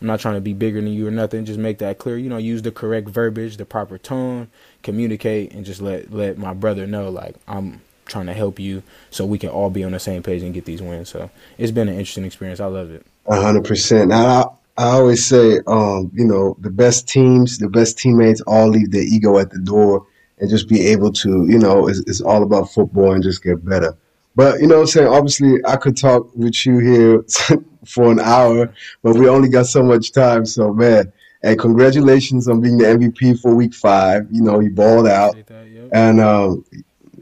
I'm 0.02 0.08
not 0.08 0.20
trying 0.20 0.36
to 0.36 0.42
be 0.42 0.54
bigger 0.54 0.82
than 0.82 0.92
you 0.92 1.08
or 1.08 1.12
nothing. 1.12 1.46
Just 1.46 1.60
make 1.60 1.78
that 1.80 2.00
clear. 2.00 2.18
You 2.18 2.30
know, 2.30 2.38
use 2.38 2.62
the 2.62 2.72
correct 2.72 3.10
verbiage, 3.10 3.58
the 3.58 3.66
proper 3.66 3.98
tone, 3.98 4.50
communicate, 4.84 5.54
and 5.54 5.66
just 5.66 5.82
let 5.82 6.12
let 6.12 6.38
my 6.38 6.54
brother 6.54 6.86
know 6.86 7.10
like 7.10 7.36
I'm 7.48 7.82
trying 8.06 8.28
to 8.28 8.34
help 8.34 8.60
you 8.60 8.84
so 9.10 9.26
we 9.26 9.38
can 9.38 9.50
all 9.50 9.70
be 9.70 9.84
on 9.84 9.92
the 9.92 10.00
same 10.00 10.24
page 10.24 10.42
and 10.42 10.54
get 10.54 10.66
these 10.66 10.82
wins. 10.82 11.10
So 11.10 11.30
it's 11.58 11.72
been 11.72 11.88
an 11.88 11.96
interesting 11.96 12.26
experience. 12.26 12.60
I 12.60 12.66
love 12.66 12.92
it. 12.92 13.06
A 13.28 13.40
hundred 13.40 13.66
percent. 13.66 14.12
I, 14.12 14.46
I 14.78 14.86
always 14.86 15.26
say, 15.26 15.60
um, 15.68 16.12
you 16.14 16.26
know, 16.26 16.56
the 16.60 16.72
best 16.72 17.08
teams, 17.08 17.58
the 17.58 17.70
best 17.70 18.00
teammates, 18.00 18.42
all 18.42 18.68
leave 18.68 18.92
their 18.92 19.04
ego 19.04 19.38
at 19.38 19.52
the 19.52 19.60
door 19.60 20.06
and 20.40 20.50
just 20.50 20.68
be 20.68 20.88
able 20.88 21.12
to, 21.14 21.46
you 21.48 21.60
know, 21.60 21.88
it's, 21.88 22.00
it's 22.08 22.22
all 22.22 22.42
about 22.44 22.72
football 22.72 23.14
and 23.14 23.24
just 23.24 23.44
get 23.44 23.64
better. 23.64 23.96
But 24.36 24.62
you 24.62 24.68
know 24.68 24.76
what 24.76 24.82
I'm 24.82 24.88
saying? 24.88 25.08
Obviously, 25.08 25.60
I 25.66 25.76
could 25.76 25.98
talk 25.98 26.34
with 26.36 26.66
you 26.66 26.80
here 26.80 27.24
for 27.86 28.12
an 28.12 28.20
hour, 28.20 28.74
but 29.04 29.16
we 29.18 29.28
only 29.28 29.50
got 29.50 29.68
so 29.68 29.84
much 29.84 30.14
time. 30.14 30.46
So, 30.46 30.74
man, 30.74 31.12
and 31.44 31.60
congratulations 31.60 32.48
on 32.48 32.62
being 32.62 32.78
the 32.78 32.86
MVP 32.86 33.40
for 33.42 33.54
Week 33.54 33.74
Five. 33.74 34.28
You 34.32 34.42
know, 34.42 34.60
you 34.60 34.70
balled 34.70 35.08
out, 35.08 35.36
that, 35.48 35.68
yep. 35.70 35.90
and 35.92 36.22
um, 36.22 36.66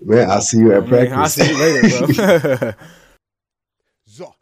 Man, 0.02 0.30
I'll 0.30 0.42
see 0.42 0.60
you 0.60 0.72
at 0.74 0.88
practice. 0.88 1.14
I'll 1.14 1.30
see 1.30 1.52
you 1.52 1.58
later, 1.58 2.08
bro. 2.08 2.72
so, 4.06 4.34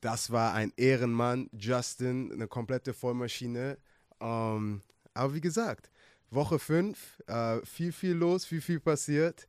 das 0.00 0.30
war 0.30 0.54
ein 0.54 0.72
Ehrenmann, 0.76 1.48
Justin, 1.52 2.32
eine 2.32 2.48
komplette 2.48 2.92
Vollmaschine. 2.92 3.78
Ähm, 4.20 4.82
aber 5.14 5.34
wie 5.34 5.40
gesagt, 5.40 5.90
Woche 6.30 6.58
5, 6.58 7.22
äh, 7.26 7.60
viel, 7.64 7.92
viel 7.92 8.12
los, 8.12 8.44
viel, 8.44 8.60
viel 8.60 8.80
passiert. 8.80 9.46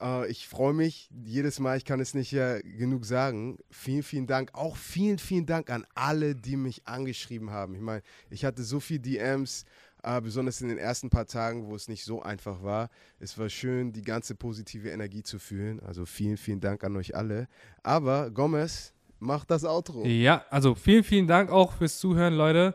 Äh, 0.00 0.30
ich 0.30 0.48
freue 0.48 0.74
mich 0.74 1.10
jedes 1.24 1.60
Mal, 1.60 1.76
ich 1.76 1.84
kann 1.84 2.00
es 2.00 2.14
nicht 2.14 2.32
ja 2.32 2.58
genug 2.60 3.04
sagen. 3.04 3.58
Vielen, 3.70 4.02
vielen 4.02 4.26
Dank. 4.26 4.50
Auch 4.54 4.76
vielen, 4.76 5.18
vielen 5.18 5.46
Dank 5.46 5.70
an 5.70 5.86
alle, 5.94 6.34
die 6.34 6.56
mich 6.56 6.86
angeschrieben 6.86 7.50
haben. 7.50 7.74
Ich 7.74 7.80
meine, 7.80 8.02
ich 8.30 8.44
hatte 8.44 8.62
so 8.62 8.80
viele 8.80 9.00
DMs, 9.00 9.64
äh, 10.08 10.20
besonders 10.20 10.60
in 10.60 10.68
den 10.68 10.78
ersten 10.78 11.10
paar 11.10 11.26
Tagen, 11.26 11.66
wo 11.66 11.74
es 11.74 11.88
nicht 11.88 12.04
so 12.04 12.22
einfach 12.22 12.62
war. 12.62 12.88
Es 13.18 13.36
war 13.38 13.48
schön, 13.48 13.92
die 13.92 14.02
ganze 14.02 14.34
positive 14.34 14.88
Energie 14.88 15.22
zu 15.22 15.38
fühlen. 15.38 15.80
Also 15.80 16.06
vielen, 16.06 16.36
vielen 16.38 16.60
Dank 16.60 16.82
an 16.82 16.96
euch 16.96 17.14
alle. 17.14 17.46
Aber 17.82 18.30
Gomez, 18.30 18.94
mach 19.18 19.44
das 19.44 19.64
Outro. 19.64 20.06
Ja, 20.06 20.44
also 20.50 20.74
vielen, 20.74 21.04
vielen 21.04 21.26
Dank 21.26 21.50
auch 21.50 21.74
fürs 21.74 21.98
Zuhören, 21.98 22.34
Leute. 22.34 22.74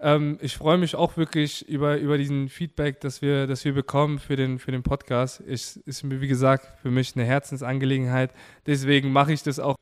Ähm, 0.00 0.38
ich 0.40 0.56
freue 0.56 0.78
mich 0.78 0.96
auch 0.96 1.16
wirklich 1.16 1.68
über, 1.68 1.98
über 1.98 2.16
diesen 2.16 2.48
Feedback, 2.48 3.00
das 3.00 3.20
wir, 3.20 3.46
das 3.46 3.64
wir 3.64 3.74
bekommen 3.74 4.18
für 4.18 4.36
den, 4.36 4.58
für 4.58 4.72
den 4.72 4.82
Podcast. 4.82 5.40
Es 5.40 5.76
ist 5.76 6.02
mir, 6.04 6.20
wie 6.22 6.28
gesagt, 6.28 6.80
für 6.80 6.90
mich 6.90 7.14
eine 7.14 7.24
Herzensangelegenheit. 7.24 8.32
Deswegen 8.66 9.12
mache 9.12 9.32
ich 9.32 9.42
das 9.42 9.60
auch. 9.60 9.76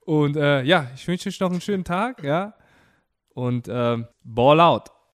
Und 0.00 0.36
äh, 0.36 0.62
ja, 0.62 0.90
ich 0.94 1.06
wünsche 1.06 1.28
euch 1.28 1.38
noch 1.40 1.50
einen 1.50 1.60
schönen 1.60 1.84
Tag, 1.84 2.24
ja. 2.24 2.54
Und 3.34 3.68
äh, 3.68 3.98
Ball 4.22 4.60
out. 4.60 4.94